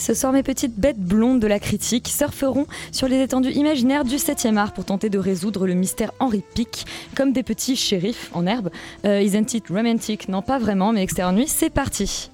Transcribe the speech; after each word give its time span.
Ce 0.00 0.14
soir, 0.14 0.32
mes 0.32 0.42
petites 0.42 0.80
bêtes 0.80 0.98
blondes 0.98 1.40
de 1.40 1.46
la 1.46 1.58
critique 1.58 2.08
surferont 2.08 2.66
sur 2.90 3.06
les 3.06 3.20
étendues 3.20 3.52
imaginaires 3.52 4.04
du 4.04 4.16
7e 4.16 4.56
art 4.56 4.72
pour 4.72 4.86
tenter 4.86 5.10
de 5.10 5.18
résoudre 5.18 5.66
le 5.66 5.74
mystère 5.74 6.12
Henri 6.20 6.42
Pic, 6.54 6.86
comme 7.14 7.34
des 7.34 7.42
petits 7.42 7.76
shérifs 7.76 8.30
en 8.32 8.46
herbe. 8.46 8.70
Euh, 9.04 9.20
isn't 9.20 9.52
it 9.52 9.68
romantic? 9.68 10.30
Non, 10.30 10.40
pas 10.40 10.58
vraiment, 10.58 10.94
mais 10.94 11.02
extérieur 11.02 11.34
nuit, 11.34 11.48
c'est 11.48 11.68
parti. 11.68 12.30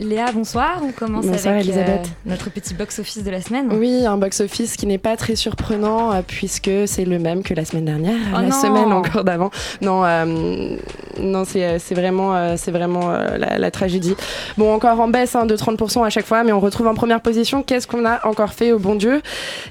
Léa, 0.00 0.30
bonsoir. 0.32 0.80
On 0.82 0.92
commence 0.92 1.26
Bonsoir, 1.26 1.54
avec 1.54 1.68
euh, 1.70 1.96
notre 2.24 2.50
petit 2.50 2.72
box-office 2.72 3.24
de 3.24 3.30
la 3.30 3.40
semaine. 3.40 3.68
Oui, 3.72 4.06
un 4.06 4.16
box-office 4.16 4.76
qui 4.76 4.86
n'est 4.86 4.96
pas 4.98 5.16
très 5.16 5.34
surprenant 5.34 6.12
euh, 6.12 6.20
puisque 6.24 6.70
c'est 6.86 7.04
le 7.04 7.18
même 7.18 7.42
que 7.42 7.52
la 7.52 7.64
semaine 7.64 7.86
dernière, 7.86 8.14
Oh 8.32 8.36
la 8.36 8.42
non. 8.42 8.50
semaine 8.52 8.92
encore 8.92 9.24
d'avant. 9.24 9.50
Non, 9.82 10.04
euh, 10.04 10.76
non, 11.20 11.44
c'est 11.44 11.78
vraiment, 11.94 12.56
c'est 12.56 12.70
vraiment 12.70 13.10
la, 13.10 13.58
la 13.58 13.70
tragédie. 13.72 14.14
Bon, 14.56 14.72
encore 14.72 15.00
en 15.00 15.08
baisse 15.08 15.34
hein, 15.34 15.46
de 15.46 15.56
30% 15.56 16.04
à 16.04 16.10
chaque 16.10 16.26
fois, 16.26 16.44
mais 16.44 16.52
on 16.52 16.60
retrouve 16.60 16.86
en 16.86 16.94
première 16.94 17.20
position. 17.20 17.64
Qu'est-ce 17.64 17.88
qu'on 17.88 18.04
a 18.06 18.24
encore 18.24 18.52
fait 18.52 18.70
au 18.70 18.78
bon 18.78 18.94
Dieu 18.94 19.20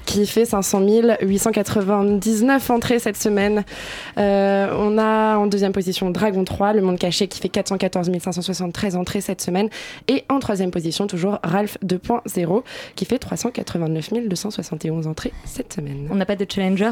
qui 0.04 0.26
fait 0.26 0.44
500 0.44 0.78
899 1.22 2.70
entrées 2.70 2.98
cette 2.98 3.16
semaine. 3.16 3.64
On 4.16 4.98
a 4.98 5.36
en 5.38 5.46
deuxième 5.46 5.72
position 5.72 6.10
Dragon 6.10 6.44
3, 6.44 6.74
Le 6.74 6.82
Monde 6.82 6.98
Caché 6.98 7.28
qui 7.28 7.40
fait 7.40 7.48
414 7.48 8.10
573 8.20 8.96
entrées 8.96 9.20
cette 9.22 9.40
semaine. 9.40 9.70
Et 10.06 10.17
en 10.28 10.38
troisième 10.38 10.70
position, 10.70 11.06
toujours 11.06 11.38
Ralph 11.42 11.78
2.0 11.84 12.62
qui 12.94 13.04
fait 13.04 13.18
389 13.18 14.28
271 14.28 15.06
entrées 15.06 15.32
cette 15.44 15.72
semaine. 15.72 16.08
On 16.10 16.14
n'a 16.14 16.26
pas 16.26 16.36
de 16.36 16.46
challenger? 16.48 16.90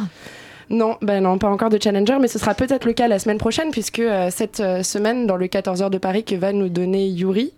Non, 0.69 0.97
ben 1.01 1.23
non, 1.23 1.39
pas 1.39 1.49
encore 1.49 1.71
de 1.71 1.79
challenger, 1.81 2.19
mais 2.21 2.29
ce 2.29 2.39
sera 2.39 2.55
peut-être 2.55 2.87
le 2.87 2.93
cas 2.93 3.07
la 3.07 3.19
semaine 3.19 3.39
prochaine 3.39 3.71
puisque 3.71 4.01
euh, 4.01 4.31
cette 4.31 4.61
euh, 4.61 4.83
semaine, 4.83 5.27
dans 5.27 5.37
le 5.37 5.47
14h 5.47 5.91
de 5.91 5.99
Paris 5.99 6.25
que 6.25 6.35
va 6.35 6.53
nous 6.53 6.69
donner 6.69 7.07
Yuri, 7.09 7.53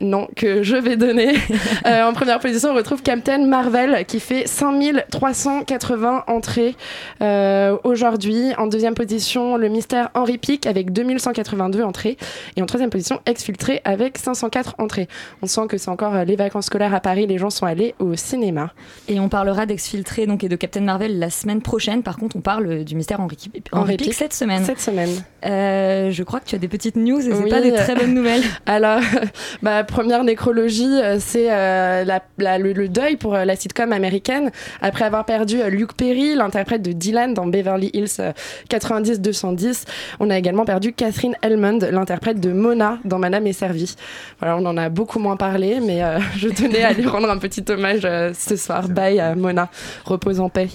non, 0.00 0.28
que 0.36 0.62
je 0.62 0.76
vais 0.76 0.96
donner. 0.96 1.34
Euh, 1.86 2.04
en 2.04 2.12
première 2.12 2.38
position, 2.40 2.70
on 2.70 2.74
retrouve 2.74 3.02
Captain 3.02 3.46
Marvel 3.46 4.04
qui 4.06 4.18
fait 4.20 4.46
5380 4.46 6.24
entrées 6.28 6.76
euh, 7.20 7.76
aujourd'hui. 7.84 8.52
En 8.56 8.66
deuxième 8.66 8.94
position, 8.94 9.56
le 9.56 9.68
mystère 9.68 10.10
Henry 10.14 10.38
Pic 10.38 10.66
avec 10.66 10.92
2182 10.92 11.82
entrées. 11.82 12.16
Et 12.56 12.62
en 12.62 12.66
troisième 12.66 12.90
position, 12.90 13.20
Exfiltré 13.26 13.82
avec 13.84 14.18
504 14.18 14.76
entrées. 14.78 15.08
On 15.42 15.46
sent 15.46 15.66
que 15.68 15.76
c'est 15.76 15.90
encore 15.90 16.14
euh, 16.14 16.24
les 16.24 16.36
vacances 16.36 16.66
scolaires 16.66 16.94
à 16.94 17.00
Paris, 17.00 17.26
les 17.26 17.38
gens 17.38 17.50
sont 17.50 17.66
allés 17.66 17.94
au 17.98 18.14
cinéma. 18.14 18.72
Et 19.08 19.20
on 19.20 19.28
parlera 19.28 19.66
d'Exfiltré 19.66 20.26
donc, 20.26 20.42
et 20.44 20.48
de 20.48 20.56
Captain 20.56 20.80
Marvel 20.80 21.18
la 21.18 21.30
semaine 21.30 21.60
prochaine. 21.60 22.02
Par 22.02 22.16
contre, 22.16 22.36
on 22.36 22.40
parle 22.40 22.84
du 22.84 22.94
mystère 22.94 23.20
Henri, 23.20 23.36
Henri 23.44 23.62
Henri 23.72 23.96
Pic 23.96 24.08
Pic. 24.08 24.14
cette 24.14 24.32
semaine. 24.32 24.64
Cette 24.64 24.80
semaine. 24.80 25.10
Euh, 25.44 26.10
je 26.10 26.22
crois 26.22 26.40
que 26.40 26.46
tu 26.46 26.54
as 26.54 26.58
des 26.58 26.68
petites 26.68 26.96
news 26.96 27.20
et 27.20 27.34
c'est 27.34 27.48
pas 27.48 27.60
des 27.60 27.72
très 27.72 27.94
bonnes 27.94 28.14
nouvelles. 28.14 28.42
Alors, 28.66 29.00
bah, 29.62 29.83
première 29.84 30.24
nécrologie, 30.24 31.00
euh, 31.02 31.18
c'est 31.20 31.50
euh, 31.50 32.04
la- 32.04 32.22
la- 32.38 32.58
le, 32.58 32.72
le 32.72 32.88
deuil 32.88 33.16
pour 33.16 33.34
euh, 33.34 33.44
la 33.44 33.56
sitcom 33.56 33.92
américaine. 33.92 34.50
Après 34.82 35.04
avoir 35.04 35.24
perdu 35.24 35.58
Luke 35.70 35.94
Perry, 35.94 36.34
l'interprète 36.34 36.82
de 36.82 36.92
Dylan 36.92 37.34
dans 37.34 37.46
Beverly 37.46 37.90
Hills 37.94 38.08
euh, 38.20 38.32
90-210, 38.70 39.84
on 40.20 40.30
a 40.30 40.38
également 40.38 40.64
perdu 40.64 40.92
Catherine 40.92 41.34
Elmond, 41.42 41.78
l'interprète 41.90 42.40
de 42.40 42.52
Mona 42.52 42.98
dans 43.04 43.18
Madame 43.18 43.46
est 43.46 43.52
servie. 43.52 43.94
Voilà, 44.40 44.56
on 44.56 44.64
en 44.66 44.76
a 44.76 44.88
beaucoup 44.88 45.18
moins 45.18 45.36
parlé, 45.36 45.80
mais 45.80 46.02
euh, 46.02 46.18
je 46.36 46.48
tenais 46.48 46.82
à 46.84 46.92
lui 46.92 47.06
rendre 47.06 47.30
un 47.30 47.38
petit 47.38 47.64
hommage 47.70 48.02
euh, 48.04 48.32
ce 48.38 48.56
soir. 48.56 48.88
Bye 48.88 49.20
à 49.20 49.34
Mona, 49.34 49.68
repose 50.04 50.40
en 50.40 50.48
paix. 50.48 50.68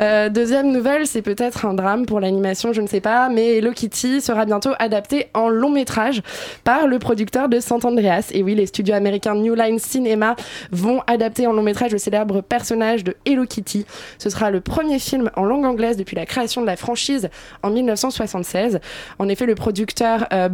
Euh, 0.00 0.28
deuxième 0.28 0.70
nouvelle, 0.72 1.06
c'est 1.06 1.22
peut-être 1.22 1.66
un 1.66 1.74
drame 1.74 2.06
pour 2.06 2.20
l'animation, 2.20 2.72
je 2.72 2.80
ne 2.80 2.86
sais 2.86 3.00
pas, 3.00 3.28
mais 3.28 3.56
Hello 3.58 3.72
Kitty 3.72 4.20
sera 4.20 4.44
bientôt 4.44 4.70
adapté 4.78 5.26
en 5.34 5.48
long 5.48 5.70
métrage 5.70 6.22
par 6.64 6.86
le 6.86 6.98
producteur 6.98 7.48
de 7.48 7.60
Sant 7.60 7.84
Andreas. 7.84 8.30
Et 8.32 8.42
oui, 8.46 8.54
les 8.54 8.66
studios 8.66 8.94
américains 8.94 9.34
New 9.34 9.56
Line 9.56 9.80
Cinema 9.80 10.36
vont 10.70 11.02
adapter 11.08 11.48
en 11.48 11.52
long 11.52 11.64
métrage 11.64 11.90
le 11.90 11.98
célèbre 11.98 12.42
personnage 12.42 13.02
de 13.02 13.16
Hello 13.24 13.44
Kitty. 13.44 13.84
Ce 14.18 14.30
sera 14.30 14.52
le 14.52 14.60
premier 14.60 15.00
film 15.00 15.32
en 15.34 15.44
langue 15.44 15.64
anglaise 15.64 15.96
depuis 15.96 16.14
la 16.14 16.26
création 16.26 16.60
de 16.60 16.66
la 16.66 16.76
franchise 16.76 17.28
en 17.64 17.70
1976. 17.70 18.78
En 19.18 19.28
effet, 19.28 19.46
le 19.46 19.56
producteur 19.56 20.28
euh, 20.32 20.48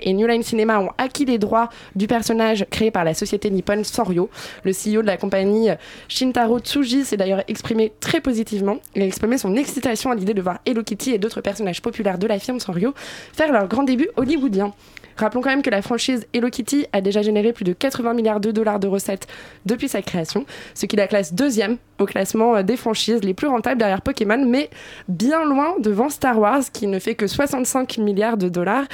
et 0.00 0.12
New 0.14 0.26
Line 0.26 0.42
Cinema 0.42 0.80
ont 0.80 0.88
acquis 0.96 1.26
les 1.26 1.36
droits 1.36 1.68
du 1.94 2.06
personnage 2.06 2.64
créé 2.70 2.90
par 2.90 3.04
la 3.04 3.12
société 3.12 3.50
nippone 3.50 3.84
Soryo. 3.84 4.30
Le 4.64 4.72
CEO 4.72 5.02
de 5.02 5.06
la 5.06 5.18
compagnie 5.18 5.68
Shintaro 6.08 6.58
Tsuji 6.60 7.04
s'est 7.04 7.18
d'ailleurs 7.18 7.42
exprimé 7.48 7.92
très 8.00 8.22
positivement. 8.22 8.78
Il 8.94 9.02
a 9.02 9.04
exprimé 9.04 9.36
son 9.36 9.56
excitation 9.56 10.10
à 10.10 10.14
l'idée 10.14 10.32
de 10.32 10.40
voir 10.40 10.60
Hello 10.64 10.82
Kitty 10.82 11.10
et 11.10 11.18
d'autres 11.18 11.42
personnages 11.42 11.82
populaires 11.82 12.16
de 12.16 12.26
la 12.26 12.38
firme 12.38 12.60
Sanrio 12.60 12.94
faire 13.34 13.52
leur 13.52 13.68
grand 13.68 13.82
début 13.82 14.08
hollywoodien. 14.16 14.72
Rappelons 15.16 15.40
quand 15.40 15.50
même 15.50 15.62
que 15.62 15.70
la 15.70 15.82
franchise 15.82 16.26
Hello 16.32 16.50
Kitty 16.50 16.86
a 16.92 17.00
déjà 17.00 17.22
généré 17.22 17.52
plus 17.52 17.64
de 17.64 17.72
80 17.72 18.14
milliards 18.14 18.40
de 18.40 18.50
dollars 18.50 18.78
de 18.78 18.86
recettes 18.86 19.26
depuis 19.64 19.88
sa 19.88 20.02
création, 20.02 20.44
ce 20.74 20.86
qui 20.86 20.96
la 20.96 21.06
classe 21.06 21.34
deuxième 21.34 21.78
au 21.98 22.04
classement 22.04 22.56
euh, 22.56 22.62
des 22.62 22.76
franchises 22.76 23.22
les 23.22 23.34
plus 23.34 23.46
rentables 23.46 23.78
derrière 23.78 24.02
Pokémon, 24.02 24.44
mais 24.46 24.70
bien 25.08 25.44
loin 25.44 25.74
devant 25.78 26.08
Star 26.08 26.38
Wars 26.38 26.62
qui 26.72 26.86
ne 26.86 26.98
fait 26.98 27.14
que 27.14 27.26
65 27.26 27.98
milliards 27.98 28.36
de 28.36 28.48
dollars 28.48 28.84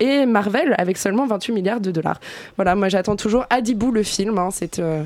et 0.00 0.26
Marvel 0.26 0.74
avec 0.78 0.96
seulement 0.96 1.26
28 1.26 1.52
milliards 1.52 1.80
de 1.80 1.90
dollars. 1.90 2.20
Voilà, 2.56 2.74
moi 2.74 2.88
j'attends 2.88 3.16
toujours 3.16 3.44
Adibou 3.50 3.90
le 3.90 4.02
film, 4.02 4.38
hein, 4.38 4.48
euh, 4.78 5.04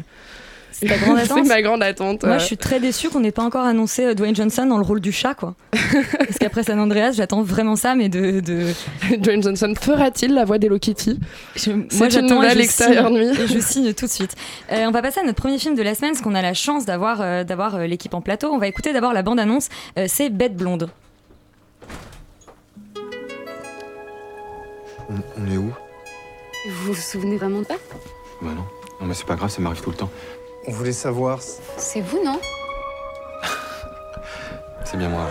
C'est 0.72 0.86
ta 0.86 0.96
grande 0.96 1.18
c'est 1.24 1.24
attente. 1.32 1.46
ma 1.46 1.62
grande 1.62 1.82
attente. 1.82 2.24
Moi, 2.24 2.38
je 2.38 2.44
suis 2.44 2.56
très 2.56 2.80
déçue 2.80 3.08
qu'on 3.10 3.20
n'ait 3.20 3.32
pas 3.32 3.42
encore 3.42 3.64
annoncé 3.64 4.04
euh, 4.04 4.14
Dwayne 4.14 4.34
Johnson 4.36 4.66
dans 4.66 4.78
le 4.78 4.84
rôle 4.84 5.00
du 5.00 5.12
chat, 5.12 5.34
quoi. 5.34 5.54
Parce 5.72 6.38
qu'après 6.38 6.62
San 6.62 6.78
Andreas, 6.78 7.12
j'attends 7.12 7.42
vraiment 7.42 7.76
ça, 7.76 7.94
mais 7.94 8.08
de. 8.08 8.40
de... 8.40 8.66
Dwayne 9.18 9.42
Johnson 9.42 9.72
fera-t-il 9.80 10.34
la 10.34 10.44
voix 10.44 10.58
d'Hello 10.58 10.78
Kitty? 10.78 11.18
Je- 11.56 11.72
moi, 11.98 12.08
j'attends 12.08 12.42
extérieure 12.42 13.08
signe. 13.08 13.16
nuit. 13.18 13.40
Et 13.40 13.46
je 13.46 13.58
signe 13.58 13.92
tout 13.94 14.06
de 14.06 14.10
suite. 14.10 14.34
Euh, 14.72 14.84
on 14.86 14.90
va 14.90 15.02
passer 15.02 15.20
à 15.20 15.24
notre 15.24 15.40
premier 15.40 15.58
film 15.58 15.74
de 15.74 15.82
la 15.82 15.94
semaine, 15.94 16.12
parce 16.12 16.22
qu'on 16.22 16.34
a 16.34 16.42
la 16.42 16.54
chance 16.54 16.84
d'avoir 16.86 17.20
euh, 17.20 17.44
d'avoir 17.44 17.74
euh, 17.76 17.86
l'équipe 17.86 18.14
en 18.14 18.20
plateau. 18.20 18.50
On 18.52 18.58
va 18.58 18.68
écouter 18.68 18.92
d'abord 18.92 19.12
la 19.12 19.22
bande-annonce. 19.22 19.68
Euh, 19.98 20.06
c'est 20.08 20.30
Bête 20.30 20.56
Blonde. 20.56 20.88
On, 25.08 25.14
on 25.42 25.50
est 25.50 25.56
où? 25.56 25.72
Vous 26.68 26.92
vous 26.92 27.00
souvenez 27.00 27.36
vraiment 27.36 27.64
pas 27.64 27.76
Bah 28.42 28.50
non. 28.54 28.64
Non 29.00 29.06
mais 29.06 29.14
c'est 29.14 29.26
pas 29.26 29.34
grave, 29.34 29.50
ça 29.50 29.60
m'arrive 29.62 29.80
tout 29.82 29.90
le 29.90 29.96
temps. 29.96 30.10
On 30.66 30.72
voulait 30.72 30.92
savoir. 30.92 31.40
C'est 31.76 32.00
vous, 32.00 32.22
non 32.24 32.38
C'est 34.84 34.96
bien 34.96 35.08
moi. 35.08 35.28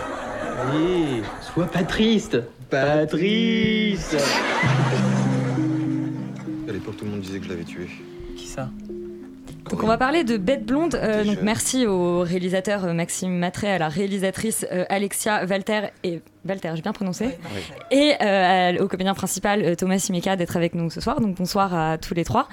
Allez, 0.60 1.22
sois 1.40 1.66
pas 1.66 1.84
triste. 1.84 2.38
Patrice 2.68 4.14
À 6.68 6.72
l'époque, 6.72 6.96
tout 6.96 7.04
le 7.04 7.10
monde 7.12 7.20
disait 7.20 7.38
que 7.38 7.44
je 7.44 7.50
l'avais 7.50 7.64
tué. 7.64 7.88
Qui 8.36 8.46
ça? 8.46 8.68
Donc 9.70 9.84
on 9.84 9.86
va 9.86 9.96
parler 9.98 10.24
de 10.24 10.36
Bête 10.36 10.66
Blonde. 10.66 10.96
Euh, 10.96 11.24
donc 11.24 11.38
merci 11.42 11.86
au 11.86 12.20
réalisateur 12.20 12.84
euh, 12.84 12.92
Maxime 12.92 13.30
Matré, 13.38 13.70
à 13.72 13.78
la 13.78 13.88
réalisatrice 13.88 14.66
euh, 14.72 14.84
Alexia 14.88 15.44
Walter 15.46 15.82
et 16.02 16.20
Walter, 16.48 16.72
j'ai 16.74 16.82
bien 16.82 16.92
prononcé, 16.92 17.38
et 17.90 18.14
euh, 18.22 18.82
au 18.82 18.88
comédien 18.88 19.14
principal 19.14 19.76
Thomas 19.76 19.98
Simeka 19.98 20.36
d'être 20.36 20.56
avec 20.56 20.74
nous 20.74 20.90
ce 20.90 21.00
soir. 21.00 21.20
Donc 21.20 21.36
bonsoir 21.36 21.74
à 21.74 21.98
tous 21.98 22.14
les 22.14 22.24
trois. 22.24 22.48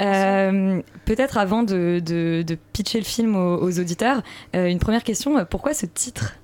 Euh, 0.00 0.82
Peut-être 1.06 1.38
avant 1.38 1.62
de, 1.62 2.00
de- 2.04 2.42
de 2.46 2.58
pitcher 2.72 2.98
le 2.98 3.04
film 3.04 3.36
aux, 3.36 3.56
aux 3.62 3.80
auditeurs, 3.80 4.22
euh, 4.54 4.66
une 4.66 4.78
première 4.80 5.02
question. 5.04 5.44
Pourquoi 5.46 5.74
ce 5.74 5.86
titre? 5.86 6.34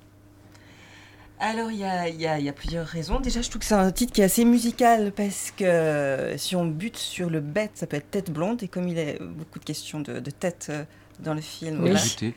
Alors, 1.39 1.69
il 1.71 1.77
y 1.77 1.83
a, 1.83 2.09
il 2.09 2.19
y 2.19 2.25
a- 2.25 2.39
il 2.39 2.45
y 2.45 2.49
a 2.49 2.53
plusieurs 2.53 2.85
raisons. 2.87 3.19
Déjà, 3.19 3.41
je 3.41 3.49
trouve 3.49 3.59
que 3.59 3.65
c'est 3.67 3.75
un 3.75 3.91
titre 3.91 4.11
qui 4.11 4.21
est 4.21 4.25
assez 4.25 4.43
musical 4.43 5.11
parce 5.11 5.51
que 5.55 5.63
euh, 5.65 6.37
si 6.37 6.55
on 6.55 6.65
bute 6.65 6.97
sur 6.97 7.29
le 7.29 7.41
bête, 7.41 7.71
ça 7.75 7.85
peut 7.85 7.97
être 7.97 8.09
tête 8.09 8.31
blonde. 8.31 8.63
Et 8.63 8.67
comme 8.67 8.87
il 8.87 8.97
y 8.97 9.01
a 9.01 9.13
beaucoup 9.19 9.59
de 9.59 9.63
questions 9.65 9.99
de, 9.99 10.19
de 10.19 10.31
tête 10.31 10.67
euh, 10.71 10.83
dans 11.19 11.35
le 11.35 11.41
film. 11.41 11.75
Oui. 11.83 11.91
voilà. 11.91 12.03
Buter. 12.03 12.33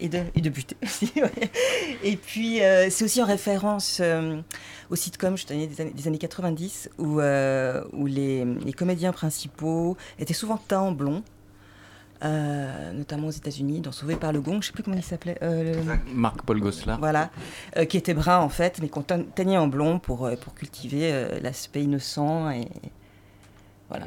Et 0.00 0.08
de, 0.08 0.22
et 0.34 0.40
de 0.40 0.50
buter 0.50 0.76
aussi, 0.82 1.12
ouais. 1.16 1.50
Et 2.02 2.16
puis, 2.16 2.62
euh, 2.62 2.90
c'est 2.90 3.04
aussi 3.04 3.22
en 3.22 3.26
référence 3.26 3.98
euh, 4.00 4.40
au 4.90 4.96
sitcom, 4.96 5.36
je 5.36 5.46
tenais 5.46 5.68
des 5.68 5.80
années, 5.80 5.92
des 5.92 6.08
années 6.08 6.18
90, 6.18 6.90
où, 6.98 7.20
euh, 7.20 7.82
où 7.92 8.06
les, 8.06 8.44
les 8.44 8.72
comédiens 8.72 9.12
principaux 9.12 9.96
étaient 10.18 10.34
souvent 10.34 10.56
teints 10.56 10.80
en 10.80 10.90
blond. 10.92 11.22
Euh, 12.22 12.92
notamment 12.92 13.28
aux 13.28 13.32
États-Unis, 13.32 13.80
dans 13.80 13.92
Sauvé 13.92 14.16
par 14.16 14.32
le 14.32 14.40
Gong, 14.40 14.58
je 14.60 14.66
sais 14.68 14.72
plus 14.72 14.82
comment 14.82 14.96
il 14.96 15.02
s'appelait. 15.02 15.38
euh, 15.42 15.74
le- 15.82 16.14
Marc-Paul 16.14 16.60
Gosselin. 16.60 16.96
voilà, 16.98 17.30
euh, 17.76 17.84
qui 17.84 17.96
était 17.96 18.14
brun 18.14 18.38
en 18.38 18.48
fait, 18.48 18.78
mais 18.80 18.88
qu'on 18.88 19.02
teignait 19.02 19.58
en 19.58 19.66
blond 19.68 19.98
pour, 19.98 20.26
euh, 20.26 20.36
pour 20.36 20.54
cultiver 20.54 21.10
euh, 21.12 21.40
l'aspect 21.42 21.82
innocent 21.82 22.50
et 22.50 22.68
voilà. 23.88 24.06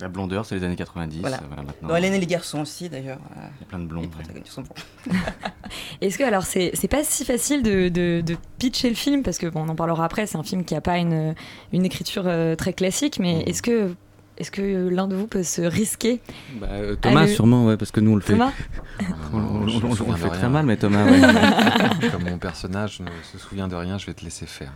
La 0.00 0.08
blondeur, 0.08 0.44
c'est 0.44 0.56
les 0.56 0.64
années 0.64 0.74
90. 0.74 1.20
Voilà. 1.20 1.36
euh, 1.36 1.62
maintenant. 1.62 1.88
Dans 1.88 1.94
Hélène 1.94 2.14
et 2.14 2.18
les 2.18 2.26
garçons 2.26 2.60
aussi 2.62 2.88
d'ailleurs. 2.88 3.20
euh, 3.36 3.40
Il 3.58 3.60
y 3.60 3.62
a 3.62 3.66
plein 3.68 3.78
de 3.78 3.94
ouais. 3.94 4.08
protagonistes 4.08 4.52
sont 4.52 4.62
blonds. 4.62 5.14
Est-ce 6.00 6.18
que 6.18 6.24
alors 6.24 6.42
c'est 6.42 6.72
c'est 6.74 6.88
pas 6.88 7.04
si 7.04 7.24
facile 7.24 7.62
de, 7.62 7.88
de, 7.90 8.20
de 8.20 8.36
pitcher 8.58 8.88
le 8.88 8.96
film? 8.96 9.22
Parce 9.22 9.38
que 9.38 9.46
bon, 9.46 9.62
on 9.64 9.68
en 9.68 9.76
parlera 9.76 10.04
après. 10.04 10.26
C'est 10.26 10.36
un 10.36 10.42
film 10.42 10.64
qui 10.64 10.74
a 10.74 10.80
pas 10.80 10.98
une 10.98 11.36
une 11.72 11.84
écriture 11.84 12.24
euh, 12.26 12.56
très 12.56 12.72
classique, 12.72 13.20
mais 13.20 13.42
est-ce 13.42 13.62
que 13.62 13.94
est-ce 14.38 14.50
que 14.50 14.88
l'un 14.88 15.06
de 15.06 15.14
vous 15.16 15.26
peut 15.26 15.42
se 15.42 15.62
risquer 15.62 16.20
Bah, 16.60 16.66
euh, 16.70 16.96
Thomas, 16.96 17.22
Allez. 17.22 17.34
sûrement, 17.34 17.66
ouais, 17.66 17.76
parce 17.76 17.90
que 17.90 18.00
nous, 18.00 18.12
on 18.12 18.16
le 18.16 18.20
fait. 18.20 18.32
Thomas 18.32 18.52
on, 19.32 19.60
le 19.64 19.70
fait 20.16 20.24
rien. 20.24 20.28
très 20.32 20.48
mal, 20.48 20.66
mais 20.66 20.76
Thomas, 20.76 21.04
ouais. 21.04 21.20
Comme 22.12 22.24
mon 22.24 22.38
personnage 22.38 23.00
ne 23.00 23.06
se 23.32 23.38
souvient 23.38 23.68
de 23.68 23.74
rien, 23.76 23.98
je 23.98 24.06
vais 24.06 24.14
te 24.14 24.24
laisser 24.24 24.46
faire. 24.46 24.72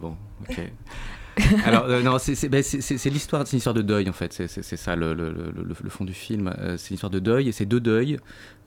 Bon, 0.00 0.16
ok. 0.48 0.60
Alors, 1.64 1.84
euh, 1.86 2.02
non, 2.02 2.18
c'est 2.18 2.46
ben, 2.50 2.62
c'est- 2.62 3.06
l'histoire, 3.08 3.46
c'est 3.46 3.52
une 3.52 3.58
histoire 3.58 3.74
de 3.74 3.80
deuil 3.80 4.06
en 4.06 4.12
fait. 4.12 4.34
C'est 4.46 4.76
ça 4.76 4.96
le, 4.96 5.14
le- 5.14 5.30
le- 5.32 5.50
le- 5.50 5.74
le 5.82 5.90
fond 5.90 6.04
du 6.04 6.12
film. 6.12 6.52
Euh, 6.58 6.76
c'est 6.76 6.90
une 6.90 6.96
histoire 6.96 7.08
de 7.10 7.20
deuil 7.20 7.48
et 7.48 7.52
c'est 7.52 7.64
deux 7.64 7.80
deuils. 7.80 8.18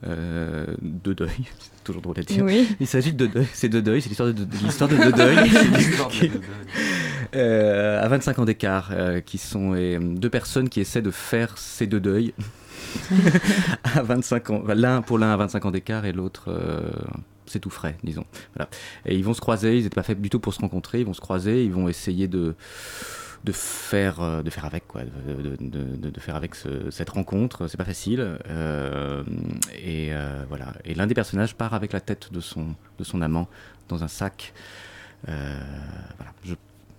Euh, 0.04 0.66
deux 0.82 1.14
deuils, 1.14 1.46
c'est 1.60 1.84
toujours 1.84 2.02
drôle 2.02 2.18
à 2.18 2.22
dire. 2.22 2.44
Oui. 2.44 2.66
Il 2.80 2.88
s'agit 2.88 3.12
de 3.12 3.18
deux 3.24 3.28
deuils. 3.28 3.46
C'est 3.52 3.68
deux 3.68 3.82
deuils, 3.82 4.02
c'est 4.02 4.08
l'histoire 4.08 4.28
de, 4.30 4.32
de- 4.32 4.44
de 4.44 5.04
deux 5.04 5.12
deuils. 5.12 6.32
Euh, 7.36 8.02
à 8.02 8.08
25 8.08 8.38
ans 8.38 8.44
d'écart, 8.44 8.88
euh, 8.92 9.20
qui 9.20 9.38
sont 9.38 9.74
euh, 9.74 9.98
deux 10.00 10.30
personnes 10.30 10.68
qui 10.68 10.80
essaient 10.80 11.02
de 11.02 11.10
faire 11.10 11.58
ces 11.58 11.86
deux 11.86 12.00
deuils. 12.00 12.32
à 13.84 14.02
25 14.02 14.50
ans, 14.50 14.62
l'un 14.74 15.02
pour 15.02 15.18
l'un 15.18 15.32
à 15.32 15.36
25 15.36 15.66
ans 15.66 15.70
d'écart 15.70 16.04
et 16.06 16.12
l'autre 16.12 16.50
c'est 17.46 17.60
tout 17.60 17.70
frais, 17.70 17.96
disons. 18.02 18.24
Voilà. 18.54 18.68
Et 19.04 19.16
ils 19.16 19.24
vont 19.24 19.34
se 19.34 19.40
croiser, 19.40 19.76
ils 19.78 19.84
n'étaient 19.84 19.94
pas 19.94 20.02
faits 20.02 20.20
du 20.20 20.30
tout 20.30 20.40
pour 20.40 20.52
se 20.54 20.60
rencontrer, 20.60 21.00
ils 21.00 21.06
vont 21.06 21.12
se 21.14 21.20
croiser, 21.20 21.64
ils 21.64 21.72
vont 21.72 21.88
essayer 21.88 22.26
de 22.28 22.54
de 23.44 23.52
faire 23.52 24.42
de 24.42 24.50
faire 24.50 24.64
avec 24.64 24.88
quoi 24.88 25.02
de, 25.04 25.34
de- 25.34 25.56
de- 25.60 25.96
de- 25.96 26.10
de 26.10 26.20
faire 26.20 26.34
avec 26.34 26.54
ce- 26.56 26.90
cette 26.90 27.10
rencontre 27.10 27.68
c'est 27.68 27.76
pas 27.76 27.84
facile 27.84 28.38
euh, 28.48 29.22
et 29.76 30.08
euh, 30.12 30.42
voilà 30.48 30.72
et 30.84 30.94
l'un 30.94 31.06
des 31.06 31.14
personnages 31.14 31.54
part 31.54 31.72
avec 31.74 31.92
la 31.92 32.00
tête 32.00 32.32
de 32.32 32.40
son 32.40 32.74
de 32.98 33.04
son 33.04 33.20
amant 33.22 33.46
dans 33.88 34.02
un 34.02 34.08
sac 34.08 34.52
Euh, 35.28 35.60
voilà 36.18 36.32
je, 36.44 36.54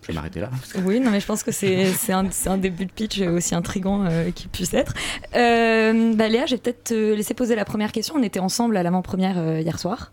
je 0.07 0.12
vais 0.13 0.15
m'arrêter 0.15 0.39
là 0.39 0.48
parce 0.50 0.74
que- 0.74 0.80
Oui, 0.80 1.00
non, 1.00 1.12
mais 1.12 1.19
je 1.19 1.25
pense 1.25 1.44
que 1.44 1.51
c'est 1.51 1.86
un, 2.12 2.57
début 2.57 2.86
de 2.86 2.92
pitch 2.92 3.19
aussi 3.21 3.54
intrigant 3.56 4.06
euh, 4.06 4.31
qu'il 4.31 4.50
puisse 4.50 4.74
être. 4.74 4.94
Euh, 5.36 6.13
bah, 6.15 6.27
Léa, 6.30 6.45
je 6.45 6.56
vais 6.56 6.62
peut-être 6.62 6.86
te 6.86 7.13
laisser 7.13 7.33
poser 7.33 7.56
la 7.56 7.65
première 7.65 7.92
question. 7.92 8.15
On 8.18 8.24
était 8.24 8.39
ensemble 8.39 8.77
à 8.77 8.83
l'avant-première 8.83 9.38
euh, 9.38 9.59
hier 9.62 9.80
soir. 9.80 10.12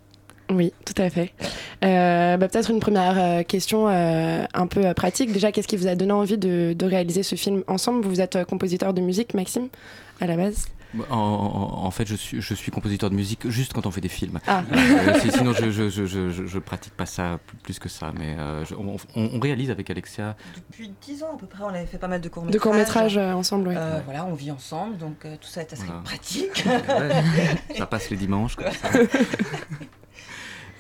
Oui, 0.51 0.75
tout 0.85 1.01
à 1.01 1.09
fait. 1.09 1.33
Euh, 1.85 2.37
bah, 2.37 2.49
Peut-être 2.49 2.71
une 2.71 2.81
première 2.81 3.19
euh, 3.19 3.43
question 3.45 3.89
euh, 3.89 4.45
un 4.53 4.67
peu 4.67 4.85
euh, 4.85 4.93
pratique. 4.95 5.33
Déjà, 5.33 5.53
qu'est-ce 5.53 5.69
qui 5.69 5.77
vous 5.79 5.87
a 5.87 5.95
donné 5.95 6.13
envie 6.13 6.37
de, 6.37 6.75
de 6.77 6.87
réaliser 6.87 7.23
ce 7.23 7.35
film 7.35 7.63
ensemble? 7.67 8.05
Vous 8.07 8.21
êtes 8.21 8.37
euh, 8.37 8.45
compositeur 8.45 8.93
de 8.93 9.01
musique, 9.01 9.33
Maxime, 9.33 9.69
à 10.21 10.27
la 10.27 10.37
base? 10.37 10.67
En, 11.11 11.17
en- 11.17 11.85
en 11.87 11.91
fait, 11.91 12.07
je 12.07 12.15
suis, 12.15 12.41
je 12.41 12.55
suis 12.55 12.71
compositeur 12.71 13.11
de 13.11 13.15
musique 13.15 13.49
juste 13.49 13.73
quand 13.73 13.87
on 13.87 13.91
fait 13.91 14.01
des 14.01 14.09
films. 14.09 14.41
Ah. 14.47 14.63
Euh, 14.73 15.19
si- 15.21 15.31
sinon, 15.33 15.53
je, 15.53 15.71
je, 15.71 15.89
je, 15.91 16.07
je, 16.07 16.31
je- 16.31 16.47
je 16.47 16.59
pratique 16.59 16.95
pas 16.95 17.07
ça 17.07 17.39
plus, 17.63 17.79
que 17.79 17.89
ça. 17.89 18.13
Mais 18.19 18.37
euh, 18.39 18.65
je- 18.65 18.75
on, 18.75 18.97
on- 19.17 19.41
réalise 19.41 19.71
avec 19.71 19.91
Alexia. 19.91 20.37
Depuis 20.57 20.93
10 21.03 21.23
ans 21.23 21.35
à 21.35 21.39
peu 21.39 21.47
près, 21.47 21.63
on 21.65 21.69
avait 21.69 21.87
fait 21.87 21.99
pas 21.99 22.09
mal 22.09 22.21
de 22.21 22.29
courts-métrages. 22.29 22.55
De 22.55 22.63
courts-métrages 22.63 23.17
euh, 23.19 23.33
ensemble, 23.33 23.69
oui. 23.69 23.75
Euh, 23.77 24.01
voilà, 24.05 24.25
on 24.27 24.35
vit 24.35 24.51
ensemble, 24.51 24.97
donc 24.99 25.25
euh, 25.25 25.37
tout 25.41 25.49
ça 25.49 25.61
est 25.63 25.73
assez 25.73 25.85
Voilà. 25.85 26.01
pratique. 26.03 26.65
Ouais, 26.67 27.77
ça 27.79 27.87
passe 27.87 28.11
les 28.11 28.17
dimanches 28.17 28.57
comme 28.57 28.71
ça. 28.71 28.89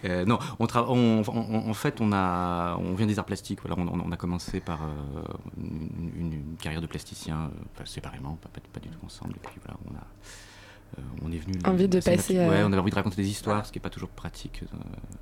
Euh, 0.05 0.25
non, 0.25 0.39
on, 0.59 0.67
tra- 0.67 0.85
on- 0.89 1.23
on- 1.27 1.71
en 1.71 1.75
fait, 1.75 2.01
on, 2.01 2.13
a, 2.13 2.77
on 2.77 2.95
vient 2.95 3.07
des 3.07 3.19
arts 3.19 3.25
plastiques. 3.25 3.61
Voilà, 3.65 3.77
on, 3.81 3.89
on 3.89 4.13
a 4.13 4.17
commencé 4.17 4.61
par 4.61 4.81
euh, 4.83 5.23
une, 5.59 6.11
une- 6.17 6.33
une 6.33 6.57
carrière 6.61 6.81
de 6.83 6.87
plasticien, 6.87 7.51
euh, 7.81 7.85
séparément, 7.85 8.37
pas, 8.43 8.49
pas, 8.49 8.61
pas 8.73 8.81
du 8.81 8.89
tout 8.89 8.99
ensemble. 9.05 9.35
Et 9.37 9.47
puis 9.49 9.59
voilà, 9.65 9.79
on 9.91 9.95
a, 9.95 10.05
euh, 10.99 11.03
on 11.25 11.33
est 11.33 11.39
venu. 11.39 11.59
Envie 11.65 11.89
de 11.89 12.01
passer, 12.01 12.39
Ouais, 12.39 12.63
on 12.63 12.67
avait 12.73 12.79
envie 12.79 12.91
de 12.91 12.95
raconter 12.97 13.17
des 13.17 13.29
histoires, 13.29 13.65
ce 13.67 13.73
qui 13.73 13.79
n'est 13.79 13.83
pas 13.83 13.91
toujours 13.91 14.11
pratique, 14.11 14.63
euh, 14.63 14.77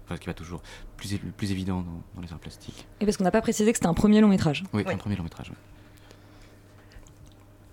enfin, 0.04 0.16
ce 0.16 0.20
qui 0.20 0.28
n'est 0.28 0.34
pas 0.34 0.38
toujours 0.38 0.62
plus, 0.96 1.16
plus 1.36 1.50
évident 1.52 1.82
dans, 1.82 2.02
dans 2.16 2.20
les 2.26 2.32
arts 2.32 2.38
plastiques. 2.40 2.86
Et 3.00 3.04
parce 3.04 3.16
qu'on 3.16 3.24
n'a 3.24 3.30
pas 3.30 3.40
précisé 3.42 3.70
que 3.72 3.78
c'était 3.78 3.86
un 3.88 3.94
premier 3.94 4.20
long 4.20 4.28
métrage. 4.28 4.64
Oui, 4.72 4.82
un 4.86 4.96
premier 4.96 5.16
long 5.16 5.24
métrage. 5.24 5.50
ouais. 5.50 5.56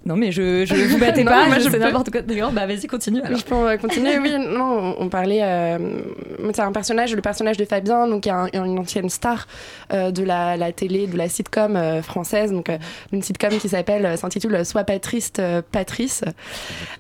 Non, 0.06 0.16
mais 0.16 0.32
je, 0.32 0.66
je 0.66 0.74
vous 0.76 0.98
battez 0.98 1.24
Non, 1.26 1.32
pas, 1.32 1.46
moi, 1.48 1.60
je 1.60 1.68
peux- 1.70 1.78
n'importe 1.78 2.10
quoi. 2.10 2.22
D'ailleurs, 2.22 2.52
bah 2.52 2.66
vas-y, 2.66 2.88
continue. 2.88 3.22
Alors. 3.22 3.38
Je 3.38 3.44
peux 3.44 3.78
continuer, 3.78 4.18
oui. 4.18 4.32
Non, 4.50 4.96
on, 4.98 5.10
parlait. 5.10 5.42
euh, 5.44 5.78
c'est 6.54 6.62
un 6.62 6.72
personnage, 6.72 7.14
le 7.14 7.22
personnage 7.22 7.58
de 7.58 7.66
Fabien, 7.66 8.08
donc 8.08 8.24
qui 8.24 8.30
est 8.30 8.32
un- 8.32 8.48
une 8.54 8.80
ancienne 8.80 9.10
star 9.10 9.46
euh, 9.94 10.12
de 10.12 10.24
la, 10.24 10.56
la 10.58 10.72
télé, 10.72 11.06
de 11.06 11.18
la 11.18 11.28
sitcom 11.28 11.76
euh, 11.76 12.02
française, 12.02 12.52
donc 12.52 12.70
euh, 12.70 12.78
une 13.12 13.22
sitcom 13.22 13.50
qui 13.58 13.68
s'appelle, 13.70 14.06
euh, 14.06 14.16
s'intitule 14.16 14.66
Sois 14.66 14.84
Patrice, 14.86 15.34
euh, 15.40 15.62
Patrice. 15.70 16.24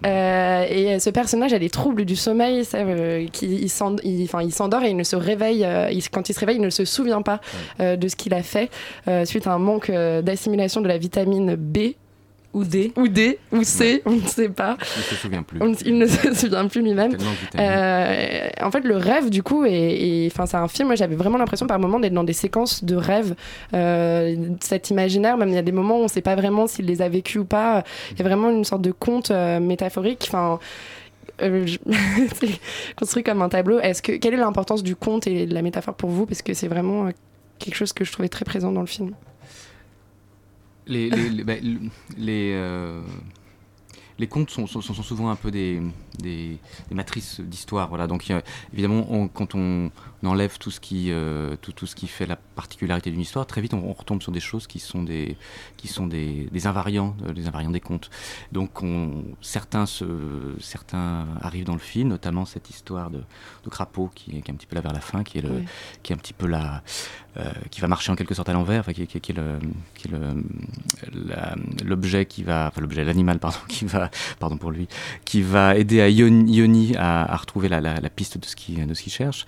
Euh, 0.05 0.65
et 0.69 0.99
ce 0.99 1.09
personnage 1.09 1.53
a 1.53 1.59
des 1.59 1.69
troubles 1.69 2.05
du 2.05 2.15
sommeil, 2.15 2.65
ça, 2.65 2.79
euh, 2.79 3.25
qui 3.31 3.47
il 3.63 3.69
s'endort 3.69 4.83
et 4.83 4.89
il 4.89 4.97
ne 4.97 5.03
se 5.03 5.15
réveille. 5.15 5.63
euh, 5.63 5.89
il- 5.91 6.07
quand 6.09 6.29
il 6.29 6.33
se 6.33 6.39
réveille, 6.39 6.57
il 6.57 6.61
ne 6.61 6.69
se 6.69 6.85
souvient 6.85 7.21
pas 7.21 7.39
euh, 7.79 7.95
de 7.95 8.07
ce 8.07 8.15
qu'il 8.15 8.33
a 8.33 8.43
fait 8.43 8.69
euh, 9.07 9.25
suite 9.25 9.47
à 9.47 9.51
un 9.53 9.59
manque 9.59 9.89
euh, 9.89 10.21
d'assimilation 10.21 10.81
de 10.81 10.87
la 10.87 10.97
vitamine 10.97 11.55
B. 11.55 11.77
Ou 12.51 12.63
D. 12.63 12.91
Ou 12.97 13.07
D, 13.07 13.37
ou 13.51 13.63
C, 13.63 14.01
on 14.07 14.13
ne 14.13 14.21
sait 14.21 14.49
pas. 14.49 14.75
Il 14.81 14.99
ne 14.99 15.03
se 15.03 15.15
souvient 15.15 15.43
plus. 15.43 15.59
On 15.61 15.71
il 15.85 15.97
ne 15.99 16.05
se 16.07 16.33
souvient 16.33 16.67
plus 16.67 16.81
lui-même. 16.81 17.15
Euh, 17.59 18.47
en 18.61 18.71
fait, 18.71 18.81
le 18.81 18.97
rêve, 18.97 19.29
du 19.29 19.43
coup, 19.43 19.65
et 19.65 20.27
enfin, 20.31 20.47
c'est 20.47 20.57
un 20.57 20.67
film. 20.67 20.87
Moi, 20.87 20.95
j'avais 20.95 21.15
vraiment 21.15 21.37
l'impression 21.37 21.67
par 21.67 21.77
moments 21.77 21.99
d'être 21.99 22.13
dans 22.13 22.23
des 22.23 22.33
séquences 22.33 22.83
de 22.83 22.95
rêve. 22.95 23.35
Euh, 23.75 24.35
cet 24.61 24.89
imaginaire, 24.89 25.37
même 25.37 25.49
il 25.49 25.55
y 25.55 25.59
a 25.59 25.61
des 25.61 25.71
moments 25.71 25.97
où 25.97 25.99
on 25.99 26.03
ne 26.03 26.07
sait 26.09 26.21
pas 26.21 26.35
vraiment 26.35 26.65
s'il 26.65 26.85
les 26.85 27.03
a 27.03 27.09
vécus 27.09 27.41
ou 27.41 27.45
pas. 27.45 27.83
Il 28.13 28.17
y 28.17 28.21
a 28.21 28.25
vraiment 28.25 28.49
une 28.49 28.65
sorte 28.65 28.81
de 28.81 28.91
conte 28.91 29.29
euh, 29.29 29.59
métaphorique. 29.59 30.25
Enfin. 30.27 30.59
euh, 31.43 31.67
je- 31.67 31.77
construit 32.97 33.21
comme 33.23 33.43
un 33.43 33.49
tableau. 33.49 33.79
Est-ce 33.79 34.01
que 34.01 34.13
quelle 34.13 34.33
est 34.33 34.37
l'importance 34.37 34.81
du 34.81 34.95
conte 34.95 35.27
et 35.27 35.45
de 35.45 35.53
la 35.53 35.61
métaphore 35.61 35.93
pour 35.93 36.09
vous? 36.09 36.25
Parce 36.25 36.41
que 36.41 36.55
c'est 36.55 36.67
vraiment 36.67 37.09
quelque 37.59 37.75
chose 37.75 37.93
que 37.93 38.03
je 38.03 38.11
trouvais 38.11 38.29
très 38.29 38.43
présent 38.45 38.71
dans 38.71 38.81
le 38.81 38.87
film. 38.87 39.11
Les, 40.89 41.09
les, 41.09 41.29
les, 41.29 41.43
bah, 41.45 41.53
les, 42.17 42.51
euh, 42.55 43.01
les 44.17 44.27
contes 44.27 44.49
sont, 44.49 44.67
sont, 44.67 44.81
sont 44.81 44.93
souvent 45.01 45.29
un 45.29 45.37
peu 45.37 45.49
des, 45.49 45.81
des, 46.17 46.57
des 46.89 46.95
matrices 46.95 47.39
d'histoire. 47.39 47.87
Voilà. 47.87 48.05
Donc, 48.05 48.29
a- 48.31 48.41
évidemment, 48.73 49.05
on- 49.09 49.29
quand 49.29 49.55
on 49.55 49.91
enlève 50.25 50.57
tout 50.57 50.71
ce, 50.71 50.81
qui, 50.81 51.09
euh, 51.09 51.55
tout, 51.61 51.71
tout 51.71 51.85
ce 51.85 51.95
qui 51.95 52.07
fait 52.07 52.25
la 52.25 52.35
particularité 52.35 53.11
d'une 53.11 53.21
histoire, 53.21 53.47
très 53.47 53.61
vite, 53.61 53.73
on, 53.73 53.77
on 53.89 53.93
retombe 53.93 54.21
sur 54.21 54.33
des 54.33 54.41
choses 54.41 54.67
qui 54.67 54.79
sont 54.79 55.03
des, 55.03 55.37
qui 55.77 55.87
sont 55.87 56.05
des, 56.07 56.49
des 56.51 56.67
invariants, 56.67 57.15
euh, 57.25 57.31
des 57.31 57.47
invariants 57.47 57.71
des 57.71 57.79
contes. 57.79 58.09
Donc, 58.51 58.83
on, 58.83 59.23
certains, 59.39 59.85
se, 59.85 60.03
certains 60.59 61.25
arrivent 61.39 61.63
dans 61.63 61.71
le 61.73 61.79
film, 61.79 62.09
notamment 62.09 62.43
cette 62.43 62.69
histoire 62.69 63.09
de, 63.11 63.19
de 63.63 63.69
crapaud 63.69 64.11
qui 64.13 64.31
est, 64.35 64.41
qui 64.41 64.51
est 64.51 64.53
un 64.53 64.57
petit 64.57 64.67
peu 64.67 64.75
là 64.75 64.81
vers 64.81 64.91
la 64.91 64.99
fin, 64.99 65.23
qui 65.23 65.37
est, 65.37 65.41
le, 65.43 65.49
Oui. 65.49 65.65
qui 66.03 66.11
est 66.11 66.15
un 66.15 66.19
petit 66.19 66.33
peu 66.33 66.47
la, 66.47 66.83
qui 67.71 67.79
va 67.81 67.87
marcher 67.87 68.11
en 68.11 68.15
quelque 68.15 68.33
sorte 68.33 68.49
à 68.49 68.53
l'envers, 68.53 68.81
enfin, 68.81 68.93
qui, 68.93 69.07
qui- 69.07 69.19
qui 69.21 69.31
est 69.31 69.35
l'objet 71.85 72.25
qui 72.25 72.43
va, 72.43 72.67
enfin 72.67 72.81
l'objet, 72.81 73.03
l'animal 73.03 73.39
pardon, 73.39 73.57
qui 73.67 73.85
va, 73.85 74.09
pardon 74.39 74.57
pour 74.57 74.71
lui, 74.71 74.87
qui 75.25 75.41
va 75.41 75.75
aider 75.77 76.01
à 76.01 76.09
Ion- 76.09 76.47
Ioni 76.47 76.95
à, 76.97 77.31
à 77.31 77.35
retrouver 77.35 77.69
la, 77.69 77.81
la- 77.81 77.99
la 77.99 78.09
piste 78.09 78.37
de 78.37 78.45
ce 78.45 78.55
qu'il 78.55 78.85
cherche. 79.11 79.45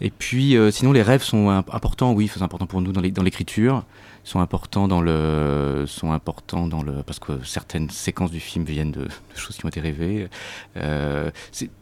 Et 0.00 0.10
puis, 0.10 0.56
euh, 0.56 0.70
sinon, 0.70 0.92
les 0.92 1.02
rêves 1.02 1.22
sont 1.22 1.48
imp- 1.50 1.72
importants, 1.72 2.12
oui, 2.12 2.28
sont 2.28 2.42
importants 2.42 2.66
pour 2.66 2.80
nous 2.80 2.92
dans 2.92 3.00
l'écriture, 3.22 3.84
sont 4.24 4.40
importants 4.40 4.88
dans 4.88 5.00
le, 5.02 5.84
sont 5.86 6.12
importants 6.12 6.66
dans 6.66 6.82
le, 6.82 7.02
parce 7.02 7.18
que 7.18 7.42
certaines 7.44 7.90
séquences 7.90 8.30
du 8.30 8.40
film 8.40 8.64
viennent 8.64 8.90
de, 8.90 9.04
de 9.04 9.10
choses 9.36 9.56
qui 9.56 9.64
ont 9.64 9.68
été 9.68 9.80
rêvées. 9.80 10.28
Euh, 10.76 11.30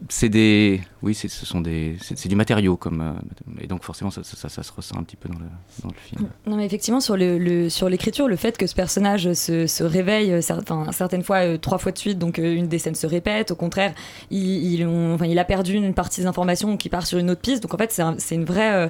c'est 0.09 0.29
des, 0.29 0.81
oui, 1.01 1.15
ce 1.15 1.27
sont 1.29 1.61
des, 1.61 1.97
c'est 2.01 2.27
du 2.27 2.35
matériau 2.35 2.75
comme, 2.77 3.01
euh, 3.01 3.13
et 3.61 3.67
donc 3.67 3.83
forcément, 3.83 4.11
ça, 4.11 4.23
ça- 4.23 4.37
ça- 4.37 4.49
ça 4.49 4.63
se 4.63 4.71
ressent 4.71 4.97
un 4.97 5.03
petit 5.03 5.15
peu 5.15 5.29
dans 5.29 5.32
le, 5.33 5.45
dans 5.83 5.89
le 5.89 5.95
film. 5.95 6.29
Non, 6.45 6.55
mais 6.57 6.65
effectivement, 6.65 6.99
sur 6.99 7.17
le, 7.17 7.37
le- 7.37 7.69
sur 7.69 7.89
l'écriture, 7.89 8.27
le 8.27 8.35
fait 8.35 8.57
que 8.57 8.67
ce 8.67 8.75
personnage 8.75 9.33
se, 9.33 9.67
se 9.67 9.83
réveille 9.83 10.31
euh, 10.31 10.39
cer- 10.39 10.59
enfin, 10.61 10.91
certaines 10.91 11.23
fois 11.23 11.37
euh, 11.45 11.57
trois 11.57 11.77
fois 11.77 11.91
de 11.91 11.97
suite 11.97 12.19
donc 12.19 12.39
euh, 12.39 12.53
une 12.55 12.67
des 12.67 12.79
scènes 12.79 12.95
se 12.95 13.07
répète. 13.07 13.51
Au 13.51 13.55
contraire, 13.55 13.93
il, 14.31 14.41
il, 14.73 14.85
on- 14.87 15.13
enfin, 15.15 15.25
il 15.25 15.37
a 15.39 15.45
perdu 15.45 15.73
une 15.73 15.93
partie 15.93 16.21
des 16.21 16.27
informations 16.27 16.77
qui 16.77 16.89
part 16.89 17.05
sur 17.07 17.17
une 17.17 17.29
autre 17.31 17.41
piste. 17.41 17.63
Donc 17.63 17.73
en 17.73 17.77
fait, 17.77 17.91
c'est 17.91 18.01
un- 18.01 18.17
une 18.31 18.45
vraie. 18.45 18.73
euh, 18.73 18.87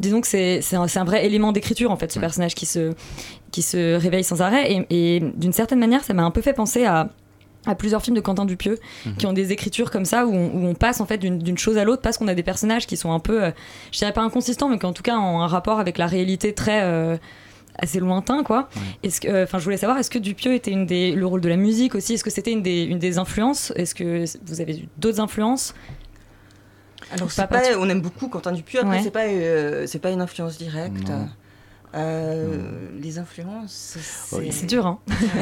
disons 0.00 0.20
que 0.20 0.26
c'est 0.26 0.60
un, 0.74 0.86
un 0.94 1.04
vrai 1.04 1.24
élément 1.24 1.52
d'écriture, 1.52 1.90
en 1.90 1.96
fait, 1.96 2.10
ce 2.10 2.18
personnage 2.18 2.54
qui 2.54 2.66
se, 2.66 2.92
qui 3.52 3.62
se 3.62 3.94
réveille 3.96 4.24
sans 4.24 4.42
arrêt. 4.42 4.72
Et, 4.90 5.16
et 5.16 5.20
d'une 5.36 5.52
certaine 5.52 5.78
manière, 5.78 6.02
ça 6.02 6.14
m'a 6.14 6.24
un 6.24 6.30
peu 6.32 6.40
fait 6.42 6.52
penser 6.54 6.84
à 6.84 7.08
à 7.66 7.74
plusieurs 7.74 8.02
films 8.02 8.16
de 8.16 8.20
Quentin 8.20 8.44
Dupieux 8.44 8.78
Mhm. 9.06 9.16
qui 9.16 9.26
ont 9.26 9.32
des 9.32 9.52
écritures 9.52 9.90
comme 9.90 10.04
ça 10.04 10.26
où 10.26 10.32
on, 10.34 10.50
où 10.54 10.66
on 10.66 10.74
passe 10.74 11.00
en 11.00 11.06
fait 11.06 11.18
d'une 11.18 11.58
chose 11.58 11.78
à 11.78 11.84
l'autre 11.84 12.02
parce 12.02 12.18
qu'on 12.18 12.28
a 12.28 12.34
des 12.34 12.42
personnages 12.42 12.86
qui 12.86 12.96
sont 12.96 13.12
un 13.12 13.20
peu, 13.20 13.44
euh, 13.44 13.50
je 13.92 13.98
dirais 13.98 14.12
pas 14.12 14.22
inconsistants, 14.22 14.68
mais 14.68 14.78
qui 14.78 14.86
en 14.86 14.92
tout 14.92 15.02
cas 15.02 15.16
ont 15.16 15.40
un 15.40 15.46
rapport 15.46 15.78
avec 15.80 15.96
la 15.98 16.06
réalité 16.06 16.52
très 16.54 16.82
euh, 16.82 17.16
assez 17.78 17.98
lointain 18.00 18.44
quoi. 18.44 18.68
Est-ce 19.02 19.20
que, 19.20 19.28
euh, 19.28 19.44
enfin, 19.44 19.58
je 19.58 19.64
voulais 19.64 19.76
savoir, 19.76 19.98
est-ce 19.98 20.10
que 20.10 20.18
Dupieux 20.18 20.54
était 20.54 20.70
une 20.70 20.86
des, 20.86 21.12
le 21.12 21.26
rôle 21.26 21.40
de 21.40 21.48
la 21.48 21.56
musique 21.56 21.94
aussi, 21.94 22.14
est-ce 22.14 22.22
que 22.24 22.30
c'était 22.30 22.52
une 22.52 22.62
des, 22.62 22.82
une 22.84 22.98
des 22.98 23.18
influences, 23.18 23.72
est-ce 23.76 23.94
que 23.94 24.24
vous 24.46 24.60
avez 24.60 24.78
eu 24.80 24.88
d'autres 24.98 25.20
influences? 25.20 25.74
Alors, 27.12 27.26
Pas 27.26 27.32
c'est 27.32 27.46
pas, 27.48 27.78
on 27.78 27.88
aime 27.88 28.00
beaucoup 28.00 28.28
Quentin 28.28 28.52
Dupieux. 28.52 28.80
Après, 28.80 28.96
Ouais. 28.96 29.02
c'est 29.02 29.10
pas, 29.10 29.24
euh, 29.26 29.86
c'est 29.86 29.98
pas 29.98 30.10
une 30.10 30.20
influence 30.22 30.56
directe. 30.56 31.08
Non. 31.08 31.28
Euh, 31.94 32.58
Les 33.00 33.18
influences, 33.18 33.96
c'est 34.30 34.50
C'est 34.52 34.66
dur, 34.66 34.86
hein. 34.86 34.98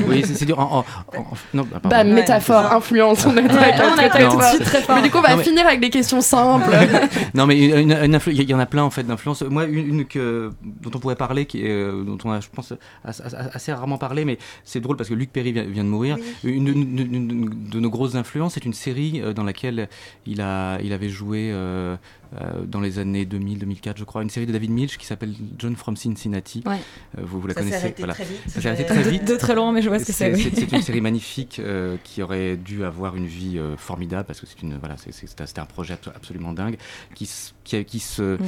Oui, 0.07 0.23
c'est 0.27 0.45
dur. 0.45 0.59
En- 0.59 0.79
en- 0.79 0.85
en- 1.19 1.25
non, 1.55 1.63
bah, 1.63 1.81
pardon. 1.81 1.89
Bah, 1.89 2.05
métaphore, 2.05 2.73
influence, 2.73 3.25
on 3.27 3.37
est 3.37 3.43
Ouais, 3.43 3.49
d'accord, 3.49 3.93
on 3.95 3.99
a 3.99 4.09
très, 4.09 4.09
très 4.09 4.25
été 4.25 4.31
tout 4.33 4.39
de 4.39 4.43
suite 4.45 4.65
très 4.65 4.83
fort. 4.83 4.97
Mais 4.97 5.03
du 5.03 5.11
coup, 5.11 5.19
on 5.19 5.23
va 5.23 5.31
Non, 5.31 5.37
mais- 5.39 5.45
finir 5.45 5.67
avec 5.67 5.81
des 5.81 5.91
questions 5.91 6.21
simples. 6.21 6.71
non 7.35 7.47
mais 7.47 7.59
une, 7.59 7.91
une- 7.93 8.19
il 8.27 8.43
y 8.51 8.55
en 8.55 8.59
a 8.59 8.67
plein 8.67 8.83
en 8.83 8.91
fait 8.91 9.05
d'influences. 9.05 9.43
Moi 9.43 9.65
une, 9.65 9.87
une 10.01 10.05
que 10.07 10.51
dont 10.63 10.91
on 10.95 10.99
pourrait 10.99 11.17
parler, 11.17 11.47
qui 11.47 11.63
euh, 11.67 12.03
dont 12.05 12.19
on 12.25 12.31
a 12.33 12.41
je 12.41 12.49
pense 12.53 12.73
assez, 13.05 13.23
assez 13.53 13.73
rarement 13.73 13.99
parlé, 13.99 14.25
mais 14.25 14.39
c'est 14.65 14.81
drôle 14.81 14.97
parce 14.97 15.09
que 15.09 15.15
Luc 15.15 15.33
Perry 15.33 15.53
vient, 15.53 15.65
vient 15.65 15.85
de 15.85 15.89
mourir. 15.89 16.17
Une, 16.45 16.69
une- 16.69 16.99
une- 16.99 17.15
une 17.15 17.51
de 17.71 17.81
nos 17.81 17.91
grosses 17.91 18.15
influences, 18.15 18.55
c'est 18.55 18.65
une 18.65 18.75
série 18.75 19.21
euh, 19.23 19.33
dans 19.33 19.45
laquelle 19.45 19.89
il 20.27 20.41
a 20.41 20.79
il 20.83 20.93
avait 20.93 21.09
joué 21.09 21.51
euh, 21.53 21.97
euh, 22.41 22.65
dans 22.67 22.81
les 22.81 22.99
années 22.99 23.25
2000-2004 23.25 23.95
je 23.97 24.05
crois, 24.05 24.23
une 24.23 24.31
série 24.31 24.47
de 24.47 24.53
David 24.53 24.71
Milch 24.71 24.97
qui 24.99 25.07
s'appelle 25.07 25.35
John 25.59 25.77
from 25.77 25.97
Cincinnati. 25.97 26.63
Ouais. 26.67 26.77
Euh, 27.19 27.23
vous, 27.25 27.41
vous 27.41 27.47
la 27.47 27.55
Ça 27.55 27.61
connaissez 27.61 27.77
arrêté 27.77 28.03
très 28.05 28.25
vite. 28.25 28.41
Ça 28.49 28.61
s'est 28.61 28.69
arrêté 28.69 28.85
Euh, 28.85 28.87
très 29.03 29.11
vite. 29.11 29.25
de 29.27 29.37
très 29.37 29.55
loin, 29.55 29.73
mais 29.73 29.83
je 29.83 29.89
vois 29.89 29.99
ce 29.99 30.05
que 30.07 30.13
c'est, 30.13 30.33
oui. 30.35 30.51
C'est 30.55 30.73
une 30.73 30.83
série 30.83 31.01
magnifique 31.01 31.59
euh, 31.59 31.97
qui 32.05 32.23
aurait 32.23 32.57
dû 32.57 32.85
avoir 32.85 33.17
une 33.17 33.27
vie 33.27 33.59
euh, 33.59 33.77
formidable 33.77 34.25
parce 34.27 34.41
que 34.41 34.47
c'est 34.47 34.63
une 34.63 34.79
voilà 34.79 34.97
c'est- 34.97 35.13
c'est- 35.13 35.27
c'était 35.47 35.61
un 35.61 35.67
projet 35.67 35.95
abso- 35.95 36.13
absolument 36.15 36.53
dingue 36.53 36.77
qui 37.15 37.29
qui, 37.65 37.99
se 38.01 38.39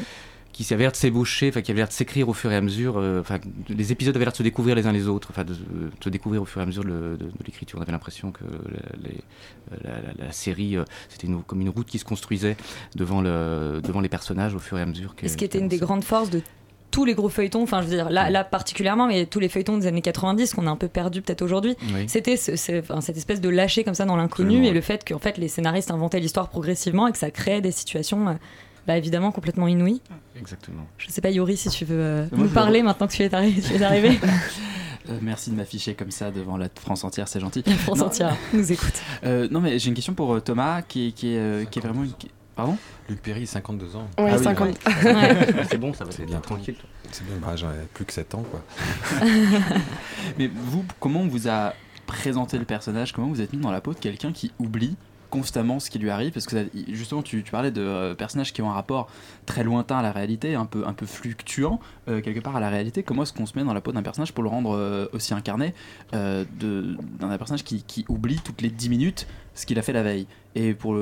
qui 0.63 0.73
avait 0.73 0.85
l'air 0.85 0.93
de 0.93 0.97
s'ébaucher, 0.97 1.49
enfin 1.49 1.61
qui 1.63 1.71
avait 1.71 1.79
l'air 1.81 1.89
de 1.89 1.93
s'écrire 1.93 2.29
au 2.29 2.33
fur 2.33 2.51
et 2.53 2.57
à 2.57 2.61
mesure. 2.61 2.95
euh, 2.97 3.21
Enfin, 3.21 3.39
les 3.69 3.93
épisodes 3.93 4.15
avaient 4.15 4.25
l'air 4.25 4.33
de 4.33 4.37
se 4.39 4.43
découvrir 4.43 4.75
les 4.77 4.87
uns 4.87 4.93
les 4.93 5.09
autres, 5.09 5.29
enfin 5.31 5.45
de, 5.45 5.53
de 5.55 5.91
se 6.03 6.09
découvrir 6.09 6.41
au 6.43 6.45
fur 6.45 6.61
et 6.61 6.65
à 6.65 6.67
mesure 6.67 6.85
de, 6.85 6.91
de 7.19 7.29
l'écriture. 7.47 7.79
On 7.79 7.83
avait 7.83 7.93
l'impression 7.93 8.31
que 8.33 8.45
la, 8.45 9.09
les- 9.09 9.21
la- 9.83 10.01
la- 10.01 10.27
la 10.27 10.33
série, 10.33 10.77
euh, 10.77 10.85
c'était 11.09 11.27
une- 11.27 11.43
comme 11.43 11.61
une 11.61 11.69
route 11.71 11.87
qui 11.87 11.99
se 11.99 12.05
construisait 12.05 12.57
devant 12.95 13.21
le 13.21 13.81
devant 13.83 14.01
les 14.01 14.09
personnages 14.09 14.55
au 14.55 14.59
fur 14.59 14.79
et 14.79 14.83
à 14.83 14.87
mesure. 14.87 15.15
que- 15.15 15.27
Et 15.27 15.29
ce 15.29 15.37
qui 15.37 15.45
était 15.45 15.59
une 15.59 15.69
des 15.69 15.79
grandes 15.79 16.05
forces 16.05 16.31
de 16.31 16.41
tous 16.91 17.05
les 17.05 17.15
gros 17.15 17.29
feuilletons, 17.29 17.63
enfin 17.65 17.83
je 17.83 17.89
veux 17.89 17.97
dire 17.97 18.09
là, 18.09 18.31
là 18.31 18.45
particulièrement, 18.45 19.09
mais 19.09 19.27
tous 19.27 19.41
les 19.41 19.49
feuilletons 19.49 19.77
des 19.79 19.89
années 19.89 20.01
90 20.03 20.55
qu'on 20.55 20.69
a 20.69 20.71
un 20.71 20.77
peu 20.77 20.87
perdu 20.87 21.23
peut-être 21.23 21.43
aujourd'hui, 21.43 21.75
Oui. 21.93 22.05
c'était 22.07 22.37
ce- 22.37 22.55
ce- 22.55 22.79
enfin, 22.79 23.01
cette 23.01 23.17
espèce 23.17 23.41
de 23.41 23.49
lâcher 23.49 23.83
comme 23.83 23.95
ça 23.95 24.05
dans 24.05 24.15
l'inconnu 24.17 24.65
et 24.65 24.71
le 24.71 24.81
fait 24.81 25.05
qu'en 25.05 25.19
fait 25.19 25.37
les 25.37 25.49
scénaristes 25.49 25.91
inventaient 25.91 26.21
l'histoire 26.21 26.49
progressivement 26.49 27.09
et 27.09 27.13
que 27.13 27.19
ça 27.19 27.33
créait 27.33 27.61
des 27.61 27.73
situations 27.73 28.29
euh, 28.29 28.35
bah, 28.87 28.97
évidemment 28.97 29.33
complètement 29.33 29.67
inouïes. 29.69 30.01
Exactement. 30.39 30.87
Je 30.99 31.09
sais 31.11 31.21
pas 31.21 31.31
Yori 31.31 31.57
si 31.57 31.69
tu 31.71 31.85
veux 31.85 31.99
euh, 32.01 32.27
nous 32.33 32.49
parler 32.49 32.81
veux- 32.81 32.87
maintenant 32.87 33.07
que 33.07 33.13
tu 33.13 33.23
es 33.23 33.35
arrivé. 33.35 33.61
Tu 33.67 33.75
es 33.75 33.83
arrivé. 33.83 34.19
Euh, 35.11 35.19
merci 35.21 35.51
de 35.51 35.57
m'afficher 35.57 35.93
comme 35.93 36.11
ça 36.11 36.31
devant 36.31 36.57
la 36.57 36.69
France 36.81 37.05
entière, 37.05 37.29
c'est 37.29 37.39
gentil. 37.39 37.63
La 37.67 37.75
France 37.75 37.99
Non. 37.99 38.07
entière 38.07 38.35
nous 38.55 38.73
écoute. 38.73 38.95
Euh, 39.25 39.47
non, 39.51 39.61
mais 39.61 39.79
j'ai 39.79 39.89
une 39.91 39.95
question 39.95 40.15
pour 40.15 40.33
euh, 40.33 40.41
Thomas 40.41 40.81
qui 40.81 41.09
est, 41.09 41.13
qui 41.13 41.35
est, 41.35 41.39
euh, 41.39 41.65
qui 41.67 41.79
est 41.79 41.83
vraiment 41.83 42.05
une. 42.05 42.13
Pardon? 42.57 42.79
Luc 43.11 43.21
Perry, 43.21 43.47
52 43.47 43.97
ans. 43.97 44.09
Ouais, 44.19 44.31
Ah 44.33 44.37
oui, 44.39 44.43
50. 44.45 44.69
ouais. 44.69 44.75
C'est 45.69 45.77
bon, 45.77 45.93
ça 45.93 46.07
va, 46.07 46.11
C'est 46.11 46.25
bien 46.25 46.41
tranquille. 46.41 46.77
C'est 47.13 47.27
bien, 47.27 47.35
bah, 47.37 47.55
j'en 47.55 47.69
ai 47.69 47.85
plus 47.93 48.07
que 48.07 48.15
7 48.15 48.35
ans, 48.35 48.45
quoi. 48.51 48.63
Mais 50.39 50.47
vous, 50.55 50.85
comment 51.01 51.21
on 51.21 51.29
vous 51.29 51.49
a 51.49 51.75
présenté 52.07 52.59
le 52.59 52.65
personnage? 52.65 53.13
Comment 53.13 53.29
vous 53.29 53.43
êtes 53.43 53.53
mis 53.53 53.59
dans 53.61 53.71
la 53.73 53.83
peau 53.83 53.93
de 53.93 53.99
quelqu'un 53.99 54.33
qui 54.33 54.53
oublie 54.59 54.97
constamment 55.35 55.81
ce 55.81 55.91
qui 55.91 55.99
lui 55.99 56.11
arrive 56.11 56.33
Parce 56.33 56.47
que 56.47 56.57
justement, 56.89 57.23
tu, 57.23 57.43
parlais 57.51 57.73
de 57.73 57.81
euh, 57.81 58.15
personnages 58.15 58.53
qui 58.53 58.63
ont 58.63 58.71
un 58.71 58.75
rapport 58.75 59.09
très 59.47 59.65
lointain 59.65 59.99
à 59.99 60.03
la 60.03 60.13
réalité, 60.13 60.55
un 60.55 60.65
peu, 60.67 60.87
un 60.87 60.93
peu 60.93 61.07
fluctuant 61.07 61.81
euh, 62.09 62.21
quelque 62.21 62.39
part 62.41 62.55
à 62.55 62.61
la 62.61 62.71
réalité. 62.71 63.03
Comment 63.03 63.25
est-ce 63.25 63.33
qu'on 63.33 63.47
se 63.47 63.59
met 63.59 63.65
dans 63.65 63.75
la 63.75 63.81
peau 63.81 63.91
d'un 63.93 64.03
personnage 64.03 64.33
pour 64.33 64.45
le 64.45 64.49
rendre 64.51 64.77
euh, 64.77 65.07
aussi 65.13 65.35
incarné 65.35 65.75
d'un 66.13 67.39
personnage 67.39 67.65
qui, 67.65 68.05
oublie 68.09 68.39
toutes 68.45 68.61
les 68.63 68.71
10 68.71 68.89
minutes 68.89 69.27
ce 69.57 69.67
qu'il 69.67 69.79
a 69.79 69.83
fait 69.83 69.93
la 69.93 70.03
veille? 70.05 70.27
Et 70.55 70.73
pour 70.73 70.97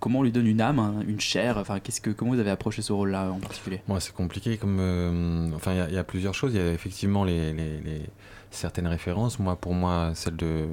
comment 0.00 0.18
on 0.18 0.22
lui 0.24 0.32
donne 0.32 0.46
une 0.48 0.60
âme, 0.60 0.80
un- 0.80 1.00
une 1.06 1.20
chair? 1.20 1.56
Enfin, 1.58 1.78
qu'est-ce 1.78 2.00
que 2.00 2.10
comment 2.10 2.32
vous 2.32 2.40
avez 2.40 2.50
approché 2.50 2.82
ce 2.82 2.92
rôle-là 2.92 3.30
en 3.30 3.38
particulier? 3.38 3.80
Moi, 3.86 4.00
c'est 4.00 4.12
compliqué 4.14 4.56
comme. 4.56 5.52
enfin, 5.54 5.72
il 5.88 5.94
y 5.94 5.98
a- 5.98 6.04
plusieurs 6.04 6.34
choses. 6.34 6.52
Il 6.54 6.60
y 6.60 6.64
a 6.64 6.72
effectivement 6.72 7.22
les- 7.24 7.54
certaines 8.50 8.88
références. 8.88 9.38
Moi, 9.38 9.54
pour 9.56 9.74
moi, 9.74 10.12
celle 10.14 10.34
de, 10.36 10.66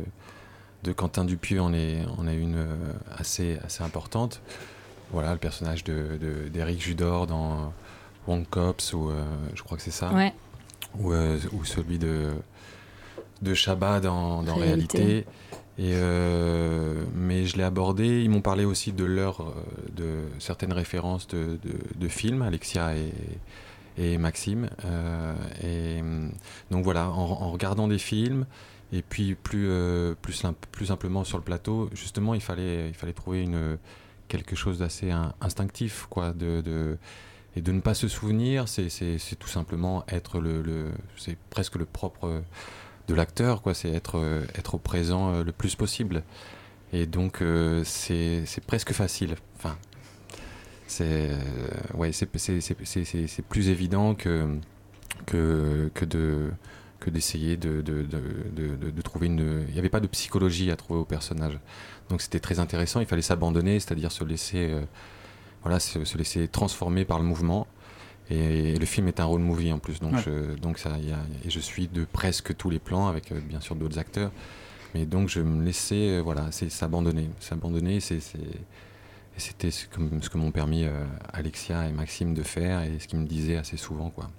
de 0.85 0.93
Quentin 0.93 1.25
Dupieux 1.25 1.59
en 1.61 1.73
est, 1.73 1.97
en 2.17 2.27
est 2.27 2.35
une 2.35 2.55
euh, 2.57 2.75
assez, 3.17 3.57
assez 3.65 3.83
importante. 3.83 4.41
Voilà, 5.11 5.33
le 5.33 5.39
personnage 5.39 5.83
de- 5.83 6.17
de- 6.21 6.47
d'Éric 6.49 6.81
Judor 6.81 7.27
dans 7.27 7.73
Wong 8.27 8.45
Cops, 8.49 8.93
ou 8.93 9.09
euh, 9.09 9.23
je 9.55 9.61
crois 9.63 9.77
que 9.77 9.83
c'est 9.83 9.91
ça. 9.91 10.11
Ouais. 10.13 10.33
Ou, 10.99 11.11
euh, 11.11 11.37
ou 11.53 11.65
celui 11.65 11.97
de, 11.97 12.31
de 13.41 13.53
Chabat 13.53 13.99
dans, 13.99 14.43
dans 14.43 14.55
Réalité. 14.55 14.97
Réalité. 14.97 15.25
Et 15.77 15.91
euh, 15.95 17.03
mais 17.13 17.45
je 17.45 17.57
l'ai 17.57 17.63
abordé. 17.63 18.21
Ils 18.23 18.29
m'ont 18.29 18.41
parlé 18.41 18.63
aussi 18.63 18.93
de 18.93 19.03
leur, 19.03 19.53
de 19.93 20.19
certaines 20.39 20.71
références 20.73 21.27
de, 21.27 21.57
de- 21.63 21.79
de 21.99 22.07
films, 22.07 22.41
Alexia 22.43 22.95
et, 22.95 23.11
et 23.97 24.17
Maxime. 24.17 24.69
Euh, 24.85 25.33
et 25.63 26.01
hum, 26.01 26.31
donc 26.71 26.83
voilà, 26.83 27.09
en, 27.09 27.51
regardant 27.51 27.87
des 27.87 27.97
films 27.99 28.45
et 28.93 29.01
puis 29.01 29.35
plus 29.35 29.67
euh, 29.69 30.13
plus, 30.21 30.33
sim- 30.33 30.55
plus 30.71 30.85
simplement 30.87 31.23
sur 31.23 31.37
le 31.37 31.43
plateau, 31.43 31.89
justement, 31.93 32.33
il 32.33 32.41
fallait 32.41 32.87
il 32.89 32.93
fallait 32.93 33.13
trouver 33.13 33.47
quelque 34.27 34.55
chose 34.55 34.79
d'assez 34.79 35.11
in- 35.11 35.33
instinctif, 35.41 36.07
quoi, 36.09 36.33
de, 36.33 36.97
et 37.55 37.61
de 37.61 37.71
ne 37.71 37.79
pas 37.79 37.93
se 37.93 38.07
souvenir, 38.07 38.67
c'est 38.67 38.89
tout 39.39 39.47
simplement 39.47 40.03
être 40.09 40.39
le, 40.39 40.91
c'est 41.17 41.37
presque 41.49 41.75
le 41.75 41.85
propre 41.85 42.41
de 43.07 43.13
l'acteur, 43.13 43.61
quoi. 43.61 43.73
C'est 43.73 43.91
être, 43.91 44.43
être 44.55 44.75
au 44.75 44.77
présent 44.79 45.31
euh, 45.33 45.43
le 45.43 45.51
plus 45.51 45.75
possible. 45.75 46.23
Et 46.93 47.05
donc, 47.05 47.41
euh, 47.41 47.83
c'est 47.85 48.45
presque 48.67 48.93
facile. 48.93 49.35
Enfin, 49.57 49.77
c'est 50.87 51.29
euh, 51.31 51.37
ouais, 51.95 52.11
c'est 52.11 52.25
plus 53.47 53.69
évident 53.69 54.15
que, 54.15 54.47
que, 55.25 55.89
que 55.93 56.05
de 56.05 56.51
que 56.99 57.09
d'essayer 57.11 57.55
de, 57.57 57.81
de, 57.81 58.01
de, 58.01 58.89
de- 58.89 59.01
trouver 59.01 59.27
une... 59.27 59.65
Il 59.67 59.73
n'y 59.73 59.79
avait 59.79 59.89
pas 59.89 59.99
de 59.99 60.07
psychologie 60.07 60.71
à 60.71 60.75
trouver 60.75 61.01
au 61.01 61.05
personnage. 61.05 61.59
Donc 62.09 62.21
c'était 62.21 62.39
très 62.39 62.59
intéressant, 62.59 62.99
il 62.99 63.05
fallait 63.05 63.21
s'abandonner, 63.21 63.79
c'est-à-dire 63.79 64.11
se 64.11 64.23
laisser, 64.23 64.71
euh, 64.71 64.81
voilà, 65.61 65.79
se, 65.79 66.03
se 66.03 66.17
laisser 66.17 66.47
transformer 66.47 67.05
par 67.05 67.19
le 67.19 67.25
mouvement. 67.25 67.67
Et, 68.31 68.75
le 68.79 68.85
film 68.87 69.07
est 69.07 69.19
un 69.19 69.25
road 69.25 69.41
movie 69.41 69.71
en 69.71 69.77
plus, 69.77 69.99
donc, 69.99 70.13
Ouais. 70.13 70.21
je, 70.25 70.55
donc 70.59 70.79
ça, 70.79 70.93
il 70.99 71.09
y 71.09 71.11
a- 71.11 71.19
et 71.45 71.49
je 71.51 71.59
suis 71.59 71.87
de 71.87 72.05
presque 72.05 72.55
tous 72.55 72.71
les 72.71 72.79
plans 72.79 73.07
avec 73.07 73.31
euh, 73.31 73.39
bien 73.39 73.59
sûr 73.61 73.75
d'autres 73.75 73.99
acteurs. 73.99 74.31
Mais 74.95 75.05
donc 75.05 75.29
je 75.29 75.41
me 75.41 75.63
laissais, 75.63 76.17
euh, 76.17 76.21
voilà, 76.21 76.47
c'est 76.51 76.71
s'abandonner, 76.71 77.29
s'abandonner, 77.39 77.99
c'est- 77.99 78.21
et 79.35 79.39
c'était 79.39 79.71
ce 79.71 79.85
que, 79.85 79.99
ce 80.21 80.29
que 80.29 80.37
m'ont 80.37 80.51
permis 80.51 80.85
euh, 80.85 81.03
Alexia 81.33 81.87
et 81.87 81.91
Maxime 81.91 82.33
de 82.33 82.43
faire 82.43 82.81
et 82.81 82.99
ce 82.99 83.07
qu'ils 83.07 83.19
me 83.19 83.25
disaient 83.25 83.57
assez 83.57 83.77
souvent, 83.77 84.09
quoi. 84.09 84.29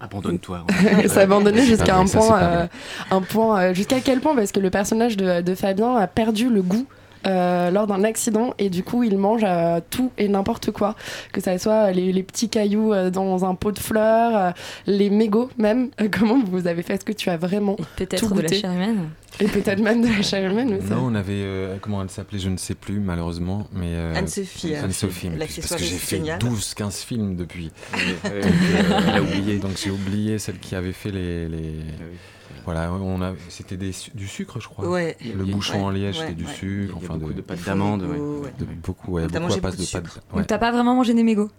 Abandonne-toi. 0.00 0.66
S'abandonner 1.06 1.60
C'est 1.60 1.66
jusqu'à 1.66 1.98
un 1.98 2.06
ça, 2.06 2.20
c'est 2.20 2.26
point, 2.26 2.38
pas 2.38 2.44
euh, 2.44 2.66
un 3.10 3.20
point 3.20 3.60
euh, 3.60 3.74
jusqu'à 3.74 4.00
quel 4.00 4.20
point 4.20 4.34
Parce 4.34 4.50
que 4.50 4.58
le 4.58 4.70
personnage 4.70 5.16
de, 5.16 5.42
de 5.42 5.54
Fabien 5.54 5.94
a 5.96 6.06
perdu 6.06 6.48
le 6.48 6.62
goût. 6.62 6.86
Euh, 7.26 7.70
lors 7.70 7.86
d'un 7.86 8.02
accident 8.04 8.54
et 8.58 8.70
du 8.70 8.82
coup 8.82 9.02
il 9.02 9.18
mange 9.18 9.42
euh, 9.44 9.80
tout 9.90 10.10
et 10.18 10.28
n'importe 10.28 10.70
quoi 10.70 10.94
que 11.32 11.40
ça 11.40 11.58
soit 11.58 11.90
les, 11.92 12.12
les 12.12 12.22
petits 12.22 12.48
cailloux 12.48 12.92
euh, 12.92 13.10
dans 13.10 13.44
un 13.44 13.54
pot 13.54 13.72
de 13.72 13.78
fleurs 13.78 14.36
euh, 14.36 14.50
les 14.86 15.10
mégots 15.10 15.50
même 15.58 15.90
Euh, 16.00 16.08
comment 16.10 16.42
vous 16.44 16.66
avez 16.66 16.82
fait? 16.82 16.94
Est-ce 16.94 17.04
que 17.04 17.12
tu 17.12 17.28
as 17.30 17.36
vraiment 17.36 17.76
Peut-être 17.96 18.16
tout 18.20 18.28
de 18.34 18.40
la 18.40 18.42
goûté? 18.48 18.60
chair 18.60 18.72
humaine. 18.72 19.10
et 19.40 19.44
peut-être 19.46 19.80
même 19.80 20.02
de 20.02 20.08
la 20.08 20.22
chair 20.22 20.50
humaine 20.50 20.80
ça- 20.86 20.94
Non, 20.94 21.02
on 21.06 21.14
avait. 21.14 21.32
euh, 21.44 21.76
comment 21.80 22.02
elle 22.02 22.10
s'appelait 22.10 22.38
Je 22.38 22.48
ne 22.48 22.56
sais 22.56 22.74
plus, 22.74 23.00
malheureusement. 23.00 23.66
Mais, 23.72 23.88
euh, 23.94 24.14
Anne-Sophie, 24.16 24.74
hein. 24.74 24.80
Anne-Sophie. 24.84 25.28
Parce 25.38 25.74
que 25.74 25.78
j'ai 25.78 25.96
fait 25.96 26.16
génial. 26.16 26.38
12-15 26.38 27.04
films 27.04 27.36
depuis. 27.36 27.70
Donc, 27.92 28.32
Elle 28.32 29.16
a 29.16 29.22
oublié. 29.22 29.58
Donc 29.58 29.72
j'ai 29.82 29.90
oublié 29.90 30.38
celle 30.38 30.58
qui 30.58 30.74
avait 30.74 30.92
fait 30.92 31.10
les. 31.10 31.48
les- 31.48 31.74
Ah 31.98 32.02
oui. 32.10 32.16
Voilà, 32.64 32.92
on 32.92 33.22
a, 33.22 33.32
c'était 33.48 33.76
des 33.76 33.92
du 34.14 34.28
sucre, 34.28 34.60
je 34.60 34.68
crois. 34.68 34.88
Ouais. 34.88 35.16
Le 35.24 35.44
bouchon 35.44 35.78
ouais, 35.78 35.84
en 35.84 35.90
liège, 35.90 36.16
ouais, 36.16 36.22
c'était 36.22 36.34
du 36.34 36.46
ouais. 36.46 36.52
sucre. 36.52 36.94
Il 37.00 37.02
y 37.02 37.06
a 37.06 37.10
enfin 37.10 37.18
beaucoup 37.18 37.32
de, 37.32 37.38
de 37.38 37.42
pâtes 37.42 37.64
d'amande. 37.64 38.02
ouais. 38.02 38.18
Ouais. 38.18 38.52
de 38.58 38.64
beaucoup, 38.64 39.12
ouais, 39.12 39.26
T'as 39.26 39.40
beaucoup 39.40 39.52
à 39.54 39.60
base 39.60 39.76
beaucoup 39.76 40.08
de. 40.08 40.36
Donc 40.36 40.46
t'as 40.46 40.58
pas 40.58 40.70
vraiment 40.70 40.94
mangé 40.94 41.14
des 41.14 41.22
mégots 41.22 41.50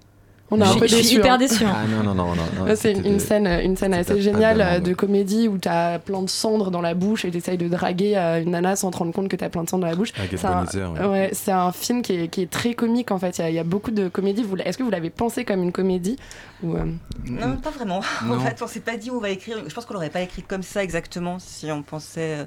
On 0.53 0.59
est 0.59 0.63
un 0.63 0.73
Je 0.73 0.79
peu 0.79 0.87
suis- 0.87 0.97
je 0.97 1.01
suis 1.03 1.03
déçus, 1.15 1.19
hyper 1.19 1.33
hein. 1.33 1.37
déçue. 1.37 1.63
hein. 1.63 1.73
Ah 1.73 1.87
non, 1.87 2.03
non, 2.03 2.13
non, 2.13 2.35
non. 2.35 2.75
c'est 2.75 2.91
une 2.91 3.19
scène, 3.19 3.47
une 3.47 3.77
scène 3.77 3.93
assez 3.93 4.21
géniale 4.21 4.59
euh, 4.61 4.79
de 4.79 4.93
comédie 4.93 5.47
où 5.47 5.57
t'as 5.57 5.97
plein 5.99 6.21
de 6.21 6.29
cendres 6.29 6.71
dans 6.71 6.81
la 6.81 6.93
bouche 6.93 7.23
et 7.23 7.31
t'essayes 7.31 7.57
de 7.57 7.69
draguer 7.69 8.17
euh, 8.17 8.41
une 8.41 8.51
nana 8.51 8.75
sans 8.75 8.91
te 8.91 8.97
rendre 8.97 9.13
compte 9.13 9.29
que 9.29 9.37
t'as 9.37 9.47
plein 9.49 9.63
de 9.63 9.69
cendres 9.69 9.83
dans 9.83 9.89
la 9.89 9.95
bouche. 9.95 10.11
Avec 10.17 10.37
C'est 10.37 10.45
un, 10.45 10.63
Ebenezer, 10.63 10.91
ouais. 10.91 11.05
ouais, 11.07 11.29
c'est 11.31 11.51
un 11.53 11.71
film 11.71 12.01
qui 12.01 12.13
est, 12.15 12.27
qui 12.27 12.41
est 12.41 12.49
très 12.49 12.73
comique 12.73 13.11
en 13.11 13.17
fait. 13.17 13.37
Il 13.37 13.41
y 13.41 13.43
a- 13.45 13.49
il 13.49 13.55
y, 13.55 13.59
a 13.59 13.63
beaucoup 13.63 13.91
de 13.91 14.09
comédies. 14.09 14.43
Est-ce 14.65 14.77
que 14.77 14.83
vous 14.83 14.89
l'avez 14.91 15.09
pensé 15.09 15.45
comme 15.45 15.63
une 15.63 15.71
comédie 15.71 16.17
ou, 16.63 16.75
euh, 16.75 16.83
Non, 17.29 17.55
pas 17.57 17.69
vraiment. 17.69 18.01
Non. 18.25 18.35
En 18.35 18.39
fait, 18.41 18.61
on 18.61 18.67
s'est 18.67 18.81
pas 18.81 18.97
dit 18.97 19.09
où 19.09 19.15
on 19.15 19.21
va 19.21 19.29
écrire. 19.29 19.57
Je 19.65 19.73
pense 19.73 19.85
qu'on 19.85 19.93
l'aurait 19.93 20.09
pas 20.09 20.21
écrit 20.21 20.41
comme 20.43 20.63
ça 20.63 20.83
exactement 20.83 21.37
si 21.39 21.71
on 21.71 21.81
pensait 21.81 22.39
euh, 22.39 22.45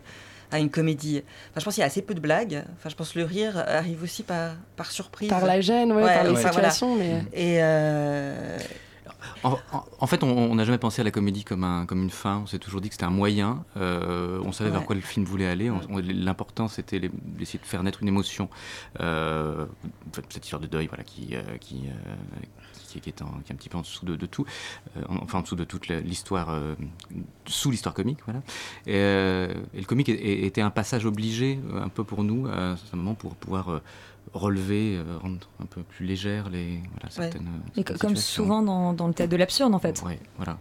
à 0.50 0.58
une 0.58 0.70
comédie. 0.70 1.22
Enfin, 1.50 1.60
je 1.60 1.64
pense 1.64 1.74
qu'il 1.74 1.80
y 1.80 1.84
a 1.84 1.86
assez 1.86 2.02
peu 2.02 2.14
de 2.14 2.20
blagues. 2.20 2.64
Enfin, 2.76 2.88
je 2.88 2.94
pense 2.94 3.12
que 3.12 3.18
le 3.18 3.24
rire 3.24 3.56
arrive 3.66 4.02
aussi 4.02 4.22
par, 4.22 4.52
par 4.76 4.90
surprise. 4.90 5.28
Par 5.28 5.44
la 5.46 5.60
gêne, 5.60 5.92
ouais, 5.92 6.02
par 6.02 6.24
les 6.24 6.30
enfin, 6.30 6.50
voilà. 6.50 6.70
situations, 6.70 6.96
mais- 6.96 7.24
Et 7.32 7.62
euh, 7.62 8.58
En, 9.42 9.52
en- 9.72 9.84
en 10.00 10.06
fait, 10.06 10.22
on- 10.22 10.54
n'a 10.54 10.64
jamais 10.64 10.78
pensé 10.78 11.00
à 11.02 11.04
la 11.04 11.10
comédie 11.10 11.44
comme, 11.44 11.64
un, 11.64 11.84
comme 11.86 12.02
une 12.02 12.10
fin. 12.10 12.40
On 12.44 12.46
s'est 12.46 12.58
toujours 12.58 12.80
dit 12.80 12.88
que 12.88 12.94
c'était 12.94 13.04
un 13.04 13.10
moyen. 13.10 13.64
Euh, 13.76 14.40
on 14.44 14.52
savait 14.52 14.70
vers 14.70 14.84
quoi 14.84 14.94
le 14.94 15.00
film 15.02 15.24
voulait 15.26 15.46
aller. 15.46 15.70
L'important, 16.14 16.68
c'était 16.68 17.00
d'essayer 17.22 17.58
de 17.58 17.64
faire 17.66 17.82
naître 17.82 18.00
une 18.02 18.08
émotion. 18.08 18.48
Euh, 19.00 19.66
cette 20.30 20.44
histoire 20.44 20.60
de 20.60 20.66
deuil, 20.66 20.86
voilà, 20.86 21.04
qui, 21.04 21.30
euh, 21.34 21.42
qui, 21.60 21.82
euh, 21.88 22.14
qui, 22.94 23.00
qui 23.00 23.10
est 23.10 23.22
en- 23.22 23.40
qui 23.44 23.50
est 23.50 23.54
un 23.54 23.56
petit 23.56 23.68
peu 23.68 23.78
en 23.78 23.82
dessous 23.82 24.04
de, 24.06 24.16
de 24.16 24.26
tout. 24.26 24.44
Euh, 24.96 25.02
en- 25.08 25.22
enfin, 25.22 25.38
en 25.38 25.42
dessous 25.42 25.56
de 25.56 25.64
toute 25.64 25.88
l'histoire, 25.88 26.50
euh, 26.50 26.74
sous 27.46 27.70
l'histoire 27.70 27.94
comique, 27.94 28.18
voilà. 28.24 28.40
Et, 28.86 28.94
euh, 28.94 29.52
et 29.74 29.80
le 29.80 29.84
comique 29.86 30.08
était 30.08 30.60
un 30.60 30.70
passage 30.70 31.04
obligé, 31.06 31.58
un 31.74 31.88
peu 31.88 32.04
pour 32.04 32.22
nous, 32.24 32.46
à 32.46 32.72
un 32.72 32.76
moment, 32.96 33.14
pour 33.14 33.34
pouvoir 33.34 33.80
relever, 34.32 34.96
euh, 34.96 35.18
rendre 35.22 35.38
un 35.62 35.66
peu 35.66 35.82
plus 35.82 36.06
légère 36.06 36.48
les 36.48 36.78
voilà, 36.92 37.04
Ouais. 37.04 37.10
certaines. 37.10 37.48
Co- 37.76 37.82
comme 37.82 38.16
situations. 38.16 38.18
souvent 38.44 38.62
dans, 38.62 38.92
dans 38.92 39.06
le 39.08 39.14
théâtre 39.14 39.30
de 39.32 39.36
l'absurde 39.36 39.74
en 39.74 39.78
fait. 39.78 40.02
Ouais, 40.04 40.18
voilà. 40.36 40.58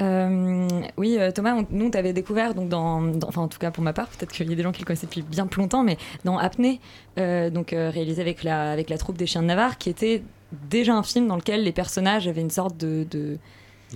Euh, 0.00 0.68
oui, 0.96 1.16
Thomas, 1.34 1.54
on- 1.54 1.66
nous, 1.70 1.86
on 1.86 1.90
t'avait 1.90 2.12
découvert, 2.12 2.54
donc 2.54 2.68
dans, 2.68 3.00
dans- 3.00 3.28
enfin 3.28 3.42
en 3.42 3.48
tout 3.48 3.58
cas 3.58 3.70
pour 3.70 3.84
ma 3.84 3.92
part, 3.92 4.08
peut-être 4.08 4.32
qu'il 4.32 4.48
y 4.48 4.52
a 4.52 4.56
des 4.56 4.62
gens 4.62 4.72
qui 4.72 4.80
le 4.80 4.86
connaissaient 4.86 5.06
depuis 5.06 5.22
bien 5.22 5.46
plus 5.46 5.60
longtemps, 5.60 5.84
mais 5.84 5.96
dans 6.24 6.36
Apnée, 6.36 6.80
euh, 7.18 7.48
donc 7.48 7.70
réalisé 7.70 8.20
avec 8.20 8.42
la, 8.42 8.72
avec 8.72 8.90
la 8.90 8.98
troupe 8.98 9.16
des 9.16 9.26
Chiens 9.26 9.42
de 9.42 9.46
Navarre, 9.46 9.78
qui 9.78 9.90
était 9.90 10.22
déjà 10.70 10.94
un 10.94 11.02
film 11.02 11.26
dans 11.28 11.36
lequel 11.36 11.62
les 11.64 11.72
personnages 11.72 12.26
avaient 12.28 12.40
une 12.40 12.50
sorte 12.50 12.76
de, 12.76 13.06
de- 13.10 13.38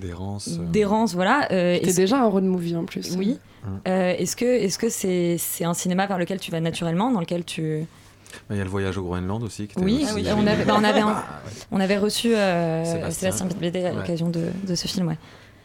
D'errance. 0.00 0.48
euh. 0.60 0.64
d'errance, 0.70 1.14
voilà. 1.14 1.48
euh, 1.50 1.76
C'était 1.80 1.92
déjà 1.94 2.22
un 2.22 2.26
road 2.26 2.44
movie 2.44 2.76
en 2.76 2.84
plus. 2.84 3.16
Oui. 3.16 3.38
Euh, 3.88 4.14
est-ce 4.16 4.36
que 4.36 4.44
est-ce 4.44 4.78
que 4.78 4.88
c'est 4.88 5.36
c'est 5.38 5.64
un 5.64 5.74
cinéma 5.74 6.06
vers 6.06 6.18
lequel 6.18 6.38
tu 6.38 6.50
vas 6.52 6.60
naturellement, 6.60 7.10
dans 7.10 7.20
lequel 7.20 7.44
tu 7.44 7.84
Il 8.50 8.56
y 8.56 8.60
a 8.60 8.64
le 8.64 8.70
voyage 8.70 8.96
au 8.98 9.02
Groenland 9.02 9.42
aussi. 9.42 9.66
Qui 9.66 9.72
était 9.72 9.82
oui, 9.82 10.04
aussi- 10.04 10.26
on 10.36 10.46
avait, 10.46 10.64
bah, 10.64 10.76
on 10.78 10.84
avait, 10.84 11.00
un- 11.00 11.08
Ah, 11.16 11.40
on 11.72 11.80
avait 11.80 11.98
reçu 11.98 12.34
euh, 12.36 12.84
Sébastien. 13.10 13.46
Bédé 13.60 13.84
à 13.84 13.90
Ouais. 13.90 13.96
l'occasion 13.96 14.28
de, 14.30 14.44
de 14.66 14.74
ce 14.76 14.86
film, 14.86 15.08
ouais. 15.08 15.18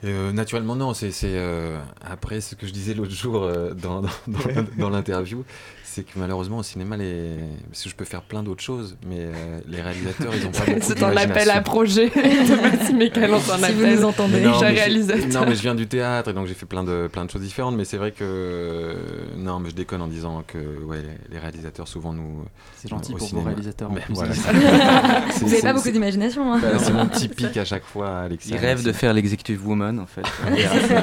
Euh, 0.05 0.31
naturellement, 0.33 0.75
non. 0.75 0.93
C'est 0.95 1.11
c'est, 1.11 1.27
euh, 1.29 1.79
après 2.03 2.41
ce 2.41 2.55
que 2.55 2.65
je 2.67 2.73
disais 2.73 2.93
l'autre 2.95 3.11
jour 3.11 3.43
euh, 3.43 3.73
dans, 3.73 4.01
dans, 4.01 4.09
dans- 4.27 4.65
dans 4.79 4.89
l'interview, 4.89 5.43
c'est 5.95 6.03
que 6.03 6.17
malheureusement 6.17 6.57
au 6.57 6.63
cinéma, 6.63 6.97
les... 6.97 7.35
parce 7.69 7.83
que 7.83 7.89
je 7.89 7.95
peux 7.95 8.05
faire 8.05 8.21
plein 8.23 8.41
d'autres 8.43 8.63
choses, 8.63 8.97
mais 9.07 9.17
euh, 9.19 9.59
les 9.67 9.81
réalisateurs, 9.81 10.33
ils 10.35 10.45
ont 10.47 10.51
pas 10.51 10.65
beaucoup 10.65 10.79
C'est 10.81 11.03
un 11.03 11.15
appel 11.15 11.49
à 11.51 11.61
projet. 11.61 12.09
Thomas 12.47 12.91
Mécal, 12.97 13.31
on 13.33 13.39
s'en 13.39 13.53
Si 13.57 13.59
vous 13.59 13.65
appelle. 13.83 13.95
nous 13.99 14.03
entendez. 14.05 14.33
Mais 14.39 14.41
non, 14.41 14.51
mais 14.59 14.69
je- 14.69 14.73
réalisateur. 14.81 15.27
non, 15.41 15.45
mais 15.47 15.55
je 15.55 15.61
viens 15.61 15.75
du 15.75 15.87
théâtre 15.87 16.31
et 16.31 16.33
donc 16.33 16.47
j'ai 16.47 16.53
fait 16.55 16.65
plein 16.65 16.83
de, 16.83 17.07
plein 17.11 17.25
de 17.25 17.29
choses 17.31 17.41
différentes. 17.41 17.75
Mais 17.75 17.85
c'est 17.85 17.97
vrai 17.97 18.11
que. 18.11 18.23
euh, 18.23 18.93
Non, 19.37 19.59
mais 19.59 19.69
je 19.69 19.75
déconne 19.75 20.01
en 20.01 20.07
disant 20.07 20.43
que 20.47 20.57
ouais, 20.57 21.01
les 21.31 21.39
réalisateurs 21.39 21.87
souvent 21.87 22.13
nous. 22.13 22.43
C'est 22.77 22.89
gentil 22.89 23.13
au 23.13 23.17
pour 23.17 23.27
vos 23.27 23.29
cinéma. 23.29 23.49
réalisateurs, 23.49 23.91
Mais 23.91 24.01
plus. 24.01 24.13
voilà. 24.15 24.33
Vous 24.33 24.41
C'est- 25.31 25.45
avez 25.45 25.55
c'est- 25.57 25.61
pas 25.61 25.73
beaucoup 25.73 25.91
d'imagination. 25.91 26.53
hein. 26.53 26.59
Bah, 26.61 26.67
c'est 26.79 26.91
mon 26.93 27.05
petit 27.05 27.27
pic 27.27 27.55
à 27.57 27.65
chaque 27.65 27.85
fois, 27.85 28.19
Alexia. 28.21 28.55
Il 28.55 28.59
rêve 28.59 28.83
de 28.83 28.91
faire 28.91 29.13
l'executive 29.13 29.65
woman 29.67 29.99
en 29.99 30.05
fait. 30.07 30.23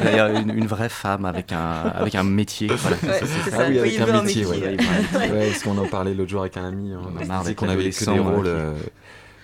Derrière 0.03 0.27
une, 0.41 0.51
une 0.57 0.67
vraie 0.67 0.89
femme 0.89 1.25
avec 1.25 1.53
un, 1.53 1.59
avec 1.95 2.15
un 2.15 2.25
métier. 2.25 2.69
Voilà, 2.69 2.97
Ouais, 3.03 3.21
c'est 3.25 3.51
Ah 3.53 3.57
ça. 3.57 3.65
oui, 3.69 3.79
Oui, 3.81 3.97
avec 3.97 4.01
un 4.01 4.15
un 4.15 4.23
métier, 4.23 4.45
métier, 4.45 4.63
ouais. 4.63 4.77
Ouais. 4.81 5.31
Ouais, 5.31 5.49
parce 5.51 5.63
qu'on 5.63 5.79
en 5.79 5.87
parlait 5.89 6.15
l'autre 6.15 6.31
jour 6.31 6.41
avec 6.41 6.57
un 6.57 6.65
ami, 6.65 6.93
on, 6.95 7.01
On 7.17 7.31
a 7.31 7.45
d'être 7.45 7.57
qu'on 7.57 7.69
avait 7.69 7.91
que 7.91 8.05
des 8.05 8.19
rôles, 8.19 8.47
euh, 8.47 8.75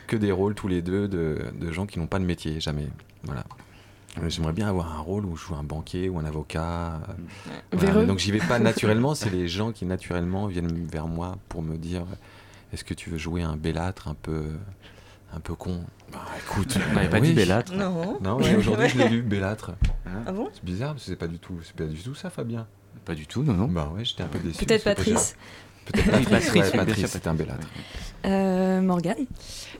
que 0.06 0.16
des 0.16 0.32
rôles 0.32 0.54
tous 0.54 0.68
les 0.68 0.82
deux 0.82 1.08
de, 1.08 1.38
de 1.60 1.72
gens 1.72 1.86
qui 1.86 1.98
n'ont 1.98 2.06
pas 2.06 2.18
de 2.18 2.24
métier, 2.24 2.60
jamais. 2.60 2.88
Voilà. 3.24 3.44
Euh, 4.22 4.28
J'aimerais 4.28 4.52
bien 4.52 4.68
avoir 4.68 4.94
un 4.96 5.00
rôle 5.00 5.26
où 5.26 5.36
je 5.36 5.44
joue 5.46 5.54
un 5.54 5.62
banquier 5.64 6.08
ou 6.08 6.18
un 6.18 6.24
avocat. 6.24 7.00
voilà. 7.72 8.04
Donc 8.04 8.18
j'y 8.18 8.32
vais 8.32 8.38
pas 8.38 8.58
naturellement, 8.58 9.14
c'est 9.14 9.30
les 9.30 9.48
gens 9.48 9.72
qui 9.72 9.84
naturellement 9.84 10.46
viennent 10.46 10.86
vers 10.86 11.06
moi 11.06 11.36
pour 11.48 11.62
me 11.62 11.76
dire 11.76 12.02
est-ce 12.72 12.82
que 12.84 12.94
tu 12.94 13.10
veux 13.10 13.18
jouer 13.18 13.42
un 13.42 13.56
bellâtre 13.56 14.08
un 14.08 14.14
peu 14.14 14.44
un 15.34 15.40
peu 15.40 15.54
con? 15.54 15.80
Bah 16.12 16.20
écoute, 16.38 16.78
On 16.90 16.94
n'avait 16.94 17.08
pas 17.10 17.18
oui. 17.18 17.28
dit 17.28 17.34
bellâtre. 17.34 17.75
Non. 17.75 18.18
Non, 18.22 18.36
aujourd'hui 18.36 18.88
je 18.88 18.96
l'ai 18.99 19.08
lu 19.08 19.22
bellâtre. 19.22 19.72
Ah 20.26 20.32
bon? 20.32 20.49
C'est 20.54 20.64
bizarre 20.64 20.92
parce 20.94 21.04
que 21.04 21.10
c'est 21.10 21.16
pas 21.16 21.26
du 21.26 21.38
tout, 21.38 21.58
c'est 21.62 21.75
pas 21.76 21.84
du 21.84 22.00
tout 22.00 22.14
ça, 22.14 22.30
Fabien. 22.30 22.66
Pas 23.06 23.14
du 23.14 23.26
tout, 23.26 23.45
non, 23.45 23.54
non. 23.54 23.69
Bah 23.69 23.90
ouais, 23.95 24.04
j'étais 24.04 24.25
un 24.25 24.26
peu 24.26 24.40
déçu. 24.40 24.64
Peut-être 24.66 24.82
Patrice. 24.84 25.36
Peut-être 25.86 26.10
Patrice, 26.10 26.28
Patrice, 26.28 26.73
ouais, 26.73 26.76
Patrice, 26.76 27.21
un 27.25 27.34
bellâtre. 27.34 27.69
Euh, 28.25 28.80
Morgane 28.80 29.26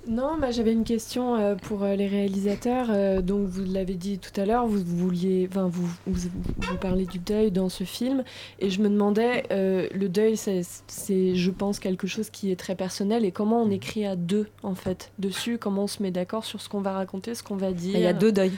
Non, 0.07 0.39
bah, 0.41 0.53
j'avais 0.53 0.73
une 0.73 0.85
question 0.85 1.35
euh, 1.35 1.57
pour 1.57 1.83
euh, 1.83 1.97
les 1.97 2.07
réalisateurs. 2.07 2.87
Euh, 2.91 3.21
donc, 3.21 3.49
vous 3.49 3.65
l'avez 3.65 3.95
dit 3.95 4.21
tout 4.21 4.41
à 4.41 4.47
l'heure, 4.47 4.69
vous, 4.69 4.81
vouliez, 4.85 5.49
enfin, 5.51 5.67
vous, 5.67 5.89
vous, 6.07 6.29
vous 6.59 6.77
parlez 6.77 7.07
du 7.07 7.19
deuil 7.19 7.51
dans 7.51 7.69
ce 7.69 7.83
film, 7.83 8.23
et 8.61 8.71
je 8.71 8.81
me 8.81 8.89
demandais, 8.89 9.43
euh, 9.51 9.89
le 9.93 10.09
deuil, 10.09 10.37
c'est, 10.37 10.61
c'est, 10.87 11.35
je 11.35 11.51
pense, 11.51 11.81
quelque 11.81 12.07
chose 12.07 12.31
qui 12.31 12.53
est 12.53 12.57
très 12.57 12.77
personnel, 12.77 13.25
et 13.25 13.33
comment 13.33 13.61
on 13.61 13.71
écrit 13.73 14.07
à 14.07 14.15
deux, 14.15 14.47
en 14.63 14.77
fait, 14.77 15.11
dessus, 15.19 15.59
comment 15.59 15.85
on 15.85 15.89
se 15.89 16.01
met 16.01 16.13
d'accord 16.13 16.45
sur 16.45 16.61
ce 16.61 16.69
qu'on 16.69 16.81
va 16.81 16.93
raconter, 16.93 17.35
ce 17.35 17.43
qu'on 17.43 17.57
va 17.57 17.73
dire. 17.73 17.97
Il 17.97 18.03
y 18.03 18.07
a 18.07 18.13
deux 18.13 18.31
deuils. 18.31 18.57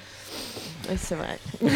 Ouais, 0.90 0.96
c'est 0.98 1.14
vrai. 1.14 1.38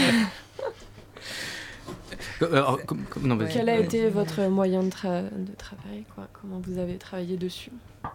Euh, 2.42 2.52
alors, 2.52 2.85
comme- 2.85 3.04
comme- 3.04 3.26
non, 3.26 3.37
vas-y. 3.37 3.52
Quel 3.52 3.68
a 3.68 3.78
été 3.78 4.08
votre 4.08 4.42
moyen 4.48 4.82
de, 4.82 4.90
tra- 4.90 5.22
de 5.30 5.54
travail, 5.56 6.04
quoi? 6.14 6.28
Comment 6.32 6.61
vous 6.61 6.78
avez 6.78 6.96
travaillé 6.98 7.37
dessus? 7.37 7.70
Bah, 8.02 8.11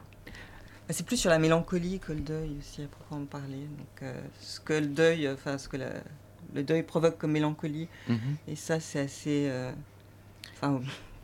C'est 0.90 1.06
plus 1.06 1.18
sur 1.18 1.30
la 1.30 1.40
mélancolie 1.40 2.00
que 2.00 2.14
le 2.14 2.22
deuil 2.22 2.56
aussi 2.60 2.82
à 2.84 2.88
proprement 2.88 3.26
parler. 3.26 3.58
Donc, 3.78 4.04
euh, 4.04 4.14
ce 4.40 4.60
que 4.60 4.74
le 4.74 4.88
deuil, 4.88 5.30
enfin 5.30 5.58
ce 5.58 5.68
que 5.68 5.78
la- 5.78 6.02
le 6.56 6.64
deuil 6.64 6.84
provoque 6.84 7.18
comme 7.18 7.32
mélancolie, 7.32 7.90
Mhm. 8.08 8.18
et 8.48 8.56
ça 8.56 8.80
c'est 8.80 9.00
assez. 9.02 9.48
euh, 9.50 9.72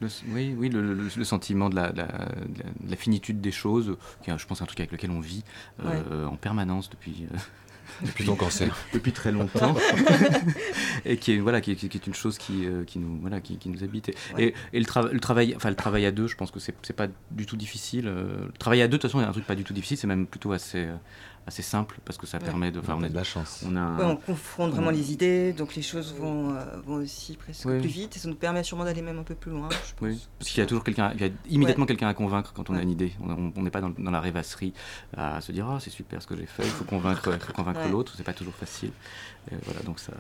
Le- 0.02 0.08
oui, 0.30 0.54
oui, 0.58 0.69
le, 0.69 0.82
le- 0.93 1.10
le 1.15 1.24
sentiment 1.24 1.69
de 1.69 1.76
la, 1.76 1.91
de 1.91 1.98
la- 2.00 2.08
de 2.08 2.60
la- 2.60 2.69
de 2.88 2.89
la 2.91 2.96
finitude 2.98 3.39
des 3.39 3.52
choses, 3.54 3.96
qui 4.22 4.32
est, 4.32 4.38
je 4.38 4.46
pense, 4.46 4.62
un 4.62 4.65
truc 4.65 4.80
avec 4.82 4.91
lequel 4.91 5.12
on 5.12 5.22
vit 5.22 5.43
euh, 5.86 6.26
en 6.26 6.36
permanence 6.36 6.89
depuis. 6.89 7.26
euh, 7.34 7.38
Depuis 8.02 8.26
ton 8.26 8.36
cancer. 8.36 8.76
depuis 8.94 9.12
très 9.12 9.32
longtemps 9.32 9.76
et 11.06 11.18
qui 11.18 11.34
est 11.34 11.38
voilà 11.38 11.62
qui 11.62 11.72
est, 11.72 11.76
qui 11.76 11.86
est 11.86 12.08
une 12.08 12.14
chose 12.14 12.38
qui, 12.38 12.66
euh, 12.66 12.84
qui 12.86 13.00
nous 13.00 13.20
voilà 13.22 13.40
qui, 13.42 13.58
qui 13.58 13.70
nous 13.70 13.84
habite 13.84 14.10
et, 14.10 14.16
Ouais. 14.36 14.54
et, 14.74 14.78
et 14.78 14.80
le, 14.80 15.12
le 15.14 15.20
travail 15.20 15.54
enfin 15.56 15.70
le 15.70 15.76
travail 15.76 16.06
à 16.06 16.12
deux 16.12 16.28
je 16.28 16.36
pense 16.36 16.52
que 16.52 16.60
c'est 16.60 16.74
c'est 16.82 16.96
pas 16.96 17.08
du 17.32 17.46
tout 17.46 17.56
difficile 17.58 18.08
euh, 18.08 18.46
le 18.48 18.52
travail 18.58 18.82
à 18.82 18.88
deux 18.88 18.98
de 18.98 19.02
toute 19.02 19.10
façon 19.12 19.20
il 19.20 19.24
y 19.24 19.26
a 19.26 19.30
un 19.30 19.34
truc 19.34 19.46
pas 19.46 19.56
du 19.56 19.64
tout 19.64 19.74
difficile 19.74 19.98
c'est 19.98 20.08
même 20.08 20.26
plutôt 20.28 20.52
assez 20.54 20.80
euh, 20.86 20.96
assez 21.46 21.62
simple 21.62 22.00
parce 22.06 22.18
que 22.18 22.26
ça 22.26 22.38
Ouais. 22.38 22.44
permet 22.46 22.72
de 22.72 22.80
enfin 22.80 22.96
on 22.98 23.04
a 23.04 23.10
de 23.10 23.16
la 23.16 23.24
chance 23.26 23.64
on 23.68 23.76
a 23.76 23.96
ouais, 23.98 24.06
on 24.06 24.16
confronte 24.16 24.72
vraiment 24.72 24.88
on- 24.88 24.92
les 24.92 25.12
idées, 25.12 25.52
donc 25.54 25.76
les 25.76 25.82
choses 25.82 26.14
vont, 26.18 26.56
euh, 26.56 26.64
vont 26.86 26.96
aussi 26.96 27.36
presque 27.36 27.66
Oui. 27.66 27.80
plus 27.80 27.90
vite, 27.90 28.16
et 28.16 28.20
ça 28.20 28.30
nous 28.30 28.36
permet 28.36 28.64
sûrement 28.64 28.86
d'aller 28.86 29.02
même 29.02 29.20
un 29.20 29.24
peu 29.24 29.36
plus 29.36 29.52
loin. 29.52 29.68
je 29.70 29.76
pense. 29.76 30.02
Oui, 30.02 30.28
parce 30.40 30.50
qu'il 30.52 30.60
y 30.60 30.64
a 30.64 30.66
toujours 30.66 30.84
quelqu'un, 30.84 31.12
il 31.16 31.22
y 31.22 31.26
a 31.26 31.30
immédiatement 31.50 31.86
quelqu'un 31.86 32.08
à 32.08 32.14
convaincre 32.14 32.54
quand 32.54 32.70
on 32.70 32.76
a 32.76 32.82
une 32.82 32.92
idée. 32.92 33.12
On- 33.22 33.62
n'est 33.62 33.70
pas 33.72 33.82
dans, 33.82 33.90
dans 33.90 34.12
la 34.12 34.22
rêvasserie 34.22 34.74
à 35.18 35.42
se 35.42 35.52
dire 35.52 35.68
ah 35.70 35.80
c'est 35.82 35.90
super 35.90 36.22
ce 36.22 36.28
que 36.28 36.36
j'ai 36.38 36.46
fait, 36.46 36.64
il 36.64 36.70
faut 36.70 36.86
convaincre, 36.86 37.30
il 37.34 37.40
faut 37.40 37.54
convaincre 37.54 37.82
Ouais. 37.82 37.90
l'autre, 37.92 38.14
c'est 38.16 38.24
pas 38.24 38.34
toujours 38.34 38.56
facile. 38.56 38.92
Et 39.52 39.56
voilà 39.66 39.82
donc 39.82 40.00
ça. 40.00 40.14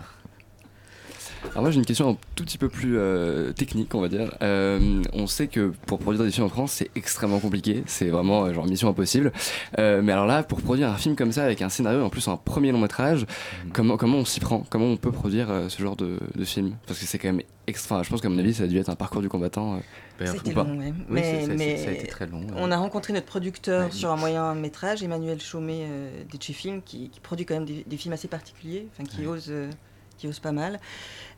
Alors 1.51 1.61
moi 1.63 1.71
j'ai 1.71 1.77
une 1.77 1.85
question 1.85 2.09
un 2.11 2.17
tout 2.35 2.43
petit 2.45 2.57
peu 2.57 2.67
plus 2.69 2.97
euh, 2.97 3.51
technique 3.51 3.93
on 3.93 4.01
va 4.01 4.07
dire. 4.07 4.35
Euh, 4.41 5.01
on 5.13 5.27
sait 5.27 5.47
que 5.47 5.71
pour 5.85 5.99
produire 5.99 6.23
des 6.23 6.31
films 6.31 6.47
en 6.47 6.49
France 6.49 6.71
c'est 6.71 6.89
extrêmement 6.95 7.39
compliqué, 7.39 7.83
c'est 7.85 8.07
vraiment 8.07 8.45
euh, 8.45 8.53
genre 8.53 8.65
mission 8.65 8.87
impossible. 8.89 9.31
Euh, 9.77 10.01
mais 10.01 10.11
alors 10.13 10.25
là 10.25 10.41
pour 10.43 10.61
produire 10.61 10.89
un 10.89 10.95
film 10.97 11.15
comme 11.15 11.31
ça 11.31 11.43
avec 11.43 11.61
un 11.61 11.69
scénario 11.69 11.99
et 11.99 12.03
en 12.03 12.09
plus 12.09 12.27
un 12.27 12.37
premier 12.37 12.71
long 12.71 12.79
métrage, 12.79 13.25
comment, 13.73 13.97
comment 13.97 14.17
on 14.19 14.25
s'y 14.25 14.39
prend? 14.39 14.63
Comment 14.69 14.85
on 14.85 14.97
peut 14.97 15.11
produire 15.11 15.51
euh, 15.51 15.69
ce 15.69 15.81
genre 15.81 15.95
de, 15.95 16.17
de 16.33 16.43
film? 16.43 16.75
Parce 16.87 16.99
que 16.99 17.05
c'est 17.05 17.19
quand 17.19 17.27
même 17.31 17.41
extra, 17.67 18.01
je 18.03 18.09
pense 18.09 18.21
qu'à 18.21 18.29
mon 18.29 18.39
avis 18.39 18.53
ça 18.55 18.63
a 18.63 18.67
dû 18.67 18.77
être 18.79 18.89
un 18.89 18.95
parcours 18.95 19.21
du 19.21 19.29
combattant. 19.29 19.75
euh, 20.21 20.25
C'était 20.25 20.53
long, 20.53 20.63
ouais. 20.79 20.87
Oui, 20.87 20.93
mais, 21.09 21.23
c'est- 21.23 21.41
c'est- 21.45 21.55
mais 21.55 21.77
ça 21.77 21.89
a 21.89 21.93
été 21.93 22.07
très 22.07 22.25
long, 22.25 22.39
ouais. 22.39 22.53
On 22.55 22.71
a 22.71 22.77
rencontré 22.77 23.13
notre 23.13 23.25
producteur 23.27 23.85
Ouais. 23.85 23.91
sur 23.91 24.09
un 24.11 24.15
moyen 24.17 24.55
métrage, 24.55 25.03
Emmanuel 25.03 25.39
Chaumet 25.39 25.85
euh, 25.87 26.23
d'Etche 26.31 26.51
Film, 26.51 26.81
qui, 26.83 27.09
qui 27.09 27.19
produit 27.19 27.45
quand 27.45 27.53
même 27.55 27.65
des, 27.65 27.83
des 27.85 27.97
films 27.97 28.13
assez 28.13 28.27
particuliers, 28.27 28.87
enfin 28.91 29.03
qui 29.03 29.25
ose, 29.27 29.47
euh, 29.49 29.69
qui 30.23 30.27
ose 30.29 30.39
pas 30.39 30.53
mal. 30.53 30.79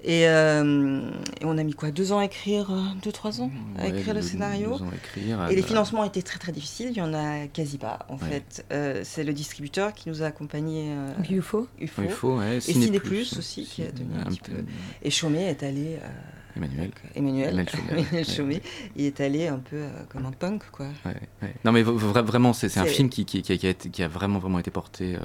Et, 0.04 0.28
euh, 0.28 1.02
et 1.42 1.46
on 1.46 1.58
a 1.58 1.64
mis 1.64 1.74
quoi 1.74 1.90
Deux 1.90 2.12
ans 2.12 2.20
à 2.20 2.26
écrire, 2.26 2.70
euh, 2.72 2.84
deux 3.04 3.12
trois 3.12 3.42
ans 3.42 3.50
à 3.80 3.84
Ouais, 3.86 3.90
écrire 4.00 4.14
le 4.14 4.22
deux- 4.22 4.28
scénario. 4.28 4.78
deux 4.78 4.84
ans 4.84 4.90
à 4.92 4.96
écrire, 4.96 5.48
et 5.50 5.56
les 5.56 5.64
euh, 5.64 5.66
financements 5.66 6.04
étaient 6.04 6.22
très 6.22 6.38
très 6.38 6.52
difficiles. 6.52 6.90
Il 6.92 6.98
y 6.98 7.02
en 7.02 7.14
a 7.16 7.48
quasi 7.48 7.80
pas 7.80 8.06
en 8.10 8.14
Ouais. 8.18 8.30
fait. 8.30 8.66
Euh, 8.72 9.02
c'est 9.04 9.24
le 9.24 9.34
distributeur 9.34 9.94
qui 9.94 10.10
nous 10.10 10.22
a 10.22 10.28
accompagnés. 10.28 10.90
Euh, 10.96 11.12
UFO. 11.32 11.68
UFO. 11.80 12.04
UFO, 12.04 12.38
ouais, 12.38 12.58
et 12.58 12.62
Ciné 12.62 13.00
Plus 13.00 13.30
Plus 13.30 13.38
aussi 13.40 13.64
qui 13.66 13.82
a 13.82 13.92
donné 13.92 14.16
un 14.18 14.22
un 14.22 14.24
petit 14.26 14.40
peu. 14.42 14.52
peu. 14.52 14.64
Et 15.02 15.10
Chaumet 15.10 15.46
est 15.46 15.64
allé. 15.64 15.98
Emmanuel. 16.56 16.92
Emmanuel, 17.16 17.50
Emmanuel 17.50 17.70
Chaumet. 17.70 17.92
Emmanuel 18.26 18.62
il 18.96 19.06
est 19.06 19.20
allé 19.22 19.48
un 19.48 19.60
peu 19.60 19.76
euh, 19.76 19.90
comme 20.10 20.26
un 20.26 20.32
punk, 20.32 20.64
quoi. 20.72 20.88
Ouais, 21.06 21.16
ouais. 21.42 21.54
Non 21.66 21.72
mais 21.72 21.84
vraiment, 21.84 22.54
c'est 22.54 22.78
un 22.78 22.86
film 22.86 23.10
qui, 23.10 23.26
qui, 23.26 23.42
qui 23.42 23.52
a, 23.54 23.58
qui 23.58 23.68
a 23.68 23.70
été- 23.72 23.90
qui 23.90 24.04
a 24.04 24.08
vraiment, 24.08 24.40
vraiment 24.40 24.60
été 24.60 24.72
porté 24.72 25.16
euh, 25.16 25.20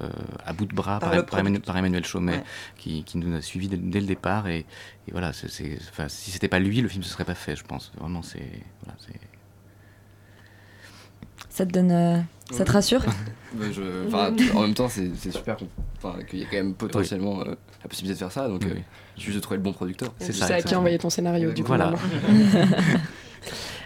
à 0.45 0.53
bout 0.53 0.67
de 0.67 0.75
bras 0.75 0.99
Par 0.99 1.11
par, 1.11 1.19
le 1.19 1.25
par 1.27 1.39
Emmanuel, 1.39 1.61
producteur. 1.61 1.73
par 1.75 1.79
Emmanuel 1.79 2.05
Chaumet, 2.05 2.33
Ouais. 2.39 2.45
qui, 2.79 3.05
qui 3.05 3.19
nous 3.19 3.37
a 3.37 3.41
suivis 3.43 3.69
dès, 3.69 3.77
dès 3.77 4.01
le 4.01 4.07
départ. 4.07 4.49
Et, 4.49 4.59
et 4.61 5.13
voilà, 5.13 5.33
c'est- 5.33 5.49
c'est- 5.49 5.79
enfin, 5.91 6.09
si 6.09 6.31
c'était 6.31 6.49
pas 6.49 6.59
lui, 6.59 6.81
le 6.81 6.89
film 6.89 7.01
ne 7.03 7.07
se 7.07 7.13
serait 7.13 7.25
pas 7.25 7.35
fait, 7.35 7.55
je 7.57 7.65
pense. 7.65 7.93
Vraiment, 7.99 8.23
c'est... 8.23 8.43
Voilà, 8.85 8.99
Ça 11.49 11.67
te 11.67 11.73
donne. 11.73 11.91
euh, 11.93 12.19
ça 12.51 12.65
te 12.65 12.73
rassure? 12.73 13.05
Je- 13.61 14.55
en 14.55 14.63
même 14.63 14.75
temps, 14.75 14.89
c'est 14.89 15.13
super 15.33 15.57
qu'il 16.29 16.39
y 16.39 16.43
ait 16.43 16.47
quand 16.49 16.57
même 16.57 16.75
potentiellement 16.75 17.41
euh, 17.41 17.57
la 17.83 17.89
possibilité 17.89 18.15
de 18.15 18.19
faire 18.19 18.31
ça. 18.33 18.47
Donc, 18.49 18.65
euh, 18.65 18.75
suffit 19.21 19.37
de 19.37 19.41
trouver 19.41 19.57
le 19.57 19.63
bon 19.63 19.73
producteur. 19.73 20.13
Tu 20.25 20.33
sais 20.33 20.55
à 20.55 20.63
qui 20.63 20.75
envoyer 20.75 20.99
ton 20.99 21.11
scénario, 21.11 21.53
du 21.53 21.63
coup. 21.63 21.69
Voilà. 21.69 21.93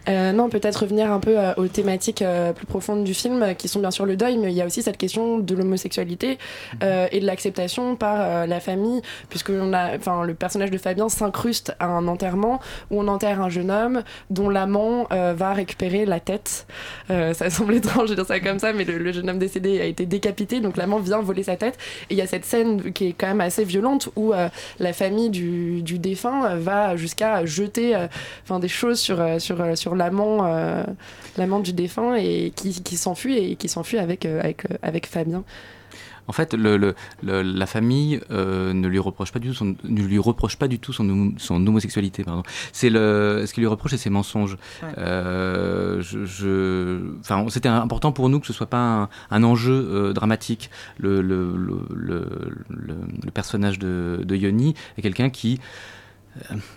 Euh, 0.09 0.33
non, 0.33 0.49
peut-être 0.49 0.83
revenir 0.83 1.11
un 1.11 1.21
peu 1.21 1.39
euh, 1.39 1.55
aux 1.57 1.67
thématiques 1.67 2.23
euh, 2.23 2.53
plus 2.53 2.67
profondes 2.67 3.05
du 3.05 3.15
film, 3.15 3.55
qui 3.57 3.69
sont 3.69 3.81
bien 3.81 3.91
sûr 3.91 4.07
le 4.07 4.17
deuil, 4.17 4.39
mais 4.39 4.53
il 4.53 4.57
y 4.57 4.63
a 4.63 4.67
aussi 4.67 4.83
cette 4.83 4.97
question 4.97 5.39
de 5.39 5.55
l'homosexualité 5.55 6.39
euh, 6.83 7.07
et 7.13 7.21
de 7.21 7.27
l'acceptation 7.27 7.97
par 7.97 8.17
euh, 8.19 8.47
la 8.47 8.61
famille, 8.61 9.03
puisque 9.29 9.51
on 9.51 9.73
a, 9.73 9.97
enfin, 9.97 10.25
le 10.25 10.35
personnage 10.35 10.71
de 10.71 10.79
Fabien 10.79 11.09
s'incruste 11.09 11.75
à 11.79 11.87
un 11.87 12.07
enterrement 12.09 12.61
où 12.91 13.01
on 13.01 13.09
enterre 13.09 13.41
un 13.41 13.49
jeune 13.49 13.71
homme 13.71 14.03
dont 14.31 14.49
l'amant 14.49 15.07
euh, 15.13 15.35
va 15.37 15.53
récupérer 15.53 16.05
la 16.05 16.21
tête. 16.21 16.67
Euh, 17.11 17.35
ça 17.35 17.51
semble 17.51 17.75
étrange 17.77 18.11
de 18.11 18.15
dire 18.15 18.27
ça 18.27 18.41
comme 18.41 18.59
ça, 18.59 18.73
mais 18.73 18.85
le, 18.85 18.99
le 18.99 19.13
jeune 19.13 19.29
homme 19.31 19.39
décédé 19.39 19.81
a 19.81 19.85
été 19.85 20.07
décapité, 20.07 20.61
donc 20.61 20.77
l'amant 20.77 20.99
vient 20.99 21.21
voler 21.21 21.43
sa 21.43 21.57
tête. 21.57 21.79
Et 22.11 22.15
il 22.15 22.17
y 22.17 22.23
a 22.23 22.27
cette 22.27 22.45
scène 22.45 22.93
qui 22.93 23.09
est 23.09 23.13
quand 23.13 23.27
même 23.27 23.41
assez 23.41 23.65
violente 23.65 24.09
où 24.17 24.33
euh, 24.33 24.49
la 24.79 24.93
famille 24.93 25.31
du, 25.31 25.83
du 25.83 25.99
défunt 25.99 26.57
va 26.57 26.97
jusqu'à 26.97 27.45
jeter 27.45 27.95
euh, 27.95 28.07
enfin, 28.45 28.59
des 28.59 28.69
choses 28.69 28.99
sur, 29.01 29.17
sur, 29.39 29.61
euh, 29.61 29.75
sur 29.95 29.97
l'amant 29.97 30.45
euh, 30.47 30.85
l'amant 31.37 31.61
du 31.61 31.73
défunt 31.73 32.15
et 32.17 32.53
qui, 32.55 32.83
qui 32.83 32.97
s'enfuit 32.97 33.39
et 33.39 33.57
qui 33.57 33.69
s'enfuit 33.69 33.99
avec, 33.99 34.27
euh, 34.27 34.41
avec, 34.41 34.65
euh, 34.71 34.77
avec 34.83 35.07
Fabien. 35.07 35.45
En 36.27 36.33
fait, 36.33 36.55
le, 36.55 36.79
le- 36.79 36.95
le- 37.23 37.43
la 37.43 37.67
famille 37.67 38.19
euh, 38.31 38.73
ne 38.73 38.89
lui 38.89 38.99
reproche 38.99 39.31
pas 39.31 39.39
du 39.39 39.49
tout 39.49 39.55
son, 39.55 39.77
ne 39.85 40.03
lui 40.03 40.19
reproche 40.19 40.57
pas 40.57 40.69
du 40.69 40.79
tout 40.79 40.95
son, 40.95 41.35
son 41.37 41.67
homosexualité. 41.67 42.25
Pardon. 42.25 42.43
C'est 42.73 42.89
le, 42.89 43.45
ce 43.47 43.53
qu'il 43.53 43.61
lui 43.63 43.69
reproche, 43.69 43.91
c'est 43.91 43.99
ses 43.99 44.09
mensonges. 44.11 44.57
Ouais. 44.83 44.89
Euh, 44.97 46.01
je, 46.01 46.25
je- 46.25 47.19
enfin, 47.21 47.45
c'était 47.51 47.69
important 47.69 48.11
pour 48.13 48.31
nous 48.31 48.41
que 48.41 48.47
ce 48.47 48.55
soit 48.55 48.69
pas 48.71 48.79
un, 49.03 49.09
un 49.31 49.43
enjeu 49.43 49.75
euh, 49.93 50.13
dramatique. 50.15 50.71
Le, 50.99 51.21
le, 51.21 51.55
le, 51.59 51.77
le, 51.95 52.29
le- 52.71 52.95
le 53.23 53.31
personnage 53.31 53.79
de, 53.79 54.21
de 54.25 54.35
Yoni 54.35 54.75
est 54.97 55.03
quelqu'un 55.03 55.29
qui 55.29 55.61
euh, 55.61 55.61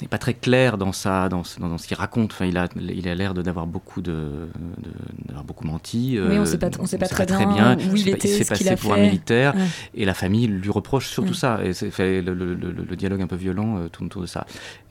n'est 0.02 0.08
pas 0.08 0.17
très 0.17 0.34
clair 0.34 0.78
dans 0.78 0.91
sa 0.91 1.30
dans, 1.30 1.43
ce- 1.43 1.60
dans, 1.60 1.78
ce 1.78 1.88
qu'il 1.88 1.98
raconte. 1.98 2.32
Enfin, 2.34 2.46
il 2.46 2.58
a 2.58 2.67
il 2.78 3.08
a 3.08 3.15
l'air 3.15 3.34
de- 3.34 3.41
d'avoir 3.41 3.65
beaucoup 3.67 4.02
de, 4.02 4.12
de- 4.12 5.26
d'avoir 5.26 5.43
beaucoup 5.43 5.65
menti. 5.65 6.17
Oui, 6.20 6.38
on 6.38 6.41
euh, 6.41 6.46
sait 6.46 6.58
pas- 6.60 6.70
on 6.80 6.86
sait 6.86 6.98
pas 6.98 7.06
sait 7.08 7.26
très 7.26 7.46
bien 7.46 7.78
où 7.78 7.96
il 7.96 8.10
était, 8.10 8.28
se 8.28 8.38
fait 8.38 8.43
ce 8.43 8.54
qu'il 8.54 8.67
passer 8.67 8.70
a 8.70 8.78
pour 8.78 8.93
un 8.93 8.98
militaire 9.02 9.56
Ouais. 9.56 9.62
et 9.96 10.06
la 10.06 10.13
famille 10.13 10.48
lui 10.48 10.70
reproche 10.70 11.08
surtout 11.10 11.32
Mm. 11.32 11.36
ça. 11.36 11.60
Et 11.63 11.74
c'est 11.74 11.91
fait 11.91 12.22
le, 12.22 12.34
le- 12.34 12.54
le- 12.56 12.72
le 12.72 12.96
dialogue 12.96 13.22
un 13.22 13.28
peu 13.28 13.36
violent 13.36 13.78
euh, 13.80 13.88
tourne 13.89 14.08
autour 14.08 14.22
de 14.22 14.28
ça. 14.28 14.46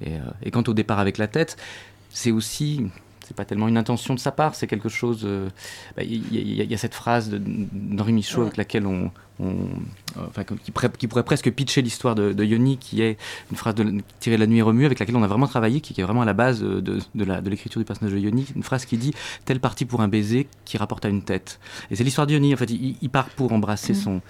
Et, 0.05 0.15
euh, 0.15 0.19
et 0.43 0.51
quant 0.51 0.65
au 0.67 0.75
départ 0.75 0.99
avec 0.99 1.19
la 1.19 1.29
tête, 1.29 1.57
c'est 2.11 2.31
aussi 2.33 2.87
c'est 3.27 3.35
pas 3.37 3.45
tellement 3.45 3.67
une 3.67 3.77
intention 3.77 4.15
de 4.15 4.21
sa 4.21 4.31
part, 4.31 4.55
c'est 4.55 4.69
quelque 4.69 4.89
chose. 4.89 5.23
euh, 5.25 5.49
bah, 5.97 6.05
Il 6.05 6.33
y, 6.33 6.61
a- 6.61 6.63
il 6.65 6.71
y 6.71 6.75
a 6.75 6.79
cette 6.79 6.95
phrase 6.95 7.29
d'Henri 7.31 8.13
Michaud 8.13 8.43
avec 8.43 8.57
laquelle 8.57 8.87
on, 8.87 9.11
on- 9.39 9.69
euh, 10.17 10.27
enfin, 10.29 10.45
qui, 10.45 10.71
pourrait, 10.71 10.91
qui 10.97 11.07
pourrait 11.09 11.25
presque 11.25 11.51
pitcher 11.51 11.83
l'histoire 11.83 12.15
de, 12.15 12.33
de 12.33 12.45
Yoni, 12.45 12.79
qui 12.79 13.03
est 13.03 13.19
une 13.51 13.57
phrase 13.57 13.75
de, 13.75 14.01
tirée 14.21 14.37
de 14.37 14.41
La 14.41 14.47
Nuit 14.47 14.63
remue, 14.63 14.87
avec 14.87 14.99
laquelle 14.99 15.17
on 15.17 15.23
a 15.23 15.27
vraiment 15.27 15.47
travaillé, 15.47 15.81
qui, 15.81 15.93
qui 15.95 16.01
est 16.01 16.05
vraiment 16.05 16.23
à 16.23 16.25
la 16.25 16.33
base 16.33 16.61
de, 16.61 16.81
de, 16.81 17.51
l'écriture 17.51 17.81
du 17.81 17.85
personnage 17.85 18.13
de 18.15 18.19
Yoni. 18.19 18.47
Une 18.57 18.63
phrase 18.63 18.85
qui 18.87 18.97
dit 18.97 19.13
Telle 19.45 19.61
partie 19.61 19.85
pour 19.85 20.01
un 20.01 20.09
baiser 20.09 20.49
qui 20.65 20.79
rapporte 20.79 21.05
à 21.05 21.09
une 21.09 21.23
tête. 21.23 21.61
Et 21.91 21.97
c'est 21.97 22.05
l'histoire 22.05 22.27
de 22.27 22.33
Yoni. 22.33 22.55
En 22.55 22.57
fait, 22.57 22.71
il, 22.71 22.97
il 23.01 23.11
part 23.11 23.29
pour 23.31 23.53
embrasser 23.53 23.93
Mm. 23.93 23.97
son, 23.97 24.21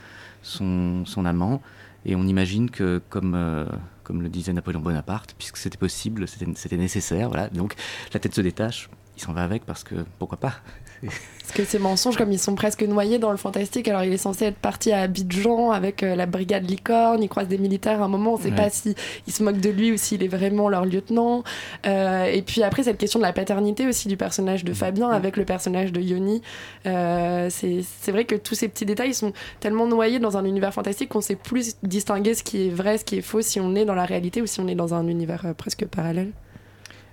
son, 0.42 1.05
son 1.07 1.25
amant. 1.25 1.62
Et 2.05 2.14
on 2.14 2.25
imagine 2.25 2.71
que, 2.71 3.01
comme, 3.09 3.35
euh, 3.35 3.64
comme 4.05 4.23
le 4.23 4.29
disait 4.29 4.53
Napoléon 4.53 4.81
Bonaparte, 4.81 5.35
puisque 5.38 5.57
c'était 5.57 5.79
possible, 5.79 6.27
c'était 6.29 6.77
nécessaire, 6.77 7.29
voilà. 7.29 7.49
Donc 7.49 7.75
la 8.14 8.21
tête 8.21 8.33
se 8.35 8.40
détache, 8.40 8.88
il 9.16 9.23
s'en 9.23 9.33
va 9.33 9.42
avec 9.42 9.64
parce 9.64 9.83
que 9.83 9.97
pourquoi 10.21 10.38
pas 10.38 10.55
Parce 11.02 11.59
que 11.59 11.64
ces 11.64 11.78
mensonges, 11.78 12.16
comme 12.16 12.32
ils 12.32 12.40
sont 12.40 12.56
presque 12.56 12.82
noyés 12.82 13.18
dans 13.20 13.30
le 13.30 13.37
fantastique, 13.37 13.87
alors 13.87 14.02
il 14.02 14.12
est 14.12 14.16
censé 14.16 14.46
être 14.46 14.56
parti 14.56 14.90
à 14.90 15.02
Abidjan 15.02 15.70
avec 15.70 16.02
euh, 16.02 16.16
la 16.16 16.26
brigade 16.26 16.68
licorne, 16.68 17.22
il 17.22 17.28
croise 17.28 17.46
des 17.46 17.56
militaires 17.59 18.02
à 18.02 18.06
un 18.06 18.09
moment, 18.09 18.35
on 18.35 18.37
sait 18.37 18.50
Ouais. 18.50 18.56
pas 18.56 18.68
si 18.68 18.96
ils 19.28 19.32
se 19.32 19.44
moquent 19.44 19.61
de 19.61 19.70
lui 19.70 19.92
ou 19.92 19.96
s'il 19.96 20.24
est 20.24 20.28
vraiment 20.28 20.68
leur 20.68 20.85
lieutenant. 20.85 21.44
Euh, 21.87 22.24
et 22.24 22.42
puis 22.42 22.64
après, 22.64 22.82
cette 22.82 22.98
question 22.98 23.20
de 23.20 23.24
la 23.24 23.32
paternité 23.32 23.87
aussi 23.87 24.09
du 24.09 24.16
personnage 24.16 24.64
de 24.64 24.72
Fabien 24.72 25.09
avec 25.11 25.37
le 25.37 25.44
personnage 25.44 25.92
de 25.92 26.00
Yoni. 26.00 26.42
Euh, 26.87 27.48
c'est 27.50 28.11
vrai 28.11 28.24
que 28.24 28.35
tous 28.35 28.54
ces 28.56 28.66
petits 28.68 28.85
détails 28.87 29.14
sont 29.14 29.32
tellement 29.61 29.87
noyés 29.87 30.18
dans 30.18 30.37
un 30.37 30.44
univers 30.44 30.74
fantastique 30.74 31.11
qu'on 31.11 31.20
sait 31.20 31.37
plus 31.37 31.76
distinguer 31.85 32.35
ce 32.35 32.42
qui 32.42 32.66
est 32.66 32.70
vrai, 32.70 32.98
ce 32.98 33.04
qui 33.04 33.18
est 33.18 33.22
faux, 33.22 33.40
si 33.42 33.61
on 33.61 33.74
est 33.76 33.85
dans 33.85 33.94
la 33.94 34.04
réalité 34.04 34.42
ou 34.42 34.46
si 34.46 34.59
on 34.61 34.66
est 34.66 34.74
dans 34.74 34.94
un 34.94 35.06
univers 35.06 35.54
presque 35.56 35.87
parallèle. 35.87 36.32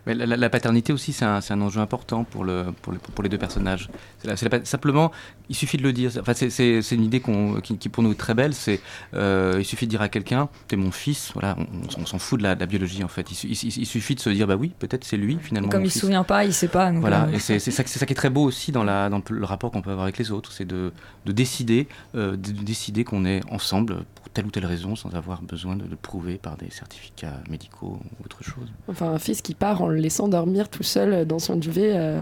Mais 0.05 0.13
la, 0.15 0.25
la- 0.25 0.37
la 0.37 0.49
paternité 0.49 0.91
aussi, 0.91 1.13
c'est 1.13 1.25
un, 1.25 1.39
c'est 1.41 1.53
un 1.53 1.61
enjeu 1.61 1.79
important 1.79 2.23
pour, 2.25 2.43
le, 2.43 2.65
pour, 2.81 2.91
le- 2.93 2.99
pour 2.99 3.23
les 3.23 3.29
deux 3.29 3.37
personnages. 3.37 3.89
La- 4.25 4.35
simplement, 4.65 5.11
il 5.49 5.55
suffit 5.55 5.77
de 5.77 5.83
le 5.83 5.93
dire. 5.93 6.11
Enfin, 6.19 6.33
c'est- 6.33 6.49
c'est 6.49 6.81
c'est 6.81 6.95
une 6.95 7.03
idée 7.03 7.19
qu'on- 7.21 7.61
qui, 7.61 7.77
qui 7.77 7.89
pour 7.89 8.03
nous 8.03 8.11
est 8.11 8.15
très 8.19 8.33
belle. 8.33 8.53
C'est 8.53 8.81
euh, 9.13 9.55
il 9.59 9.65
suffit 9.65 9.85
de 9.85 9.91
dire 9.91 10.01
à 10.01 10.09
quelqu'un, 10.09 10.49
t'es 10.67 10.75
mon 10.75 10.91
fils. 10.91 11.31
Voilà, 11.33 11.55
on, 11.57 12.01
on 12.01 12.05
s'en 12.05 12.19
fout 12.19 12.37
de 12.39 12.43
la, 12.43 12.55
de 12.55 12.59
la 12.59 12.65
biologie 12.65 13.03
en 13.03 13.07
fait. 13.07 13.31
Il, 13.31 13.35
su- 13.35 13.47
il- 13.47 13.77
il 13.81 13.85
suffit 13.85 14.15
de 14.15 14.19
se 14.19 14.29
dire, 14.29 14.47
bah 14.47 14.55
oui, 14.55 14.71
peut-être 14.79 15.03
c'est 15.03 15.17
lui 15.17 15.37
finalement. 15.41 15.69
Comme 15.69 15.85
il 15.85 15.91
se 15.91 15.99
souvient 15.99 16.23
pas, 16.23 16.43
il 16.45 16.53
sait 16.53 16.67
pas. 16.67 16.91
donc, 16.91 17.01
Voilà, 17.01 17.25
euh, 17.25 17.31
et 17.33 17.39
c'est 17.39 17.59
c'est 17.59 17.71
ça, 17.71 17.83
ça 17.85 18.05
qui 18.05 18.13
est 18.13 18.15
très 18.15 18.29
beau 18.29 18.43
aussi 18.43 18.71
dans, 18.71 18.83
la, 18.83 19.09
dans 19.09 19.21
le 19.29 19.45
rapport 19.45 19.71
qu'on 19.71 19.81
peut 19.81 19.91
avoir 19.91 20.03
avec 20.03 20.17
les 20.17 20.31
autres, 20.31 20.51
c'est 20.51 20.65
de, 20.65 20.91
de 21.25 21.31
décider, 21.31 21.87
euh, 22.15 22.31
de, 22.31 22.51
de 22.51 22.61
décider 22.63 23.03
qu'on 23.03 23.25
est 23.25 23.41
ensemble 23.51 24.03
pour 24.15 24.29
telle 24.29 24.45
ou 24.45 24.51
telle 24.51 24.65
raison 24.65 24.95
sans 24.95 25.13
avoir 25.15 25.41
besoin 25.41 25.75
de 25.75 25.85
le 25.85 25.95
prouver 25.95 26.37
par 26.37 26.57
des 26.57 26.69
certificats 26.71 27.39
médicaux 27.49 27.99
ou 28.19 28.23
autre 28.25 28.43
chose. 28.43 28.71
Enfin, 28.87 29.11
un 29.13 29.19
fils 29.19 29.41
qui 29.41 29.53
part 29.53 29.81
en 29.81 29.87
le 29.93 29.99
laissant 29.99 30.27
dormir 30.27 30.69
tout 30.69 30.83
seul 30.83 31.25
dans 31.25 31.39
son 31.39 31.55
duvet 31.55 31.91
euh, 31.93 32.19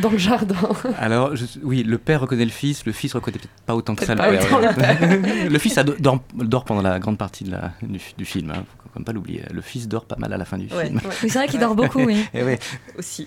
dans 0.00 0.10
le 0.10 0.18
jardin. 0.18 0.56
Alors, 0.98 1.34
je- 1.36 1.44
oui, 1.62 1.82
le 1.82 1.96
père 1.98 2.20
reconnaît 2.20 2.44
le 2.44 2.50
fils, 2.50 2.84
le 2.84 2.92
fils 2.92 3.14
reconnaît 3.14 3.38
peut-être 3.38 3.50
pas 3.64 3.74
autant 3.74 3.94
que 3.94 4.04
ça 4.04 4.14
le 4.14 4.18
pas 4.18 4.28
père. 4.30 4.44
autant 4.52 5.48
le 5.50 5.58
fils 5.58 5.78
ado- 5.78 5.94
dort, 5.98 6.20
dort 6.34 6.64
pendant 6.64 6.82
la 6.82 6.98
grande 6.98 7.16
partie 7.18 7.44
de 7.44 7.52
la, 7.52 7.72
du, 7.82 7.98
du 8.18 8.24
film, 8.24 8.50
hein, 8.50 8.64
faut 8.82 8.88
quand 8.92 9.00
même 9.00 9.04
pas 9.04 9.12
l'oublier. 9.12 9.42
Le 9.52 9.62
fils 9.62 9.88
dort 9.88 10.04
pas 10.04 10.16
mal 10.18 10.32
à 10.32 10.36
la 10.36 10.44
fin 10.44 10.58
du 10.58 10.66
Ouais, 10.74 10.86
film. 10.86 10.96
ouais. 10.96 11.02
Oui, 11.22 11.30
c'est 11.30 11.38
vrai 11.38 11.48
qu'il 11.48 11.60
dort 11.60 11.74
beaucoup, 11.74 12.00
oui. 12.02 12.18
Et 12.34 12.42
ouais. 12.42 12.58
Aussi. 12.98 13.26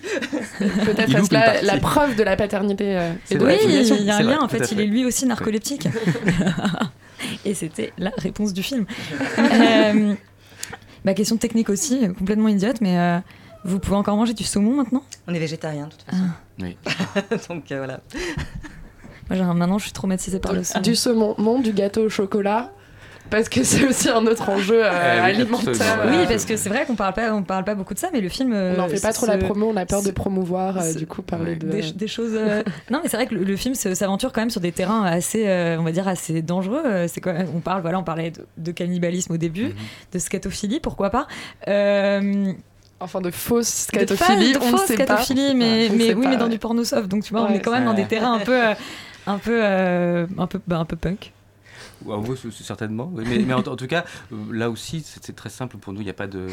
Peut-être 0.58 1.32
la, 1.32 1.62
la 1.62 1.76
preuve 1.78 2.14
de 2.16 2.22
la 2.22 2.36
paternité 2.36 2.96
euh, 2.96 3.12
et 3.12 3.16
C'est 3.24 3.34
de 3.36 3.40
vrai. 3.44 3.52
la 3.56 3.58
Oui, 3.58 3.66
filiation. 3.68 3.96
il 3.98 4.04
y 4.06 4.10
a 4.10 4.16
un 4.16 4.22
lien, 4.22 4.36
vrai, 4.36 4.44
en 4.44 4.48
fait, 4.48 4.70
il 4.72 4.80
est 4.80 4.86
lui 4.86 5.04
aussi 5.04 5.26
narcoleptique. 5.26 5.88
Et 7.44 7.54
c'était 7.54 7.92
la 7.98 8.12
réponse 8.16 8.52
du 8.52 8.62
film. 8.62 8.86
Euh, 9.38 10.14
bah, 11.04 11.14
question 11.14 11.36
technique 11.36 11.68
aussi, 11.70 12.04
euh, 12.04 12.12
complètement 12.12 12.48
idiote, 12.48 12.80
mais 12.80 12.96
euh, 12.98 13.18
vous 13.64 13.78
pouvez 13.78 13.96
encore 13.96 14.16
manger 14.16 14.34
du 14.34 14.44
saumon 14.44 14.76
maintenant? 14.76 15.02
On 15.28 15.34
est 15.34 15.38
végétarien, 15.38 15.86
de 15.86 15.90
toute 15.90 16.02
façon. 16.02 16.22
Oui. 16.60 16.76
Donc 17.48 17.70
euh, 17.72 17.78
voilà. 17.78 18.00
Moi, 19.30 19.54
maintenant, 19.54 19.78
je 19.78 19.84
suis 19.84 19.92
traumatisée 19.92 20.40
par 20.40 20.52
le 20.52 20.64
saumon. 20.64 20.82
Du 20.82 20.96
saumon, 20.96 21.34
non, 21.38 21.60
du 21.60 21.72
gâteau 21.72 22.06
au 22.06 22.08
chocolat. 22.08 22.72
Parce 23.28 23.48
que 23.48 23.62
c'est 23.62 23.86
aussi 23.86 24.08
un 24.08 24.26
autre 24.26 24.48
enjeu 24.48 24.84
euh, 24.84 24.90
Eh 24.90 25.20
oui, 25.20 25.26
alimentaire. 25.36 25.68
absolument, 25.68 26.02
Oui, 26.10 26.16
ouais. 26.16 26.26
parce 26.26 26.44
que 26.44 26.56
c'est 26.56 26.68
vrai 26.68 26.84
qu'on 26.84 26.96
parle 26.96 27.12
pas, 27.14 27.32
on 27.32 27.44
parle 27.44 27.62
pas 27.62 27.76
beaucoup 27.76 27.94
de 27.94 27.98
ça, 28.00 28.08
mais 28.12 28.20
le 28.20 28.28
film. 28.28 28.52
On 28.52 28.76
n'en 28.76 28.86
euh, 28.86 28.88
fait 28.88 29.00
pas 29.00 29.12
trop 29.12 29.26
la 29.26 29.38
promo, 29.38 29.68
on 29.72 29.76
a 29.76 29.86
peur 29.86 30.02
de 30.02 30.10
promouvoir, 30.10 30.78
euh, 30.78 30.94
du 30.94 31.06
coup, 31.06 31.22
parler 31.22 31.54
de. 31.54 31.68
des, 31.68 31.92
des 31.92 32.08
choses. 32.08 32.32
euh, 32.34 32.64
Non, 32.90 32.98
mais 33.04 33.08
c'est 33.08 33.16
vrai 33.16 33.28
que 33.28 33.36
le, 33.36 33.44
le 33.44 33.56
film 33.56 33.76
s'aventure 33.76 34.32
quand 34.32 34.40
même 34.40 34.50
sur 34.50 34.60
des 34.60 34.72
terrains 34.72 35.04
assez, 35.04 35.46
euh, 35.46 35.76
on 35.78 35.84
va 35.84 35.92
dire, 35.92 36.08
assez 36.08 36.42
dangereux. 36.42 36.82
Euh, 36.84 37.06
C'est 37.06 37.20
quand 37.20 37.32
même- 37.32 37.46
on 37.54 37.60
parle, 37.60 37.82
voilà, 37.82 38.00
on 38.00 38.02
parlait 38.02 38.32
de, 38.32 38.44
de 38.56 38.72
cannibalisme 38.72 39.32
au 39.34 39.36
début, 39.36 39.66
Mhm. 39.66 39.74
de 40.12 40.18
scatophilie, 40.18 40.80
pourquoi 40.80 41.10
pas. 41.10 41.28
Enfin, 43.00 43.20
de 43.20 43.30
fausse 43.30 43.68
scatophilie, 43.88 44.52
de 44.52 44.58
on 44.58 44.66
ne 44.66 44.70
fausse 44.76 44.86
sait 44.86 44.96
pas. 44.96 45.04
mais, 45.54 46.14
oui, 46.14 46.22
pas, 46.24 46.28
mais 46.30 46.36
dans 46.36 46.44
ouais. 46.44 46.50
du 46.50 46.58
porno 46.58 46.84
soft. 46.84 47.08
Donc 47.08 47.24
tu 47.24 47.32
vois, 47.32 47.42
on 47.42 47.48
est 47.54 47.60
quand 47.60 47.72
même 47.72 47.86
dans 47.86 47.94
des 47.94 48.06
terrains 48.06 48.34
un 48.34 48.40
peu, 48.40 48.62
euh, 48.68 48.74
un 49.26 49.38
peu, 49.38 49.60
euh, 49.64 50.26
un 50.38 50.46
peu, 50.46 50.60
bah, 50.66 50.78
un 50.78 50.84
peu 50.84 50.96
punk. 50.96 51.32
C'est 52.36 52.64
certainement. 52.64 53.10
oui. 53.12 53.24
Mais, 53.26 53.38
mais 53.38 53.54
en, 53.54 53.58
en 53.60 53.76
tout 53.76 53.86
cas, 53.86 54.04
euh, 54.32 54.36
là 54.52 54.70
aussi, 54.70 55.02
c'est 55.04 55.34
très 55.34 55.50
simple 55.50 55.76
pour 55.78 55.92
nous. 55.92 56.00
Il 56.00 56.04
n'y 56.04 56.10
a 56.10 56.14
pas 56.14 56.26
de 56.26 56.46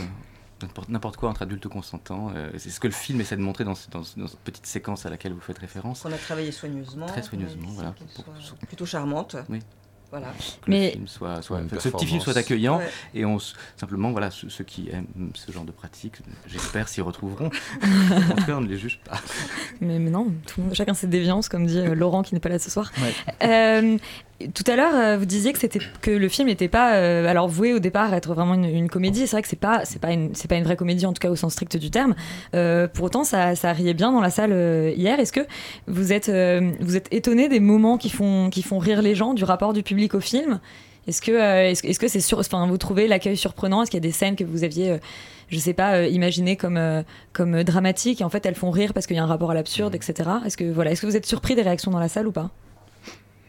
n'importe- 0.90 1.18
quoi 1.18 1.30
entre 1.30 1.44
adultes 1.44 1.68
consentants. 1.68 2.32
Euh, 2.36 2.50
c'est 2.58 2.70
ce 2.70 2.80
que 2.80 2.88
le 2.88 2.94
film 2.94 3.22
essaie 3.22 3.38
de 3.38 3.42
montrer 3.42 3.64
dans, 3.64 3.76
ce- 3.76 3.90
dans, 3.90 4.04
ce- 4.04 4.20
dans 4.20 4.28
cette 4.28 4.40
petite 4.40 4.66
séquence 4.66 5.06
à 5.06 5.10
laquelle 5.10 5.34
vous 5.34 5.40
faites 5.42 5.58
référence. 5.60 6.04
On 6.06 6.12
a 6.12 6.18
travaillé 6.18 6.52
soigneusement. 6.52 7.06
Très 7.06 7.24
soigneusement, 7.24 7.68
voilà. 7.72 7.94
soit 8.40 8.58
plutôt 8.68 8.86
charmante. 8.86 9.36
Oui. 9.50 9.60
Voilà. 10.10 10.28
Que 10.62 10.70
Mais- 10.72 10.86
le 10.86 10.92
film 10.94 11.08
soit, 11.08 11.42
soit- 11.42 11.60
enfin, 11.66 11.80
ce 11.80 11.90
petit 11.90 12.06
film 12.06 12.22
soit 12.22 12.38
accueillant 12.38 12.78
Ouais. 12.78 12.90
et 13.14 13.26
on 13.26 13.38
s- 13.38 13.54
simplement 13.76 14.12
voilà 14.12 14.32
ceux, 14.32 14.50
ceux 14.50 14.64
qui 14.64 14.90
aiment 14.90 15.32
ce 15.34 15.52
genre 15.52 15.66
de 15.66 15.72
pratique 15.74 16.16
j'espère 16.48 16.88
s'y 16.88 17.02
retrouveront 17.02 17.50
en 17.84 18.36
tout 18.36 18.46
cas 18.46 18.56
on 18.56 18.62
ne 18.62 18.68
les 18.70 18.78
juge 18.78 19.00
pas 19.04 19.20
Mais, 19.82 20.00
mais 20.00 20.10
non, 20.10 20.28
tout 20.46 20.62
le 20.62 20.64
monde- 20.68 20.76
chacun 20.76 20.94
ses 20.94 21.08
déviances, 21.08 21.50
comme 21.50 21.66
dit 21.68 21.78
euh, 21.80 21.94
Laurent 21.94 22.24
qui 22.24 22.34
n'est 22.36 22.40
pas 22.40 22.50
là 22.50 22.58
ce 22.60 22.70
soir. 22.72 22.92
Ouais. 23.02 23.14
Euh, 23.48 23.98
tout 24.54 24.64
à 24.68 24.76
l'heure, 24.76 24.94
euh, 24.94 25.18
vous 25.18 25.26
disiez 25.26 25.52
que 25.52 25.60
c'était 25.60 25.80
que 26.02 26.12
le 26.12 26.30
film 26.30 26.48
n'était 26.48 26.68
pas 26.68 26.96
euh, 26.96 27.26
alors 27.28 27.48
voué 27.48 27.74
au 27.74 27.80
départ 27.80 28.14
à 28.14 28.18
être 28.18 28.34
vraiment 28.34 28.54
une, 28.54 28.66
une 28.66 28.90
comédie. 28.90 29.22
C'est 29.22 29.32
vrai 29.32 29.42
que 29.42 29.48
c'est 29.48 29.56
pas 29.56 29.84
c'est 29.86 30.00
pas 30.00 30.12
une 30.12 30.36
c'est 30.36 30.48
pas 30.48 30.56
une 30.56 30.64
vraie 30.64 30.76
comédie 30.76 31.06
en 31.06 31.14
tout 31.14 31.20
cas 31.20 31.30
au 31.30 31.36
sens 31.36 31.54
strict 31.54 31.78
du 31.78 31.90
terme. 31.90 32.16
Euh, 32.54 32.88
pour 32.88 33.06
autant, 33.06 33.24
ça, 33.24 33.56
ça 33.56 33.74
riait 33.74 33.94
bien 33.94 34.12
dans 34.12 34.22
la 34.22 34.30
salle 34.30 34.52
euh, 34.54 34.92
hier. 34.96 35.20
Est-ce 35.20 35.34
que 35.34 35.46
vous 35.88 36.14
êtes 36.14 36.30
vous 36.30 36.96
êtes 36.96 37.08
étonné 37.12 37.50
des 37.50 37.60
moments 37.60 37.98
qui 37.98 38.10
font 38.10 38.50
qui 38.50 38.62
font 38.62 38.78
rire 38.78 39.02
les 39.02 39.16
gens, 39.16 39.34
du 39.34 39.44
rapport 39.44 39.74
du 39.74 39.84
public 39.84 40.14
au 40.14 40.20
film? 40.20 40.60
Est-ce 41.08 41.22
que 41.22 41.32
est-ce, 41.32 41.88
est-ce 41.88 42.00
que 42.00 42.08
c'est 42.08 42.20
sur 42.20 42.40
enfin 42.40 42.68
vous 42.68 42.78
trouvez 42.78 43.08
l'accueil 43.08 43.38
surprenant? 43.38 43.82
Est-ce 43.82 43.92
qu'il 43.92 43.98
y 43.98 44.06
a 44.06 44.08
des 44.08 44.12
scènes 44.12 44.36
que 44.36 44.44
vous 44.44 44.64
aviez 44.64 45.00
je 45.50 45.60
sais 45.60 45.74
pas, 45.74 45.96
euh, 45.96 46.08
imaginées 46.08 46.58
comme, 46.58 46.78
euh, 46.78 47.04
comme 47.34 47.64
dramatiques 47.64 48.22
et 48.22 48.24
en 48.24 48.30
fait 48.30 48.46
elles 48.46 48.56
font 48.56 48.72
rire 48.72 48.94
parce 48.94 49.08
qu'il 49.08 49.16
y 49.16 49.20
a 49.20 49.24
un 49.24 49.28
rapport 49.28 49.52
à 49.52 49.54
l'absurde, 49.54 49.96
etc. 49.96 50.30
Est-ce 50.46 50.58
que, 50.58 50.66
voilà, 50.72 50.92
est-ce 50.92 51.02
que 51.02 51.08
vous 51.08 51.16
êtes 51.16 51.26
surpris 51.26 51.56
des 51.56 51.62
réactions 51.62 51.92
dans 51.92 52.00
la 52.00 52.10
salle 52.10 52.28
ou 52.28 52.32
pas? 52.32 52.52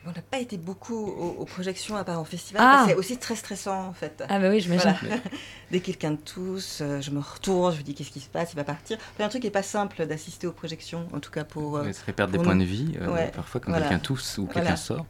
On 0.08 0.12
n'a 0.12 0.22
pas 0.22 0.38
été 0.38 0.56
beaucoup 0.56 0.94
aux, 0.96 1.36
aux 1.40 1.44
projections 1.44 1.96
à 1.96 2.02
part 2.04 2.18
en 2.18 2.24
festival. 2.24 2.62
Ah. 2.64 2.84
C'est 2.88 2.94
aussi 2.94 3.18
très 3.18 3.36
stressant 3.36 3.86
en 3.88 3.92
fait. 3.92 4.24
Ah 4.28 4.38
bah 4.38 4.48
oui, 4.48 4.60
j'imagine. 4.60 4.94
Voilà. 5.02 5.16
Dès 5.70 5.80
que 5.80 5.86
quelqu'un 5.86 6.16
tousse, 6.16 6.78
euh, 6.80 7.00
je 7.02 7.10
me 7.10 7.20
retourne, 7.20 7.72
je 7.74 7.78
me 7.78 7.82
dis 7.82 7.94
qu'est-ce 7.94 8.10
qui 8.10 8.20
se 8.20 8.28
passe, 8.30 8.52
il 8.54 8.56
va 8.56 8.64
partir. 8.64 8.96
C'est 9.16 9.22
un 9.22 9.28
truc 9.28 9.42
qui 9.42 9.48
n'est 9.48 9.52
pas 9.52 9.62
simple 9.62 10.06
d'assister 10.06 10.46
aux 10.46 10.52
projections, 10.52 11.06
en 11.12 11.20
tout 11.20 11.30
cas 11.30 11.44
pour. 11.44 11.76
euh, 11.76 11.82
Ouais, 11.84 11.92
ça 11.92 12.02
fait 12.04 12.12
perdre 12.14 12.32
des 12.32 12.38
points 12.38 12.56
de 12.56 12.64
vie, 12.64 12.94
euh, 13.02 13.12
Ouais, 13.12 13.30
parfois 13.34 13.60
quand 13.60 13.70
voilà. 13.70 13.86
quelqu'un 13.86 14.00
tousse 14.02 14.38
ou 14.38 14.46
quelqu'un 14.46 14.60
Voilà. 14.60 14.76
sort. 14.76 15.04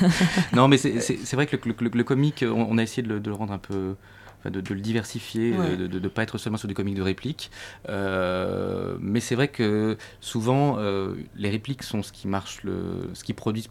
non, 0.52 0.68
mais 0.68 0.76
c'est 0.76 1.32
vrai 1.34 1.46
que 1.46 1.56
le, 1.56 1.74
le- 1.80 1.90
le 1.90 2.04
comique, 2.04 2.44
on, 2.46 2.66
on 2.68 2.76
a 2.78 2.82
essayé 2.82 3.02
de 3.02 3.08
le, 3.08 3.20
de 3.20 3.30
le 3.30 3.36
rendre 3.36 3.52
un 3.54 3.58
peu. 3.58 3.96
De, 4.44 4.60
de 4.60 4.74
le 4.74 4.80
diversifier, 4.80 5.56
Ouais. 5.56 5.76
de 5.76 6.00
ne 6.00 6.08
pas 6.08 6.24
être 6.24 6.36
seulement 6.36 6.58
sur 6.58 6.66
des 6.66 6.74
comiques 6.74 6.96
de 6.96 7.02
répliques. 7.02 7.48
Euh, 7.88 8.96
mais 9.00 9.20
c'est 9.20 9.36
vrai 9.36 9.46
que 9.46 9.96
souvent, 10.20 10.78
euh, 10.78 11.14
les 11.36 11.48
répliques 11.48 11.84
sont 11.84 12.02
ce 12.02 12.10
qui 12.10 12.26
marche, 12.26 12.64
le, 12.64 13.08
ce 13.14 13.22
qui 13.22 13.34
produit 13.34 13.68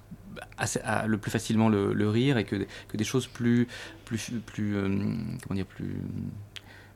assez- 0.58 0.82
à- 0.84 1.08
le 1.08 1.17
plus 1.17 1.32
facilement 1.32 1.69
le, 1.69 1.93
le 1.93 2.10
rire 2.10 2.38
et 2.38 2.43
que, 2.45 2.56
que 2.88 2.97
des 2.97 3.04
choses 3.04 3.27
plus, 3.27 3.67
plus, 4.06 4.32
plus, 4.45 4.75
euh, 4.75 4.88
comment 5.43 5.56
dire, 5.56 5.65
plus, 5.65 5.95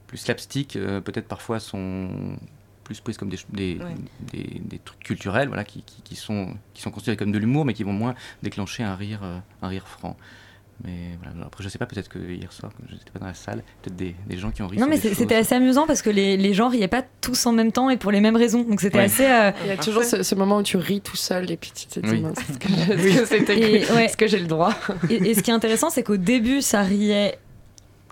plus 0.08 0.18
slapstick, 0.18 0.76
euh, 0.76 1.02
peut-être 1.02 1.28
parfois 1.28 1.60
sont 1.60 2.38
plus 2.84 3.00
prises 3.02 3.18
comme 3.18 3.30
des, 3.30 3.38
ch- 3.38 3.48
des, 3.52 3.80
Ouais. 3.84 3.96
des, 4.32 4.62
des 4.64 4.78
trucs 4.80 5.00
culturels 5.00 5.48
voilà, 5.48 5.64
qui, 5.64 5.82
qui, 5.82 6.02
qui 6.04 6.16
sont, 6.16 6.56
qui 6.74 6.82
sont 6.84 6.92
considérés 6.92 7.18
comme 7.18 7.32
de 7.32 7.40
l'humour, 7.40 7.66
mais 7.66 7.74
qui 7.74 7.84
vont 7.84 7.94
moins 7.94 8.14
déclencher 8.44 8.84
un 8.84 8.96
rire, 8.96 9.22
euh, 9.24 9.40
un 9.64 9.68
rire 9.68 9.88
franc. 9.88 10.16
Mais 10.84 11.18
voilà, 11.24 11.46
après, 11.48 11.64
je 11.64 11.70
sais 11.70 11.78
pas, 11.78 11.86
peut-être 11.86 12.10
que 12.10 12.20
hier 12.20 12.52
soir, 12.52 12.72
comme 12.76 12.86
je 12.90 12.96
n'étais 12.96 13.10
pas 13.12 13.20
dans 13.20 13.28
la 13.28 13.34
salle, 13.34 13.64
peut-être 13.82 13.96
des, 13.96 14.14
des 14.28 14.38
gens 14.38 14.52
qui 14.52 14.62
ont 14.62 14.68
ri 14.68 14.78
Non, 14.78 14.88
mais 14.88 14.98
c'était 14.98 15.36
assez 15.36 15.56
amusant 15.56 15.88
parce 15.88 16.02
que 16.02 16.10
les, 16.10 16.36
les 16.36 16.54
gens 16.54 16.68
riaient 16.68 16.90
pas 16.90 17.04
tous 17.22 17.46
en 17.46 17.54
même 17.54 17.72
temps 17.72 17.90
et 17.90 17.96
pour 17.98 18.12
les 18.12 18.20
mêmes 18.20 18.36
raisons. 18.36 18.64
Donc 18.64 18.82
c'était 18.82 18.98
Ouais. 18.98 19.06
assez. 19.06 19.26
euh, 19.26 19.52
Il 19.64 19.68
y 19.68 19.72
a 19.72 19.78
toujours 19.78 20.04
ce, 20.04 20.22
ce 20.22 20.36
moment 20.36 20.58
où 20.58 20.64
tu 20.64 20.76
ris 20.76 21.00
tout 21.00 21.16
seul 21.16 21.50
et 21.50 21.56
puis 21.56 21.72
tu 21.74 21.88
te 21.88 22.00
dis 22.02 22.08
est-ce 22.26 22.58
que, 22.60 24.24
est-ce 24.24 24.28
j'ai 24.28 24.40
le 24.40 24.48
droit? 24.48 24.74
Et, 25.10 25.16
et 25.30 25.34
ce 25.34 25.42
qui 25.42 25.50
est 25.52 25.54
intéressant, 25.54 25.90
c'est 25.90 26.04
qu'au 26.04 26.18
début, 26.18 26.62
ça 26.62 26.82
riait 26.82 27.40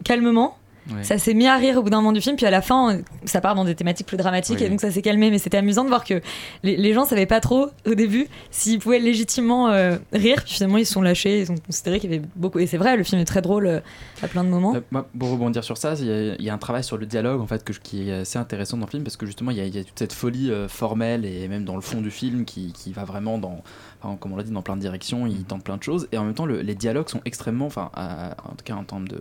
calmement. 0.05 0.57
Ouais. 0.91 1.03
Ça 1.03 1.17
s'est 1.17 1.33
mis 1.33 1.47
à 1.47 1.55
rire 1.55 1.77
au 1.77 1.83
bout 1.83 1.89
d'un 1.89 1.97
moment 1.97 2.11
du 2.11 2.19
film, 2.21 2.35
puis 2.35 2.45
à 2.45 2.51
la 2.51 2.61
fin, 2.61 2.99
ça 3.25 3.39
part 3.41 3.55
dans 3.55 3.63
des 3.63 3.75
thématiques 3.75 4.07
plus 4.07 4.17
dramatiques, 4.17 4.57
Oui. 4.59 4.65
et 4.65 4.69
donc 4.69 4.81
ça 4.81 4.91
s'est 4.91 5.01
calmé. 5.01 5.31
Mais 5.31 5.37
c'était 5.39 5.57
amusant 5.57 5.83
de 5.83 5.89
voir 5.89 6.03
que 6.03 6.21
les, 6.63 6.75
les 6.75 6.93
gens 6.93 7.05
savaient 7.05 7.25
pas 7.25 7.39
trop 7.39 7.67
au 7.87 7.95
début 7.95 8.27
s'ils 8.51 8.79
pouvaient 8.79 8.99
légitimement 8.99 9.69
euh, 9.69 9.97
rire, 10.11 10.41
puis 10.43 10.55
finalement 10.55 10.77
ils 10.77 10.85
se 10.85 10.93
sont 10.93 11.01
lâchés, 11.01 11.39
ils 11.41 11.51
ont 11.51 11.55
considéré 11.65 11.99
qu'il 11.99 12.11
y 12.11 12.15
avait 12.15 12.25
beaucoup. 12.35 12.59
Et 12.59 12.67
c'est 12.67 12.77
vrai, 12.77 12.97
le 12.97 13.03
film 13.03 13.21
est 13.21 13.25
très 13.25 13.41
drôle 13.41 13.65
euh, 13.67 13.79
à 14.21 14.27
plein 14.27 14.43
de 14.43 14.49
moments. 14.49 14.75
Euh, 14.75 14.81
moi, 14.91 15.07
pour 15.17 15.29
rebondir 15.31 15.63
sur 15.63 15.77
ça, 15.77 15.93
il 15.99 16.05
y, 16.05 16.11
a, 16.11 16.35
il 16.35 16.43
y 16.43 16.49
a 16.49 16.53
un 16.53 16.57
travail 16.57 16.83
sur 16.83 16.97
le 16.97 17.05
dialogue 17.05 17.39
en 17.41 17.47
fait 17.47 17.63
que, 17.63 17.71
qui 17.73 18.09
est 18.09 18.13
assez 18.13 18.37
intéressant 18.37 18.77
dans 18.77 18.85
le 18.85 18.91
film 18.91 19.03
parce 19.03 19.15
que 19.17 19.25
justement 19.25 19.51
il 19.51 19.57
y 19.57 19.61
a, 19.61 19.65
il 19.65 19.75
y 19.75 19.79
a 19.79 19.83
toute 19.83 19.97
cette 19.97 20.13
folie 20.13 20.51
formelle 20.67 21.25
et 21.25 21.47
même 21.47 21.63
dans 21.65 21.75
le 21.75 21.81
fond 21.81 22.01
du 22.01 22.11
film 22.11 22.45
qui, 22.45 22.73
qui 22.73 22.91
va 22.91 23.03
vraiment 23.05 23.37
dans, 23.37 23.61
enfin, 24.01 24.17
comme 24.17 24.33
on 24.33 24.35
l'a 24.35 24.43
dit, 24.43 24.51
dans 24.51 24.61
plein 24.61 24.75
de 24.75 24.81
directions, 24.81 25.27
il 25.27 25.43
tente 25.45 25.63
plein 25.63 25.77
de 25.77 25.83
choses 25.83 26.07
et 26.11 26.17
en 26.17 26.23
même 26.25 26.33
temps 26.33 26.45
le- 26.45 26.61
les 26.61 26.75
dialogues 26.75 27.09
sont 27.09 27.21
extrêmement, 27.25 27.65
enfin 27.67 27.89
en 27.95 28.55
tout 28.55 28.63
cas 28.65 28.75
en 28.75 28.83
termes 28.83 29.07
de 29.07 29.19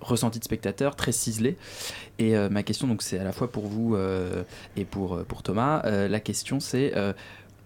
ressenti 0.00 0.38
de 0.38 0.44
spectateur, 0.44 0.96
très 0.96 1.12
ciselés. 1.12 1.56
Et 2.18 2.36
euh, 2.36 2.48
ma 2.48 2.62
question 2.62 2.86
donc 2.86 3.02
c'est 3.02 3.18
à 3.18 3.24
la 3.24 3.32
fois 3.32 3.50
pour 3.50 3.66
vous 3.66 3.94
euh, 3.94 4.42
et 4.76 4.84
pour, 4.84 5.16
euh, 5.16 5.24
pour 5.24 5.42
Thomas. 5.42 5.82
La 5.84 6.20
question 6.20 6.60
c'est 6.60 6.92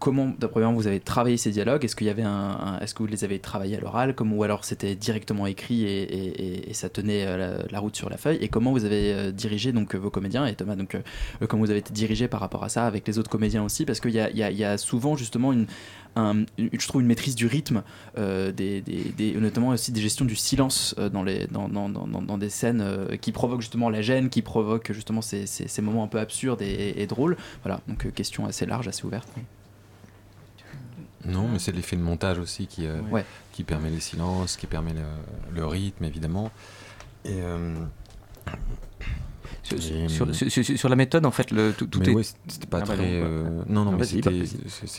comment, 0.02 0.32
d'après 0.36 0.62
vous 0.64 0.88
avez 0.88 0.98
travaillé 0.98 1.36
ces 1.36 1.52
dialogues? 1.52 1.84
Est-ce 1.84 1.94
qu'il 1.94 2.08
y 2.08 2.10
avait 2.10 2.24
un, 2.24 2.78
est-ce 2.80 2.92
que 2.92 3.04
vous 3.04 3.06
les 3.06 3.22
avez 3.22 3.38
travaillés 3.38 3.76
à 3.76 3.80
l'oral, 3.80 4.16
comme 4.16 4.32
ou 4.32 4.42
alors 4.42 4.64
c'était 4.64 4.96
directement 4.96 5.46
écrit 5.46 5.84
et, 5.84 6.68
ça 6.72 6.88
tenait 6.88 7.24
euh, 7.24 7.62
la, 7.70 7.78
route 7.78 7.94
sur 7.94 8.10
la 8.10 8.16
feuille? 8.16 8.38
Et 8.40 8.48
comment 8.48 8.72
vous 8.72 8.84
avez 8.84 9.12
euh, 9.12 9.30
dirigé 9.30 9.70
donc 9.70 9.94
euh, 9.94 9.98
vos 9.98 10.10
comédiens? 10.10 10.44
Et 10.46 10.56
Thomas 10.56 10.74
donc 10.74 10.96
comment 11.48 11.62
vous 11.62 11.70
avez 11.70 11.78
été 11.78 11.92
dirigé 11.92 12.26
par 12.26 12.40
rapport 12.40 12.64
à 12.64 12.68
ça 12.68 12.84
avec 12.84 13.06
les 13.06 13.18
autres 13.20 13.30
comédiens 13.30 13.62
aussi? 13.62 13.84
Parce 13.84 14.00
qu'il 14.00 14.10
y 14.10 14.14
y 14.16 14.64
a- 14.64 14.76
souvent 14.76 15.16
justement 15.16 15.52
une 15.52 15.66
un- 16.16 16.44
une- 16.58 16.68
je 16.72 16.88
trouve 16.88 17.00
une 17.00 17.06
maîtrise 17.06 17.36
du 17.36 17.46
rythme, 17.46 17.82
des, 18.16 18.82
notamment 19.40 19.68
aussi 19.68 19.92
des 19.92 20.00
gestions 20.00 20.24
du 20.24 20.34
silence 20.36 20.94
dans, 21.12 21.22
les, 21.22 21.46
dans, 21.46 21.68
dans, 21.68 21.88
dans, 21.88 22.38
des 22.38 22.50
scènes 22.50 22.84
qui 23.20 23.32
provoquent 23.32 23.62
justement 23.62 23.88
la 23.88 24.02
gêne, 24.02 24.28
qui 24.28 24.42
provoquent 24.42 24.92
justement 24.92 25.22
ces, 25.22 25.46
moments 25.80 26.04
un 26.04 26.08
peu 26.08 26.18
absurdes 26.18 26.60
et, 26.60 26.94
et- 26.96 27.06
drôles. 27.06 27.36
Voilà, 27.62 27.80
donc 27.88 28.12
question 28.12 28.44
assez 28.46 28.66
large, 28.66 28.88
assez 28.88 29.04
ouverte. 29.06 29.28
Non, 31.24 31.48
mais 31.48 31.58
c'est 31.58 31.72
l'effet 31.72 31.96
de 31.96 32.02
montage 32.02 32.38
aussi 32.38 32.66
qui, 32.66 32.86
euh, 32.86 33.00
Ouais. 33.10 33.24
qui 33.52 33.62
permet 33.64 33.90
les 33.90 34.00
silences, 34.00 34.56
qui 34.56 34.66
permet 34.66 34.92
le, 34.94 35.02
le 35.54 35.66
rythme, 35.66 36.04
évidemment. 36.04 36.50
Et. 37.24 37.40
euh, 37.40 37.74
Sur, 39.62 39.76
et- 39.78 40.08
sur- 40.08 40.34
sur- 40.34 40.50
sur- 40.64 40.78
sur 40.78 40.88
la 40.88 40.96
méthode, 40.96 41.24
en 41.26 41.30
fait, 41.30 41.50
le, 41.50 41.72
tout, 41.72 41.86
tout 41.86 42.00
mais 42.00 42.10
est. 42.10 42.14
ouais, 42.14 42.22
c'était 42.48 42.66
pas 42.66 42.78
Ah, 42.78 42.82
très. 42.82 42.96
pardon, 42.96 43.10
euh, 43.12 43.42
ouais. 43.44 43.64
Non, 43.68 43.84
non, 43.84 43.92
mais 43.92 43.98
bah, 43.98 44.04
c'était. 44.04 44.30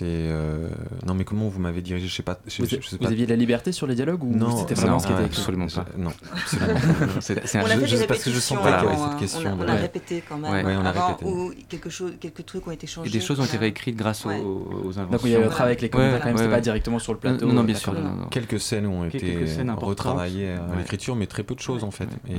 euh, 0.03 0.69
Non, 1.06 1.13
mais 1.13 1.23
comment 1.23 1.47
vous 1.49 1.60
m'avez 1.60 1.82
dirigé 1.82 2.08
Je 2.08 2.13
sais 2.15 2.23
pas. 2.23 2.39
Je, 2.47 2.62
Vous, 2.62 2.69
je- 2.69 2.77
je 2.82 2.88
sais 2.88 2.95
vous 2.97 3.03
pas. 3.03 3.10
aviez 3.10 3.25
de 3.25 3.29
la 3.32 3.36
liberté 3.36 3.71
sur 3.71 3.88
les 3.88 3.95
dialogues 3.95 4.23
ou 4.23 4.36
Non, 4.36 4.56
c'était 4.58 4.73
vraiment 4.75 4.93
non, 4.93 4.99
ce 4.99 5.08
qui 5.08 5.13
était 5.13 5.23
absolument 5.23 5.67
pas. 5.67 5.86
Non, 5.97 6.12
absolument 6.34 6.73
pas. 7.15 7.21
C'est- 7.21 7.47
c'est 7.47 7.58
un 7.60 7.62
On 7.63 7.65
a 7.65 7.69
jeu- 7.75 7.79
fait 7.82 7.88
je 7.88 7.91
des 7.95 7.97
sais 8.01 8.08
pas 8.08 8.15
ce 8.15 8.25
que 8.25 8.32
je 8.32 8.53
avait 8.56 8.69
avant, 8.73 9.10
cette 9.12 9.19
question 9.19 9.58
On 9.58 9.62
a, 9.62 9.73
on 9.73 9.77
répété 9.82 10.23
quand 10.27 10.38
même. 10.38 10.51
Ouais, 10.51 10.63
ouais, 10.63 10.75
on 10.77 10.86
a 10.86 10.91
répété. 10.91 11.65
Quelque 11.69 11.89
chose, 11.89 12.13
quelques 12.19 12.45
trucs 12.45 12.67
ont 12.67 12.71
été 12.71 12.88
changés. 12.88 13.10
Et 13.10 13.12
des 13.12 13.19
choses 13.21 13.39
ont 13.39 13.45
été 13.45 13.58
réécrites 13.58 13.95
grâce 13.95 14.25
aux, 14.25 14.29
inventions. 14.29 15.06
Donc 15.12 15.21
il 15.25 15.32
y 15.32 15.36
a 15.36 15.39
eu 15.39 15.43
un 15.43 15.47
travail 15.49 15.71
avec 15.71 15.82
les 15.82 15.89
comédiens 15.89 16.19
quand 16.19 16.25
même, 16.25 16.38
c'était 16.38 16.49
pas 16.49 16.62
directement 16.62 16.99
sur 16.99 17.13
le 17.13 17.19
plateau. 17.19 17.45
Non, 17.47 17.53
non, 17.53 17.62
euh, 17.62 17.65
bien 17.65 17.75
sûr. 17.75 17.95
Quelques 18.32 18.60
scènes 18.60 18.88
ont 18.88 19.06
été 19.06 19.38
retravaillées 19.77 20.51
à 20.53 20.75
l'écriture, 20.77 21.15
mais 21.15 21.27
très 21.27 21.43
peu 21.43 21.56
de 21.56 21.60
choses 21.60 21.84
en 21.84 21.91
fait. 21.91 22.08
Et 22.29 22.34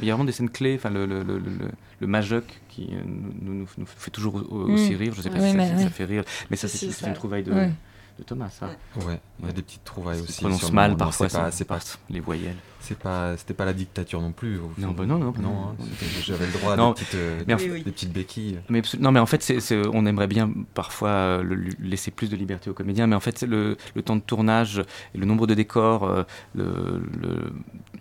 Il 0.00 0.06
y 0.06 0.10
a 0.10 0.14
vraiment 0.14 0.24
des 0.24 0.32
scènes 0.32 0.50
clés, 0.50 0.74
enfin 0.76 0.90
le, 0.90 1.06
le, 1.38 1.68
le, 2.00 2.06
Majoc 2.06 2.44
qui 2.68 2.88
euh, 2.92 3.00
nous, 3.06 3.54
nous, 3.54 3.66
nous 3.78 3.86
fait 3.86 4.10
toujours 4.10 4.34
au- 4.36 4.70
aussi 4.72 4.92
Mm. 4.92 4.96
rire, 4.96 5.12
je 5.16 5.22
sais 5.22 5.30
pas 5.30 5.38
Oui, 5.38 5.50
si 5.50 5.56
ça, 5.56 5.74
oui. 5.76 5.82
ça 5.84 5.90
fait 5.90 6.04
rire, 6.04 6.24
mais 6.50 6.56
ça 6.56 6.68
c'est 6.68 7.06
une 7.06 7.14
trouvaille 7.14 7.42
de, 7.44 7.52
Ouais. 7.52 7.70
de 8.18 8.24
Thomas 8.24 8.50
ça. 8.50 8.66
ouais, 9.06 9.20
il 9.40 9.46
y 9.46 9.48
a 9.48 9.52
des 9.52 9.62
petites 9.62 9.84
trouvailles 9.84 10.20
aussi. 10.20 10.32
se 10.32 10.40
prononce 10.40 10.72
mal 10.72 10.96
parfois, 10.96 11.28
c'est 11.28 11.64
pas, 11.64 11.78
pas, 11.78 11.84
les 12.10 12.20
voyelles. 12.20 12.56
C'est 12.82 12.98
pas, 12.98 13.36
c'était 13.36 13.54
pas 13.54 13.64
la 13.64 13.72
dictature 13.72 14.20
non 14.20 14.32
plus. 14.32 14.58
au 14.58 14.70
Non, 14.78 14.88
fond. 14.88 14.94
bah 14.94 15.06
non, 15.06 15.18
non, 15.18 15.32
non. 15.40 15.68
hein, 15.70 15.76
J'avais 16.22 16.46
le 16.46 16.52
droit 16.52 16.74
à 16.74 16.76
Non, 16.76 16.88
des 16.90 16.94
petites, 17.00 17.14
euh, 17.14 17.40
mais 17.46 17.54
en 17.54 17.56
des, 17.56 17.68
fait- 17.68 17.82
des 17.84 17.90
petites 17.92 18.12
béquilles. 18.12 18.58
Mais 18.68 18.82
non, 19.00 19.12
mais 19.12 19.20
en 19.20 19.26
fait, 19.26 19.42
c'est, 19.42 19.60
c'est- 19.60 19.82
on 19.92 20.04
aimerait 20.06 20.26
bien 20.26 20.52
parfois 20.74 21.08
euh, 21.10 21.42
le- 21.42 21.56
laisser 21.80 22.10
plus 22.10 22.28
de 22.28 22.36
liberté 22.36 22.68
aux 22.70 22.74
comédiens, 22.74 23.06
mais 23.06 23.16
en 23.16 23.20
fait, 23.20 23.42
le, 23.42 23.76
le 23.94 24.02
temps 24.02 24.16
de 24.16 24.20
tournage, 24.20 24.82
et 25.14 25.18
le 25.18 25.24
nombre 25.26 25.46
de 25.46 25.54
décors, 25.54 26.04
euh, 26.04 26.24
le, 26.54 27.02
le- 27.20 27.52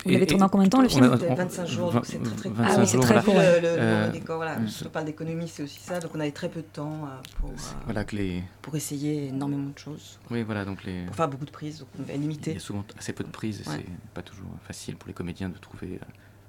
Vous 0.03 0.09
l'avez 0.11 0.25
tourné 0.25 0.43
en 0.43 0.49
combien 0.49 0.65
de 0.65 0.71
temps, 0.71 0.81
le 0.81 0.89
film 0.89 1.03
a- 1.05 1.09
on- 1.29 1.35
25 1.35 1.67
jours, 1.67 1.91
donc 1.91 2.05
c'est 2.05 2.21
très 2.23 2.35
très 2.35 2.49
25 2.49 2.63
Ah 2.73 2.79
oui, 2.79 2.87
c'est 2.87 2.93
jours, 2.93 3.01
très 3.03 3.13
voilà. 3.13 3.21
court, 3.23 3.33
Le, 3.35 3.67
Euh, 3.67 4.01
nombre 4.01 4.13
décors, 4.13 4.35
voilà. 4.37 4.57
Je 4.65 4.87
parle 4.87 5.05
d'économie, 5.05 5.47
c'est 5.47 5.63
aussi 5.63 5.79
ça. 5.79 5.99
Donc 5.99 6.11
on 6.15 6.19
avait 6.19 6.31
très 6.31 6.49
peu 6.49 6.61
de 6.61 6.65
temps 6.65 7.07
pour, 7.39 7.49
euh, 7.49 7.53
Voilà 7.85 8.03
que 8.03 8.15
les. 8.15 8.43
pour 8.61 8.75
essayer 8.75 9.27
énormément 9.27 9.69
de 9.69 9.77
choses. 9.77 10.19
Oui, 10.29 10.43
voilà, 10.43 10.65
donc 10.65 10.83
les. 10.83 11.05
Pour 11.05 11.15
faire 11.15 11.27
beaucoup 11.27 11.45
de 11.45 11.51
prises, 11.51 11.79
donc 11.79 11.87
on 11.97 12.01
devait 12.01 12.13
Il 12.15 12.19
y 12.19 12.21
limiter. 12.21 12.55
a 12.55 12.59
souvent 12.59 12.83
assez 12.97 13.13
peu 13.13 13.23
de 13.23 13.29
prises 13.29 13.61
et 13.65 13.69
Ouais. 13.69 13.75
c'est 13.77 14.09
pas 14.13 14.21
toujours 14.21 14.47
facile 14.71 14.95
pour 14.95 15.07
les 15.07 15.13
comédiens 15.13 15.49
de 15.49 15.57
trouver 15.57 15.99
euh, 16.01 16.05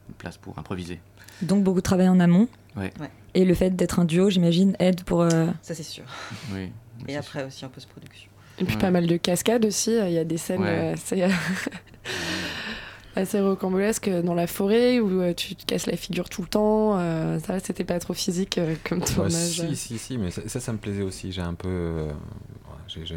une 0.09 0.15
place 0.15 0.37
pour 0.39 0.59
improviser. 0.59 1.01
Donc 1.43 1.65
beaucoup 1.65 1.79
de 1.79 1.83
travail 1.83 2.09
en 2.09 2.21
amont. 2.21 2.49
Ouais. 2.77 2.93
Ouais. 3.01 3.11
Et 3.35 3.45
le 3.45 3.55
fait 3.55 3.71
d'être 3.71 3.99
un 3.99 4.05
duo, 4.05 4.31
j'imagine, 4.31 4.77
aide 4.79 5.03
pour. 5.05 5.23
euh, 5.23 5.47
Ça 5.63 5.75
c'est 5.75 5.83
sûr. 5.83 6.05
Oui. 6.53 6.71
Et 7.09 7.17
après 7.17 7.45
aussi 7.45 7.65
en 7.65 7.69
post-production. 7.69 8.31
Et 8.59 8.65
puis 8.65 8.77
Ouais. 8.77 8.81
pas 8.81 8.91
mal 8.91 9.07
de 9.07 9.17
cascades 9.17 9.65
aussi. 9.65 9.91
euh, 9.91 10.09
Il 10.09 10.15
y 10.15 10.19
a 10.19 10.25
des 10.25 10.37
scènes 10.37 10.63
Ouais. 10.63 10.91
assez, 10.95 11.25
assez 13.17 13.41
rocambolesques 13.41 14.09
dans 14.09 14.35
la 14.35 14.47
forêt 14.47 15.01
où 15.01 15.33
tu 15.35 15.55
te 15.57 15.65
casses 15.67 15.87
la 15.87 15.97
figure 15.97 16.29
tout 16.29 16.43
le 16.43 16.49
temps. 16.49 16.97
ça, 17.41 17.59
c'était 17.61 17.85
pas 17.85 17.99
trop 17.99 18.15
physique 18.15 18.61
comme 18.89 19.01
Ouais, 19.01 19.05
tournage. 19.07 19.33
si, 19.33 19.77
si, 19.77 19.99
si, 19.99 20.19
mais 20.19 20.31
ça, 20.31 20.43
ça, 20.47 20.61
ça 20.61 20.73
me 20.73 20.79
plaisait 20.79 21.03
aussi. 21.03 21.33
J'ai 21.33 21.43
un 21.43 21.55
peu, 21.55 21.69
euh, 21.69 22.13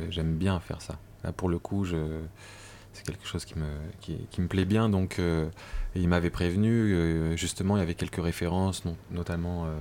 j'aime 0.10 0.36
bien 0.36 0.60
faire 0.60 0.82
ça. 0.82 0.96
Là, 1.24 1.32
pour 1.32 1.50
le 1.50 1.60
coup, 1.60 1.86
je, 1.86 1.96
c'est 2.96 3.06
quelque 3.06 3.28
chose 3.28 3.46
qui 3.46 3.58
me, 3.60 3.66
qui, 4.02 4.18
qui 4.32 4.42
me 4.42 4.48
plaît 4.48 4.66
bien. 4.66 4.90
Donc, 4.90 5.20
euh, 5.20 5.46
il 5.96 6.08
m'avait 6.08 6.30
prévenu. 6.30 6.94
euh, 6.94 7.36
justement, 7.38 7.78
il 7.78 7.80
y 7.80 7.84
avait 7.84 7.94
quelques 7.94 8.22
références, 8.24 8.84
non- 8.86 8.98
notamment 9.12 9.66
euh, 9.66 9.76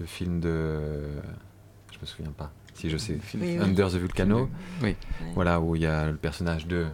le 0.00 0.06
film 0.06 0.40
de, 0.40 0.80
je 1.92 1.98
me 2.00 2.06
souviens 2.06 2.32
pas. 2.36 2.52
Si 2.74 2.88
je 2.90 2.96
sais, 2.96 3.18
Film- 3.22 3.42
Oui, 3.42 3.56
oui. 3.58 3.64
Under 3.64 3.88
the 3.90 3.96
Volcano. 3.96 4.48
Oui. 4.82 4.96
Voilà 5.34 5.60
où 5.60 5.76
il 5.76 5.82
y 5.82 5.86
a 5.86 6.06
le 6.06 6.16
personnage 6.16 6.66
de. 6.66 6.86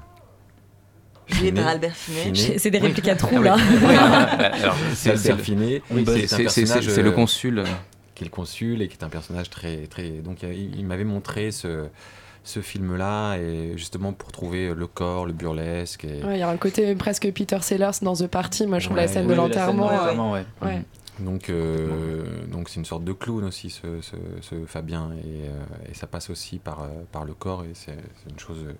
Joué 1.28 1.52
par. 1.52 1.66
Albert 1.68 1.94
Finet. 1.94 2.58
C'est 2.58 2.70
des 2.70 2.78
répliques 2.78 3.08
à 3.08 3.14
trous, 3.16 3.36
Ah 3.36 3.38
oui. 3.38 3.44
là. 3.44 3.56
Oui, 3.82 3.94
alors, 4.62 4.76
c'est- 4.94 5.10
Albert 5.10 5.36
le- 5.36 5.42
Finet. 5.42 5.82
Oui, 5.90 6.04
c'est 6.26 7.02
le 7.02 7.10
consul. 7.12 7.64
qui 8.14 8.24
est 8.24 8.26
le 8.26 8.30
consul 8.30 8.82
et 8.82 8.88
qui 8.88 8.96
est 8.96 9.04
un 9.04 9.08
personnage 9.08 9.48
très 9.50 9.86
très 9.86 10.08
donc 10.10 10.42
il, 10.42 10.74
il 10.76 10.84
m'avait 10.86 11.04
montré 11.04 11.52
ce 11.52 11.86
ce 12.48 12.60
film-là, 12.60 13.36
et 13.36 13.72
justement 13.76 14.12
pour 14.12 14.32
trouver 14.32 14.74
le 14.74 14.86
corps, 14.86 15.26
le 15.26 15.32
burlesque. 15.32 16.04
Et... 16.04 16.22
Ouais, 16.24 16.36
Il 16.36 16.40
y 16.40 16.42
a 16.42 16.48
un 16.48 16.56
côté 16.56 16.94
presque 16.96 17.30
Peter 17.32 17.58
Sellers 17.60 17.98
dans 18.02 18.14
The 18.14 18.26
Party. 18.26 18.66
Moi, 18.66 18.78
je 18.78 18.86
trouve 18.86 18.96
la 18.96 19.06
scène 19.08 19.24
Oui, 19.26 19.32
de 19.32 19.36
l'enterrement. 19.36 20.32
ouais. 20.32 20.44
Donc, 21.20 21.50
euh, 21.50 22.46
donc 22.46 22.68
c'est 22.68 22.76
une 22.78 22.84
sorte 22.84 23.02
de 23.02 23.12
clown 23.12 23.42
aussi, 23.44 23.70
ce, 23.70 24.00
ce, 24.00 24.14
ce 24.40 24.64
Fabien, 24.66 25.10
et, 25.24 25.48
euh, 25.48 25.90
et 25.90 25.94
ça 25.94 26.06
passe 26.06 26.30
aussi 26.30 26.58
par, 26.58 26.82
euh, 26.82 26.86
par 27.10 27.24
le 27.24 27.34
corps, 27.34 27.64
et 27.64 27.72
c'est 27.74 27.96
c'est 28.22 28.30
une 28.30 28.38
chose 28.38 28.64
euh, 28.64 28.72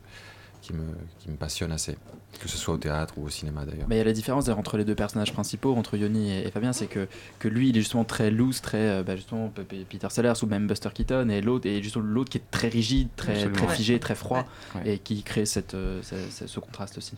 qui 0.61 0.73
me, 0.73 0.83
qui 1.19 1.31
me 1.31 1.37
passionne 1.37 1.73
assez, 1.73 1.97
que 2.41 2.49
ce 2.49 2.57
soit 2.59 2.75
au 2.75 2.79
théâtre 2.79 3.15
ou 3.17 3.25
au 3.27 3.29
cinéma 3.29 3.65
d'ailleurs. 3.65 3.87
Mais 3.89 3.97
il 3.97 3.99
y 3.99 4.03
a 4.03 4.05
la 4.05 4.13
différence 4.13 4.49
entre 4.49 4.77
les 4.77 4.85
deux 4.85 4.95
personnages 4.95 5.33
principaux, 5.33 5.75
entre 5.75 5.97
Yoni 5.97 6.31
et, 6.33 6.47
et 6.47 6.51
Fabien, 6.51 6.73
c'est 6.73 6.87
que, 6.87 7.09
que 7.39 7.49
lui, 7.49 7.69
il 7.71 7.77
est 7.77 7.81
justement 7.81 8.05
très 8.05 8.31
loose, 8.31 8.61
très 8.61 8.79
euh, 8.79 9.03
bah, 9.03 9.17
justement 9.17 9.53
Peter 9.89 10.09
Sellers 10.11 10.33
ou 10.43 10.47
même 10.47 10.67
Buster 10.67 10.91
Keaton, 10.93 11.29
et 11.29 11.41
l'autre 11.41 11.67
et 11.69 11.83
justement 11.83 12.05
l'autre 12.05 12.31
qui 12.31 12.39
est 12.39 12.51
très 12.51 12.69
rigide, 12.69 13.09
très, 13.17 13.33
Absolument. 13.35 13.67
très 13.67 13.77
figé, 13.77 13.99
très 13.99 14.15
froid, 14.15 14.45
Ouais. 14.75 14.95
et 14.95 14.99
qui 14.99 15.23
crée 15.23 15.47
cette, 15.47 15.75
euh, 15.75 16.01
ce, 16.03 16.61
contraste 16.61 16.99
aussi. 16.99 17.15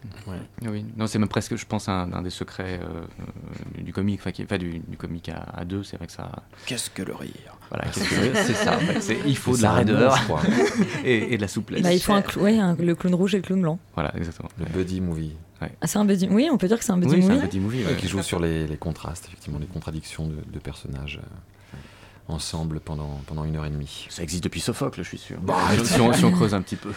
Oui, 0.62 0.84
non, 0.96 1.06
c'est 1.06 1.18
même 1.18 1.28
presque, 1.28 1.56
je 1.56 1.66
pense, 1.66 1.88
un, 1.88 2.12
un 2.12 2.22
des 2.22 2.30
secrets 2.30 2.78
euh, 2.82 3.02
du 3.82 3.92
comique, 3.92 4.20
enfin, 4.20 4.32
qui- 4.32 4.42
enfin, 4.44 4.58
du, 4.58 4.78
du 4.80 4.96
comique 4.96 5.28
à, 5.28 5.42
à 5.56 5.64
deux, 5.64 5.82
c'est 5.82 5.96
vrai 5.96 6.06
que 6.06 6.12
ça. 6.12 6.30
Qu'est-ce 6.66 6.90
que 6.90 7.02
le 7.02 7.14
rire? 7.14 7.30
Voilà, 7.70 7.84
qu'est-ce 7.90 8.08
que 8.10 8.14
le 8.16 8.20
rire? 8.22 8.32
C'est 8.36 8.54
ça, 8.54 8.76
en 8.76 8.80
fait. 8.80 9.00
c'est- 9.00 9.18
Il 9.26 9.36
faut 9.36 9.56
de 9.56 9.62
la 9.62 9.72
raideur 9.72 10.14
et, 11.04 11.34
et 11.34 11.36
de 11.36 11.42
la 11.42 11.48
souplesse. 11.48 11.82
Bah, 11.82 11.92
il 11.92 12.00
faut 12.00 12.12
un, 12.12 12.20
clou- 12.22 12.42
ouais, 12.42 12.58
un- 12.58 12.74
le 12.76 12.94
clown 12.94 13.14
rouge 13.14 13.29
et 13.34 13.38
le 13.38 13.42
clown 13.42 13.60
blanc. 13.62 13.78
Voilà, 13.94 14.14
exactement. 14.16 14.48
Le 14.58 14.64
buddy 14.66 15.00
movie. 15.00 15.32
Ah, 15.60 15.86
c'est 15.86 15.98
un 15.98 16.04
buddy. 16.06 16.26
Oui, 16.30 16.48
on 16.50 16.56
peut 16.56 16.68
dire 16.68 16.78
que 16.78 16.84
c'est 16.84 16.92
un 16.92 16.96
buddy 16.96 17.16
Oui, 17.16 17.22
c'est 17.22 17.28
movie. 17.28 17.40
un 17.40 17.44
buddy 17.44 17.60
movie, 17.60 17.84
ouais, 17.84 17.96
qui 17.96 18.08
joue 18.08 18.22
sur 18.22 18.40
les, 18.40 18.66
les 18.66 18.76
contrastes, 18.78 19.26
effectivement, 19.26 19.58
les 19.58 19.66
contradictions 19.66 20.26
de, 20.26 20.36
de 20.50 20.58
personnages 20.58 21.20
euh, 21.22 21.76
ensemble 22.28 22.80
pendant, 22.80 23.20
pendant 23.26 23.44
une 23.44 23.56
heure 23.56 23.66
et 23.66 23.70
demie. 23.70 24.06
Ça 24.08 24.22
existe 24.22 24.42
depuis 24.44 24.60
Sophocle, 24.60 25.02
je 25.02 25.08
suis 25.08 25.18
sûr. 25.18 25.38
Bah, 25.40 25.56
si, 25.84 26.00
on, 26.00 26.12
si 26.14 26.24
on 26.24 26.32
creuse 26.32 26.54
un 26.54 26.62
petit 26.62 26.76
peu. 26.76 26.92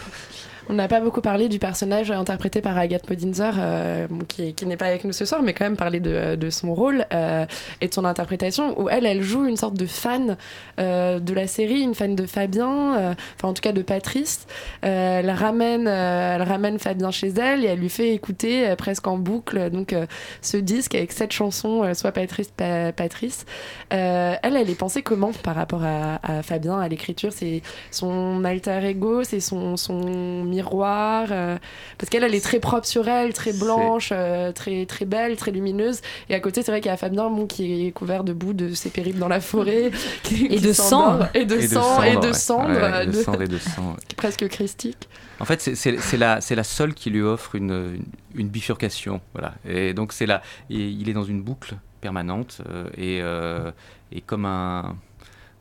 On 0.68 0.74
n'a 0.74 0.88
pas 0.88 1.00
beaucoup 1.00 1.20
parlé 1.20 1.48
du 1.48 1.58
personnage 1.58 2.10
interprété 2.10 2.62
par 2.62 2.78
Agathe 2.78 3.06
Podinzer, 3.06 3.54
euh, 3.58 4.06
qui, 4.28 4.54
n'est 4.64 4.76
pas 4.78 4.86
avec 4.86 5.04
nous 5.04 5.12
ce 5.12 5.26
soir, 5.26 5.42
mais 5.42 5.52
quand 5.52 5.64
même 5.64 5.76
parler 5.76 6.00
de, 6.00 6.50
son 6.50 6.74
rôle 6.74 7.04
euh, 7.12 7.44
et 7.80 7.88
de 7.88 7.94
son 7.94 8.04
interprétation, 8.04 8.80
où 8.80 8.88
elle, 8.88 9.04
elle 9.04 9.22
joue 9.22 9.46
une 9.46 9.56
sorte 9.56 9.74
de 9.74 9.86
fan 9.86 10.36
euh, 10.78 11.18
de 11.20 11.34
la 11.34 11.46
série, 11.46 11.82
une 11.82 11.94
fan 11.94 12.14
de 12.14 12.26
Fabien, 12.26 13.14
enfin 13.36 13.48
en 13.48 13.52
tout 13.52 13.60
cas 13.60 13.72
de 13.72 13.82
Patrice. 13.82 14.46
Elle, 14.80 15.30
ramène, 15.30 15.86
elle 15.86 16.42
ramène 16.42 16.78
Fabien 16.78 17.10
chez 17.10 17.28
elle 17.28 17.64
et 17.64 17.68
elle 17.68 17.80
lui 17.80 17.90
fait 17.90 18.14
écouter 18.14 18.74
presque 18.76 19.06
en 19.06 19.18
boucle 19.18 19.70
donc, 19.70 19.94
ce 20.40 20.56
disque 20.56 20.94
avec 20.94 21.12
cette 21.12 21.32
chanson, 21.32 21.92
soit 21.94 22.12
Patrice, 22.12 22.52
Patrice. 22.96 23.44
Elle, 23.90 24.38
elle 24.42 24.70
est 24.70 24.78
pensée 24.78 25.02
comment 25.02 25.32
par 25.42 25.54
rapport 25.56 25.84
à, 25.84 26.20
à 26.22 26.42
Fabien, 26.42 26.78
à 26.78 26.88
l'écriture? 26.88 27.32
C'est 27.32 27.62
son 27.90 28.44
alter 28.44 28.80
ego, 28.84 29.24
c'est 29.24 29.40
son, 29.40 29.76
son 29.76 30.53
miroir 30.54 31.26
euh, 31.30 31.56
Parce 31.98 32.08
qu'elle, 32.10 32.24
elle 32.24 32.34
est 32.34 32.44
très 32.44 32.60
propre 32.60 32.86
sur 32.86 33.08
elle, 33.08 33.32
très 33.32 33.52
blanche, 33.52 34.10
euh, 34.12 34.52
très, 34.52 34.86
très 34.86 35.04
belle, 35.04 35.36
très 35.36 35.50
lumineuse. 35.50 36.00
Et 36.28 36.34
à 36.34 36.40
côté, 36.40 36.62
c'est 36.62 36.70
vrai 36.70 36.80
qu'il 36.80 36.90
y 36.90 36.94
a 36.94 36.96
Fabien 36.96 37.28
bon, 37.30 37.46
qui 37.46 37.86
est 37.86 37.92
couvert 37.92 38.24
de 38.24 38.32
boue 38.32 38.52
de 38.52 38.72
ses 38.74 38.90
périples 38.90 39.18
dans 39.18 39.28
la 39.28 39.40
forêt. 39.40 39.90
qui- 40.22 40.46
Et 40.46 40.56
qui 40.56 40.60
de 40.60 40.72
sang. 40.72 41.18
Et 41.34 41.44
de 41.44 41.60
sang, 41.60 42.02
et 42.02 42.16
de 42.16 42.26
ouais. 42.26 42.32
cendre. 42.32 42.68
Ouais, 42.70 42.82
euh, 42.82 43.04
de 43.06 43.10
de- 43.12 43.22
cendre 43.22 43.42
et 43.42 43.48
de 43.48 43.58
sang. 43.58 43.96
presque 44.16 44.48
christique. 44.48 45.08
En 45.40 45.44
fait, 45.44 45.60
c'est- 45.60 46.16
la, 46.16 46.40
c'est 46.40 46.54
la 46.54 46.64
seule 46.64 46.94
qui 46.94 47.10
lui 47.10 47.22
offre 47.22 47.54
une, 47.56 47.70
une, 47.72 48.04
une 48.42 48.48
bifurcation. 48.48 49.20
Voilà. 49.34 49.54
Et 49.68 49.92
donc, 49.94 50.12
c'est 50.12 50.26
là. 50.26 50.42
et 50.70 50.76
Il 50.88 51.08
est 51.08 51.12
dans 51.14 51.24
une 51.24 51.42
boucle 51.42 51.74
permanente 52.00 52.58
euh, 52.70 52.84
et, 52.96 53.20
euh, 53.22 53.70
et 54.12 54.20
comme 54.20 54.44
un. 54.46 54.96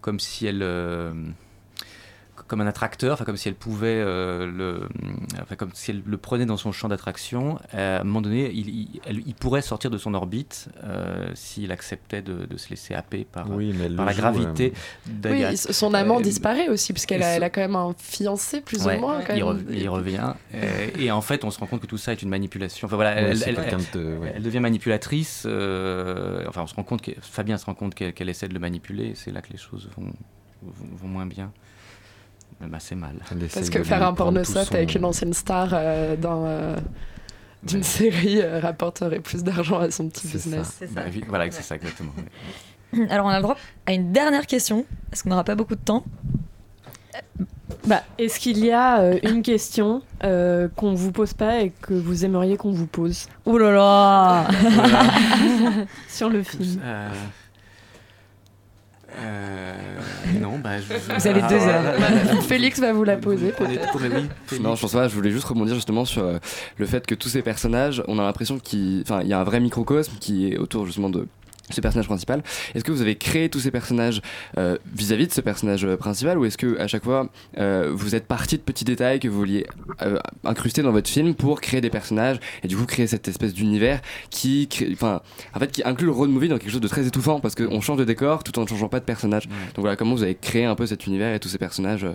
Comme 0.01 0.19
si 0.19 0.45
elle. 0.45 0.62
euh, 0.62 1.12
comme 2.47 2.62
un 2.62 2.67
attracteur, 2.67 3.13
enfin 3.13 3.25
comme 3.25 3.38
si 3.38 3.47
elle 3.47 3.56
pouvait 3.56 3.88
euh, 3.99 4.45
le, 4.45 4.88
enfin 5.41 5.56
comme 5.56 5.71
si 5.73 5.91
elle 5.91 6.01
le 6.06 6.17
prenait 6.17 6.45
dans 6.45 6.58
son 6.58 6.71
champ 6.71 6.88
d'attraction. 6.89 7.60
Euh, 7.73 7.97
à 7.97 8.01
un 8.01 8.03
moment 8.03 8.21
donné, 8.21 8.51
il, 8.53 8.69
il- 8.69 9.01
elle- 9.06 9.23
il 9.25 9.34
pourrait 9.36 9.62
sortir 9.62 9.89
de 9.91 9.97
son 9.97 10.13
orbite 10.13 10.69
euh, 10.84 11.29
s'il 11.36 11.71
acceptait 11.71 12.21
de, 12.21 12.45
de 12.45 12.58
se 12.58 12.69
laisser 12.69 12.93
happer 12.93 13.25
par, 13.25 13.49
Oui, 13.49 13.73
mais 13.77 13.86
elle 13.86 13.95
par 13.95 14.06
le 14.06 14.10
la 14.12 14.15
joue, 14.15 14.21
gravité 14.21 14.73
Oui, 15.08 15.12
d'Agathe. 15.13 15.58
son 15.58 15.93
amant 15.93 16.19
Euh, 16.19 16.21
disparaît 16.21 16.69
aussi, 16.69 16.93
puisqu'elle 16.93 17.21
et 17.21 17.25
a, 17.25 17.29
son- 17.32 17.36
elle 17.38 17.43
a 17.43 17.49
quand 17.49 17.62
même 17.62 17.75
un 17.75 17.93
fiancé, 17.97 18.62
plus 18.62 18.86
Ouais, 18.86 18.97
ou 18.97 19.01
moins. 19.01 19.21
Quand 19.21 19.34
il, 19.36 19.43
même. 19.43 19.58
rev- 19.58 19.65
il 19.77 19.89
revient. 19.89 20.34
et 20.99 21.12
en 21.12 21.21
fait, 21.21 21.43
on 21.43 21.51
se 21.51 21.60
rend 21.60 21.65
compte 21.67 21.82
que 21.82 21.88
tout 21.88 21.97
ça 21.97 22.12
est 22.12 22.21
une 22.21 22.29
manipulation. 22.29 22.86
Enfin 22.88 22.95
voilà, 22.95 23.13
Ouais, 23.15 23.21
elle, 23.29 23.38
c'est 23.38 23.49
elle- 23.49 23.56
quelqu'un 23.56 23.77
elle- 23.93 23.99
de- 24.01 24.17
ouais. 24.17 24.34
elle 24.36 24.43
devient 24.43 24.60
manipulatrice. 24.60 25.43
euh, 25.45 26.43
enfin, 26.47 26.62
on 26.63 26.67
se 26.67 26.75
rend 26.75 26.84
compte 26.84 27.01
que 27.01 27.12
Fabien 27.21 27.58
se 27.58 27.65
rend 27.65 27.73
compte 27.73 27.95
qu'elle 27.95 28.13
qu'elle 28.13 28.29
essaie 28.29 28.47
de 28.47 28.53
le 28.53 28.60
manipuler. 28.60 29.13
C'est 29.15 29.32
là 29.32 29.41
que 29.41 29.51
les 29.51 29.58
choses 29.58 29.89
vont, 29.97 30.12
vont, 30.62 30.86
vont 30.95 31.08
moins 31.08 31.25
bien. 31.25 31.51
Même 32.61 32.73
assez 32.73 32.95
mal. 32.95 33.15
Parce 33.53 33.69
que 33.69 33.83
faire 33.83 34.05
un 34.05 34.13
porno 34.13 34.43
soft 34.43 34.73
avec 34.75 34.95
une 34.95 35.05
ancienne 35.05 35.33
star 35.33 35.69
euh, 35.73 36.15
dans, 36.15 36.45
euh, 36.45 36.75
d'une 37.63 37.83
série 37.83 38.41
euh, 38.41 38.59
rapporterait 38.59 39.19
plus 39.19 39.43
d'argent 39.43 39.79
à 39.79 39.91
son 39.91 40.09
petit 40.09 40.27
C'est 40.27 40.33
business. 40.37 40.77
ça. 40.79 40.85
Bah, 40.91 41.01
oui, 41.13 41.23
voilà, 41.27 41.49
c'est 41.51 41.63
ça 41.63 41.75
exactement. 41.75 42.11
ouais. 42.17 43.07
Alors, 43.09 43.25
on 43.25 43.29
a 43.29 43.37
le 43.37 43.41
droit 43.43 43.57
à 43.85 43.93
une 43.93 44.11
dernière 44.11 44.45
question, 44.45 44.85
parce 45.09 45.23
qu'on 45.23 45.29
n'aura 45.29 45.43
pas 45.43 45.55
beaucoup 45.55 45.75
de 45.75 45.81
temps. 45.81 46.03
Bah, 47.87 48.01
est-ce 48.17 48.39
qu'il 48.39 48.63
y 48.63 48.71
a 48.71 49.01
euh, 49.01 49.19
une 49.23 49.41
question 49.41 50.01
euh, 50.23 50.69
qu'on 50.75 50.93
vous 50.93 51.11
pose 51.11 51.33
pas 51.33 51.59
et 51.61 51.71
que 51.81 51.93
vous 51.93 52.23
aimeriez 52.23 52.55
qu'on 52.55 52.71
vous 52.71 52.87
pose? 52.87 53.27
Ouh 53.45 53.57
là 53.57 53.71
là 53.71 54.47
Sur 56.07 56.29
le 56.29 56.43
film. 56.43 56.79
Euh, 59.19 59.73
non, 60.39 60.60
bah, 60.60 60.80
je, 60.80 60.93
Vous 60.93 61.28
avez 61.28 61.41
deux 61.41 61.63
heures. 61.67 62.43
Félix 62.43 62.80
va 62.80 62.93
vous 62.93 63.04
la 63.04 63.17
poser. 63.17 63.54
Oui, 63.60 63.80
Félix. 63.99 64.28
Non, 64.62 64.76
je 64.76 64.82
pense 64.82 64.93
pas. 64.93 65.08
Je 65.08 65.15
voulais 65.15 65.32
juste 65.32 65.45
rebondir 65.45 65.76
justement 65.76 66.06
sur 66.06 66.23
euh, 66.23 66.38
le 66.78 66.86
fait 66.86 67.06
que 67.06 67.15
tous 67.15 67.30
ces 67.30 67.41
personnages, 67.41 68.04
on 68.08 68.19
a 68.19 68.23
l'impression 68.23 68.60
qu'il, 68.60 69.02
enfin, 69.02 69.21
il 69.21 69.28
y 69.28 69.34
a 69.34 69.39
un 69.39 69.43
vrai 69.43 69.60
microcosme 69.60 70.13
qui 70.19 70.52
est 70.52 70.58
autour 70.58 70.86
justement 70.86 71.10
de 71.10 71.28
ce 71.69 71.80
personnage 71.82 72.08
principal. 72.08 72.43
Est-ce 72.76 72.84
que 72.84 72.91
vous 72.91 73.02
avez 73.02 73.15
créé 73.15 73.49
tous 73.49 73.60
ces 73.62 73.71
personnages 73.71 74.21
euh, 74.58 74.78
vis-à-vis 74.93 75.28
de 75.28 75.32
ce 75.32 75.39
personnage 75.41 75.86
euh, 75.86 75.95
principal 75.95 76.38
ou 76.38 76.45
est-ce 76.45 76.58
que 76.58 76.78
à 76.80 76.88
chaque 76.88 77.04
fois 77.04 77.30
euh, 77.58 77.89
vous 77.93 78.15
êtes 78.15 78.28
parti 78.28 78.58
de 78.58 78.62
petits 78.62 78.84
détails 78.84 79.19
que 79.19 79.28
vous 79.30 79.38
vouliez 79.38 79.65
euh, 80.02 80.19
incruster 80.43 80.82
dans 80.82 80.91
votre 80.91 81.10
film 81.10 81.36
pour 81.36 81.62
créer 81.62 81.80
des 81.80 81.89
personnages 81.89 82.39
et 82.63 82.67
du 82.67 82.76
coup 82.76 82.86
créer 82.86 83.08
cette 83.08 83.28
espèce 83.30 83.54
d'univers 83.54 84.02
qui, 84.30 84.67
crée- 84.67 84.89
enfin, 84.93 85.21
en 85.54 85.60
fait, 85.60 85.71
qui 85.71 85.84
inclut 85.84 86.06
le 86.08 86.12
road 86.12 86.30
movie 86.30 86.49
dans 86.49 86.58
quelque 86.58 86.71
chose 86.71 86.82
de 86.82 86.88
très 86.88 87.08
étouffant 87.08 87.39
parce 87.39 87.56
qu'on 87.56 87.80
change 87.82 87.97
de 87.97 88.04
décor 88.04 88.43
tout 88.43 88.58
en 88.60 88.63
ne 88.63 88.67
changeant 88.67 88.89
pas 88.89 88.99
de 88.99 89.06
personnage. 89.06 89.47
Donc 89.47 89.80
voilà, 89.80 89.95
comment 89.95 90.15
vous 90.15 90.23
avez 90.23 90.36
créé 90.36 90.65
un 90.65 90.76
peu 90.76 90.86
cet 90.86 91.08
univers 91.08 91.34
et 91.34 91.39
tous 91.39 91.49
ces 91.49 91.58
personnages. 91.58 92.06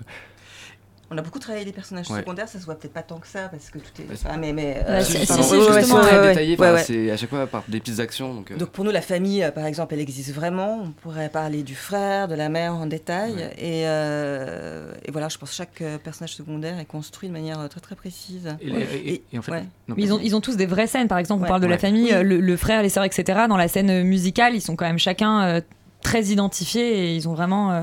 Euh, 1.10 1.14
On 1.14 1.18
a 1.18 1.22
beaucoup 1.22 1.38
travaillé 1.38 1.64
les 1.64 1.72
personnages 1.72 2.10
Ouais. 2.10 2.20
secondaires, 2.20 2.48
ça 2.48 2.58
se 2.60 2.64
voit 2.64 2.74
peut-être 2.74 2.92
pas 2.92 3.02
tant 3.02 3.18
que 3.18 3.26
ça 3.26 3.48
parce 3.48 3.70
que 3.70 3.78
tout 3.78 3.90
est. 4.00 4.04
Bah, 4.04 4.14
c'est- 4.16 4.28
enfin, 4.28 4.36
mais, 4.36 4.54
justement, 5.00 5.42
c'est 5.42 5.84
très 6.08 6.20
ouais, 6.20 6.28
détaillé, 6.28 6.56
Ouais, 6.58 6.66
enfin, 6.66 6.74
ouais. 6.74 6.82
c'est 6.84 7.10
à 7.10 7.16
chaque 7.16 7.30
fois 7.30 7.46
par 7.46 7.64
des 7.68 7.80
petites 7.80 8.00
actions. 8.00 8.34
Donc, 8.34 8.50
euh, 8.50 8.56
Donc 8.56 8.70
pour 8.70 8.84
nous, 8.84 8.90
la 8.90 9.00
famille, 9.00 9.42
euh, 9.42 9.50
par 9.50 9.64
exemple, 9.64 9.94
elle 9.94 10.00
existe 10.00 10.32
vraiment. 10.34 10.80
On 10.84 10.90
pourrait 10.90 11.28
parler 11.28 11.62
du 11.62 11.74
frère, 11.74 12.28
de 12.28 12.34
la 12.34 12.48
mère 12.48 12.74
en 12.74 12.86
détail. 12.86 13.50
Et, 13.58 13.86
euh, 13.86 14.92
et 15.04 15.10
voilà, 15.10 15.28
je 15.28 15.38
pense 15.38 15.50
que 15.50 15.56
chaque 15.56 15.80
euh, 15.82 15.98
personnage 15.98 16.34
secondaire 16.34 16.78
est 16.78 16.84
construit 16.84 17.28
de 17.28 17.32
manière 17.34 17.60
euh, 17.60 17.68
très 17.68 17.80
très 17.80 17.94
précise. 17.94 18.56
Et- 18.60 18.68
et- 18.68 19.12
et- 19.14 19.22
et 19.32 19.38
en 19.38 19.42
fait- 19.42 19.52
ouais. 19.52 19.64
non, 19.88 19.94
Mais 19.96 20.02
ils 20.02 20.12
ont, 20.12 20.20
ils 20.22 20.36
ont 20.36 20.40
tous 20.40 20.56
des 20.56 20.66
vraies 20.66 20.86
scènes. 20.86 21.08
Par 21.08 21.18
exemple, 21.18 21.44
on 21.44 21.48
parle 21.48 21.60
de 21.62 21.66
la 21.66 21.78
famille, 21.78 22.04
Oui. 22.04 22.12
euh, 22.14 22.22
le, 22.22 22.40
le 22.40 22.56
frère, 22.56 22.82
les 22.82 22.88
sœurs, 22.88 23.04
etc. 23.04 23.40
Dans 23.48 23.56
la 23.56 23.68
scène 23.68 23.90
euh, 23.90 24.02
musicale, 24.04 24.54
ils 24.54 24.60
sont 24.62 24.76
quand 24.76 24.86
même 24.86 24.98
chacun 24.98 25.42
euh, 25.42 25.60
très 26.02 26.24
identifiés 26.26 27.06
et 27.10 27.14
ils 27.16 27.28
ont 27.28 27.34
vraiment 27.34 27.72
euh, 27.72 27.80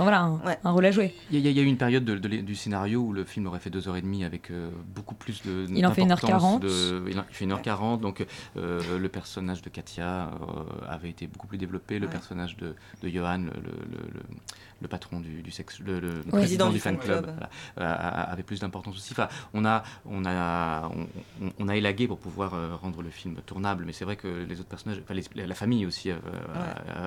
enfin, 0.00 0.38
voilà, 0.42 0.56
un, 0.62 0.68
un 0.68 0.72
rôle 0.72 0.86
à 0.86 0.90
jouer. 0.90 1.14
Il 1.30 1.38
y, 1.38 1.50
y 1.50 1.58
a 1.58 1.62
eu 1.62 1.66
une 1.66 1.76
période 1.76 2.04
de- 2.04 2.16
de 2.18 2.28
du 2.28 2.54
scénario 2.54 3.00
où 3.00 3.12
le 3.12 3.24
film 3.24 3.46
aurait 3.46 3.58
fait 3.60 3.70
2h30 3.70 4.24
avec 4.24 4.50
euh, 4.50 4.70
beaucoup 4.94 5.14
plus 5.14 5.42
de. 5.42 5.66
Il 5.68 5.86
en 5.86 5.92
fait 5.92 6.04
d'importance 6.04 6.42
1h40. 6.42 6.60
de- 6.60 7.04
il 7.10 7.18
en 7.18 7.24
il 7.28 7.34
fait 7.34 7.46
1h40, 7.46 8.00
donc 8.00 8.24
euh, 8.56 8.98
le 8.98 9.08
personnage 9.08 9.62
de 9.62 9.68
Katia 9.68 10.28
euh, 10.28 10.62
avait 10.88 11.10
été 11.10 11.26
beaucoup 11.26 11.46
plus 11.46 11.58
développé. 11.58 11.98
Le 11.98 12.06
Ouais. 12.06 12.12
personnage 12.12 12.56
de, 12.56 12.74
de 13.02 13.08
Johan, 13.08 13.38
le, 13.38 13.50
le- 13.50 14.12
le- 14.14 14.22
le 14.80 14.88
patron 14.88 15.20
du, 15.20 15.42
du 15.42 15.50
sexe, 15.50 15.78
le, 15.80 16.00
le 16.00 16.08
Président 16.08 16.30
président 16.30 16.66
du 16.68 16.74
du 16.74 16.80
fan 16.80 16.98
club, 16.98 17.24
club. 17.24 17.36
voilà, 17.76 17.92
euh, 18.28 18.32
avait 18.32 18.42
plus 18.42 18.60
d'importance 18.60 18.96
aussi. 18.96 19.12
Enfin, 19.12 19.28
on 19.54 19.64
a, 19.64 19.82
on 20.06 20.24
a, 20.24 20.90
on, 21.58 21.68
a 21.68 21.76
élagué 21.76 22.06
pour 22.08 22.18
pouvoir 22.18 22.54
euh, 22.54 22.74
rendre 22.80 23.02
le 23.02 23.10
film 23.10 23.36
tournable, 23.46 23.84
mais 23.86 23.92
c'est 23.92 24.04
vrai 24.04 24.16
que 24.16 24.28
les 24.48 24.58
autres 24.60 24.68
personnages, 24.68 25.00
enfin, 25.04 25.14
les- 25.14 25.46
la 25.46 25.54
famille 25.54 25.84
aussi 25.86 26.10
euh, 26.10 26.16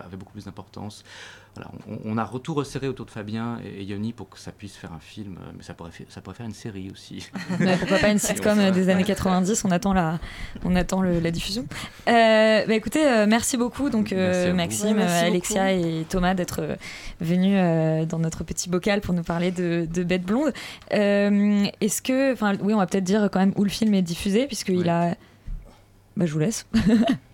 avait 0.05 0.17
beaucoup 0.17 0.33
plus 0.33 0.45
d'importance. 0.45 1.03
Voilà, 1.55 1.69
on, 1.87 1.99
on 2.05 2.17
a 2.17 2.27
tout 2.41 2.55
resserré 2.55 2.87
autour 2.87 3.05
de 3.05 3.11
Fabien 3.11 3.59
et, 3.63 3.81
et 3.81 3.83
Yoni 3.83 4.11
pour 4.11 4.27
que 4.27 4.39
ça 4.39 4.51
puisse 4.51 4.75
faire 4.75 4.91
un 4.91 4.99
film, 4.99 5.37
euh, 5.39 5.51
mais 5.55 5.61
ça 5.61 5.75
pourrait, 5.75 5.91
faire- 5.91 6.07
ça 6.09 6.19
pourrait 6.19 6.35
faire 6.35 6.47
une 6.47 6.53
série 6.53 6.89
aussi. 6.89 7.29
Pourquoi 7.79 7.99
pas 7.99 8.09
une 8.09 8.17
sitcom 8.19 8.71
des 8.71 8.89
années 8.89 9.03
90 9.03 9.63
On 9.65 9.69
attend 9.71 9.93
la, 9.93 10.19
on 10.63 10.75
attend 10.75 11.01
le- 11.01 11.19
la 11.19 11.29
diffusion. 11.29 11.65
Euh, 12.07 12.65
bah 12.65 12.73
écoutez, 12.73 13.05
euh, 13.07 13.25
merci 13.27 13.57
beaucoup 13.57 13.89
donc 13.91 14.11
euh, 14.13 14.51
Merci. 14.53 14.53
Maxime, 14.83 14.97
Ouais, 14.97 15.03
merci 15.05 15.25
Alexia 15.25 15.75
beaucoup. 15.75 15.87
et 15.87 16.05
Thomas 16.09 16.33
d'être 16.33 16.77
venus 17.21 17.55
euh, 17.63 18.05
dans 18.05 18.19
notre 18.19 18.43
petit 18.43 18.69
bocal 18.69 19.01
pour 19.01 19.13
nous 19.13 19.23
parler 19.23 19.51
de, 19.51 19.87
de 19.91 20.03
Bête 20.03 20.23
blonde. 20.23 20.51
Euh, 20.93 21.65
Est-ce 21.81 22.01
que, 22.01 22.33
enfin, 22.33 22.53
oui, 22.61 22.73
on 22.73 22.77
va 22.77 22.85
peut-être 22.87 23.03
dire 23.03 23.29
quand 23.31 23.39
même 23.39 23.53
où 23.55 23.63
le 23.63 23.69
film 23.69 23.93
est 23.93 24.01
diffusé 24.01 24.45
puisqu'il 24.47 24.77
Ouais. 24.79 24.89
a 24.89 25.15
bah, 26.17 26.25
je 26.25 26.33
vous 26.33 26.39
laisse. 26.39 26.65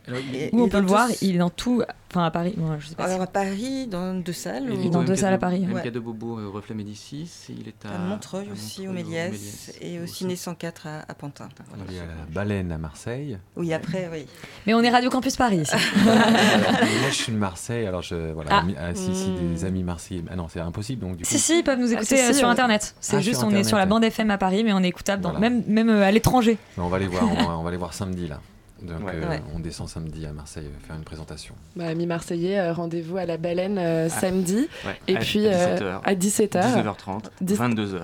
Alors, 0.08 0.22
Où 0.54 0.63
on 0.63 0.70
peut 0.70 0.80
le 0.80 0.88
voir, 0.88 1.08
il 1.22 1.36
est 1.36 1.38
dans 1.38 1.52
tout, 1.52 1.84
enfin 2.10 2.25
à 2.25 2.32
Paris, 2.32 2.56
bon, 2.58 2.80
je 2.80 2.88
sais 2.88 2.96
pas. 2.96 3.04
Alors 3.04 3.17
si- 3.17 3.23
à 3.23 3.27
Paris, 3.27 3.86
dans 3.86 4.15
deux 4.15 4.34
salles. 4.34 4.63
Il 4.67 4.80
ou- 4.80 4.88
est 4.88 4.90
dans 4.90 5.04
deux 5.04 5.13
MK 5.13 5.19
salles 5.19 5.34
à 5.36 5.38
Paris. 5.38 5.67
MK 5.67 5.75
Ouais. 5.75 5.92
de 5.92 6.00
Bobo, 6.00 6.40
euh, 6.40 6.50
Reflet 6.52 6.73
Médicis. 6.73 7.30
et 7.50 7.54
Il 7.60 7.67
est 7.67 7.86
à, 7.86 7.94
À 7.94 7.98
Montreuil 8.00 8.48
à 8.50 8.54
aussi, 8.54 8.88
au 8.88 8.92
Méliès, 8.92 9.71
et 9.82 10.00
au 10.00 10.08
Ciné 10.08 10.36
104 10.36 10.88
à, 10.88 11.02
à 11.08 11.13
Pantin. 11.13 11.48
Voilà. 11.67 11.84
Il 11.90 11.96
y 11.96 12.00
a 12.00 12.06
la 12.08 12.25
baleine 12.34 12.71
à 12.71 12.80
Marseille. 12.80 13.38
Oui, 13.56 13.71
après, 13.71 14.10
oui. 14.12 14.25
Mais 14.65 14.73
on 14.73 14.82
est 14.82 14.90
Radio 14.90 15.12
Campus 15.12 15.36
Paris 15.38 15.58
ici. 15.58 15.75
Alors, 16.08 16.15
moi, 16.25 17.10
je 17.10 17.15
suis 17.15 17.32
de 17.32 17.38
Marseille, 17.38 17.86
alors 17.86 18.02
je 18.02 18.32
voilà. 18.34 18.50
Ah. 18.54 18.60
ami- 18.62 18.75
ah, 18.80 18.96
si, 18.96 19.15
si, 19.15 19.30
Hmm. 19.30 19.54
des 19.54 19.65
amis 19.65 19.84
marseillais. 19.84 20.23
Ah 20.32 20.36
non, 20.36 20.48
c'est 20.52 20.60
impossible. 20.60 21.02
Donc 21.02 21.17
du 21.17 21.23
coup. 21.23 21.30
Si, 21.30 21.38
si, 21.38 21.60
ils 21.60 21.63
peuvent 21.63 21.77
nous 21.77 21.90
Ah, 21.90 21.94
écouter 22.02 22.19
euh, 22.19 22.27
si, 22.30 22.34
sur 22.40 22.48
ouais. 22.48 22.52
Internet. 22.54 22.96
C'est 23.00 23.17
Ah, 23.17 23.21
juste, 23.21 23.44
on 23.44 23.52
est 23.52 23.63
sur 23.63 23.77
la 23.77 23.86
bande 23.86 24.04
FM 24.04 24.32
à 24.32 24.40
Paris, 24.40 24.63
mais 24.63 24.73
on 24.73 24.82
est 24.82 24.88
écoutable 24.88 25.27
même, 25.40 25.62
même 25.67 25.90
euh, 25.90 26.02
à 26.04 26.10
l'étranger. 26.10 26.58
Mais 26.77 26.84
on 26.84 26.90
va 26.90 26.98
les 26.98 27.06
voir. 27.08 27.23
on, 27.32 27.36
va, 27.48 27.58
on 27.60 27.63
va 27.63 27.69
les 27.69 27.77
voir 27.77 27.94
samedi 27.94 28.27
là. 28.27 28.40
Donc 28.82 29.06
Ouais. 29.06 29.13
euh, 29.15 29.30
Ouais. 29.30 29.42
on 29.56 29.60
descend 29.60 29.90
samedi 29.90 30.25
à 30.25 30.32
Marseille 30.32 30.65
euh, 30.67 30.88
faire 30.88 30.96
une 30.96 31.04
présentation. 31.04 31.54
Bah, 31.75 31.88
amis 31.88 32.06
marseillais, 32.06 32.60
euh, 32.60 32.73
rendez-vous 32.73 33.17
à 33.17 33.25
la 33.25 33.38
baleine 33.38 33.77
euh, 33.77 34.08
samedi. 34.10 34.67
Ouais, 34.86 34.98
Et 35.08 35.17
à- 35.17 35.19
puis 35.19 35.48
à 35.48 35.52
euh, 35.52 35.75
17h. 35.75 36.02
à 36.04 36.15
17h. 36.15 36.84
19h30, 36.84 37.23
22h. 37.44 38.00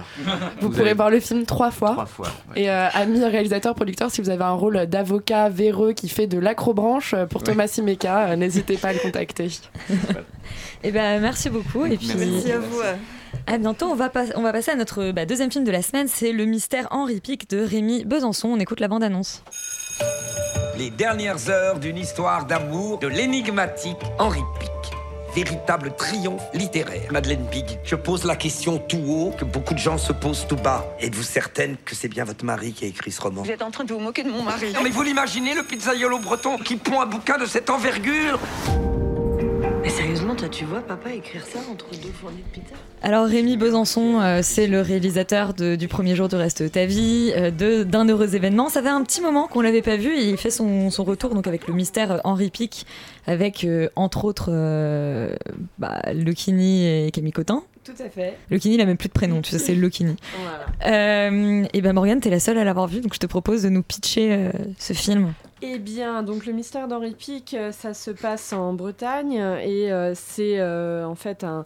Vous, 0.61 0.69
pourrez 0.69 0.93
voir 0.93 1.09
le 1.09 1.19
film 1.19 1.45
trois 1.45 1.71
fois. 1.71 1.91
Trois 1.93 2.05
fois. 2.05 2.27
ouais. 2.53 2.63
Et 2.63 2.69
euh, 2.69 2.87
amis 2.93 3.23
réalisateurs, 3.23 3.73
producteurs, 3.75 4.11
si 4.11 4.21
vous 4.21 4.29
avez 4.29 4.43
un 4.43 4.51
rôle 4.53 4.85
d'avocat 4.87 5.49
véreux 5.49 5.93
qui 5.93 6.09
fait 6.09 6.27
de 6.27 6.37
l'acrobranche 6.39 7.15
pour 7.29 7.41
Ouais. 7.41 7.47
Thomas 7.47 7.67
Simeka, 7.67 8.29
euh, 8.29 8.35
n'hésitez 8.35 8.77
pas 8.77 8.89
à 8.89 8.93
le 8.93 8.99
contacter. 8.99 9.49
Et 10.83 10.91
ben 10.91 11.19
merci 11.21 11.49
beaucoup. 11.49 11.85
Et 11.85 11.97
puis, 11.97 12.11
Merci 12.15 12.51
à 12.51 12.59
vous. 12.59 12.79
À 13.47 13.57
bientôt. 13.57 13.87
On 13.87 13.95
va, 13.95 14.09
pas- 14.09 14.25
on 14.35 14.41
va 14.41 14.51
passer 14.51 14.71
à 14.71 14.75
notre 14.75 15.11
bah, 15.11 15.25
deuxième 15.25 15.51
film 15.51 15.63
de 15.63 15.71
la 15.71 15.81
semaine. 15.81 16.07
C'est 16.07 16.31
Le 16.31 16.45
mystère 16.45 16.87
Henri 16.91 17.19
Pic 17.21 17.49
de 17.49 17.59
Rémi 17.59 18.05
Besançon. 18.05 18.49
On 18.49 18.59
écoute 18.59 18.79
la 18.79 18.87
bande-annonce. 18.87 19.43
Les 20.77 20.89
dernières 20.89 21.49
heures 21.49 21.79
d'une 21.79 21.97
histoire 21.97 22.45
d'amour 22.45 22.99
de 22.99 23.07
l'énigmatique 23.07 23.97
Henri 24.19 24.41
Pic. 24.59 24.69
Véritable 25.33 25.93
triomphe 25.97 26.43
littéraire. 26.53 27.09
Madeleine 27.11 27.45
Big, 27.45 27.79
je 27.85 27.95
pose 27.95 28.25
la 28.25 28.35
question 28.35 28.77
tout 28.77 29.01
haut 29.07 29.33
que 29.37 29.45
beaucoup 29.45 29.73
de 29.73 29.79
gens 29.79 29.97
se 29.97 30.11
posent 30.11 30.45
tout 30.47 30.57
bas. 30.57 30.85
Êtes-vous 30.99 31.23
certaine 31.23 31.77
que 31.85 31.95
c'est 31.95 32.09
bien 32.09 32.25
votre 32.25 32.43
mari 32.43 32.73
qui 32.73 32.83
a 32.83 32.87
écrit 32.89 33.11
ce 33.11 33.21
roman? 33.21 33.43
Vous 33.43 33.51
êtes 33.51 33.61
en 33.61 33.71
train 33.71 33.85
de 33.85 33.93
vous 33.93 33.99
moquer 33.99 34.23
de 34.23 34.29
mon 34.29 34.43
mari. 34.43 34.73
Non 34.73 34.81
mais 34.83 34.89
vous 34.89 35.03
l'imaginez, 35.03 35.53
le 35.53 35.63
pizzaiolo 35.63 36.19
breton 36.19 36.57
qui 36.57 36.75
pond 36.75 36.99
un 36.99 37.05
bouquin 37.05 37.37
de 37.37 37.45
cette 37.45 37.69
envergure? 37.69 38.37
Sérieusement, 40.25 40.47
toi, 40.47 40.49
tu 40.49 40.65
vois 40.65 40.81
papa 40.81 41.13
écrire 41.13 41.45
ça 41.45 41.59
entre 41.71 41.91
deux 41.91 42.11
fournées 42.11 42.43
de 42.47 42.59
pizza 42.59 42.73
Alors 43.03 43.27
Rémi 43.27 43.57
Besançon, 43.57 44.19
euh, 44.19 44.39
c'est 44.41 44.65
le 44.65 44.81
réalisateur 44.81 45.53
du 45.53 45.87
premier 45.87 46.15
jour 46.15 46.29
du 46.29 46.35
reste 46.35 46.63
de 46.63 46.67
ta 46.67 46.87
vie, 46.87 47.31
euh, 47.35 47.83
d'un 47.83 48.09
heureux 48.09 48.35
événement. 48.35 48.69
Ça 48.69 48.81
fait 48.81 48.89
un 48.89 49.03
petit 49.03 49.21
moment 49.21 49.47
qu'on 49.47 49.61
l'avait 49.61 49.83
pas 49.83 49.97
vu 49.97 50.15
et 50.15 50.27
il 50.27 50.37
fait 50.37 50.49
son, 50.49 50.89
retour 50.89 51.35
donc 51.35 51.45
avec 51.45 51.67
le 51.67 51.75
mystère 51.75 52.11
euh, 52.11 52.17
Henri 52.23 52.49
Pic, 52.49 52.87
avec 53.27 53.67
entre 53.95 54.25
autres 54.25 54.49
bah, 55.77 56.01
et 56.07 57.11
Camille 57.13 57.31
Cotin. 57.31 57.61
Tout 57.85 58.03
à 58.03 58.09
fait. 58.09 58.35
Lekini, 58.49 58.75
il 58.75 58.81
a 58.81 58.85
même 58.85 58.97
plus 58.97 59.09
de 59.09 59.13
prénom, 59.13 59.43
tu 59.43 59.51
sais, 59.51 59.59
c'est 59.59 59.75
Lekini. 59.75 60.15
Voilà. 60.41 60.65
Euh, 60.87 61.65
et 61.71 61.81
ben 61.81 61.93
Morgane, 61.93 62.19
t'es 62.19 62.31
la 62.31 62.39
seule 62.39 62.57
à 62.57 62.63
l'avoir 62.63 62.87
vu, 62.87 62.99
donc 62.99 63.13
je 63.13 63.19
te 63.19 63.27
propose 63.27 63.61
de 63.61 63.69
nous 63.69 63.83
pitcher 63.83 64.33
euh, 64.33 64.51
ce 64.79 64.93
film. 64.93 65.33
Eh 65.61 65.77
bien, 65.77 66.23
donc 66.23 66.47
le 66.47 66.53
mystère 66.53 66.87
d'Henri 66.87 67.13
Pic, 67.13 67.53
euh, 67.53 67.71
ça 67.71 67.93
se 67.93 68.09
passe 68.09 68.53
en 68.53 68.73
Bretagne 68.73 69.33
et 69.33 69.91
euh, 69.91 70.13
c'est 70.15 70.59
en 71.03 71.13
fait 71.13 71.43
un, 71.43 71.65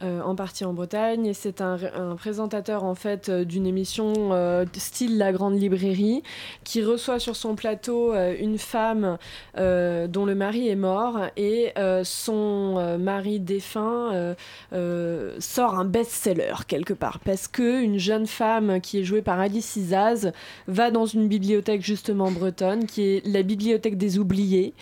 en 0.00 0.34
partie 0.34 0.64
en 0.64 0.72
Bretagne. 0.72 1.26
Et 1.26 1.34
c'est 1.34 1.60
un, 1.60 1.78
présentateur 2.16 2.84
en 2.84 2.94
fait 2.94 3.28
euh, 3.28 3.44
d'une 3.44 3.66
émission 3.66 4.12
euh, 4.32 4.64
style 4.76 5.18
La 5.18 5.32
Grande 5.32 5.58
Librairie 5.58 6.22
qui 6.64 6.82
reçoit 6.82 7.18
sur 7.18 7.36
son 7.36 7.54
plateau 7.54 8.12
euh, 8.12 8.34
une 8.38 8.58
femme 8.58 9.18
euh, 9.56 10.06
dont 10.06 10.26
le 10.26 10.34
mari 10.34 10.68
est 10.68 10.76
mort. 10.76 11.18
Et 11.36 11.72
euh, 11.78 12.02
son 12.04 12.76
euh, 12.78 12.98
mari 12.98 13.40
défunt 13.40 14.12
euh, 14.12 14.34
euh, 14.72 15.36
sort 15.38 15.78
un 15.78 15.84
best-seller 15.84 16.54
quelque 16.66 16.92
part. 16.92 17.18
Parce 17.20 17.48
que 17.48 17.82
une 17.82 17.98
jeune 17.98 18.26
femme 18.26 18.80
qui 18.80 19.00
est 19.00 19.04
jouée 19.04 19.22
par 19.22 19.38
Alice 19.40 19.76
Isaz 19.76 20.32
va 20.66 20.90
dans 20.90 21.06
une 21.06 21.28
bibliothèque 21.28 21.82
justement 21.82 22.30
bretonne 22.30 22.86
qui 22.86 23.02
est 23.02 23.26
la 23.26 23.42
bibliothèque 23.42 23.96
des 23.96 24.18
oubliés. 24.18 24.74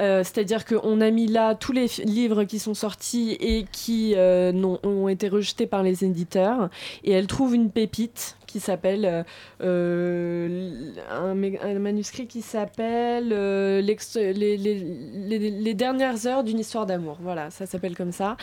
Euh, 0.00 0.22
C'est-à-dire 0.24 0.64
qu'on 0.64 1.00
a 1.00 1.10
mis 1.10 1.26
là 1.26 1.54
tous 1.54 1.72
les 1.72 1.86
livres 2.04 2.44
qui 2.44 2.58
sont 2.58 2.74
sortis 2.74 3.36
et 3.40 3.64
qui 3.72 4.14
euh, 4.16 4.52
ont 4.64 5.08
été 5.08 5.28
rejetés 5.28 5.66
par 5.66 5.82
les 5.82 6.04
éditeurs. 6.04 6.70
Et 7.04 7.12
elle 7.12 7.26
trouve 7.26 7.54
une 7.54 7.70
pépite 7.70 8.38
qui 8.48 8.58
s'appelle 8.58 9.04
euh, 9.04 9.22
euh, 9.62 10.92
un, 11.10 11.78
manuscrit 11.78 12.26
qui 12.26 12.42
s'appelle 12.42 13.28
euh, 13.32 13.80
les, 13.80 15.74
dernières 15.74 16.26
heures 16.26 16.42
d'une 16.42 16.58
histoire 16.58 16.86
d'amour. 16.86 17.18
Voilà, 17.20 17.50
ça 17.50 17.66
s'appelle 17.66 17.96
comme 17.96 18.10
ça. 18.10 18.36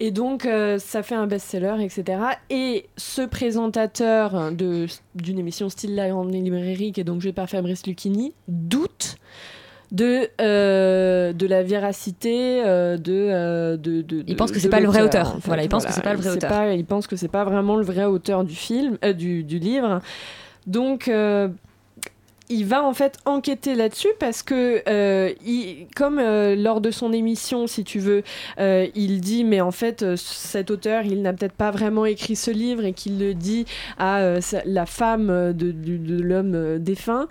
Et 0.00 0.10
donc, 0.10 0.48
ça 0.78 1.02
fait 1.02 1.16
un 1.16 1.26
best-seller, 1.26 1.84
etc. 1.84 2.22
Et 2.48 2.86
ce 2.96 3.22
présentateur 3.22 4.52
d'une 4.52 5.38
émission 5.38 5.68
style 5.68 5.94
La 5.94 6.08
Grande 6.08 6.32
Librairie, 6.32 6.92
qui 6.92 7.00
est 7.00 7.04
donc 7.04 7.20
joué 7.20 7.32
par 7.32 7.48
Fabrice 7.48 7.86
Lucchini, 7.86 8.32
doute 8.46 9.07
de, 9.90 10.28
euh, 10.40 11.32
de 11.32 11.46
la 11.46 11.62
véracité 11.62 12.62
euh, 12.64 12.96
de, 12.98 13.12
euh, 13.12 13.76
de, 13.76 14.02
de- 14.02 14.22
Il 14.26 14.36
pense 14.36 14.50
que 14.50 14.56
de 14.56 14.60
c'est 14.60 14.68
pas 14.68 14.80
le 14.80 14.86
vrai 14.86 15.02
auteur. 15.02 15.28
en 15.36 15.40
fait. 15.40 15.46
Voilà, 15.46 15.62
il 15.62 15.68
pense 15.68 15.86
que 15.86 15.92
c'est 15.92 16.02
pas 16.02 16.12
le 16.12 16.18
vrai 16.18 16.30
auteur. 16.30 16.50
pas- 16.50 16.72
il 16.74 16.84
pense 16.84 17.06
que 17.06 17.16
c'est 17.16 17.28
pas 17.28 17.44
vraiment 17.44 17.76
le 17.76 17.84
vrai 17.84 18.04
auteur 18.04 18.44
du 18.44 18.54
film, 18.54 18.98
euh, 19.04 19.12
du, 19.12 19.44
du 19.44 19.58
livre. 19.58 20.00
Donc, 20.66 21.08
il 22.50 22.64
va 22.64 22.82
en 22.82 22.94
fait 22.94 23.18
enquêter 23.26 23.74
là-dessus 23.74 24.08
parce 24.18 24.42
que, 24.42 24.82
euh, 24.88 25.32
comme 25.94 26.18
euh, 26.18 26.56
lors 26.56 26.80
de 26.80 26.90
son 26.90 27.12
émission, 27.12 27.66
si 27.66 27.84
tu 27.84 27.98
veux, 27.98 28.22
euh, 28.58 28.86
il 28.94 29.20
dit 29.20 29.44
mais 29.44 29.60
en 29.60 29.70
fait 29.70 30.16
cet 30.16 30.70
auteur 30.70 31.04
il 31.04 31.22
n'a 31.22 31.32
peut-être 31.32 31.52
pas 31.52 31.70
vraiment 31.70 32.06
écrit 32.06 32.36
ce 32.36 32.50
livre 32.50 32.84
et 32.84 32.92
qu'il 32.92 33.18
le 33.18 33.34
dit 33.34 33.66
à 33.98 34.38
la 34.64 34.86
femme 34.86 35.52
de, 35.52 35.72
de 35.72 36.22
l'homme 36.22 36.78
défunt, 36.78 37.28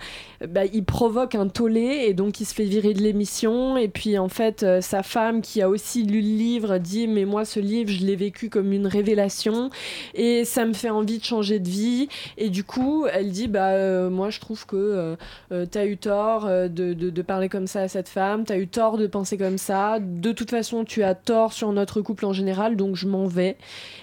bah, 0.48 0.66
il 0.66 0.84
provoque 0.84 1.36
un 1.36 1.48
tollé 1.48 2.06
et 2.08 2.14
donc 2.14 2.40
il 2.40 2.46
se 2.46 2.54
fait 2.54 2.66
virer 2.66 2.94
de 2.94 3.02
l'émission. 3.02 3.78
Et 3.78 3.88
puis 3.88 4.18
en 4.18 4.30
fait 4.30 4.66
sa 4.82 5.04
femme 5.04 5.42
qui 5.42 5.62
a 5.62 5.70
aussi 5.70 6.04
lu 6.04 6.22
le 6.22 6.28
livre 6.28 6.78
dit 6.78 7.08
mais 7.08 7.26
moi 7.26 7.46
ce 7.46 7.60
livre 7.60 7.90
je 7.92 8.06
l'ai 8.06 8.16
vécu 8.16 8.50
comme 8.50 8.72
une 8.72 8.88
révélation 8.88 9.70
et 10.14 10.46
ça 10.46 10.66
me 10.66 10.74
fait 10.74 10.90
envie 10.90 11.20
de 11.20 11.24
changer 11.24 11.60
de 11.60 11.70
vie. 11.70 12.08
Et 12.38 12.50
du 12.50 12.64
coup 12.64 13.06
elle 13.12 13.32
dit 13.32 13.48
bah 13.48 14.10
moi 14.10 14.30
je 14.30 14.40
trouve 14.40 14.66
que 14.66 15.07
t'as 15.50 15.86
eu 15.86 15.98
tort 15.98 16.46
euh, 16.46 16.68
de 16.68 17.22
parler 17.22 17.50
comme 17.50 17.68
ça 17.68 17.82
à 17.82 17.88
cette 17.88 18.10
femme 18.10 18.44
t'as 18.44 18.58
eu 18.58 18.68
tort 18.68 18.98
de 18.98 19.08
penser 19.08 19.38
comme 19.38 19.58
ça. 19.58 20.00
De 20.00 20.32
toute 20.32 20.50
façon 20.50 20.84
tu 20.84 21.04
as 21.04 21.16
tort 21.16 21.54
sur 21.54 21.72
notre 21.72 22.02
couple 22.02 22.26
en 22.26 22.34
général 22.34 22.76
donc 22.76 22.96
je 22.96 23.08
m'en 23.08 23.28
vais. 23.28 23.58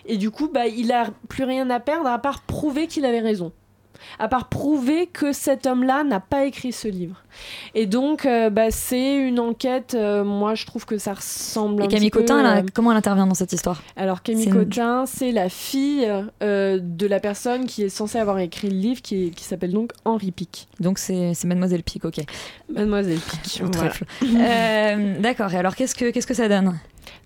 Et 0.07 0.17
du 0.17 0.31
coup 0.31 0.49
bah 0.53 0.67
il 0.67 0.93
a 0.93 1.09
plus 1.29 1.45
rien 1.45 1.69
à 1.71 1.81
perdre 1.81 2.09
à 2.09 2.19
part 2.19 2.43
prouver 2.43 2.87
qu'il 2.87 3.05
avait 3.05 3.21
raison 3.21 3.53
à 4.19 4.29
part 4.29 4.49
prouver 4.49 5.07
que 5.07 5.33
cet 5.33 5.67
homme-là 5.67 6.05
n'a 6.05 6.21
pas 6.21 6.45
écrit 6.45 6.73
ce 6.73 6.89
livre. 6.89 7.17
Et 7.75 7.87
donc, 7.87 8.27
euh, 8.27 8.49
bah, 8.51 8.71
c'est 8.71 9.17
une 9.17 9.41
enquête, 9.41 9.95
euh, 9.95 10.23
moi 10.23 10.55
je 10.55 10.67
trouve 10.67 10.87
que 10.87 10.99
ça 10.99 11.15
ressemble 11.15 11.83
un 11.83 11.87
Et 11.87 11.89
Camille 11.89 12.11
petit 12.11 12.19
peu, 12.19 12.21
Cotin, 12.21 12.39
elle 12.41 12.47
a- 12.47 12.57
euh, 12.59 12.63
comment 12.73 12.93
elle 12.93 12.99
intervient 12.99 13.27
dans 13.27 13.35
cette 13.35 13.53
histoire? 13.53 13.83
Alors 13.97 14.23
Camille 14.23 14.45
une- 14.47 14.53
Cotin, 14.53 15.05
c'est 15.07 15.33
la 15.33 15.49
fille 15.49 16.09
de 16.41 17.07
la 17.07 17.21
personne 17.21 17.67
qui 17.67 17.83
est 17.83 17.89
censée 17.89 18.19
avoir 18.19 18.39
écrit 18.39 18.69
le 18.71 18.77
livre, 18.77 19.03
qui, 19.03 19.27
est- 19.27 19.31
qui 19.31 19.45
s'appelle 19.45 19.73
donc 19.73 19.93
Henri 20.05 20.31
Pic. 20.31 20.69
Donc 20.81 20.99
c'est 20.99 21.33
Mademoiselle 21.45 21.83
Pic, 21.83 22.05
ok. 22.05 22.21
Mademoiselle 22.73 23.19
Pic. 23.19 23.63
Voilà. 23.63 23.91
trèfle. 23.91 24.05
D'accord, 25.21 25.53
et 25.53 25.57
alors 25.57 25.75
qu'est-ce 25.75 25.95
que, 25.95 26.11
qu'est-ce 26.11 26.27
que 26.27 26.35
ça 26.35 26.49
donne? 26.49 26.79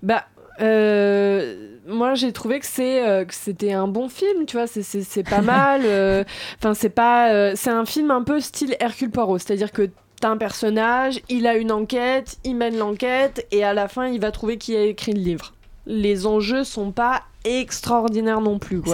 Bah, 0.02 0.24
euh, 0.60 1.54
moi 1.86 2.14
j'ai 2.14 2.32
trouvé 2.32 2.60
que 2.60 2.66
c'est 2.66 3.06
euh, 3.06 3.24
que 3.24 3.34
c'était 3.34 3.72
un 3.72 3.88
bon 3.88 4.08
film, 4.08 4.46
tu 4.46 4.56
vois, 4.56 4.66
c'est- 4.66 4.82
pas 5.28 5.40
mal. 5.42 5.82
euh, 5.84 6.24
Enfin, 6.58 6.74
c'est 6.74 6.88
pas, 6.90 7.54
c'est 7.56 7.70
un 7.70 7.84
film 7.86 8.10
un 8.10 8.22
peu 8.22 8.40
style 8.40 8.76
Hercule 8.80 9.10
Poirot, 9.10 9.38
c'est-à-dire 9.38 9.72
que 9.72 9.88
t'as 10.20 10.28
un 10.30 10.36
personnage, 10.36 11.20
il 11.28 11.46
a 11.46 11.56
une 11.56 11.70
enquête, 11.72 12.38
il 12.44 12.56
mène 12.56 12.76
l'enquête 12.76 13.46
et 13.52 13.62
à 13.64 13.72
la 13.72 13.86
fin 13.88 14.06
il 14.08 14.20
va 14.20 14.30
trouver 14.32 14.58
qui 14.58 14.76
a 14.76 14.82
écrit 14.82 15.12
le 15.12 15.20
livre. 15.20 15.54
Les 15.86 16.26
enjeux 16.26 16.64
sont 16.64 16.90
pas 16.90 17.22
extraordinaires 17.44 18.40
non 18.40 18.58
plus. 18.58 18.80
quoi. 18.80 18.92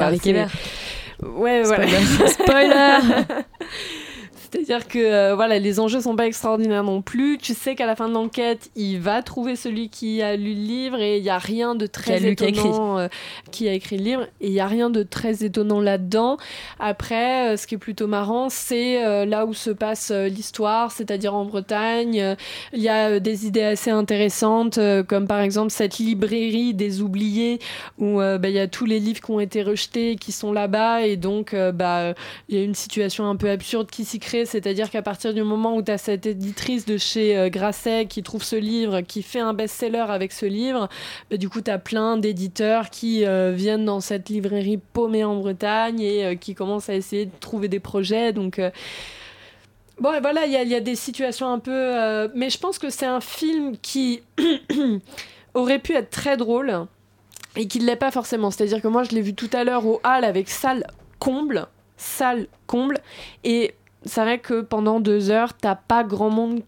C'est. 1.22 1.26
Ouais, 1.26 1.62
voilà. 1.62 1.86
Spoiler. 2.26 2.98
C'est-à-dire 4.54 4.86
que 4.86 4.98
euh, 5.00 5.34
voilà, 5.34 5.58
les 5.58 5.80
enjeux 5.80 6.00
sont 6.00 6.14
pas 6.14 6.26
extraordinaires 6.26 6.84
non 6.84 7.02
plus. 7.02 7.38
Tu 7.38 7.54
sais 7.54 7.74
qu'à 7.74 7.86
la 7.86 7.96
fin 7.96 8.08
de 8.08 8.14
l'enquête, 8.14 8.70
il 8.76 9.00
va 9.00 9.20
trouver 9.20 9.56
celui 9.56 9.88
qui 9.88 10.22
a 10.22 10.36
lu 10.36 10.54
le 10.54 10.60
livre 10.60 11.00
et 11.00 11.18
il 11.18 11.24
y 11.24 11.30
a 11.30 11.38
rien 11.38 11.74
de 11.74 11.86
Qui 11.86 11.92
très 11.92 12.20
lu, 12.20 12.36
qui 12.36 12.44
a 12.44 12.48
étonnant 12.48 12.98
euh, 12.98 13.08
qui 13.50 13.68
a 13.68 13.72
écrit 13.72 13.98
le 13.98 14.04
livre 14.04 14.22
et 14.40 14.46
il 14.46 14.52
y 14.52 14.60
a 14.60 14.68
rien 14.68 14.90
de 14.90 15.02
très 15.02 15.44
étonnant 15.44 15.80
là-dedans. 15.80 16.36
Après, 16.78 17.54
euh, 17.54 17.56
ce 17.56 17.66
qui 17.66 17.74
est 17.74 17.78
plutôt 17.78 18.06
marrant, 18.06 18.48
c'est 18.48 19.24
là 19.26 19.44
où 19.44 19.54
se 19.54 19.70
passe 19.70 20.12
l'histoire, 20.12 20.92
c'est-à-dire 20.92 21.34
en 21.34 21.44
Bretagne. 21.44 22.36
Il 22.72 22.80
y 22.80 22.88
a 22.88 23.18
des 23.18 23.46
idées 23.46 23.62
assez 23.62 23.90
intéressantes, 23.90 24.78
comme 25.08 25.26
par 25.26 25.40
exemple 25.40 25.70
cette 25.70 25.98
librairie 25.98 26.74
des 26.74 27.02
oubliés 27.02 27.58
où 27.98 28.18
bah, 28.18 28.48
il 28.48 28.52
y 28.52 28.58
a 28.58 28.68
tous 28.68 28.86
les 28.86 29.00
livres 29.00 29.20
qui 29.20 29.30
ont 29.30 29.40
été 29.40 29.62
rejetés 29.62 30.16
qui 30.16 30.32
sont 30.32 30.52
là-bas 30.52 31.06
et 31.06 31.16
donc 31.16 31.54
bah, 31.54 32.14
il 32.48 32.56
y 32.56 32.60
a 32.60 32.64
une 32.64 32.74
situation 32.74 33.28
un 33.28 33.36
peu 33.36 33.50
absurde 33.50 33.90
qui 33.90 34.04
s'y 34.04 34.18
crée 34.18 34.43
c'est-à-dire 34.44 34.90
qu'à 34.90 35.02
partir 35.02 35.34
du 35.34 35.42
moment 35.42 35.76
où 35.76 35.82
tu 35.82 35.90
as 35.90 35.98
cette 35.98 36.26
éditrice 36.26 36.86
de 36.86 36.96
chez 36.96 37.36
euh, 37.36 37.48
Grasset 37.48 38.06
qui 38.06 38.22
trouve 38.22 38.42
ce 38.42 38.56
livre, 38.56 39.00
qui 39.00 39.22
fait 39.22 39.40
un 39.40 39.54
best-seller 39.54 40.06
avec 40.08 40.32
ce 40.32 40.46
livre, 40.46 40.88
bah, 41.30 41.36
du 41.36 41.48
coup 41.48 41.60
tu 41.60 41.70
as 41.70 41.78
plein 41.78 42.16
d'éditeurs 42.16 42.90
qui 42.90 43.24
euh, 43.24 43.52
viennent 43.52 43.84
dans 43.84 44.00
cette 44.00 44.28
librairie 44.28 44.78
paumée 44.78 45.24
en 45.24 45.36
Bretagne 45.36 46.00
et 46.00 46.24
euh, 46.24 46.34
qui 46.34 46.54
commencent 46.54 46.88
à 46.88 46.94
essayer 46.94 47.26
de 47.26 47.32
trouver 47.40 47.68
des 47.68 47.80
projets. 47.80 48.32
Donc 48.32 48.60
Bon, 50.00 50.12
et 50.12 50.20
voilà, 50.20 50.44
il 50.44 50.50
y, 50.50 50.70
y 50.70 50.74
a 50.74 50.80
des 50.80 50.96
situations 50.96 51.52
un 51.52 51.60
peu. 51.60 52.28
mais 52.34 52.50
je 52.50 52.58
pense 52.58 52.80
que 52.80 52.90
c'est 52.90 53.06
un 53.06 53.20
film 53.20 53.76
qui 53.80 54.22
aurait 55.54 55.78
pu 55.78 55.94
être 55.94 56.10
très 56.10 56.36
drôle 56.36 56.86
et 57.56 57.68
qui 57.68 57.78
ne 57.78 57.86
l'est 57.86 57.96
pas 57.96 58.10
forcément. 58.10 58.50
C'est-à-dire 58.50 58.82
que 58.82 58.88
moi, 58.88 59.04
je 59.04 59.10
l'ai 59.10 59.20
vu 59.20 59.34
tout 59.34 59.50
à 59.52 59.64
l'heure 59.64 59.86
au 59.86 60.00
hall 60.04 60.24
avec 60.24 60.48
salle 60.50 60.84
comble, 61.18 61.68
salle 61.96 62.46
comble, 62.66 62.98
et 63.44 63.74
c'est 64.04 64.20
vrai 64.20 64.38
que 64.38 64.60
pendant 64.60 65.00
deux 65.00 65.30
heures, 65.30 65.54
t'as 65.54 65.74
pas 65.74 66.04
grand 66.04 66.30
monde 66.30 66.60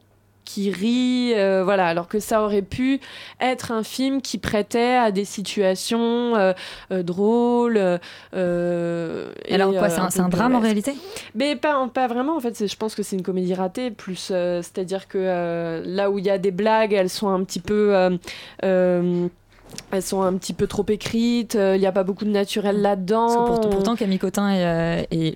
qui 0.44 0.70
rit, 0.70 1.32
euh, 1.34 1.64
voilà, 1.64 1.88
alors 1.88 2.06
que 2.06 2.20
ça 2.20 2.40
aurait 2.42 2.62
pu 2.62 3.00
être 3.40 3.72
un 3.72 3.82
film 3.82 4.22
qui 4.22 4.38
prêtait 4.38 4.94
à 4.94 5.10
des 5.10 5.24
situations 5.24 6.36
euh, 6.36 6.52
euh, 6.92 7.02
drôles. 7.02 7.98
euh, 8.34 9.32
et, 9.44 9.54
Alors 9.54 9.74
quoi, 9.76 9.88
c'est 9.90 10.20
un- 10.20 10.28
drame 10.28 10.54
en 10.54 10.60
réalité? 10.60 10.94
Mais 11.34 11.56
pas, 11.56 11.86
pas 11.92 12.06
vraiment, 12.06 12.36
en 12.36 12.40
fait, 12.40 12.64
je 12.66 12.76
pense 12.76 12.94
que 12.94 13.02
c'est 13.02 13.16
une 13.16 13.22
comédie 13.24 13.54
ratée, 13.54 13.90
plus, 13.90 14.32
c'est-à-dire 14.62 15.08
que 15.08 15.82
là 15.84 16.10
où 16.10 16.18
il 16.20 16.24
y 16.24 16.30
a 16.30 16.38
des 16.38 16.52
blagues, 16.52 16.92
elles 16.92 17.10
sont 17.10 17.28
un 17.28 17.42
petit 17.42 17.60
peu... 17.60 17.92
euh, 19.72 19.74
euh, 19.74 19.96
elles 19.96 20.02
sont 20.02 20.22
un 20.22 20.34
petit 20.34 20.52
peu 20.52 20.66
trop 20.66 20.84
écrites, 20.88 21.54
euh, 21.54 21.76
il 21.76 21.80
n'y 21.80 21.86
a 21.86 21.92
pas 21.92 22.02
beaucoup 22.02 22.24
de 22.24 22.30
naturel 22.30 22.80
là-dedans. 22.82 23.68
Pourtant, 23.70 23.96
Camille 23.96 24.18
Cotin 24.18 24.50
et, 24.50 24.64
euh, 24.64 25.02
et 25.10 25.34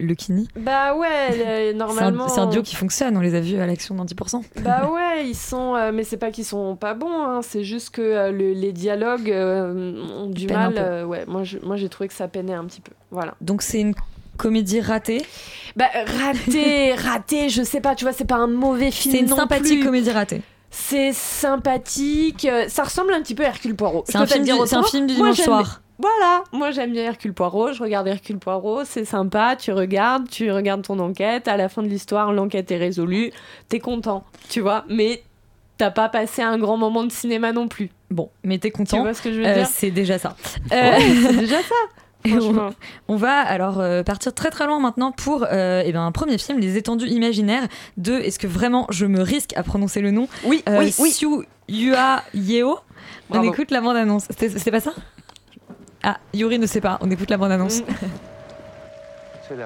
Bah 0.56 0.94
ouais, 0.96 1.08
euh, 1.32 1.72
normalement... 1.74 2.28
c'est 2.28 2.40
un 2.40 2.46
duo 2.46 2.62
qui 2.62 2.74
fonctionne, 2.76 3.16
on 3.16 3.20
les 3.20 3.34
a 3.34 3.40
vus 3.40 3.58
à 3.60 3.66
l'action 3.66 3.94
dans 3.94 4.04
10%. 4.04 4.42
Bah 4.62 4.88
ouais, 4.90 5.26
ils 5.26 5.34
sont, 5.36 5.74
euh, 5.76 5.92
mais 5.92 6.04
c'est 6.04 6.16
pas 6.16 6.30
qu'ils 6.30 6.44
sont 6.44 6.76
pas 6.76 6.94
bons, 6.94 7.22
hein, 7.22 7.40
c'est 7.42 7.64
juste 7.64 7.90
que 7.90 8.02
euh, 8.02 8.30
le- 8.32 8.52
les 8.52 8.72
dialogues 8.72 9.30
euh, 9.30 9.94
ont 10.18 10.26
du 10.28 10.46
mal. 10.46 10.74
euh, 10.76 11.04
ouais, 11.04 11.24
moi 11.26 11.44
je- 11.44 11.58
moi 11.62 11.76
j'ai 11.76 11.88
trouvé 11.88 12.08
que 12.08 12.14
ça 12.14 12.28
peinait 12.28 12.54
un 12.54 12.64
petit 12.64 12.80
peu. 12.80 12.92
Voilà. 13.10 13.34
Donc 13.40 13.62
c'est 13.62 13.80
une 13.80 13.94
comédie 14.36 14.80
ratée? 14.80 15.22
Bah 15.76 15.86
raté, 16.18 16.94
raté, 16.94 17.48
je 17.48 17.62
sais 17.62 17.80
pas, 17.80 17.94
tu 17.94 18.04
vois, 18.04 18.12
c'est 18.12 18.24
pas 18.24 18.36
un 18.36 18.46
mauvais 18.46 18.90
film. 18.90 19.14
C'est 19.14 19.20
une 19.20 19.28
non 19.28 19.36
sympathique 19.36 19.78
plus. 19.80 19.84
comédie 19.84 20.10
ratée. 20.10 20.42
C'est 20.70 21.12
sympathique, 21.12 22.44
euh, 22.44 22.66
ça 22.68 22.84
ressemble 22.84 23.12
un 23.12 23.20
petit 23.22 23.34
peu 23.34 23.44
à 23.44 23.48
Hercule 23.48 23.74
Poirot. 23.74 24.04
C'est 24.06 24.16
un 24.16 24.26
film 24.26 24.44
du- 24.44 24.52
un 24.52 24.82
film 24.84 25.06
dimanche 25.06 25.40
soir. 25.40 25.82
Voilà, 25.98 26.44
moi 26.52 26.70
j'aime 26.70 26.92
bien 26.92 27.02
Hercule 27.04 27.34
Poirot, 27.34 27.72
je 27.74 27.82
regarde 27.82 28.06
Hercule 28.08 28.38
Poirot, 28.38 28.84
c'est 28.86 29.04
sympa, 29.04 29.54
tu 29.56 29.70
regardes, 29.72 30.28
tu 30.30 30.50
regardes 30.50 30.80
ton 30.82 30.98
enquête, 30.98 31.46
à 31.46 31.58
la 31.58 31.68
fin 31.68 31.82
de 31.82 31.88
l'histoire, 31.88 32.32
l'enquête 32.32 32.70
est 32.70 32.78
résolue, 32.78 33.32
t'es 33.68 33.80
content, 33.80 34.24
tu 34.48 34.60
vois, 34.62 34.84
mais 34.88 35.22
t'as 35.76 35.90
pas 35.90 36.08
passé 36.08 36.40
un 36.40 36.56
grand 36.56 36.78
moment 36.78 37.04
de 37.04 37.12
cinéma 37.12 37.52
non 37.52 37.68
plus. 37.68 37.90
Bon, 38.10 38.30
mais 38.44 38.56
t'es 38.58 38.70
content. 38.70 38.96
Tu 38.96 39.02
vois 39.02 39.12
ce 39.12 39.20
que 39.20 39.30
je 39.32 39.40
veux 39.40 39.46
Euh, 39.46 39.54
dire? 39.54 39.66
C'est 39.66 39.90
déjà 39.90 40.18
ça. 40.18 40.36
Ouais, 40.70 40.98
c'est 41.22 41.36
déjà 41.36 41.58
ça. 41.62 41.74
On, 43.08 43.16
va 43.16 43.38
alors 43.40 43.80
euh, 43.80 44.02
partir 44.02 44.34
très 44.34 44.50
très 44.50 44.66
loin 44.66 44.78
maintenant 44.78 45.10
pour 45.10 45.46
euh, 45.50 45.82
eh 45.84 45.92
ben, 45.92 46.02
un 46.02 46.12
premier 46.12 46.36
film, 46.38 46.58
Les 46.58 46.76
étendues 46.76 47.06
imaginaires 47.06 47.66
de, 47.96 48.12
est-ce 48.12 48.38
que 48.38 48.46
vraiment 48.46 48.86
je 48.90 49.06
me 49.06 49.22
risque 49.22 49.56
à 49.56 49.62
prononcer 49.62 50.00
le 50.00 50.10
nom? 50.10 50.28
Oui, 50.44 50.62
Euh, 50.68 50.78
oui, 50.78 50.94
oui. 50.98 51.10
Siu 51.10 51.46
Yua 51.68 52.22
Yeo. 52.34 52.78
On 53.30 53.42
écoute 53.42 53.70
la 53.70 53.80
bande-annonce. 53.80 54.24
C'était 54.28 54.50
c'était 54.50 54.70
pas 54.70 54.80
ça? 54.80 54.92
Ah, 56.02 56.18
Yuri 56.34 56.58
ne 56.58 56.66
sait 56.66 56.80
pas, 56.80 56.98
on 57.00 57.10
écoute 57.10 57.30
la 57.30 57.36
bande-annonce. 57.36 57.82
这 59.50 59.56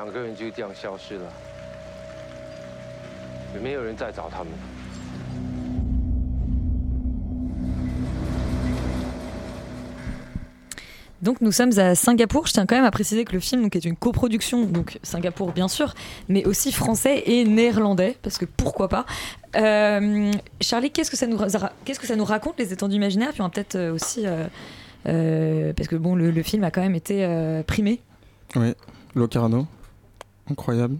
Donc 11.25 11.41
nous 11.41 11.53
sommes 11.53 11.77
à 11.79 11.95
Singapour. 11.95 12.47
Je 12.47 12.53
tiens 12.53 12.67
quand 12.67 12.77
même 12.77 12.85
à 12.85 12.91
préciser 12.91 13.25
que 13.25 13.33
le 13.33 13.41
film 13.41 13.67
est 13.73 13.85
une 13.87 13.97
coproduction, 13.97 14.67
donc 14.67 14.99
Singapour 15.03 15.53
bien 15.53 15.69
sûr, 15.69 15.95
mais 16.29 16.45
aussi 16.45 16.71
français 16.71 17.23
et 17.25 17.45
néerlandais, 17.45 18.19
parce 18.23 18.37
que 18.37 18.45
pourquoi 18.45 18.91
pas. 18.91 19.07
Euh, 19.57 20.31
Charlie, 20.61 20.91
qu'est-ce 20.91 21.11
que 21.11 21.17
ça 21.17 21.27
nous 21.27 22.25
raconte 22.25 22.59
les 22.59 22.75
étendues 22.75 22.97
imaginaires? 22.97 23.33
Puis 23.33 23.41
on 23.41 23.45
va 23.45 23.51
peut-être 23.51 23.77
euh, 23.77 23.95
aussi 23.95 24.25
euh, 25.07 25.73
parce 25.73 25.89
que 25.89 25.97
bon, 25.97 26.15
le, 26.15 26.43
film 26.43 26.63
a 26.63 26.71
quand 26.71 26.83
même 26.83 26.95
été 26.95 27.27
primé. 27.67 28.01
Oui, 28.55 28.75
Locarno. 29.15 29.67
Incroyable. 30.51 30.99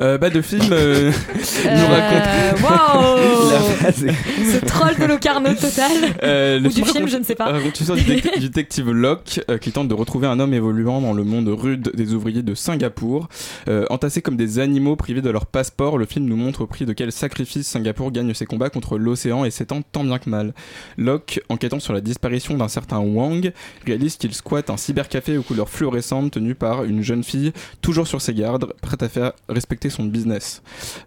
Euh, 0.00 0.18
bah, 0.18 0.30
de 0.30 0.40
film 0.40 0.62
euh, 0.72 1.10
nous 1.64 1.86
raconte. 1.86 2.62
waouh 2.62 3.18
Ce 3.92 4.64
troll 4.64 4.96
de 4.96 5.04
Locarno 5.04 5.52
total. 5.54 5.90
Euh, 6.22 6.58
le 6.60 6.68
Ou 6.68 6.72
du 6.72 6.84
film, 6.84 7.08
je 7.08 7.16
ne 7.16 7.24
sais 7.24 7.34
pas. 7.34 7.52
du, 7.52 8.04
dé- 8.04 8.20
du 8.38 8.48
détective 8.48 8.90
Locke 8.90 9.40
euh, 9.50 9.58
qui 9.58 9.72
tente 9.72 9.88
de 9.88 9.94
retrouver 9.94 10.26
un 10.26 10.40
homme 10.40 10.54
évoluant 10.54 11.00
dans 11.00 11.12
le 11.12 11.24
monde 11.24 11.48
rude 11.48 11.90
des 11.94 12.14
ouvriers 12.14 12.42
de 12.42 12.54
Singapour. 12.54 13.28
Euh, 13.68 13.84
entassés 13.90 14.22
comme 14.22 14.36
des 14.36 14.58
animaux 14.58 14.96
privés 14.96 15.22
de 15.22 15.30
leur 15.30 15.46
passeport, 15.46 15.98
le 15.98 16.06
film 16.06 16.26
nous 16.26 16.36
montre 16.36 16.62
au 16.62 16.66
prix 16.66 16.86
de 16.86 16.92
quel 16.92 17.12
sacrifice 17.12 17.66
Singapour 17.66 18.10
gagne 18.12 18.34
ses 18.34 18.46
combats 18.46 18.70
contre 18.70 18.98
l'océan 18.98 19.44
et 19.44 19.50
s'étend 19.50 19.82
tant 19.82 20.04
bien 20.04 20.18
que 20.18 20.28
mal. 20.30 20.54
Locke, 20.96 21.40
enquêtant 21.48 21.80
sur 21.80 21.92
la 21.92 22.00
disparition 22.00 22.56
d'un 22.56 22.68
certain 22.68 22.98
Wang, 22.98 23.52
réalise 23.86 24.16
qu'il 24.16 24.34
squatte 24.34 24.70
un 24.70 24.76
cybercafé 24.76 25.38
aux 25.38 25.42
couleurs 25.42 25.68
fluorescentes 25.68 26.32
tenu 26.32 26.54
par 26.54 26.84
une 26.84 27.02
jeune 27.02 27.24
fille 27.24 27.52
toujours 27.82 28.06
sur 28.06 28.20
ses 28.20 28.34
gardes, 28.34 28.72
prête 28.82 29.02
à 29.02 29.08
faire 29.08 29.32
respecter 29.58 29.90
son 29.90 30.04
business. 30.04 30.62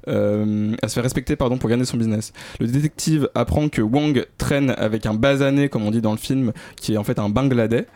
Euh, 0.08 0.76
à 0.82 0.88
se 0.90 0.94
faire 0.96 1.04
respecter 1.04 1.36
pardon 1.38 1.58
pour 1.58 1.70
gagner 1.70 1.86
son 1.86 1.98
business. 1.98 2.34
Le 2.60 2.68
détective 2.68 3.30
apprend 3.34 3.70
que 3.70 3.82
Wang 3.82 4.26
traîne 4.38 4.72
avec 4.78 5.06
un 5.06 5.14
basané, 5.14 5.70
comme 5.70 5.84
on 5.84 5.92
dit 5.92 6.02
dans 6.02 6.12
le 6.12 6.18
film, 6.18 6.52
qui 6.76 6.94
est 6.94 6.98
en 6.98 7.04
fait 7.04 7.18
un 7.20 7.30
Bangladais. 7.30 7.88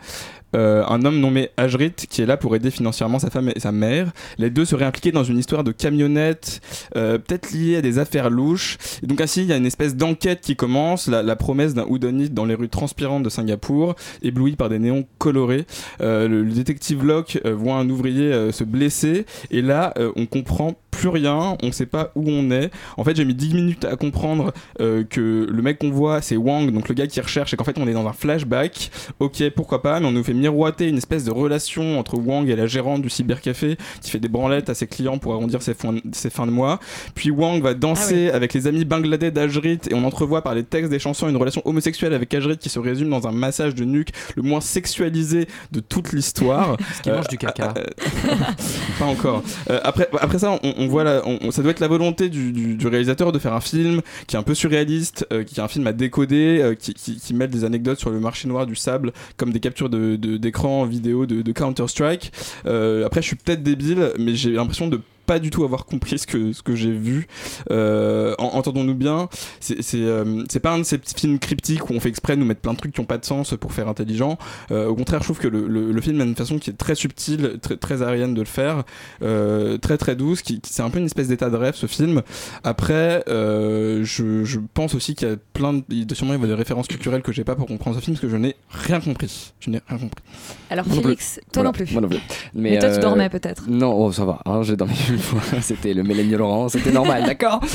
Euh, 0.56 0.84
un 0.88 1.04
homme 1.04 1.20
nommé 1.20 1.50
Ajrit 1.56 1.92
qui 1.92 2.22
est 2.22 2.26
là 2.26 2.36
pour 2.36 2.56
aider 2.56 2.70
financièrement 2.70 3.18
sa 3.18 3.30
femme 3.30 3.50
et 3.54 3.60
sa 3.60 3.72
mère. 3.72 4.12
Les 4.38 4.50
deux 4.50 4.64
seraient 4.64 4.84
impliqués 4.84 5.12
dans 5.12 5.24
une 5.24 5.38
histoire 5.38 5.64
de 5.64 5.72
camionnette, 5.72 6.60
euh, 6.96 7.18
peut-être 7.18 7.52
liée 7.52 7.76
à 7.76 7.82
des 7.82 7.98
affaires 7.98 8.30
louches. 8.30 8.78
Et 9.02 9.06
donc 9.06 9.20
ainsi, 9.20 9.42
il 9.42 9.48
y 9.48 9.52
a 9.52 9.56
une 9.56 9.66
espèce 9.66 9.96
d'enquête 9.96 10.40
qui 10.40 10.56
commence, 10.56 11.08
la, 11.08 11.36
promesse 11.36 11.74
d'un 11.74 11.84
houdonite 11.86 12.32
dans 12.32 12.46
les 12.46 12.54
rues 12.54 12.68
transpirantes 12.68 13.22
de 13.22 13.28
Singapour, 13.28 13.94
ébloui 14.22 14.56
par 14.56 14.68
des 14.68 14.78
néons 14.78 15.06
colorés. 15.18 15.66
Euh, 16.00 16.28
le, 16.28 16.44
détective 16.44 17.04
Locke 17.04 17.38
voit 17.44 17.74
un 17.74 17.88
ouvrier 17.90 18.50
se 18.50 18.64
blesser 18.64 19.26
et 19.50 19.60
là, 19.60 19.92
on 20.16 20.24
comprend 20.24 20.74
plus 20.96 21.08
rien, 21.08 21.56
on 21.62 21.72
sait 21.72 21.86
pas 21.86 22.10
où 22.14 22.24
on 22.28 22.50
est. 22.50 22.70
En 22.96 23.04
fait, 23.04 23.14
j'ai 23.16 23.24
mis 23.24 23.34
10 23.34 23.54
minutes 23.54 23.84
à 23.84 23.96
comprendre 23.96 24.52
euh, 24.80 25.04
que 25.04 25.46
le 25.50 25.62
mec 25.62 25.78
qu'on 25.78 25.90
voit, 25.90 26.22
c'est 26.22 26.36
Wang, 26.36 26.70
donc 26.72 26.88
le 26.88 26.94
gars 26.94 27.06
qui 27.06 27.20
recherche, 27.20 27.52
et 27.52 27.56
qu'en 27.56 27.64
fait, 27.64 27.76
on 27.78 27.86
est 27.86 27.92
dans 27.92 28.06
un 28.06 28.12
flashback. 28.12 28.90
Ok, 29.20 29.42
pourquoi 29.54 29.82
pas, 29.82 30.00
mais 30.00 30.06
on 30.06 30.12
nous 30.12 30.24
fait 30.24 30.34
miroiter 30.34 30.88
une 30.88 30.96
espèce 30.98 31.24
de 31.24 31.30
relation 31.30 31.98
entre 31.98 32.16
Wang 32.18 32.48
et 32.48 32.56
la 32.56 32.66
gérante 32.66 33.02
du 33.02 33.10
cybercafé 33.10 33.76
qui 34.00 34.10
fait 34.10 34.18
des 34.18 34.28
branlettes 34.28 34.70
à 34.70 34.74
ses 34.74 34.86
clients 34.86 35.18
pour 35.18 35.32
arrondir 35.34 35.62
ses, 35.62 35.74
fins- 35.74 35.94
ses 36.12 36.30
fins 36.30 36.46
de 36.46 36.50
mois. 36.52 36.80
Puis 37.14 37.30
Wang 37.30 37.62
va 37.62 37.74
danser 37.74 38.30
avec 38.30 38.54
les 38.54 38.66
amis 38.66 38.84
bangladais 38.84 39.30
d'Ajrit 39.30 39.78
et 39.90 39.94
on 39.94 40.04
entrevoit 40.04 40.42
par 40.42 40.54
les 40.54 40.64
textes 40.64 40.90
des 40.90 40.98
chansons 40.98 41.28
une 41.28 41.36
relation 41.36 41.62
homosexuelle 41.64 42.14
avec 42.14 42.32
Ajrit 42.34 42.58
qui 42.58 42.68
se 42.68 42.78
résume 42.78 43.10
dans 43.10 43.26
un 43.26 43.32
massage 43.32 43.74
de 43.74 43.84
nuque 43.84 44.10
le 44.36 44.42
moins 44.42 44.60
sexualisé 44.60 45.48
de 45.72 45.80
toute 45.80 46.12
l'histoire. 46.12 46.76
Parce 46.78 47.00
qu'il 47.02 47.12
mange 47.12 47.28
du 47.28 47.38
caca. 47.38 47.74
euh, 47.76 47.84
pas 48.98 49.04
encore. 49.04 49.42
Euh, 49.70 49.80
après, 49.84 50.08
après 50.20 50.38
ça, 50.38 50.58
on, 50.62 50.74
on 50.78 50.85
voit 50.88 51.22
on- 51.26 51.38
on- 51.42 51.50
ça 51.50 51.62
doit 51.62 51.70
être 51.70 51.80
la 51.80 51.88
volonté 51.88 52.28
du, 52.28 52.76
réalisateur 52.86 53.32
de 53.32 53.38
faire 53.38 53.52
un 53.52 53.60
film 53.60 54.00
qui 54.26 54.36
est 54.36 54.38
un 54.38 54.42
peu 54.42 54.54
surréaliste, 54.54 55.26
euh, 55.32 55.44
qui 55.44 55.60
est 55.60 55.62
un 55.62 55.68
film 55.68 55.86
à 55.86 55.92
décoder, 55.92 56.60
euh, 56.60 56.74
qui, 56.74 57.34
mêle 57.34 57.50
des 57.50 57.64
anecdotes 57.64 57.98
sur 57.98 58.10
le 58.10 58.20
marché 58.20 58.48
noir 58.48 58.66
du 58.66 58.76
sable, 58.76 59.12
comme 59.36 59.52
des 59.52 59.60
captures 59.60 59.88
d'écran 59.90 60.84
vidéo 60.84 61.26
de, 61.26 61.42
de 61.42 61.52
Counter 61.52 61.86
Strike. 61.88 62.32
Euh, 62.66 63.04
après, 63.06 63.22
je 63.22 63.26
suis 63.26 63.36
peut-être 63.36 63.62
débile, 63.62 64.12
mais 64.18 64.34
j'ai 64.34 64.52
l'impression 64.52 64.88
de 64.88 65.00
pas 65.26 65.38
du 65.38 65.50
tout 65.50 65.64
avoir 65.64 65.84
compris 65.86 66.18
ce 66.18 66.26
que, 66.26 66.52
ce 66.52 66.62
que 66.62 66.74
j'ai 66.74 66.92
vu. 66.92 67.26
Euh, 67.70 68.34
en- 68.38 68.46
Entendons-nous 68.56 68.94
bien, 68.94 69.28
c'est 69.60 69.82
c'est, 69.82 70.02
euh, 70.02 70.44
c'est 70.50 70.60
pas 70.60 70.72
un 70.72 70.78
de 70.78 70.84
ces 70.84 70.98
petits 70.98 71.14
films 71.14 71.38
cryptiques 71.38 71.90
où 71.90 71.92
on 71.92 72.00
fait 72.00 72.08
exprès 72.08 72.34
de 72.36 72.40
nous 72.40 72.46
mettre 72.46 72.60
plein 72.60 72.72
de 72.72 72.78
trucs 72.78 72.92
qui 72.92 73.00
ont 73.00 73.04
pas 73.04 73.18
de 73.18 73.24
sens 73.24 73.54
pour 73.60 73.72
faire 73.72 73.88
intelligent. 73.88 74.38
Euh, 74.70 74.86
au 74.86 74.94
contraire, 74.94 75.20
je 75.20 75.24
trouve 75.26 75.38
que 75.38 75.48
le, 75.48 75.66
le- 75.68 75.92
le 75.92 76.00
film 76.00 76.20
a 76.20 76.24
une 76.24 76.34
façon 76.36 76.58
qui 76.58 76.70
est 76.70 76.74
très 76.74 76.94
subtile, 76.94 77.58
très, 77.60 77.76
très 77.76 78.02
aérienne 78.02 78.34
de 78.34 78.40
le 78.40 78.46
faire, 78.46 78.84
euh, 79.22 79.76
très 79.78 79.98
très 79.98 80.16
douce, 80.16 80.42
qui, 80.42 80.60
qui- 80.60 80.72
c'est 80.72 80.82
un 80.82 80.90
peu 80.90 80.98
une 80.98 81.06
espèce 81.06 81.28
d'état 81.28 81.50
de 81.50 81.56
rêve 81.56 81.74
ce 81.74 81.86
film. 81.86 82.22
Après, 82.64 83.22
euh, 83.28 84.02
je, 84.04 84.44
je 84.44 84.58
pense 84.74 84.94
aussi 84.94 85.14
qu'il 85.14 85.28
y 85.28 85.32
a 85.32 85.36
plein 85.52 85.72
de, 85.74 85.82
il- 85.90 86.06
sûrement 86.14 86.34
il 86.34 86.40
y 86.40 86.44
a 86.44 86.46
des 86.46 86.54
références 86.54 86.86
culturelles 86.88 87.22
que 87.22 87.32
j'ai 87.32 87.44
pas 87.44 87.54
pour 87.56 87.66
comprendre 87.66 87.96
ce 87.96 88.02
film 88.02 88.14
parce 88.16 88.22
que 88.22 88.28
je 88.30 88.36
n'ai 88.36 88.56
rien 88.70 89.00
compris. 89.00 89.52
Je 89.60 89.70
n'ai 89.70 89.80
rien 89.88 89.98
compris. 89.98 90.22
Alors 90.70 90.86
non 90.88 91.02
Félix, 91.02 91.34
plus. 91.34 91.40
toi 91.52 91.62
Voilà, 91.62 91.68
non 91.68 91.72
plus. 91.72 91.92
Moi 91.92 92.00
non 92.02 92.08
plus. 92.08 92.18
Mais 92.54 92.78
toi, 92.78 92.90
tu 92.90 93.00
dormais 93.00 93.28
peut-être. 93.28 93.64
Non, 93.68 93.92
oh, 93.94 94.12
ça 94.12 94.24
va. 94.24 94.40
hein, 94.46 94.62
j'ai 94.62 94.76
dormi 94.76 94.94
c'était 95.60 95.94
le 95.94 96.02
Mélanie 96.02 96.32
Laurent, 96.36 96.68
c'était 96.68 96.92
normal, 96.92 97.24
d'accord 97.26 97.60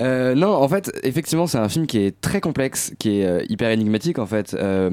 Euh, 0.00 0.34
Non, 0.34 0.54
en 0.54 0.68
fait, 0.68 0.90
effectivement, 1.02 1.46
c'est 1.46 1.58
un 1.58 1.68
film 1.68 1.86
qui 1.86 1.98
est 1.98 2.18
très 2.20 2.40
complexe, 2.40 2.92
qui 2.98 3.20
est 3.20 3.26
euh, 3.26 3.44
hyper 3.48 3.70
énigmatique, 3.70 4.18
en 4.18 4.26
fait, 4.26 4.54
euh, 4.54 4.90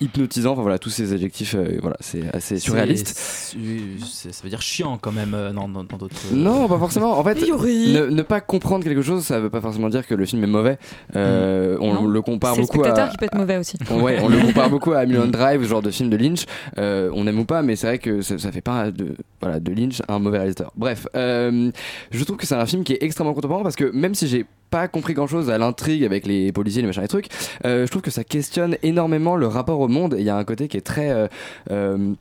hypnotisant, 0.00 0.52
enfin 0.52 0.62
voilà, 0.62 0.78
tous 0.78 0.90
ces 0.90 1.12
adjectifs, 1.12 1.54
euh, 1.54 1.78
voilà, 1.82 1.96
c'est 2.00 2.22
assez 2.34 2.58
surréaliste. 2.58 3.08
Ça 3.16 4.30
veut 4.42 4.48
dire 4.50 4.62
chiant 4.62 4.98
quand 5.00 5.12
même 5.12 5.34
euh, 5.34 5.52
dans 5.52 5.68
dans- 5.68 5.84
dans 5.84 5.96
d'autres. 5.96 6.16
euh, 6.32 6.36
Non, 6.36 6.68
pas 6.68 6.78
forcément. 6.78 7.18
En 7.18 7.24
fait, 7.24 7.34
ne, 7.40 8.06
ne 8.10 8.22
pas 8.22 8.40
comprendre 8.40 8.84
quelque 8.84 9.02
chose, 9.02 9.24
ça 9.24 9.40
veut 9.40 9.50
pas 9.50 9.60
forcément 9.60 9.88
dire 9.88 10.06
que 10.06 10.14
le 10.14 10.24
film 10.26 10.42
est 10.44 10.48
mauvais. 10.48 10.78
Euh, 11.14 11.76
On 11.80 11.94
Non. 11.94 12.06
le 12.06 12.22
compare 12.22 12.54
C'est 12.54 12.60
le 12.62 12.66
beaucoup 12.66 12.78
spectateur 12.78 13.06
à. 13.06 13.08
qui 13.08 13.16
peut 13.18 13.26
être 13.26 13.36
mauvais 13.36 13.58
aussi. 13.58 13.76
Ouais, 13.90 14.18
on 14.22 14.28
le 14.28 14.38
compare 14.38 14.70
beaucoup 14.70 14.92
à 14.92 15.04
Mulholland 15.04 15.30
Drive, 15.30 15.62
ce 15.62 15.68
genre 15.68 15.82
de 15.82 15.90
film 15.90 16.08
de 16.10 16.16
Lynch. 16.16 16.44
Euh, 16.78 17.10
on 17.14 17.26
aime 17.26 17.38
ou 17.38 17.44
pas, 17.44 17.62
mais 17.62 17.76
c'est 17.76 17.86
vrai 17.86 17.98
que 17.98 18.20
ça, 18.22 18.38
ça 18.38 18.50
fait 18.52 18.60
pas 18.60 18.90
de, 18.90 19.14
voilà, 19.40 19.60
de 19.60 19.72
Lynch 19.72 20.00
un 20.08 20.18
mauvais 20.18 20.38
réalisateur. 20.38 20.72
Bref, 20.76 21.06
euh, 21.16 21.70
je 22.10 22.24
trouve 22.24 22.36
que 22.36 22.46
c'est 22.46 22.54
un 22.54 22.66
film 22.66 22.84
qui 22.84 22.92
est 22.92 23.02
extrêmement 23.02 23.34
contemporain 23.34 23.62
parce 23.62 23.76
que 23.76 23.90
même 23.92 24.14
si 24.14 24.28
j'ai 24.28 24.44
pas 24.70 24.88
compris 24.88 25.14
grand 25.14 25.26
chose 25.26 25.48
à 25.48 25.58
l'intrigue 25.58 26.04
avec 26.04 26.26
les 26.26 26.52
policiers, 26.52 26.82
les 26.82 26.86
machins, 26.88 27.02
les 27.02 27.08
trucs, 27.08 27.28
euh, 27.64 27.86
je 27.86 27.90
trouve 27.90 28.02
que 28.02 28.10
ça 28.10 28.24
questionne 28.24 28.76
énormément 28.82 29.36
le 29.36 29.46
rapport 29.46 29.80
au 29.80 29.88
monde. 29.88 30.14
Et 30.14 30.18
Il 30.18 30.24
y 30.24 30.30
a 30.30 30.36
un 30.36 30.44
côté 30.44 30.68
qui 30.68 30.76
est 30.76 30.80
très. 30.82 31.10
euh, 31.10 31.28
euh, 31.70 32.14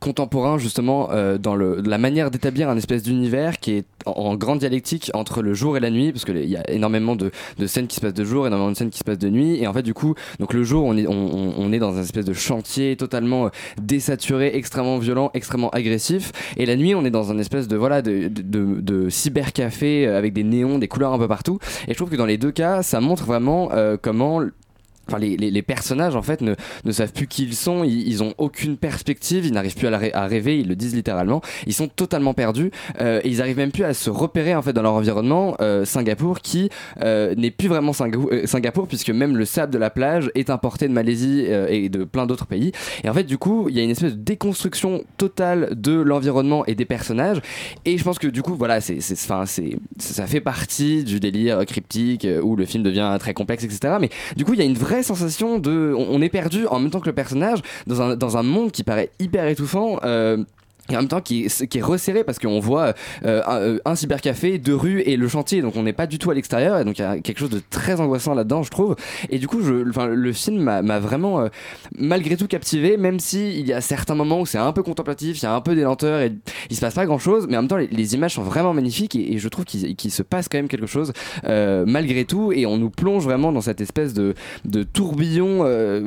contemporain 0.00 0.58
justement 0.58 1.08
euh, 1.10 1.38
dans 1.38 1.56
la 1.56 1.98
manière 1.98 2.30
d'établir 2.30 2.68
un 2.68 2.76
espèce 2.76 3.02
d'univers 3.02 3.58
qui 3.58 3.72
est 3.72 3.86
en, 4.06 4.36
grande 4.36 4.60
dialectique 4.60 5.10
entre 5.14 5.42
le 5.42 5.54
jour 5.54 5.76
et 5.76 5.80
la 5.80 5.90
nuit 5.90 6.12
parce 6.12 6.24
que 6.24 6.32
les- 6.32 6.44
il 6.44 6.50
y 6.50 6.56
a 6.56 6.70
énormément 6.70 7.16
de, 7.16 7.30
scènes 7.66 7.86
qui 7.86 7.96
se 7.96 8.00
passent 8.00 8.14
de 8.14 8.24
jour 8.24 8.46
énormément 8.46 8.70
de 8.70 8.76
scènes 8.76 8.90
qui 8.90 8.98
se 8.98 9.04
passent 9.04 9.18
de 9.18 9.28
nuit 9.28 9.60
et 9.60 9.66
en 9.66 9.72
fait 9.72 9.82
du 9.82 9.94
coup 9.94 10.14
donc 10.38 10.52
le 10.54 10.62
jour 10.62 10.84
on 10.84 10.96
est, 10.96 11.78
dans 11.78 11.96
un 11.96 12.02
espèce 12.02 12.24
de 12.24 12.32
chantier 12.32 12.96
totalement 12.96 13.46
euh, 13.46 13.50
désaturé 13.82 14.52
extrêmement 14.54 14.98
violent 14.98 15.30
extrêmement 15.34 15.70
agressif 15.70 16.32
et 16.56 16.66
la 16.66 16.76
nuit 16.76 16.94
on 16.94 17.04
est 17.04 17.10
dans 17.10 17.32
un 17.32 17.38
espèce 17.38 17.68
de 17.68 17.76
voilà 17.76 18.02
de, 18.02 19.08
cybercafé 19.08 20.06
euh, 20.06 20.18
avec 20.18 20.32
des 20.32 20.44
néons 20.44 20.78
des 20.78 20.88
couleurs 20.88 21.12
un 21.12 21.18
peu 21.18 21.28
partout 21.28 21.58
et 21.86 21.92
je 21.92 21.96
trouve 21.96 22.10
que 22.10 22.16
dans 22.16 22.26
les 22.26 22.38
deux 22.38 22.52
cas 22.52 22.82
ça 22.82 23.00
montre 23.00 23.24
vraiment 23.24 23.70
comment 24.02 24.42
Enfin, 25.08 25.18
les, 25.18 25.36
les- 25.36 25.50
les 25.50 25.62
personnages 25.62 26.14
en 26.16 26.22
fait 26.22 26.40
ne, 26.40 26.54
ne 26.84 26.92
savent 26.92 27.12
plus 27.12 27.26
qui 27.26 27.44
ils 27.44 27.54
sont, 27.54 27.82
ils, 27.84 28.06
ils 28.08 28.22
ont 28.22 28.34
aucune 28.38 28.76
perspective, 28.76 29.46
ils 29.46 29.52
n'arrivent 29.52 29.76
plus 29.76 29.88
à, 29.88 30.00
à 30.14 30.26
rêver, 30.26 30.58
ils 30.58 30.68
le 30.68 30.76
disent 30.76 30.94
littéralement, 30.94 31.40
ils 31.66 31.72
sont 31.74 31.88
totalement 31.88 32.34
perdus. 32.34 32.70
Euh, 33.00 33.20
et 33.24 33.28
ils 33.28 33.40
arrivent 33.40 33.56
même 33.56 33.72
plus 33.72 33.84
à 33.84 33.94
se 33.94 34.10
repérer 34.10 34.54
en 34.54 34.62
fait 34.62 34.72
dans 34.72 34.82
leur 34.82 34.92
environnement. 34.94 35.56
Euh, 35.60 35.84
Singapour 35.84 36.40
qui 36.40 36.68
euh, 37.02 37.34
n'est 37.36 37.50
plus 37.50 37.68
vraiment 37.68 37.92
euh, 38.00 38.46
Singapour 38.46 38.86
puisque 38.86 39.10
même 39.10 39.36
le 39.36 39.44
sable 39.44 39.72
de 39.72 39.78
la 39.78 39.90
plage 39.90 40.30
est 40.34 40.50
importé 40.50 40.88
de 40.88 40.92
Malaisie 40.92 41.44
euh, 41.48 41.66
et 41.68 41.88
de 41.88 42.04
plein 42.04 42.26
d'autres 42.26 42.46
pays. 42.46 42.72
Et 43.04 43.08
en 43.08 43.14
fait 43.14 43.24
du 43.24 43.38
coup 43.38 43.68
il 43.68 43.76
y 43.76 43.80
a 43.80 43.82
une 43.82 43.90
espèce 43.90 44.12
de 44.12 44.18
déconstruction 44.22 45.04
totale 45.16 45.70
de 45.74 45.92
l'environnement 46.00 46.64
et 46.66 46.74
des 46.74 46.84
personnages. 46.84 47.40
Et 47.84 47.98
je 47.98 48.04
pense 48.04 48.18
que 48.18 48.28
du 48.28 48.42
coup 48.42 48.54
voilà 48.54 48.80
c'est 48.80 49.00
c'est 49.00 49.14
enfin 49.14 49.46
c'est 49.46 49.76
ça 49.98 50.26
fait 50.26 50.40
partie 50.40 51.04
du 51.04 51.20
délire 51.20 51.64
cryptique 51.66 52.24
euh, 52.24 52.40
où 52.42 52.56
le 52.56 52.64
film 52.66 52.82
devient 52.82 53.16
très 53.18 53.34
complexe 53.34 53.64
etc 53.64 53.94
mais 54.00 54.10
du 54.36 54.44
coup 54.44 54.52
il 54.54 54.58
y 54.58 54.62
a 54.62 54.64
une 54.66 54.74
vraie 54.74 54.97
sensation 55.02 55.58
de 55.58 55.94
on, 55.96 56.20
est 56.22 56.28
perdu 56.28 56.66
en 56.66 56.80
même 56.80 56.90
temps 56.90 57.00
que 57.00 57.08
le 57.08 57.14
personnage 57.14 57.60
dans 57.86 58.02
un 58.02 58.16
dans 58.16 58.36
un 58.36 58.42
monde 58.42 58.70
qui 58.72 58.84
paraît 58.84 59.10
hyper 59.18 59.46
étouffant 59.46 59.98
euh, 60.04 60.44
et 60.90 60.96
en 60.96 61.00
même 61.00 61.08
temps 61.08 61.20
qui 61.20 61.44
est, 61.44 61.82
resserré 61.82 62.24
parce 62.24 62.38
qu'on 62.38 62.60
voit 62.60 62.94
euh, 63.24 63.42
un, 63.46 63.56
euh, 63.56 63.78
un 63.84 63.94
cybercafé, 63.94 64.58
deux 64.58 64.74
rues 64.74 65.02
et 65.02 65.16
le 65.16 65.28
chantier. 65.28 65.60
Donc 65.62 65.76
on 65.76 65.82
n'est 65.82 65.92
pas 65.92 66.06
du 66.06 66.18
tout 66.18 66.30
à 66.30 66.34
l'extérieur 66.34 66.78
et 66.78 66.84
donc 66.84 66.98
il 66.98 67.02
y 67.02 67.04
a 67.04 67.18
quelque 67.18 67.38
chose 67.38 67.50
de 67.50 67.60
très 67.70 68.00
angoissant 68.00 68.34
là-dedans 68.34 68.62
je 68.62 68.70
trouve. 68.70 68.96
Et 69.30 69.38
du 69.38 69.48
coup 69.48 69.58
le 69.60 70.32
film 70.32 70.62
m'a 70.62 70.98
vraiment 70.98 71.40
euh, 71.40 71.48
malgré 71.98 72.36
tout 72.36 72.46
captivé 72.46 72.96
même 72.96 73.20
si 73.20 73.60
y 73.60 73.72
a 73.72 73.80
certains 73.80 74.14
moments 74.14 74.40
où 74.40 74.46
c'est 74.46 74.58
un 74.58 74.72
peu 74.72 74.82
contemplatif 74.82 75.40
il 75.40 75.42
y 75.42 75.46
a 75.46 75.54
un 75.54 75.60
peu 75.60 75.74
des 75.74 75.82
lenteurs 75.82 76.20
et 76.20 76.32
il 76.70 76.76
se 76.76 76.80
passe 76.80 76.94
pas 76.94 77.06
grand 77.06 77.18
chose 77.18 77.46
mais 77.48 77.56
en 77.56 77.62
même 77.62 77.68
temps 77.68 77.76
les, 77.76 78.14
images 78.14 78.34
sont 78.34 78.42
vraiment 78.42 78.72
magnifiques 78.72 79.14
et, 79.14 79.38
je 79.38 79.48
trouve 79.48 79.66
qu'il 79.66 80.10
se 80.10 80.22
passe 80.22 80.48
quand 80.48 80.58
même 80.58 80.68
quelque 80.68 80.86
chose 80.86 81.12
malgré 81.44 82.24
tout. 82.24 82.52
Et 82.52 82.64
on 82.64 82.78
nous 82.78 82.90
plonge 82.90 83.24
vraiment 83.24 83.52
dans 83.52 83.60
cette 83.60 83.80
espèce 83.80 84.14
de, 84.14 84.34
tourbillon 84.92 85.58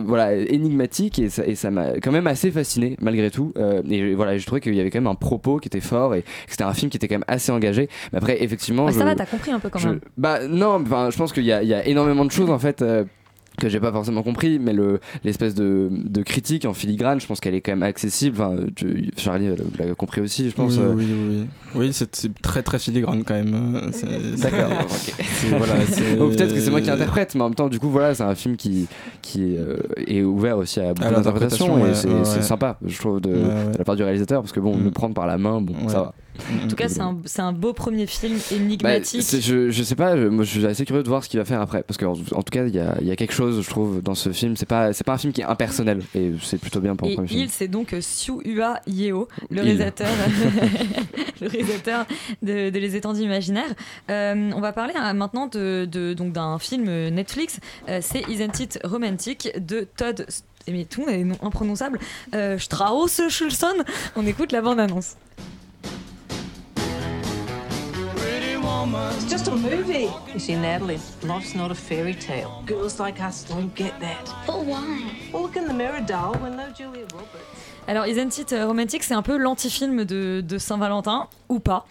voilà 0.06 0.34
énigmatique 0.34 1.20
et 1.20 1.30
ça 1.30 1.72
m'a 1.72 2.00
quand 2.02 2.12
même 2.12 2.28
assez 2.28 2.50
fasciné 2.50 2.98
malgré 3.00 3.30
tout. 3.30 3.54
Et 3.90 4.16
voilà 4.16 4.38
je 4.38 4.46
trouvais 4.46 4.62
qu'il 4.72 4.78
y 4.78 4.82
avait 4.82 4.90
quand 4.90 5.00
même 5.00 5.08
un 5.12 5.16
propos 5.16 5.58
qui 5.58 5.68
était 5.68 5.80
fort 5.82 6.16
et 6.16 6.22
que 6.24 6.28
c'était 6.50 6.64
un 6.64 6.74
film 6.74 6.90
qui 6.90 6.98
était 6.98 7.08
quand 7.08 7.16
même 7.16 7.26
assez 7.28 7.52
engagé 7.52 7.90
mais 8.12 8.18
après 8.18 8.44
effectivement 8.44 8.88
je, 8.90 8.98
ça 8.98 9.06
va, 9.06 9.16
t'as 9.16 9.26
compris 9.26 9.52
un 9.52 9.60
peu 9.60 9.70
quand 9.70 9.80
je- 9.80 9.90
même. 9.90 10.00
bah 10.18 10.48
non 10.48 10.80
je 11.12 11.18
pense 11.18 11.32
qu'il 11.34 11.44
y 11.46 11.52
a, 11.52 11.62
il 11.64 11.70
y 11.70 11.74
a 11.74 11.86
énormément 11.86 12.26
de 12.26 12.32
choses 12.32 12.50
en 12.50 12.60
fait 12.60 12.82
euh, 12.82 13.04
que 13.62 13.70
j'ai 13.70 13.80
pas 13.80 13.92
forcément 13.92 14.24
compris 14.24 14.60
mais 14.60 14.74
le 14.74 15.00
l'espèce 15.24 15.56
de, 15.56 15.90
de 15.92 16.22
critique 16.24 16.66
en 16.66 16.74
filigrane 16.74 17.22
je 17.22 17.28
pense 17.28 17.40
qu'elle 17.40 17.56
est 17.56 17.62
quand 17.62 17.72
même 17.72 17.84
accessible 17.84 18.38
enfin 18.42 18.56
tu- 18.76 19.10
Charlie 19.18 19.50
l'a 19.80 19.94
compris 19.96 20.22
aussi 20.22 20.50
je 20.50 20.56
pense 20.56 20.74
oui, 20.78 20.82
euh, 20.84 20.94
oui, 20.96 21.06
oui. 21.30 21.46
Oui, 21.74 21.94
c'est 21.94 22.12
très 22.42 22.64
très 22.64 22.80
filigrane 22.80 23.24
quand 23.24 23.34
même. 23.34 23.90
c'est- 23.94 24.06
D'accord, 24.42 24.72
ok. 24.82 25.14
c'est- 25.20 25.48
voilà, 25.58 25.74
peut-être 25.76 26.54
que 26.54 26.60
c'est 26.60 26.70
moi 26.72 26.82
qui 26.82 26.90
interprète, 26.90 27.34
mais 27.36 27.42
en 27.42 27.46
même 27.50 27.56
temps, 27.56 27.70
du 27.70 27.80
coup, 27.80 27.90
voilà, 27.90 28.14
c'est 28.14 28.24
un 28.24 28.36
film 28.36 28.58
qui, 28.58 28.88
qui 29.22 29.56
euh, 29.58 29.78
est 30.06 30.22
ouvert 30.22 30.58
aussi 30.58 30.82
à 30.82 30.94
beaucoup 30.94 31.10
d'interprétations 31.14 31.78
et 31.78 31.82
ouais, 31.84 31.94
c'est 31.94 32.10
ouais, 32.10 32.42
sympa, 32.42 32.78
je 32.86 32.98
trouve, 33.00 33.22
de, 33.22 33.30
Ouais, 33.30 33.36
ouais. 33.38 33.72
de 33.74 33.78
la 33.78 33.84
part 33.86 33.96
du 33.96 34.04
réalisateur, 34.04 34.42
parce 34.42 34.52
que 34.52 34.60
bon, 34.60 34.78
le 34.78 34.92
prendre 34.92 35.14
par 35.14 35.28
la 35.28 35.38
main, 35.38 35.62
bon, 35.62 35.74
ça 35.88 36.02
va. 36.02 36.14
En 36.64 36.68
tout 36.68 36.76
cas, 36.76 36.88
c'est 36.90 37.02
un, 37.02 37.18
un 37.40 37.54
beau 37.54 37.74
premier 37.74 38.08
film 38.08 38.38
Bah, 38.38 38.56
énigmatique. 38.56 39.22
je, 39.42 39.70
je 39.70 39.84
sais 39.84 39.96
pas, 39.96 40.18
je, 40.18 40.28
moi, 40.28 40.44
je 40.44 40.50
suis 40.50 40.66
assez 40.66 40.86
curieux 40.86 41.04
de 41.04 41.08
voir 41.08 41.24
ce 41.24 41.30
qu'il 41.30 41.40
va 41.40 41.46
faire 41.46 41.62
après, 41.62 41.84
parce 41.84 41.98
qu'en 41.98 42.14
en 42.14 42.42
tout 42.44 42.52
cas, 42.52 42.66
il 42.66 42.76
y 42.76 42.80
a, 42.80 42.96
il 43.02 43.08
y 43.08 43.12
a 43.12 43.16
quelque 43.16 43.34
chose, 43.34 43.62
je 43.64 43.70
trouve, 43.70 44.02
dans 44.02 44.16
ce 44.16 44.32
film. 44.32 44.56
C'est 44.56 44.66
pas, 44.66 44.92
pas 45.06 45.14
un 45.14 45.18
film 45.18 45.34
qui 45.34 45.42
est 45.42 45.46
impersonnel, 45.46 46.02
et 46.16 46.32
c'est 46.42 46.58
plutôt 46.60 46.80
bien 46.80 46.96
pour 46.96 47.08
un 47.08 47.12
Et 47.12 47.16
premier 47.16 47.28
film. 47.28 47.42
il, 47.44 47.50
c'est 47.50 47.68
donc 47.68 47.94
euh, 47.94 48.00
Siu 48.02 48.34
Hua 48.46 48.80
Yeo, 48.88 49.28
le 49.50 49.58
Il. 49.58 49.62
réalisateur, 49.62 50.08
le 51.42 51.48
réalisateur 51.48 52.06
de, 52.42 52.70
de 52.70 52.80
Les 52.80 52.96
Étendues 52.96 53.22
Imaginaires. 53.22 53.74
Euh, 54.10 54.52
on 54.56 54.62
va 54.62 54.72
parler 54.74 54.94
euh, 54.96 55.14
maintenant 55.14 55.48
de, 55.48 55.86
de- 55.86 56.14
d'un 56.14 56.60
film 56.60 56.86
Netflix. 57.10 57.60
Euh, 57.90 58.00
c'est 58.02 58.22
Isn't 58.30 58.60
It 58.60 58.80
Romantic 58.84 59.52
de 59.60 59.88
Todd. 59.98 60.26
Mais 60.72 60.86
tout 60.86 61.08
est 61.10 61.24
nom 61.24 61.36
imprononçable. 61.42 61.98
Euh, 62.36 62.60
Strauss 62.60 63.20
Schulson. 63.30 63.74
On 64.16 64.26
écoute 64.28 64.52
la 64.52 64.62
bande-annonce. 64.62 65.16
It's 68.74 69.30
just 69.30 69.48
a 69.48 69.52
movie. 69.52 70.10
You 70.34 70.40
see, 70.40 70.56
Natalie, 70.56 71.00
life's 71.24 71.54
not 71.54 71.72
a 71.72 71.76
fairy 71.76 72.14
tale. 72.14 72.64
Girls 72.66 73.00
like 73.00 73.22
us 73.22 73.44
don't 73.44 73.74
get 73.76 74.00
that. 74.00 74.26
But 74.48 74.66
why? 74.66 75.12
Well, 75.34 75.44
look 75.44 75.58
in 75.58 75.68
the 75.68 75.74
mirror, 75.74 76.00
doll. 76.00 76.36
We're 76.42 76.50
no 76.50 76.70
Julia 76.72 77.06
Roberts. 77.14 77.46
Alors, 77.88 78.06
Isn't 78.06 78.38
It 78.38 78.52
Romantic, 78.52 79.04
c'est 79.04 79.14
un 79.14 79.22
peu 79.22 79.38
l'anti-film 79.38 80.06
de, 80.06 80.42
de 80.42 80.58
Saint-Valentin, 80.58 81.28
ou 81.50 81.60
pas. 81.60 81.86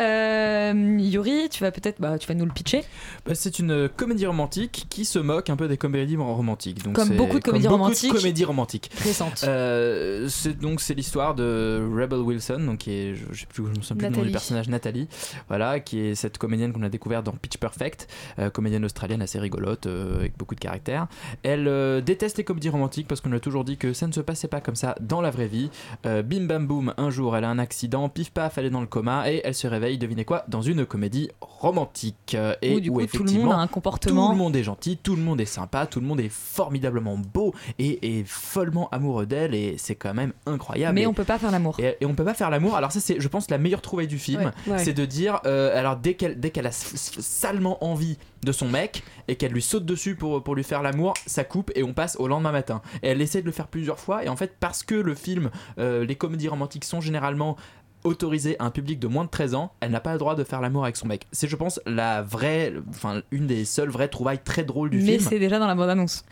Euh, 0.00 0.96
Yuri, 0.98 1.48
tu 1.50 1.62
vas 1.62 1.70
peut-être 1.70 2.00
bah, 2.00 2.18
tu 2.18 2.28
vas 2.28 2.34
nous 2.34 2.44
le 2.44 2.52
pitcher. 2.52 2.84
Bah, 3.26 3.34
c'est 3.34 3.58
une 3.58 3.70
euh, 3.70 3.88
comédie 3.88 4.26
romantique 4.26 4.86
qui 4.88 5.04
se 5.04 5.18
moque 5.18 5.50
un 5.50 5.56
peu 5.56 5.68
des 5.68 5.76
comédies 5.76 6.16
romantiques. 6.16 6.82
Donc 6.82 6.94
Comme 6.94 7.16
beaucoup 7.16 7.38
de 7.38 7.44
comédies 7.44 7.66
beaucoup 7.66 7.82
romantiques 7.82 8.12
comédies 8.12 8.44
romantiques. 8.44 8.90
récentes. 9.02 9.44
Euh, 9.44 10.28
c'est 10.28 10.58
donc 10.58 10.80
c'est 10.80 10.94
l'histoire 10.94 11.34
de 11.34 11.88
Rebel 11.92 12.20
Wilson, 12.20 12.60
donc 12.60 12.78
qui 12.78 12.92
est 12.92 13.14
je, 13.14 13.40
sais 13.40 13.46
plus, 13.46 13.64
je 13.64 13.78
me 13.78 13.82
souviens 13.82 13.96
plus 13.96 14.08
du 14.08 14.18
nom 14.18 14.24
du 14.24 14.32
personnage 14.32 14.68
Nathalie, 14.68 15.08
voilà, 15.48 15.80
qui 15.80 16.00
est 16.00 16.14
cette 16.14 16.38
comédienne 16.38 16.72
qu'on 16.72 16.82
a 16.82 16.88
découverte 16.88 17.24
dans 17.24 17.32
Pitch 17.32 17.56
Perfect, 17.58 18.08
euh, 18.38 18.50
comédienne 18.50 18.84
australienne 18.84 19.22
assez 19.22 19.38
rigolote 19.38 19.86
euh, 19.86 20.16
avec 20.16 20.36
beaucoup 20.36 20.54
de 20.54 20.60
caractère. 20.60 21.06
Elle 21.42 21.68
euh, 21.68 22.00
déteste 22.00 22.38
les 22.38 22.44
comédies 22.44 22.68
romantiques 22.68 23.08
parce 23.08 23.20
qu'on 23.20 23.30
lui 23.30 23.36
a 23.36 23.40
toujours 23.40 23.64
dit 23.64 23.76
que 23.76 23.92
ça 23.92 24.06
ne 24.06 24.12
se 24.12 24.20
passait 24.20 24.48
pas 24.48 24.60
comme 24.60 24.76
ça 24.76 24.94
dans 25.00 25.20
la 25.20 25.30
vraie 25.30 25.46
vie. 25.46 25.70
Euh, 26.06 26.22
bim 26.22 26.46
bam 26.46 26.66
boum, 26.66 26.94
un 26.96 27.10
jour 27.10 27.36
elle 27.36 27.44
a 27.44 27.48
un 27.48 27.58
accident, 27.58 28.08
pif 28.08 28.30
paf, 28.30 28.58
elle 28.58 28.66
est 28.66 28.70
dans 28.70 28.80
le 28.80 28.86
coma 28.86 29.30
et 29.30 29.40
elle 29.44 29.54
se 29.54 29.66
réveille, 29.66 29.87
devinez 29.96 30.26
quoi, 30.26 30.44
dans 30.48 30.60
une 30.60 30.84
comédie 30.84 31.30
romantique. 31.40 32.34
Euh, 32.34 32.54
Et 32.60 32.74
Où, 32.76 32.80
du 32.80 32.90
où 32.90 32.94
coup, 32.94 32.98
tout 33.06 33.18
le 33.18 33.22
effectivement, 33.24 33.44
monde 33.44 33.52
a 33.54 33.56
un 33.62 33.66
comportement- 33.68 34.26
Tout 34.26 34.32
le 34.32 34.38
monde 34.38 34.56
est 34.56 34.62
gentil, 34.62 34.96
tout 34.98 35.16
le 35.16 35.22
monde 35.22 35.40
est 35.40 35.44
sympa, 35.46 35.86
tout 35.86 36.00
le 36.00 36.06
monde 36.06 36.20
est 36.20 36.28
formidablement 36.28 37.16
beau 37.16 37.54
et, 37.78 38.24
follement 38.26 38.88
amoureux 38.90 39.26
d'elle 39.26 39.54
et 39.54 39.76
c'est 39.78 39.94
quand 39.94 40.12
même 40.14 40.32
incroyable. 40.46 40.94
Mais 40.94 41.02
Et- 41.02 41.06
on 41.06 41.14
peut 41.14 41.24
pas 41.24 41.38
faire 41.38 41.50
l'amour. 41.50 41.76
et, 41.78 41.96
et 42.00 42.06
on 42.06 42.14
peut 42.14 42.24
pas 42.24 42.34
faire 42.34 42.50
l'amour. 42.50 42.74
Alors 42.76 42.92
ça 42.92 43.00
c'est, 43.00 43.20
je 43.20 43.28
pense, 43.28 43.48
la 43.50 43.58
meilleure 43.58 43.80
trouvaille 43.82 44.08
du 44.08 44.18
film, 44.18 44.52
Ouais, 44.66 44.72
ouais. 44.72 44.78
c'est 44.84 44.92
de 44.92 45.04
dire, 45.04 45.40
euh, 45.46 45.78
alors 45.78 45.96
dès 45.96 46.14
qu'elle, 46.14 46.38
dès 46.40 46.50
qu'elle 46.50 46.66
a 46.66 46.72
salement 46.72 47.82
envie 47.84 48.18
de 48.44 48.52
son 48.52 48.68
mec 48.68 49.02
et 49.26 49.36
qu'elle 49.36 49.52
lui 49.52 49.62
saute 49.62 49.84
dessus 49.84 50.14
pour, 50.14 50.42
pour 50.42 50.54
lui 50.54 50.62
faire 50.64 50.82
l'amour, 50.82 51.14
ça 51.26 51.44
coupe 51.44 51.70
et 51.74 51.82
on 51.82 51.92
passe 51.92 52.16
au 52.20 52.28
lendemain 52.28 52.52
matin. 52.52 52.82
Et 53.02 53.08
elle 53.08 53.20
essaie 53.20 53.40
de 53.40 53.46
le 53.46 53.52
faire 53.52 53.66
plusieurs 53.68 53.98
fois 53.98 54.24
et 54.24 54.28
en 54.28 54.36
fait 54.36 54.54
parce 54.60 54.82
que 54.82 54.94
le 54.94 55.14
film, 55.14 55.50
euh, 55.78 56.04
les 56.04 56.14
comédies 56.14 56.48
romantiques 56.48 56.84
sont 56.84 57.00
généralement 57.00 57.56
autorisées 58.04 58.56
à 58.58 58.64
un 58.64 58.70
public 58.70 58.98
de 58.98 59.06
moins 59.08 59.24
de 59.24 59.30
13 59.30 59.54
ans, 59.54 59.72
elle 59.80 59.90
n'a 59.90 60.00
pas 60.00 60.12
le 60.12 60.18
droit 60.18 60.34
de 60.34 60.44
faire 60.44 60.60
l'amour 60.60 60.84
avec 60.84 60.96
son 60.96 61.06
mec. 61.06 61.26
C'est 61.32 61.48
je 61.48 61.56
pense 61.56 61.80
la 61.86 62.22
vraie, 62.22 62.72
enfin 62.90 63.22
une 63.30 63.46
des 63.46 63.64
seules 63.64 63.88
vraies 63.90 64.08
trouvailles 64.08 64.40
très 64.42 64.64
drôles 64.64 64.90
du 64.90 64.98
Mais 64.98 65.18
film. 65.18 65.28
c'est 65.30 65.38
déjà 65.38 65.58
dans 65.58 65.66
la 65.66 65.74
bande-annonce. 65.74 66.24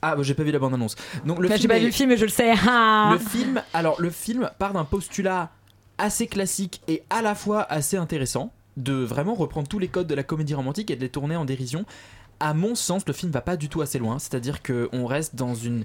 Ah, 0.00 0.14
bah, 0.14 0.22
j'ai 0.22 0.34
pas 0.34 0.44
vu 0.44 0.52
la 0.52 0.58
bande-annonce. 0.60 0.94
Donc 1.26 1.40
le 1.40 1.48
Bah, 1.48 1.54
film 1.56 1.62
J'ai 1.62 1.68
pas 1.68 1.78
vu 1.80 1.86
le 1.86 1.92
film, 1.92 2.08
mais 2.10 2.16
je 2.16 2.24
le 2.24 2.30
sais. 2.30 2.52
Ah 2.68 3.10
le 3.12 3.18
film, 3.18 3.62
alors 3.74 4.00
le 4.00 4.10
film 4.10 4.48
part 4.58 4.72
d'un 4.72 4.84
postulat 4.84 5.50
assez 5.98 6.28
classique 6.28 6.80
et 6.86 7.02
à 7.10 7.20
la 7.22 7.34
fois 7.34 7.62
assez 7.62 7.96
intéressant 7.96 8.52
de 8.76 8.92
vraiment 8.94 9.34
reprendre 9.34 9.66
tous 9.66 9.80
les 9.80 9.88
codes 9.88 10.06
de 10.06 10.14
la 10.14 10.22
comédie 10.22 10.54
romantique 10.54 10.90
et 10.92 10.96
de 10.96 11.00
les 11.00 11.08
tourner 11.08 11.34
en 11.34 11.44
dérision. 11.44 11.84
À 12.38 12.54
mon 12.54 12.76
sens, 12.76 13.02
le 13.08 13.12
film 13.12 13.32
va 13.32 13.40
pas 13.40 13.56
du 13.56 13.68
tout 13.68 13.80
assez 13.80 13.98
loin, 13.98 14.20
c'est-à-dire 14.20 14.62
que 14.62 14.88
on 14.92 15.06
reste 15.06 15.34
dans 15.34 15.56
une 15.56 15.84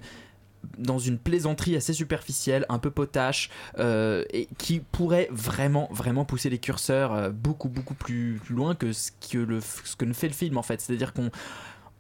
dans 0.78 1.00
une 1.00 1.18
plaisanterie 1.18 1.76
assez 1.76 1.94
superficielle, 1.94 2.66
un 2.70 2.80
peu 2.80 2.92
potache, 2.92 3.50
euh, 3.80 4.24
et 4.32 4.48
qui 4.58 4.80
pourrait 4.80 5.28
vraiment, 5.32 5.90
vraiment 5.92 6.26
pousser 6.26 6.50
les 6.50 6.60
curseurs 6.60 7.14
euh, 7.14 7.30
beaucoup, 7.32 7.70
beaucoup 7.70 7.94
plus, 7.96 8.40
loin 8.50 8.76
que 8.76 8.94
ce 8.94 9.12
que, 9.30 9.38
le, 9.38 9.60
ce 9.62 10.04
ne 10.06 10.14
fait 10.14 10.28
le 10.28 10.34
film 10.34 10.58
en 10.58 10.64
fait. 10.64 10.82
C'est-à-dire 10.82 11.14
qu'on 11.14 11.30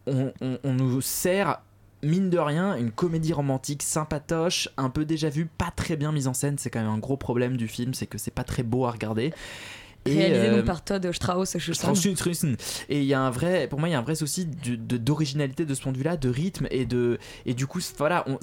on, 0.07 0.31
on- 0.41 0.59
on 0.63 0.73
nous 0.73 1.01
sert 1.01 1.61
mine 2.01 2.29
de 2.29 2.37
rien, 2.37 2.75
une 2.75 2.91
comédie 2.91 3.31
romantique 3.31 3.81
sympatoche, 3.81 4.67
un 4.75 4.89
peu 4.89 5.05
déjà 5.05 5.29
vue, 5.29 5.45
pas 5.45 5.71
très 5.75 5.95
bien 5.95 6.11
mise 6.11 6.27
en 6.27 6.33
scène. 6.33 6.57
C'est 6.57 6.69
quand 6.69 6.81
même 6.81 6.89
un 6.89 6.97
gros 6.97 7.15
problème 7.17 7.55
du 7.55 7.67
film, 7.69 7.93
c'est 7.93 8.07
que 8.07 8.17
c'est 8.17 8.31
pas 8.33 8.43
très 8.43 8.63
beau 8.63 8.85
à 8.85 8.91
regarder. 8.91 9.33
Et, 10.05 10.15
Réalisé 10.17 10.47
euh, 10.47 10.55
donc 10.57 10.65
par 10.65 10.83
Todd 10.83 11.11
Strauss. 11.13 11.55
Et 12.89 12.99
il 12.99 13.05
y 13.05 13.13
a 13.13 13.21
un 13.21 13.29
vrai, 13.29 13.67
pour 13.67 13.79
moi, 13.79 13.87
il 13.87 13.93
y 13.93 13.95
a 13.95 13.99
un 13.99 14.03
vrai 14.03 14.15
souci 14.15 14.45
de- 14.45 14.97
d'originalité 14.97 15.65
de, 15.65 15.73
ce 15.73 15.81
point 15.81 15.91
de 15.91 15.97
vue-là, 15.97 16.17
de 16.17 16.29
rythme 16.29 16.67
et 16.71 16.85
de, 16.85 17.19
et 17.45 17.53
du 17.53 17.67
coup, 17.67 17.79
voilà, 17.97 18.25
on, 18.27 18.37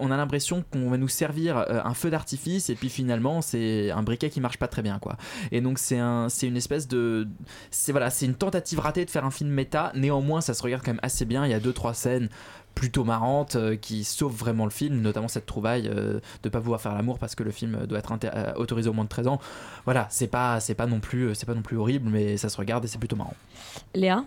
on 0.00 0.10
a 0.10 0.16
l'impression 0.16 0.64
qu'on 0.72 0.88
va 0.88 0.96
nous 0.96 1.08
servir 1.08 1.58
euh, 1.58 1.80
un 1.84 1.94
feu 1.94 2.10
d'artifice 2.10 2.70
et 2.70 2.74
puis 2.74 2.88
finalement, 2.88 3.42
c'est 3.42 3.90
un 3.90 4.02
briquet 4.02 4.30
qui 4.30 4.40
marche 4.40 4.58
pas 4.58 4.68
très 4.68 4.82
bien, 4.82 4.98
quoi. 4.98 5.16
Et 5.52 5.60
donc, 5.60 5.78
c'est 5.78 5.98
un, 5.98 6.28
c'est 6.28 6.46
une 6.46 6.56
espèce 6.56 6.88
de, 6.88 7.28
c'est 7.70 7.92
voilà, 7.92 8.10
c'est 8.10 8.26
une 8.26 8.34
tentative 8.34 8.78
ratée 8.78 9.04
de 9.04 9.10
faire 9.10 9.24
un 9.24 9.30
film 9.30 9.50
méta. 9.50 9.92
Néanmoins, 9.94 10.40
ça 10.40 10.54
se 10.54 10.62
regarde 10.62 10.82
quand 10.82 10.92
même 10.92 11.00
assez 11.02 11.24
bien. 11.24 11.44
Il 11.44 11.50
y 11.50 11.54
a 11.54 11.60
deux, 11.60 11.72
trois 11.72 11.94
scènes 11.94 12.28
plutôt 12.74 13.04
marrantes 13.04 13.56
euh, 13.56 13.76
qui 13.76 14.04
sauvent 14.04 14.34
vraiment 14.34 14.64
le 14.64 14.70
film, 14.70 15.00
notamment 15.00 15.28
cette 15.28 15.46
trouvaille 15.46 15.88
euh, 15.88 16.20
de 16.42 16.48
pas 16.48 16.60
pouvoir 16.60 16.80
faire 16.80 16.94
l'amour 16.94 17.18
parce 17.18 17.34
que 17.34 17.42
le 17.42 17.50
film 17.50 17.86
doit 17.86 17.98
être 17.98 18.12
euh, 18.24 18.52
autorisé 18.56 18.88
au 18.88 18.92
moins 18.92 19.04
de 19.04 19.08
13 19.08 19.28
ans. 19.28 19.40
Voilà, 19.84 20.06
c'est 20.10 20.26
pas 20.26 20.60
c'est 20.60 20.74
pas 20.74 20.86
non 20.86 21.00
plus 21.00 21.28
euh, 21.28 21.34
c'est 21.34 21.46
pas 21.46 21.54
non 21.54 21.62
plus 21.62 21.76
horrible 21.76 22.08
mais 22.10 22.36
ça 22.36 22.48
se 22.48 22.56
regarde 22.56 22.84
et 22.84 22.88
c'est 22.88 22.98
plutôt 22.98 23.16
marrant. 23.16 23.36
Léa? 23.94 24.24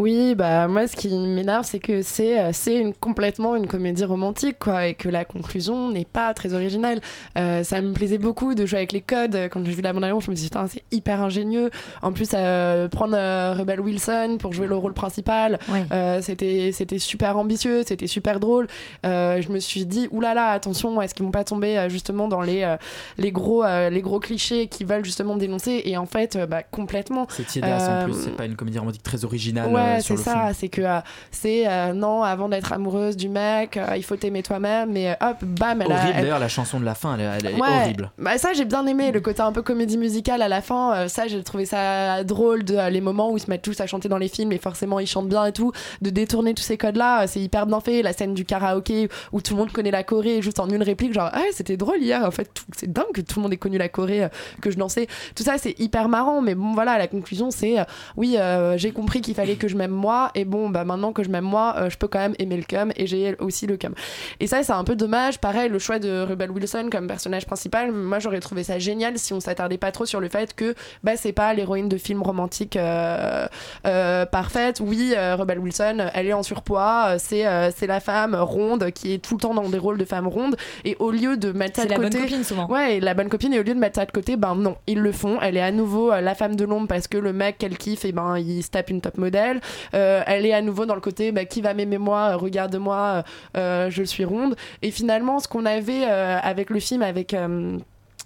Oui, 0.00 0.34
bah 0.34 0.66
moi 0.66 0.86
ce 0.86 0.96
qui 0.96 1.08
m'énerve 1.14 1.64
c'est 1.66 1.78
que 1.78 2.00
c'est 2.00 2.40
euh, 2.40 2.50
c'est 2.54 2.78
une, 2.78 2.94
complètement 2.94 3.54
une 3.54 3.66
comédie 3.66 4.04
romantique 4.04 4.56
quoi 4.58 4.86
et 4.86 4.94
que 4.94 5.10
la 5.10 5.26
conclusion 5.26 5.90
n'est 5.90 6.06
pas 6.06 6.32
très 6.32 6.54
originale. 6.54 7.02
Euh, 7.36 7.62
ça 7.64 7.82
me 7.82 7.92
plaisait 7.92 8.16
beaucoup 8.16 8.54
de 8.54 8.64
jouer 8.64 8.78
avec 8.78 8.92
les 8.92 9.02
codes. 9.02 9.36
Quand 9.50 9.62
j'ai 9.62 9.72
vu 9.72 9.82
la 9.82 9.92
bande 9.92 10.04
annonce, 10.04 10.24
je 10.24 10.30
me 10.30 10.36
suis 10.36 10.44
dit 10.44 10.48
Putain, 10.48 10.66
c'est 10.68 10.82
hyper 10.90 11.20
ingénieux. 11.20 11.68
En 12.00 12.12
plus 12.12 12.30
euh, 12.32 12.88
prendre 12.88 13.14
euh, 13.14 13.52
Rebel 13.52 13.78
Wilson 13.78 14.38
pour 14.40 14.54
jouer 14.54 14.66
le 14.66 14.76
rôle 14.76 14.94
principal, 14.94 15.58
euh, 15.92 16.22
c'était 16.22 16.70
c'était 16.72 16.98
super 16.98 17.36
ambitieux, 17.36 17.82
c'était 17.86 18.06
super 18.06 18.40
drôle. 18.40 18.68
Euh, 19.04 19.42
je 19.42 19.50
me 19.50 19.58
suis 19.58 19.84
dit 19.84 20.08
oulala 20.12 20.48
attention, 20.48 21.02
est-ce 21.02 21.14
qu'ils 21.14 21.26
vont 21.26 21.30
pas 21.30 21.44
tomber 21.44 21.88
justement 21.90 22.26
dans 22.26 22.40
les 22.40 22.62
euh, 22.62 22.76
les 23.18 23.32
gros 23.32 23.64
euh, 23.64 23.90
les 23.90 24.00
gros 24.00 24.18
clichés 24.18 24.66
qui 24.66 24.84
veulent 24.84 25.04
justement 25.04 25.36
dénoncer? 25.36 25.82
Et 25.84 25.98
en 25.98 26.06
fait 26.06 26.36
euh, 26.36 26.46
bah 26.46 26.62
complètement. 26.62 27.26
C'est 27.28 27.46
tiédasse 27.46 27.88
en 27.88 28.04
plus, 28.04 28.14
c'est 28.14 28.36
pas 28.36 28.46
une 28.46 28.56
comédie 28.56 28.78
romantique 28.78 29.02
très 29.02 29.24
originale 29.24 29.68
Ouais, 29.70 29.89
c'est 30.00 30.16
ça, 30.16 30.50
c'est 30.54 30.68
que 30.68 30.82
euh, 30.82 31.00
c'est 31.30 31.66
euh, 31.66 31.92
non, 31.92 32.22
avant 32.22 32.48
d'être 32.48 32.72
amoureuse 32.72 33.16
du 33.16 33.28
mec, 33.28 33.76
euh, 33.76 33.96
il 33.96 34.04
faut 34.04 34.16
t'aimer 34.16 34.42
toi-même, 34.42 34.92
mais 34.92 35.16
hop, 35.20 35.36
bam, 35.42 35.82
elle 35.82 35.92
a. 35.92 35.96
Horrible 36.02 36.20
d'ailleurs 36.20 36.38
la 36.38 36.48
chanson 36.48 36.78
de 36.78 36.84
la 36.84 36.94
fin, 36.94 37.16
elle, 37.18 37.30
elle 37.44 37.52
est 37.52 37.54
Ouais, 37.60 37.68
horrible. 37.82 38.10
bah 38.18 38.38
ça 38.38 38.52
j'ai 38.52 38.64
bien 38.64 38.86
aimé 38.86 39.10
le 39.12 39.20
côté 39.20 39.40
un 39.42 39.52
peu 39.52 39.62
comédie 39.62 39.98
musicale 39.98 40.42
à 40.42 40.48
la 40.48 40.60
fin. 40.60 41.08
ça 41.08 41.26
j'ai 41.26 41.42
trouvé 41.42 41.64
ça 41.66 42.22
drôle 42.24 42.64
de 42.64 42.76
les 42.90 43.00
moments 43.00 43.30
où 43.32 43.36
ils 43.36 43.40
se 43.40 43.50
mettent 43.50 43.62
tous 43.62 43.80
à 43.80 43.86
chanter 43.86 44.08
dans 44.08 44.18
les 44.18 44.28
films 44.28 44.52
et 44.52 44.58
forcément 44.58 45.00
ils 45.00 45.06
chantent 45.06 45.28
bien 45.28 45.44
et 45.46 45.52
tout. 45.52 45.72
De 46.02 46.10
détourner 46.10 46.54
tous 46.54 46.62
ces 46.62 46.76
codes 46.76 46.96
là, 46.96 47.26
c'est 47.26 47.40
hyper 47.40 47.66
bien 47.66 47.80
fait. 47.80 48.02
La 48.02 48.12
scène 48.12 48.34
du 48.34 48.44
karaoké 48.44 49.08
où 49.32 49.40
tout 49.40 49.54
le 49.54 49.58
monde 49.60 49.72
connaît 49.72 49.90
la 49.90 50.02
Corée 50.04 50.42
juste 50.42 50.60
en 50.60 50.68
une 50.68 50.82
réplique, 50.82 51.12
genre 51.12 51.30
ah 51.32 51.42
c'était 51.52 51.76
drôle 51.76 51.98
hier. 52.00 52.24
En 52.24 52.30
fait 52.30 52.50
c'est 52.76 52.92
dingue 52.92 53.12
que 53.14 53.20
tout 53.20 53.38
le 53.38 53.42
monde 53.42 53.52
ait 53.52 53.56
connu 53.56 53.78
la 53.78 53.88
Corée, 53.88 54.28
que 54.60 54.70
je 54.70 54.76
dansais. 54.78 55.06
Tout 55.34 55.42
ça 55.42 55.58
c'est 55.58 55.78
hyper 55.80 56.08
marrant, 56.08 56.40
mais 56.40 56.54
bon 56.54 56.72
voilà 56.74 56.98
la 56.98 57.06
conclusion 57.06 57.50
c'est 57.50 57.78
euh, 57.80 57.84
oui 58.16 58.36
euh, 58.38 58.76
j'ai 58.76 58.92
compris 58.92 59.20
qu'il 59.20 59.34
fallait 59.34 59.56
que 59.56 59.68
je 59.68 59.76
m'aime 59.80 59.90
moi 59.90 60.30
et 60.34 60.44
bon 60.44 60.68
bah 60.68 60.84
maintenant 60.84 61.12
que 61.12 61.22
je 61.22 61.30
m'aime 61.30 61.44
moi, 61.44 61.74
euh, 61.78 61.90
je 61.90 61.96
peux 61.96 62.08
quand 62.08 62.18
même 62.18 62.34
aimer 62.38 62.56
le 62.56 62.62
cum 62.62 62.92
et 62.96 63.06
j'ai 63.06 63.34
aussi 63.38 63.66
le 63.66 63.76
cum. 63.76 63.94
Et 64.38 64.46
ça 64.46 64.62
c'est 64.62 64.72
un 64.72 64.84
peu 64.84 64.94
dommage. 64.94 65.38
Pareil 65.38 65.68
le 65.68 65.78
choix 65.78 65.98
de 65.98 66.22
Rebel 66.28 66.50
Wilson 66.50 66.88
comme 66.92 67.06
personnage 67.06 67.46
principal, 67.46 67.92
moi 67.92 68.18
j'aurais 68.18 68.40
trouvé 68.40 68.62
ça 68.62 68.78
génial 68.78 69.18
si 69.18 69.32
on 69.32 69.40
s'attardait 69.40 69.78
pas 69.78 69.90
trop 69.90 70.04
sur 70.04 70.20
le 70.20 70.28
fait 70.28 70.54
que 70.54 70.74
bah 71.02 71.16
c'est 71.16 71.32
pas 71.32 71.54
l'héroïne 71.54 71.88
de 71.88 71.96
film 71.96 72.22
romantique 72.22 72.76
euh, 72.76 73.46
euh, 73.86 74.26
parfaite. 74.26 74.80
Oui, 74.84 75.14
Rebel 75.16 75.58
Wilson, 75.58 76.10
elle 76.14 76.26
est 76.26 76.32
en 76.32 76.42
surpoids, 76.42 77.18
c'est 77.18 77.44
c'est 77.76 77.86
la 77.86 78.00
femme 78.00 78.34
ronde 78.34 78.90
qui 78.90 79.14
est 79.14 79.18
tout 79.18 79.34
le 79.34 79.40
temps 79.40 79.54
dans 79.54 79.68
des 79.68 79.78
rôles 79.78 79.98
de 79.98 80.04
femme 80.04 80.28
ronde 80.28 80.56
et 80.84 80.96
au 80.98 81.10
lieu 81.10 81.36
de 81.36 81.52
mettre 81.52 81.80
ça 81.80 81.86
de 81.86 81.90
la 81.90 81.96
bonne 81.96 82.10
côté, 82.10 82.20
copine, 82.24 82.44
souvent. 82.44 82.68
Ouais, 82.68 82.96
et 82.96 83.00
la 83.00 83.14
bonne 83.14 83.28
copine 83.28 83.54
et 83.54 83.60
au 83.60 83.62
lieu 83.62 83.74
de 83.74 83.78
mettre 83.78 83.96
ça 83.96 84.04
de 84.04 84.12
côté, 84.12 84.36
ben 84.36 84.54
non, 84.54 84.76
ils 84.86 85.00
le 85.00 85.12
font. 85.12 85.38
Elle 85.40 85.56
est 85.56 85.62
à 85.62 85.72
nouveau 85.72 86.10
la 86.10 86.34
femme 86.34 86.56
de 86.56 86.64
l'ombre 86.64 86.88
parce 86.88 87.08
que 87.08 87.16
le 87.16 87.32
mec 87.32 87.58
qu'elle 87.58 87.78
kiffe 87.78 88.04
et 88.04 88.12
ben 88.12 88.36
il 88.38 88.62
se 88.62 88.70
tape 88.70 88.90
une 88.90 89.00
top 89.00 89.16
modèle. 89.18 89.59
Euh, 89.94 90.22
elle 90.26 90.46
est 90.46 90.52
à 90.52 90.62
nouveau 90.62 90.86
dans 90.86 90.94
le 90.94 91.00
côté 91.00 91.32
bah, 91.32 91.44
qui 91.44 91.60
va 91.60 91.74
m'aimer 91.74 91.98
moi, 91.98 92.36
regarde-moi, 92.36 92.96
euh, 92.96 93.22
euh, 93.56 93.90
je 93.90 94.02
suis 94.02 94.24
ronde. 94.24 94.56
Et 94.82 94.90
finalement, 94.90 95.38
ce 95.40 95.48
qu'on 95.48 95.66
avait 95.66 96.04
avec 96.04 96.70
le 96.70 96.80
film, 96.80 97.02
avec 97.02 97.34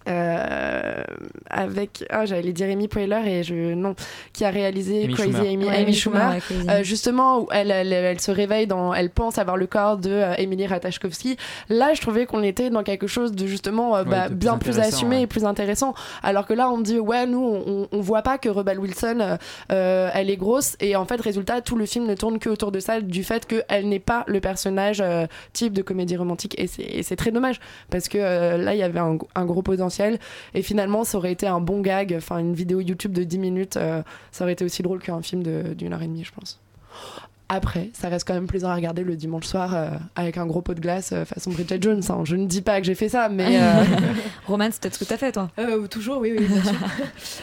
euh, 0.08 1.02
avec 1.50 2.04
ah 2.10 2.26
j'allais 2.26 2.52
dire 2.52 2.68
Amy 2.70 2.88
Poehler 2.88 3.20
et 3.26 3.42
je 3.42 3.74
non 3.74 3.94
qui 4.32 4.44
a 4.44 4.50
réalisé 4.50 5.04
Amy 5.04 5.14
Crazy 5.14 5.32
Schumer. 5.32 5.48
Amy, 5.52 5.64
Ouais, 5.66 5.76
Amy 5.76 5.94
Schumer. 5.94 6.38
Euh, 6.68 6.82
justement 6.82 7.40
où 7.40 7.48
elle, 7.52 7.70
elle, 7.70 7.92
elle 7.92 8.20
se 8.20 8.30
réveille 8.30 8.66
dans 8.66 8.92
elle 8.94 9.10
pense 9.10 9.38
avoir 9.38 9.56
le 9.56 9.66
corps 9.66 9.96
de 9.96 10.10
euh, 10.10 10.34
Emily 10.38 10.66
Ratajkowski. 10.66 11.36
Là 11.68 11.94
je 11.94 12.00
trouvais 12.00 12.26
qu'on 12.26 12.42
était 12.42 12.70
dans 12.70 12.82
quelque 12.82 13.06
chose 13.06 13.32
de 13.32 13.46
justement 13.46 13.96
euh, 13.96 14.04
Ouais, 14.04 14.10
bah, 14.10 14.28
de 14.28 14.34
bien 14.34 14.58
plus 14.58 14.78
assumé 14.78 15.16
ouais. 15.16 15.22
et 15.22 15.26
plus 15.26 15.44
intéressant. 15.44 15.94
Alors 16.22 16.46
que 16.46 16.52
là 16.54 16.68
on 16.70 16.80
dit 16.80 16.98
ouais 16.98 17.26
nous 17.26 17.38
on, 17.66 17.88
on 17.90 18.00
voit 18.00 18.22
pas 18.22 18.38
que 18.38 18.48
Rebel 18.48 18.78
Wilson 18.78 19.38
elle 19.68 20.30
est 20.30 20.36
grosse. 20.36 20.76
Et 20.80 20.96
en 20.96 21.04
fait 21.04 21.20
résultat 21.20 21.60
tout 21.60 21.76
le 21.76 21.86
film 21.86 22.06
ne 22.06 22.14
tourne 22.14 22.38
que 22.38 22.48
autour 22.50 22.72
de 22.72 22.80
ça 22.80 23.00
du 23.00 23.24
fait 23.24 23.46
qu'elle 23.46 23.88
n'est 23.88 23.98
pas 24.00 24.24
le 24.26 24.40
personnage 24.40 25.00
euh, 25.00 25.26
type 25.52 25.72
de 25.72 25.82
comédie 25.82 26.16
romantique. 26.16 26.54
Et 26.58 26.66
c'est- 26.66 26.82
et 26.82 27.02
c'est 27.02 27.16
très 27.16 27.30
dommage. 27.30 27.60
Parce 27.90 28.08
que 28.08 28.18
euh, 28.18 28.58
là 28.58 28.74
il 28.74 28.78
y 28.78 28.82
avait 28.82 28.98
un, 29.00 29.16
un 29.34 29.44
gros 29.44 29.62
potentiel 29.62 29.93
et 30.54 30.62
finalement 30.62 31.04
ça 31.04 31.18
aurait 31.18 31.32
été 31.32 31.46
un 31.46 31.60
bon 31.60 31.80
gag. 31.80 32.14
Enfin 32.16 32.38
une 32.38 32.54
vidéo 32.54 32.80
YouTube 32.80 33.12
de 33.12 33.24
10 33.24 33.38
minutes 33.38 33.76
euh, 33.76 34.02
ça 34.32 34.44
aurait 34.44 34.52
été 34.52 34.64
aussi 34.64 34.82
drôle 34.82 35.00
qu'un 35.00 35.22
film 35.22 35.42
d'une 35.74 35.92
heure 35.92 36.02
et 36.02 36.06
demie 36.06 36.24
je 36.24 36.32
pense 36.32 36.60
après, 37.48 37.90
ça 37.92 38.08
reste 38.08 38.26
quand 38.26 38.34
même 38.34 38.46
plaisant 38.46 38.70
à 38.70 38.74
regarder 38.74 39.02
le 39.04 39.16
dimanche 39.16 39.44
soir 39.46 39.74
euh, 39.74 39.88
avec 40.16 40.38
un 40.38 40.46
gros 40.46 40.62
pot 40.62 40.74
de 40.74 40.80
glace 40.80 41.10
euh, 41.12 41.24
façon 41.24 41.50
Bridget 41.50 41.78
Jones. 41.80 42.02
hein. 42.08 42.22
Je 42.24 42.36
ne 42.36 42.46
dis 42.46 42.62
pas 42.62 42.80
que 42.80 42.86
j'ai 42.86 42.94
fait 42.94 43.08
ça, 43.10 43.28
mais 43.28 43.58
euh, 43.60 43.82
Roman, 44.46 44.68
c'est 44.70 44.80
peut-être 44.80 44.94
ce 44.94 44.98
que 45.00 45.04
t'as 45.04 45.16
fait, 45.18 45.32
toi. 45.32 45.50
Euh, 45.58 45.86
toujours, 45.86 46.18
oui, 46.20 46.34
oui, 46.38 46.46
bien 46.46 46.62
sûr. 46.62 46.72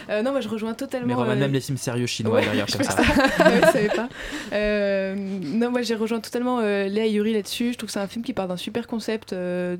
Euh, 0.10 0.24
non, 0.24 0.32
moi 0.32 0.42
je 0.42 0.50
rejoins 0.50 0.74
totalement. 0.74 1.08
Mais 1.08 1.14
Roman 1.14 1.30
euh, 1.32 1.46
aime 1.46 1.54
les 1.54 1.62
films 1.62 1.78
sérieux 1.78 2.06
chinois 2.06 2.36
Ouais, 2.36 2.42
derrière 2.44 2.68
je 2.68 2.74
comme 2.78 2.84
ça. 2.86 2.96
Ouais, 3.00 3.62
je 3.62 3.72
savais 3.72 3.88
pas. 3.90 4.10
Euh, 4.54 5.16
non, 5.16 5.72
moi 5.72 5.82
j'ai 5.84 5.96
rejoint 5.96 6.20
totalement 6.20 6.60
euh, 6.60 6.88
Léa 6.88 7.06
Yuri 7.08 7.34
là-dessus. 7.34 7.74
Je 7.74 7.78
trouve 7.78 7.88
que 7.88 7.94
c'est 7.94 8.00
un 8.00 8.08
film 8.08 8.24
qui 8.26 8.34
part 8.34 8.48
d'un 8.48 8.58
super 8.58 8.88
concept. 8.88 9.34
Euh, 9.34 9.78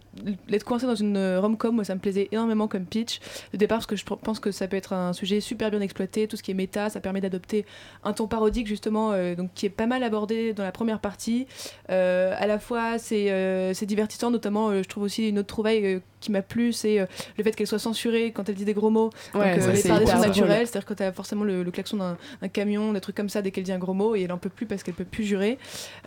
L'être 0.48 0.64
coincé 0.64 0.86
dans 0.86 0.96
une 0.96 1.18
rom-com, 1.38 1.76
moi 1.76 1.84
ça 1.84 1.96
me 1.96 2.00
plaisait 2.00 2.30
énormément 2.32 2.68
comme 2.68 2.86
pitch. 2.86 3.20
De 3.54 3.58
départ, 3.58 3.80
parce 3.80 3.88
que 3.88 3.96
je 3.96 4.06
pense 4.06 4.40
que 4.40 4.52
ça 4.52 4.68
peut 4.68 4.78
être 4.78 4.94
un 4.94 5.14
sujet 5.14 5.40
super 5.42 5.70
bien 5.72 5.82
exploité. 5.82 6.28
Tout 6.28 6.38
ce 6.38 6.44
qui 6.44 6.52
est 6.52 6.56
méta, 6.56 6.90
ça 6.90 7.00
permet 7.00 7.22
d'adopter 7.22 7.66
un 8.04 8.14
ton 8.14 8.28
parodique 8.28 8.68
justement, 8.68 9.12
euh, 9.12 9.36
donc 9.36 9.50
qui 9.54 9.66
est 9.66 9.70
pas 9.70 9.88
mal 9.88 10.04
dans 10.12 10.64
la 10.64 10.72
première 10.72 11.00
partie. 11.00 11.48
Euh, 11.90 12.36
à 12.38 12.48
la 12.48 12.60
fois, 12.60 12.98
c'est 12.98 13.32
euh, 13.32 13.74
divertissant, 13.74 14.30
notamment, 14.32 14.70
euh, 14.70 14.84
je 14.84 14.90
trouve 14.90 15.04
aussi 15.04 15.30
une 15.30 15.40
autre 15.40 15.48
trouvaille 15.48 16.02
qui 16.22 16.32
m'a 16.32 16.42
plu, 16.42 16.72
c'est 16.72 17.00
euh, 17.00 17.06
le 17.38 17.44
fait 17.44 17.52
qu'elle 17.54 17.68
soit 17.68 17.80
censurée 17.80 18.32
quand 18.32 18.48
elle 18.48 18.56
dit 18.56 18.64
des 18.66 18.74
gros 18.74 18.90
mots. 18.90 19.10
Ouais, 19.34 19.56
donc, 19.56 19.64
ça, 19.64 19.72
les 19.72 19.76
c'est 19.78 19.90
parler 19.90 20.06
sont 20.06 20.20
naturelles, 20.20 20.68
c'est-à-dire 20.68 20.86
que 20.86 20.94
tu 20.94 21.04
as 21.04 21.12
forcément 21.12 21.44
le, 21.44 21.64
le 21.64 21.72
klaxon 21.72 21.98
d'un 21.98 22.48
camion, 22.48 22.94
des 22.94 23.02
trucs 23.02 23.16
comme 23.18 23.28
ça 23.30 23.42
dès 23.42 23.52
qu'elle 23.52 23.64
dit 23.66 23.74
un 23.74 23.78
gros 23.80 23.94
mot 23.94 24.16
et 24.16 24.22
elle 24.22 24.32
en 24.32 24.38
peut 24.38 24.50
plus 24.50 24.66
parce 24.66 24.84
qu'elle 24.84 24.94
peut 24.94 25.04
plus 25.04 25.24
jurer. 25.26 25.58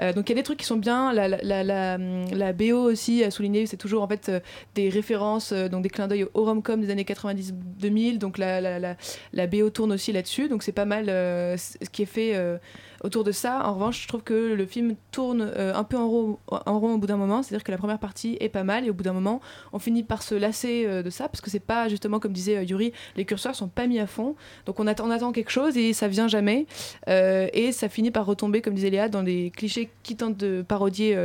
Euh, 0.00 0.12
donc 0.14 0.30
il 0.30 0.32
y 0.32 0.36
a 0.36 0.40
des 0.40 0.42
trucs 0.44 0.58
qui 0.60 0.64
sont 0.66 0.76
bien. 0.76 1.12
La, 1.12 1.28
la, 1.28 1.38
la, 1.42 1.62
la, 1.62 1.98
la 1.98 2.52
BO 2.52 2.76
aussi 2.90 3.22
à 3.24 3.30
souligner, 3.30 3.66
c'est 3.66 3.76
toujours 3.76 4.02
en 4.02 4.08
fait 4.08 4.28
euh, 4.30 4.40
des 4.74 4.88
références, 4.88 5.52
euh, 5.52 5.68
donc 5.68 5.82
des 5.82 5.90
clins 5.90 6.08
d'œil 6.08 6.24
au 6.32 6.44
rom-com 6.44 6.80
des 6.80 6.90
années 6.90 7.04
90-2000. 7.04 8.18
Donc 8.18 8.38
la, 8.38 9.46
BO 9.46 9.70
tourne 9.70 9.92
aussi 9.92 10.12
là-dessus. 10.12 10.48
Donc 10.48 10.62
c'est 10.62 10.72
pas 10.72 10.84
mal 10.84 11.06
euh, 11.08 11.56
ce 11.56 11.88
qui 11.90 12.02
est 12.02 12.06
fait. 12.06 12.34
euh, 12.34 12.56
autour 13.02 13.22
de 13.22 13.32
ça. 13.32 13.68
En 13.68 13.74
revanche, 13.74 14.00
je 14.02 14.08
trouve 14.08 14.22
que 14.22 14.54
le 14.54 14.64
film 14.64 14.94
tourne 15.10 15.42
euh, 15.42 15.74
un 15.74 15.84
peu 15.84 15.98
en 15.98 16.08
rond, 16.08 16.38
en 16.48 16.80
rond 16.80 16.94
au 16.94 16.96
bout 16.98 17.06
d'un 17.06 17.18
moment. 17.18 17.42
C'est-à-dire 17.42 17.62
que 17.62 17.70
la 17.70 17.76
première 17.76 17.98
partie 17.98 18.38
est 18.40 18.48
pas 18.48 18.64
mal 18.64 18.86
et 18.86 18.90
au 18.90 18.94
bout 18.94 19.02
d'un 19.02 19.12
moment, 19.12 19.42
on 19.74 19.78
finit 19.78 20.03
par 20.04 20.22
se 20.22 20.34
lasser 20.34 20.84
euh, 20.86 21.02
de 21.02 21.10
ça 21.10 21.28
parce 21.28 21.40
que 21.40 21.50
c'est 21.50 21.60
pas 21.60 21.88
justement 21.88 22.18
comme 22.18 22.32
disait 22.32 22.56
euh, 22.56 22.64
Yuri, 22.64 22.92
les 23.16 23.24
curseurs 23.24 23.54
sont 23.54 23.68
pas 23.68 23.86
mis 23.86 23.98
à 23.98 24.06
fond. 24.06 24.36
Donc 24.66 24.80
on 24.80 24.86
attend, 24.86 25.32
quelque 25.32 25.50
chose 25.50 25.76
et 25.76 25.92
ça 25.92 26.08
vient 26.08 26.28
jamais. 26.28 26.66
Euh, 27.08 27.48
et 27.52 27.72
ça 27.72 27.88
finit 27.88 28.10
par 28.10 28.26
retomber, 28.26 28.60
comme 28.60 28.74
disait 28.74 28.90
Léa, 28.90 29.08
dans 29.08 29.22
des 29.22 29.52
clichés 29.54 29.90
qui 30.02 30.16
tentent 30.16 30.36
de 30.36 30.62
parodier 30.62 31.16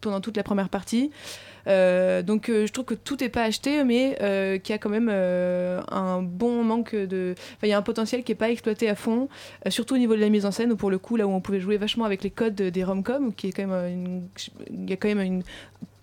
pendant 0.00 0.20
toute 0.20 0.36
la 0.36 0.42
première 0.42 0.68
partie. 0.68 1.10
Donc 1.66 2.46
je 2.48 2.70
trouve 2.72 2.84
que 2.84 2.94
tout 2.94 3.16
n'est 3.20 3.28
pas 3.28 3.42
acheté, 3.42 3.84
mais 3.84 4.16
euh, 4.20 4.58
qu'il 4.58 4.72
y 4.72 4.74
a 4.74 4.78
quand 4.78 4.90
même 4.90 5.08
un 5.08 6.22
bon 6.22 6.64
manque 6.64 6.94
de... 6.94 7.34
Enfin, 7.36 7.66
il 7.66 7.70
y 7.70 7.72
a 7.72 7.78
un 7.78 7.82
potentiel 7.82 8.22
qui 8.22 8.32
n'est 8.32 8.36
pas 8.36 8.50
exploité 8.50 8.88
à 8.88 8.94
fond, 8.94 9.28
surtout 9.68 9.94
au 9.94 9.98
niveau 9.98 10.14
de 10.14 10.20
la 10.20 10.28
mise 10.28 10.46
en 10.46 10.50
scène, 10.50 10.72
où 10.72 10.76
pour 10.76 10.90
le 10.90 10.98
coup, 10.98 11.16
là 11.16 11.26
où 11.26 11.30
on 11.30 11.40
pouvait 11.40 11.60
jouer 11.60 11.76
vachement 11.76 12.04
avec 12.04 12.22
les 12.22 12.30
codes 12.30 12.54
des 12.54 12.84
rom-com, 12.84 13.34
qui 13.34 13.48
est 13.48 13.52
quand 13.52 13.66
même 13.66 14.28
il 14.70 14.90
y 14.90 14.92
a 14.92 14.96
quand 14.96 15.08
même 15.08 15.20
une 15.20 15.42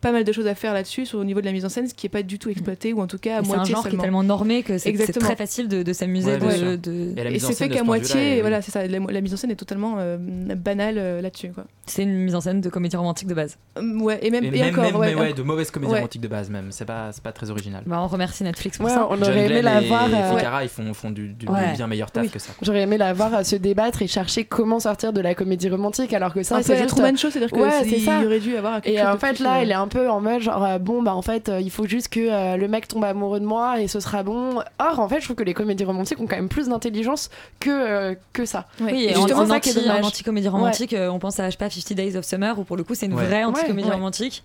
pas 0.04 0.12
mal 0.12 0.24
de 0.24 0.32
choses 0.32 0.46
à 0.48 0.54
faire 0.54 0.74
là-dessus, 0.74 1.06
sur 1.08 1.18
au 1.20 1.24
niveau 1.24 1.42
de 1.42 1.46
la 1.48 1.52
mise 1.52 1.66
en 1.66 1.70
scène, 1.70 1.88
ce 1.88 1.94
qui 1.96 2.06
est 2.06 2.10
pas 2.10 2.22
du 2.22 2.38
tout 2.38 2.50
exploité, 2.50 2.94
ou 2.94 3.02
en 3.02 3.08
tout 3.08 3.18
cas 3.18 3.38
à 3.38 3.42
Et 3.42 3.46
C'est 3.46 3.52
un 3.54 3.56
moitié 3.56 3.74
genre 3.74 3.88
qui 3.90 3.96
est 3.96 4.00
tellement 4.00 4.22
normé 4.24 4.62
que 4.62 4.74
c'est 4.78 4.84
c'est 4.84 4.90
Exactement. 4.90 5.26
très 5.26 5.36
facile 5.36 5.68
de, 5.68 5.82
de 5.82 5.94
s'amuser. 5.94 6.34
Ouais, 6.34 6.78
de, 6.78 7.14
Et, 7.18 7.40
c'est 7.40 7.54
fait 7.54 7.70
qu'à 7.70 7.84
moitié, 7.84 8.38
et 8.38 8.42
voilà, 8.42 8.62
c'est 8.62 8.72
ça. 8.72 8.86
La, 8.86 9.00
la 9.00 9.22
mise 9.22 9.34
en 9.34 9.38
scène 9.38 9.50
est 9.52 9.56
totalement 9.56 9.96
euh, 9.98 10.18
banale 10.56 10.96
euh, 10.98 11.22
là-dessus, 11.22 11.50
quoi. 11.50 11.64
C'est 11.86 12.04
une 12.04 12.14
mise 12.16 12.36
en 12.36 12.42
scène 12.42 12.62
de 12.62 12.70
comédie 12.70 12.96
romantique 12.96 13.28
de 13.28 13.34
base. 13.34 13.58
Hum, 13.78 14.02
Ouais, 14.02 14.20
et 14.22 14.30
même, 14.30 14.44
Et 14.44 14.48
et 14.48 14.52
même, 14.52 14.70
encore, 14.74 14.84
même- 14.84 14.96
ouais, 14.98 15.16
mais 15.16 15.22
ouais, 15.22 15.32
en- 15.32 15.36
de 15.36 15.42
mauvaise 15.44 15.72
comédie 15.72 15.92
ouais. 15.94 16.00
romantique 16.00 16.22
de 16.22 16.28
base 16.28 16.50
même. 16.50 16.68
C'est 16.72 16.86
pas, 16.86 17.12
c'est 17.12 17.24
pas 17.24 17.32
très 17.32 17.50
original. 17.50 17.84
Bah, 17.86 18.00
on 18.02 18.08
remercie 18.08 18.44
Netflix 18.44 18.78
pour 18.78 18.88
Ouais, 18.88 18.94
ça. 18.94 19.08
on 19.10 19.22
aurait 19.22 19.46
aimé 19.46 19.62
la 19.62 19.82
voir. 19.82 20.08
euh, 20.14 20.36
Ficarra, 20.36 20.64
ils 20.64 20.70
font, 20.70 20.94
font 20.94 21.12
du, 21.12 21.34
bien 21.76 21.88
meilleur 21.88 22.12
taf 22.12 22.30
que 22.32 22.40
ça. 22.40 22.52
J'aurais 22.62 22.82
aimé 22.82 22.98
la 22.98 23.14
voir 23.14 23.34
euh, 23.36 23.44
se 23.44 23.56
débattre 23.56 24.02
et 24.02 24.08
chercher 24.08 24.44
comment 24.46 24.80
sortir 24.80 25.14
de 25.14 25.22
la 25.22 25.34
comédie 25.36 25.70
romantique 25.70 26.14
alors 26.14 26.34
que 26.34 26.44
ça 26.44 26.62
c'est 26.62 26.78
juste 26.78 26.90
Truman 26.90 27.16
Show, 27.16 27.30
c'est-à-dire 27.32 27.52
que 27.52 27.70
c'est- 27.84 27.90
c'est 27.90 28.22
il 28.22 28.26
aurait 28.26 28.40
dû 28.40 28.56
avoir 28.58 28.82
quelque 28.82 28.94
et 28.96 28.98
chose 29.00 29.08
en 29.08 29.18
fait 29.18 29.40
là 29.40 29.58
euh, 29.58 29.62
elle 29.62 29.72
est 29.72 29.76
un 29.76 29.88
peu 29.94 30.10
en 30.10 30.20
mode 30.22 30.42
genre 30.42 30.64
euh, 30.64 30.80
bon 30.80 31.04
bah 31.04 31.14
en 31.14 31.22
fait 31.22 31.50
euh, 31.50 31.62
il 31.62 31.70
faut 31.70 31.86
juste 31.88 32.10
que 32.10 32.20
euh, 32.20 32.58
le 32.58 32.68
mec 32.68 32.88
tombe 32.88 33.04
amoureux 33.04 33.40
de 33.40 33.46
moi 33.46 33.80
et 33.80 33.88
ce 33.88 34.00
sera 34.00 34.24
bon 34.24 34.60
or 34.80 35.00
en 35.00 35.08
fait 35.08 35.20
je 35.20 35.26
trouve 35.26 35.36
que 35.36 35.44
les 35.44 35.54
comédies 35.54 35.84
romantiques 35.86 36.20
ont 36.20 36.26
quand 36.26 36.36
même 36.36 36.50
plus 36.50 36.68
d'intelligence 36.68 37.30
que 37.60 37.70
euh, 37.70 38.16
que 38.34 38.46
ça 38.46 38.66
Oui, 38.82 39.04
et 39.04 39.12
Et 39.12 39.16
en, 39.16 39.20
justement, 39.20 39.42
en 39.42 39.48
ça 39.48 39.60
qui 39.60 39.70
est 39.70 39.78
anti, 39.78 39.90
en 39.92 40.04
anti-comédie 40.08 40.48
Ouais. 40.48 40.52
romantique, 40.52 40.94
euh, 40.94 41.10
on 41.10 41.20
pense 41.20 41.40
à, 41.40 41.46
je 41.46 41.52
sais 41.52 41.58
pas, 41.58 41.70
50 41.70 41.94
Days 41.96 42.18
of 42.18 42.26
Summer, 42.26 42.58
où 42.58 42.64
pour 42.64 42.76
le 42.76 42.84
coup, 42.84 42.96
c'est 42.96 43.06
une 43.06 43.14
Ouais. 43.14 43.26
vraie 43.26 43.44
anti-comédie 43.44 43.88
Ouais. 43.90 43.94
romantique, 43.96 44.44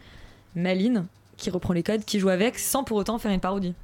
maline, 0.55 1.07
qui 1.37 1.51
reprend 1.51 1.73
les 1.73 1.83
codes, 1.83 2.05
qui 2.05 2.19
joue 2.19 2.29
avec, 2.29 2.59
sans 2.59 2.85
pour 2.85 2.97
autant 2.99 3.19
faire 3.19 3.31
une 3.33 3.41
parodie. 3.41 3.75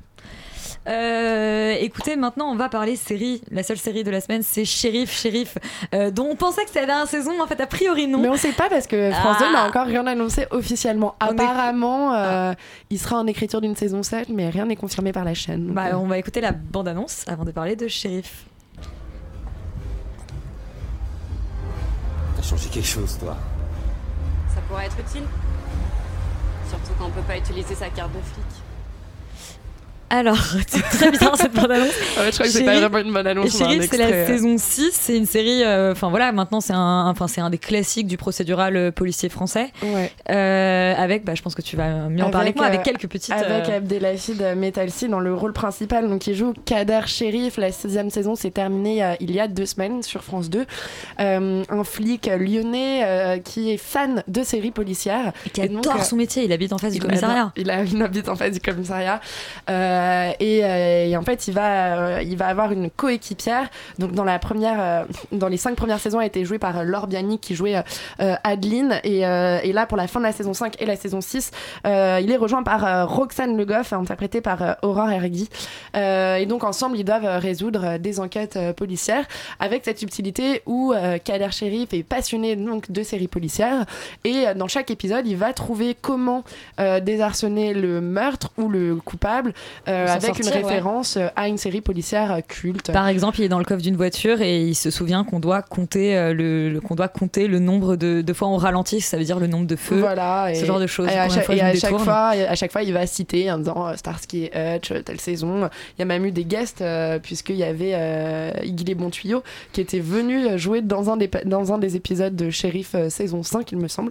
Euh, 0.86 1.74
écoutez, 1.80 2.14
maintenant 2.16 2.50
on 2.50 2.56
va 2.56 2.68
parler 2.68 2.96
série. 2.96 3.40
La 3.50 3.62
seule 3.62 3.78
série 3.78 4.04
de 4.04 4.10
la 4.10 4.20
semaine, 4.20 4.42
c'est 4.42 4.64
Shérif, 4.66 5.10
Shérif, 5.12 5.56
euh, 5.94 6.10
dont 6.10 6.28
on 6.30 6.36
pensait 6.36 6.62
que 6.62 6.68
c'était 6.68 6.80
la 6.82 6.86
dernière 6.86 7.08
saison, 7.08 7.32
mais 7.36 7.40
en 7.42 7.46
fait, 7.46 7.60
a 7.60 7.66
priori 7.66 8.06
non. 8.06 8.18
mais 8.20 8.28
on 8.28 8.36
sait 8.36 8.52
pas 8.52 8.68
parce 8.68 8.86
que 8.86 9.10
France 9.12 9.36
Ah. 9.40 9.44
2 9.46 9.52
n'a 9.52 9.64
encore 9.66 9.86
rien 9.86 10.06
annoncé 10.06 10.46
officiellement 10.50 11.14
On 11.22 11.26
est- 11.26 11.30
apparemment 11.40 12.12
euh, 12.14 12.52
il 12.90 12.98
sera 12.98 13.16
en 13.18 13.26
écriture 13.26 13.60
d'une 13.62 13.74
saison 13.76 14.02
7 14.02 14.28
mais 14.28 14.50
rien 14.50 14.66
n'est 14.66 14.76
confirmé 14.76 15.12
par 15.12 15.24
la 15.24 15.32
chaîne 15.34 15.68
Bah, 15.72 15.86
euh, 15.86 15.94
on 15.94 16.06
va 16.06 16.18
écouter 16.18 16.40
la 16.42 16.52
bande-annonce 16.52 17.24
avant 17.28 17.44
de 17.44 17.50
parler 17.50 17.76
de 17.76 17.88
Shérif. 17.88 18.44
T'as 22.36 22.42
changé 22.42 22.68
quelque 22.68 22.86
chose, 22.86 23.16
toi. 23.18 23.36
Ça 24.54 24.60
pourrait 24.68 24.84
être 24.86 24.98
utile. 25.00 25.22
Surtout 26.68 26.92
quand 26.98 27.06
on 27.06 27.10
peut 27.10 27.22
pas 27.26 27.38
utiliser 27.38 27.74
sa 27.74 27.88
carte 27.88 28.12
de 28.12 28.18
flic. 28.20 28.53
Alors, 30.10 30.36
c'est 30.68 30.82
très 30.82 31.10
bizarre 31.10 31.36
cette 31.36 31.54
bande-annonce. 31.54 31.88
Ouais, 32.18 32.26
je 32.26 32.30
crois 32.32 32.46
que 32.46 32.52
c'est 32.52 32.64
pas 32.64 32.78
vraiment 32.78 32.98
une 32.98 33.12
bande-annonce, 33.12 33.50
c'est 33.50 33.96
la 33.96 34.04
euh. 34.06 34.26
saison 34.26 34.56
6. 34.58 34.90
C'est 34.92 35.16
une 35.16 35.26
série. 35.26 35.62
euh, 35.64 35.92
Enfin 35.92 36.08
voilà, 36.10 36.30
maintenant 36.30 36.60
c'est 36.60 36.72
un, 36.72 37.06
enfin, 37.08 37.26
c'est 37.26 37.40
un 37.40 37.50
des 37.50 37.58
classiques 37.58 38.06
du 38.06 38.16
procédural 38.16 38.76
euh, 38.76 38.90
policier 38.92 39.28
français. 39.28 39.70
Ouais. 39.82 40.12
Euh, 40.30 40.94
avec, 40.96 41.24
bah, 41.24 41.34
je 41.34 41.42
pense 41.42 41.54
que 41.54 41.62
tu 41.62 41.76
vas 41.76 42.08
mieux 42.08 42.22
en 42.22 42.30
parler 42.30 42.52
que 42.52 42.58
moi, 42.58 42.66
avec 42.66 42.82
quelques 42.82 43.08
petites. 43.08 43.32
Avec 43.32 43.68
euh, 43.68 43.78
Abdelhafid 43.78 44.42
Metalsi 44.56 45.08
dans 45.08 45.20
le 45.20 45.34
rôle 45.34 45.52
principal, 45.52 46.08
donc 46.08 46.26
il 46.26 46.34
joue 46.34 46.54
Kader 46.64 47.00
Shérif. 47.06 47.56
La 47.56 47.72
sixième 47.72 48.10
saison 48.10 48.34
s'est 48.36 48.50
terminée 48.50 49.02
euh, 49.02 49.14
il 49.20 49.32
y 49.32 49.40
a 49.40 49.48
deux 49.48 49.66
semaines 49.66 50.02
sur 50.02 50.22
France 50.22 50.48
2. 50.50 50.64
Euh, 51.20 51.62
un 51.68 51.84
flic 51.84 52.26
lyonnais 52.38 53.02
euh, 53.04 53.38
qui 53.38 53.70
est 53.72 53.78
fan 53.78 54.22
de 54.28 54.42
séries 54.42 54.70
policières. 54.70 55.32
Et 55.46 55.50
qui 55.50 55.60
Et 55.62 55.68
donc, 55.68 55.86
adore 55.86 56.00
euh, 56.00 56.04
son 56.04 56.16
métier. 56.16 56.44
Il 56.44 56.52
habite 56.52 56.72
en 56.72 56.78
face 56.78 56.92
du 56.92 57.00
commissariat. 57.00 57.40
adore- 57.46 57.52
Il, 57.56 57.70
a, 57.70 57.82
il 57.82 58.02
habite 58.02 58.28
en 58.28 58.36
face 58.36 58.52
du 58.52 58.60
commissariat. 58.60 59.20
Euh, 59.94 60.32
et, 60.40 60.64
euh, 60.64 61.06
et 61.06 61.16
en 61.16 61.22
fait, 61.22 61.48
il 61.48 61.54
va, 61.54 61.98
euh, 61.98 62.22
il 62.22 62.36
va 62.36 62.46
avoir 62.46 62.72
une 62.72 62.90
coéquipière. 62.90 63.68
Donc, 63.98 64.12
dans, 64.12 64.24
la 64.24 64.38
première, 64.38 65.06
dans 65.32 65.48
les 65.48 65.56
cinq 65.56 65.76
premières 65.76 66.00
saisons, 66.00 66.20
elle 66.20 66.24
a 66.24 66.26
été 66.26 66.44
jouée 66.44 66.58
par 66.58 66.84
Laure 66.84 67.06
Biani 67.06 67.38
qui 67.38 67.54
jouait 67.54 67.82
Adeline. 68.18 69.00
Et, 69.04 69.20
là, 69.20 69.86
pour 69.86 69.96
la 69.96 70.06
fin 70.06 70.20
de 70.20 70.24
la 70.24 70.32
saison 70.32 70.54
5 70.54 70.80
et 70.80 70.86
la 70.86 70.96
saison 70.96 71.20
6, 71.20 71.50
euh, 71.86 72.20
il 72.22 72.30
est 72.30 72.36
rejoint 72.36 72.62
par 72.62 73.08
Roxane 73.08 73.56
Le 73.56 73.64
Goff, 73.64 73.92
interprétée 73.92 74.40
par 74.40 74.76
Aurore 74.82 75.10
Hergui. 75.10 75.48
Euh, 75.96 76.36
et 76.36 76.46
donc, 76.46 76.64
ensemble, 76.64 76.96
ils 76.98 77.04
doivent 77.04 77.40
résoudre 77.40 77.98
des 77.98 78.20
enquêtes 78.20 78.58
policières 78.76 79.24
avec 79.60 79.84
cette 79.84 79.98
subtilité 79.98 80.62
où 80.66 80.92
Kader 81.24 81.50
Shérif 81.50 81.92
est 81.92 82.02
passionné 82.02 82.56
donc, 82.56 82.90
de 82.90 83.02
séries 83.02 83.28
policières. 83.28 83.84
Et 84.24 84.46
dans 84.56 84.68
chaque 84.68 84.90
épisode, 84.90 85.26
il 85.26 85.36
va 85.36 85.52
trouver 85.52 85.96
comment 86.00 86.44
désarçonner 86.78 87.74
le 87.74 88.00
meurtre 88.00 88.50
ou 88.58 88.68
le 88.68 88.96
coupable 88.96 89.52
euh, 89.88 90.06
avec 90.08 90.22
sortir, 90.36 90.46
une 90.46 90.64
référence 90.66 91.16
euh, 91.16 91.28
à 91.36 91.48
une 91.48 91.58
série 91.58 91.80
policière 91.80 92.32
euh, 92.32 92.40
culte. 92.46 92.92
Par 92.92 93.08
exemple, 93.08 93.40
il 93.40 93.44
est 93.44 93.48
dans 93.48 93.58
le 93.58 93.64
coffre 93.64 93.82
d'une 93.82 93.96
voiture 93.96 94.40
et 94.40 94.62
il 94.62 94.74
se 94.74 94.90
souvient 94.90 95.24
qu'on 95.24 95.40
doit 95.40 95.62
compter 95.62 96.14
le, 96.32 96.70
le- 96.70 96.80
qu'on 96.80 96.94
doit 96.94 97.08
compter 97.08 97.46
le 97.48 97.58
nombre 97.58 97.96
de, 97.96 98.22
de 98.22 98.32
fois 98.32 98.48
on 98.48 98.56
ralentit, 98.56 99.00
ça 99.00 99.16
veut 99.16 99.24
dire 99.24 99.38
le 99.38 99.46
nombre 99.46 99.66
de 99.66 99.76
feux, 99.76 100.00
Voilà, 100.00 100.52
ce 100.54 100.64
genre 100.64 100.80
de 100.80 100.86
choses. 100.86 101.08
Et 101.08 101.18
à, 101.18 101.28
chaque, 101.28 101.44
fois 101.44 101.54
et 101.54 101.60
à 101.60 101.74
chaque 101.74 101.98
fois, 101.98 102.36
et 102.36 102.46
à 102.46 102.54
chaque 102.54 102.72
fois, 102.72 102.82
il 102.82 102.92
va 102.92 103.06
citer 103.06 103.50
en 103.50 103.58
disant 103.58 103.96
Starsky 103.96 104.50
et 104.52 104.76
Hutch, 104.76 104.92
telle 105.04 105.20
saison. 105.20 105.68
Il 105.96 106.00
y 106.00 106.02
a 106.02 106.06
même 106.06 106.24
eu 106.24 106.32
des 106.32 106.44
guests, 106.44 106.80
euh, 106.82 107.18
puisqu'il 107.18 107.56
y 107.56 107.64
avait 107.64 107.92
euh, 107.94 108.50
Iggy 108.62 108.84
les 108.84 108.94
Bons 108.94 109.10
Tuyaux 109.10 109.42
qui 109.72 109.80
était 109.80 110.00
venu 110.00 110.58
jouer 110.58 110.80
dans 110.82 111.10
un 111.10 111.16
des, 111.16 111.30
dans 111.44 111.72
un 111.72 111.78
des 111.78 111.96
épisodes 111.96 112.34
de 112.34 112.50
Shérif 112.50 112.94
euh, 112.94 113.08
saison 113.10 113.42
5, 113.42 113.70
il 113.72 113.78
me 113.78 113.88
semble. 113.88 114.10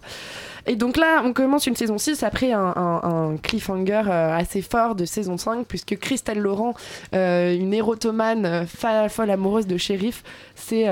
Et 0.65 0.75
donc 0.77 0.95
là, 0.97 1.21
on 1.25 1.33
commence 1.33 1.67
une 1.67 1.75
saison 1.75 1.97
6 1.97 2.23
après 2.23 2.53
un, 2.53 3.35
cliffhanger 3.43 4.03
euh, 4.07 4.35
assez 4.37 4.61
fort 4.61 4.95
de 4.95 5.03
saison 5.05 5.37
5, 5.37 5.65
puisque 5.67 5.97
Christelle 5.97 6.39
Laurent, 6.39 6.73
euh, 7.13 7.53
une 7.53 7.73
érotomane 7.73 8.45
euh, 8.45 8.65
fa- 8.65 9.09
folle 9.09 9.29
amoureuse 9.31 9.67
de 9.67 9.75
shérif, 9.77 10.23
s'est 10.55 10.87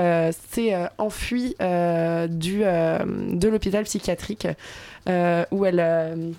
enfuie 0.98 1.54
du, 1.58 2.58
de 2.60 3.48
l'hôpital 3.48 3.84
psychiatrique 3.84 4.46
où 5.06 5.64
elle. 5.64 6.34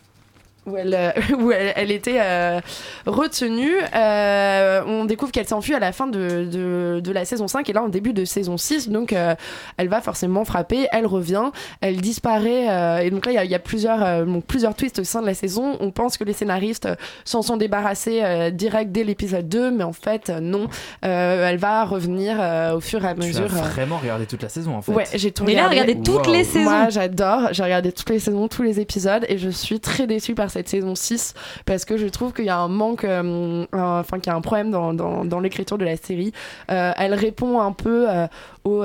Où 0.66 0.78
elle, 0.78 0.94
euh, 0.94 1.12
où 1.40 1.52
elle, 1.52 1.74
elle 1.76 1.92
était 1.92 2.20
euh, 2.22 2.60
retenue. 3.06 3.74
Euh, 3.96 4.82
on 4.86 5.06
découvre 5.06 5.32
qu'elle 5.32 5.48
s'enfuit 5.48 5.74
à 5.74 5.80
la 5.80 5.92
fin 5.92 6.08
de, 6.08 6.46
de, 6.46 7.00
de 7.04 7.12
la 7.12 7.26
saison 7.26 7.48
5 7.48 7.70
et 7.70 7.74
là 7.74 7.84
en 7.84 7.90
début 7.90 8.14
de 8.14 8.26
saison 8.26 8.58
6. 8.58 8.90
Donc 8.90 9.14
euh, 9.14 9.36
elle 9.78 9.90
va 9.90 10.02
forcément 10.02 10.46
frapper, 10.46 10.88
elle 10.92 11.06
revient, 11.06 11.52
elle 11.82 11.98
disparaît. 12.02 12.70
euh, 12.70 12.98
et 13.00 13.10
donc 13.10 13.26
là 13.26 13.32
il 13.32 13.36
y 13.36 13.38
a- 13.38 13.44
il 13.46 13.52
y, 13.52 13.56
a 13.56 13.60
plusieurs, 13.60 14.04
euh, 14.04 14.26
donc, 14.26 14.46
plusieurs 14.46 14.74
twists 14.74 15.00
au 15.00 15.04
sein 15.04 15.22
de 15.22 15.26
la 15.28 15.34
saison. 15.34 15.78
On 15.80 15.92
pense 15.92 16.18
que 16.18 16.24
les 16.24 16.34
scénaristes 16.34 16.88
s'en 17.26 17.42
sont 17.42 17.58
débarrassés 17.58 18.22
euh, 18.24 18.50
direct 18.50 18.92
dès 18.92 19.04
l'épisode 19.04 19.48
2, 19.50 19.70
mais 19.72 19.84
en 19.84 19.94
fait 19.94 20.30
non. 20.30 20.68
Euh, 21.06 21.50
elle 21.50 21.58
va 21.58 21.84
revenir 21.84 22.38
euh, 22.40 22.76
au 22.76 22.80
fur 22.80 23.04
et 23.04 23.08
à 23.10 23.14
Tu 23.14 23.20
mesure. 23.28 23.44
euh, 23.46 23.48
vraiment 23.74 23.98
regardé 23.98 24.26
toute 24.26 24.42
la 24.44 24.50
saison 24.50 24.76
en 24.76 24.82
fait. 24.82 24.92
Ouais, 24.94 25.04
j'ai 25.14 25.32
tout 25.32 25.44
Mais 25.44 25.54
là, 25.56 25.68
regardé. 25.68 25.92
regardez 25.94 26.04
toutes 26.12 26.28
Wow. 26.28 26.34
les 26.34 26.44
saisons. 26.44 26.70
Moi, 26.70 26.90
j'adore. 26.90 27.50
J'ai 27.52 27.64
regardé 27.64 27.92
toutes 27.92 28.10
les 28.10 28.20
saisons, 28.20 28.48
tous 28.48 28.64
les 28.64 28.80
épisodes, 28.80 29.26
et 29.28 29.38
je 29.38 29.50
suis 29.50 29.80
très 29.80 30.08
déçue 30.08 30.36
par 30.36 30.50
cette 30.54 30.70
saison 30.70 30.96
6 30.96 31.34
parce 31.66 31.86
que 31.86 31.98
je 31.98 32.08
trouve 32.08 32.34
qu'il 32.34 32.46
y 32.46 32.50
a 32.50 32.58
un 32.58 32.68
manque, 32.68 33.04
euh, 33.04 33.66
enfin, 33.74 34.20
qu'il 34.20 34.32
y 34.32 34.34
a 34.34 34.38
un 34.38 34.42
problème 34.42 34.72
dans, 34.72 34.94
dans, 34.94 35.26
dans 35.26 35.40
l'écriture 35.40 35.78
de 35.78 35.86
la 35.86 35.98
série. 35.98 36.32
Euh, 36.72 36.92
elle 36.98 37.14
répond 37.14 37.60
un 37.60 37.72
peu 37.72 38.08
euh, 38.10 38.28
aux, 38.64 38.84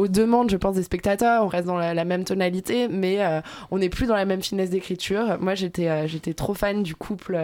aux 0.00 0.08
demandes, 0.08 0.50
je 0.50 0.56
pense, 0.56 0.76
des 0.76 0.82
spectateurs. 0.82 1.44
On 1.44 1.48
reste 1.48 1.66
dans 1.66 1.76
la, 1.78 1.94
la 1.94 2.04
même 2.04 2.24
tonalité, 2.24 2.88
mais 2.88 3.18
on 3.70 3.78
n'est 3.78 3.88
plus 3.88 4.06
dans 4.06 4.14
la 4.14 4.24
même 4.24 4.42
finesse 4.42 4.70
d'écriture. 4.70 5.38
Moi, 5.40 5.54
j'étais 5.54 6.06
j'étais 6.06 6.34
trop 6.34 6.54
fan 6.54 6.82
du 6.82 6.94
couple 6.94 7.38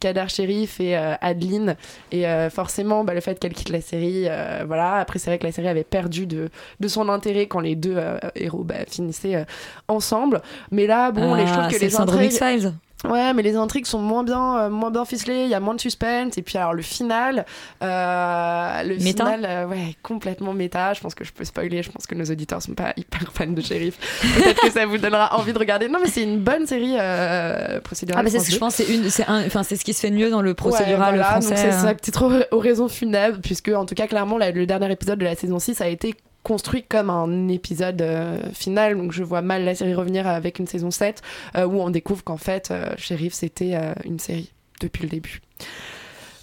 Kader 0.00 0.24
Shérif 0.28 0.80
et 0.80 0.96
Adeline, 0.96 1.76
et 2.12 2.24
forcément, 2.50 3.04
bah, 3.04 3.14
le 3.14 3.20
fait 3.20 3.38
qu'elle 3.38 3.52
quitte 3.52 3.68
la 3.70 3.80
série, 3.80 4.28
voilà. 4.66 4.94
Après, 4.94 5.18
c'est 5.18 5.30
vrai 5.30 5.38
que 5.38 5.44
la 5.44 5.52
série 5.52 5.68
avait 5.68 5.84
perdu 5.84 6.26
de, 6.26 6.48
de 6.80 6.88
son 6.88 7.08
intérêt 7.08 7.46
quand 7.46 7.60
les 7.60 7.76
deux 7.76 7.96
héros 8.34 8.64
bah, 8.64 8.86
finissaient 8.88 9.44
ensemble. 9.88 10.40
Mais 10.70 10.86
là, 10.86 11.10
bon, 11.10 11.34
les, 11.34 11.46
je 11.46 11.52
trouve 11.52 11.64
Ah, 11.66 11.70
que 11.70 11.78
les 11.78 11.96
intrigues... 11.96 12.70
Ouais, 13.08 13.32
mais 13.32 13.42
les 13.42 13.56
intrigues 13.56 13.86
sont 13.86 13.98
moins 14.00 14.24
bien, 14.24 14.58
euh, 14.58 14.70
moins 14.70 14.90
bien 14.90 15.04
ficelées. 15.06 15.44
Il 15.44 15.48
y 15.48 15.54
a 15.54 15.60
moins 15.60 15.74
de 15.74 15.80
suspense. 15.80 16.36
Et 16.36 16.42
puis 16.42 16.58
alors 16.58 16.74
le 16.74 16.82
final, 16.82 17.46
euh, 17.82 18.82
le 18.82 18.96
Méta 18.98 19.24
final, 19.24 19.44
euh, 19.48 19.66
ouais, 19.66 19.96
complètement 20.02 20.52
méta. 20.52 20.92
Je 20.92 21.00
pense 21.00 21.14
que 21.14 21.24
je 21.24 21.32
peux 21.32 21.44
spoiler. 21.44 21.82
Je 21.82 21.90
pense 21.90 22.06
que 22.06 22.14
nos 22.14 22.24
auditeurs 22.26 22.60
sont 22.62 22.74
pas 22.74 22.92
hyper 22.96 23.20
fans 23.32 23.46
de 23.46 23.60
Shérif. 23.60 23.96
Peut-être 24.36 24.60
que 24.60 24.70
ça 24.70 24.84
vous 24.86 24.98
donnera 24.98 25.38
envie 25.38 25.52
de 25.52 25.58
regarder. 25.58 25.88
Non, 25.88 25.98
mais 26.02 26.08
c'est 26.10 26.22
une 26.22 26.40
bonne 26.40 26.66
série 26.66 26.96
euh, 26.98 27.80
procédurale. 27.80 28.20
Ah 28.26 28.30
bah 28.30 28.38
c'est, 28.38 28.46
je 28.50 28.54
2. 28.56 28.58
pense 28.58 28.74
c'est 28.74 28.92
une, 28.94 29.08
c'est 29.08 29.26
un, 29.26 29.46
enfin 29.46 29.62
c'est 29.62 29.76
ce 29.76 29.84
qui 29.84 29.94
se 29.94 30.00
fait 30.00 30.10
de 30.10 30.16
mieux 30.16 30.30
dans 30.30 30.42
le 30.42 30.50
Ouais, 30.50 30.54
procédural 30.54 31.14
voilà, 31.14 31.24
français. 31.24 31.48
Donc 31.50 31.58
c'est 31.58 31.72
sa 31.72 31.94
petite 31.94 32.16
or- 32.20 32.44
oraison 32.50 32.88
funèbre, 32.88 33.38
puisque 33.42 33.68
en 33.68 33.86
tout 33.86 33.94
cas, 33.94 34.06
clairement, 34.08 34.36
la- 34.36 34.50
le 34.50 34.66
dernier 34.66 34.90
épisode 34.92 35.18
de 35.18 35.24
la 35.24 35.36
saison 35.36 35.58
6 35.58 35.80
a 35.80 35.88
été 35.88 36.14
construit 36.42 36.82
comme 36.84 37.10
un 37.10 37.48
épisode 37.48 38.00
euh, 38.02 38.38
final. 38.52 38.96
Donc 38.96 39.12
je 39.12 39.22
vois 39.22 39.42
mal 39.42 39.64
la 39.64 39.74
série 39.74 39.94
revenir 39.94 40.26
avec 40.26 40.58
une 40.58 40.66
saison 40.66 40.90
7, 40.90 41.22
euh, 41.56 41.66
où 41.66 41.80
on 41.80 41.90
découvre 41.90 42.24
qu'en 42.24 42.36
fait, 42.38 42.70
euh, 42.70 42.90
Shérif, 42.96 43.34
c'était 43.34 43.72
euh, 43.74 43.92
une 44.04 44.18
série 44.18 44.50
depuis 44.80 45.02
le 45.02 45.08
début. 45.08 45.40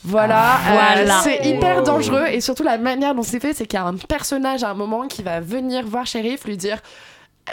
Voilà, 0.04 0.38
Ah, 0.56 0.70
euh, 0.70 0.74
voilà. 1.04 1.22
c'est 1.22 1.46
hyper 1.46 1.78
Wow. 1.80 1.84
dangereux 1.84 2.26
et 2.32 2.40
surtout 2.40 2.64
la 2.64 2.78
manière 2.78 3.14
dont 3.16 3.24
c'est 3.24 3.40
fait, 3.40 3.54
c'est 3.54 3.66
qu'il 3.66 3.78
y 3.80 3.82
a 3.82 3.86
un 3.86 3.96
personnage 3.96 4.64
à 4.64 4.70
un 4.70 4.74
moment 4.74 5.08
qui 5.08 5.24
va 5.24 5.40
venir 5.42 5.86
voir 5.86 6.06
Shérif, 6.06 6.46
lui 6.46 6.56
dire 6.56 6.80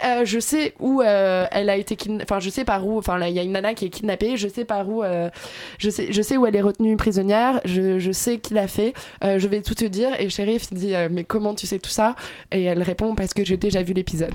euh, 0.03 0.25
je 0.25 0.39
sais 0.39 0.73
où 0.79 1.01
euh, 1.01 1.45
elle 1.51 1.69
a 1.69 1.77
été 1.77 1.95
kidnappée. 1.95 2.25
Enfin, 2.29 2.39
je 2.39 2.49
sais 2.49 2.65
par 2.65 2.85
où. 2.85 2.97
Enfin, 2.97 3.19
il 3.27 3.33
y 3.33 3.39
a 3.39 3.43
une 3.43 3.53
nana 3.53 3.73
qui 3.73 3.85
est 3.85 3.89
kidnappée. 3.89 4.37
Je 4.37 4.47
sais 4.47 4.65
par 4.65 4.89
où. 4.89 5.03
euh, 5.03 5.29
je, 5.77 5.89
sais, 5.89 6.11
je 6.11 6.21
sais 6.21 6.37
où 6.37 6.45
elle 6.45 6.55
est 6.55 6.61
retenue 6.61 6.97
prisonnière. 6.97 7.61
Je, 7.65 7.99
je 7.99 8.11
sais 8.11 8.37
qui 8.39 8.53
l'a 8.53 8.67
fait. 8.67 8.93
Euh, 9.23 9.39
je 9.39 9.47
vais 9.47 9.61
tout 9.61 9.75
te 9.75 9.85
dire. 9.85 10.09
Et 10.19 10.29
Shérif 10.29 10.73
dit 10.73 10.95
euh, 10.95 11.07
Mais 11.11 11.23
comment 11.23 11.55
tu 11.55 11.67
sais 11.67 11.79
tout 11.79 11.89
ça? 11.89 12.15
Et 12.51 12.63
elle 12.63 12.81
répond 12.83 13.15
Parce 13.15 13.33
que 13.33 13.45
j'ai 13.45 13.57
déjà 13.57 13.83
vu 13.83 13.93
l'épisode. 13.93 14.33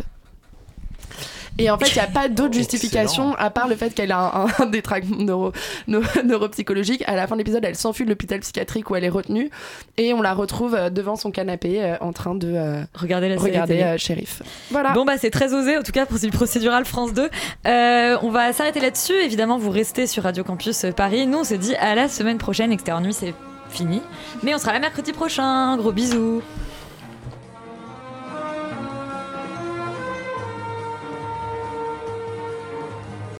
Et 1.60 1.70
en 1.70 1.78
fait, 1.78 1.88
il 1.88 1.94
n'y 1.94 2.00
a 2.00 2.06
pas 2.06 2.28
d'autre 2.28 2.52
justification 2.60 3.34
à 3.36 3.50
part 3.50 3.68
le 3.68 3.76
fait 3.76 3.94
qu'elle 3.94 4.12
a 4.12 4.18
un, 4.34 4.46
un 4.58 4.66
détraquement 4.66 5.16
neuro, 5.18 5.52
neuro- 5.86 6.06
neuropsychologique. 6.24 7.04
À 7.06 7.14
la 7.16 7.26
fin 7.26 7.34
de 7.36 7.40
l'épisode, 7.40 7.64
elle 7.64 7.76
s'enfuit 7.76 8.04
de 8.04 8.10
l'hôpital 8.10 8.40
psychiatrique 8.40 8.90
où 8.90 8.96
elle 8.96 9.04
est 9.04 9.08
retenue 9.10 9.50
et 9.96 10.12
on 10.14 10.22
la 10.22 10.32
retrouve 10.34 10.74
euh, 10.74 10.90
devant 10.90 11.16
son 11.16 11.30
canapé 11.30 11.82
euh, 11.82 11.96
en 12.00 12.12
train 12.12 12.34
de 12.34 12.48
euh, 12.52 12.82
Regarder 12.94 13.28
la 13.28 13.36
série 13.38 13.50
regarder 13.50 13.82
euh, 13.82 13.98
Shérif. 13.98 14.42
Voilà. 14.70 14.90
Bon 14.92 15.04
bah 15.04 15.18
c'est 15.18 15.30
très 15.30 15.54
osé, 15.54 15.76
en 15.76 15.82
tout 15.82 15.92
cas 15.92 16.06
pour 16.06 16.18
ce 16.18 16.26
procédural 16.28 16.84
France 16.84 17.12
2. 17.12 17.28
Euh, 17.66 18.16
on 18.22 18.30
va 18.30 18.52
s'arrêter 18.52 18.80
là-dessus. 18.80 19.14
Évidemment, 19.24 19.58
vous 19.58 19.70
restez 19.70 20.06
sur 20.06 20.22
Radio 20.22 20.44
Campus 20.44 20.86
Paris. 20.96 21.26
Nous, 21.26 21.38
on 21.38 21.44
se 21.44 21.54
dit 21.54 21.74
à 21.76 21.94
la 21.94 22.08
semaine 22.08 22.38
prochaine. 22.38 22.72
Extérieur 22.72 23.00
Nuit, 23.02 23.12
c'est 23.14 23.34
fini. 23.70 24.00
Mais 24.42 24.54
on 24.54 24.58
sera 24.58 24.72
là 24.72 24.78
mercredi 24.78 25.12
prochain. 25.12 25.76
Gros 25.76 25.92
bisous. 25.92 26.42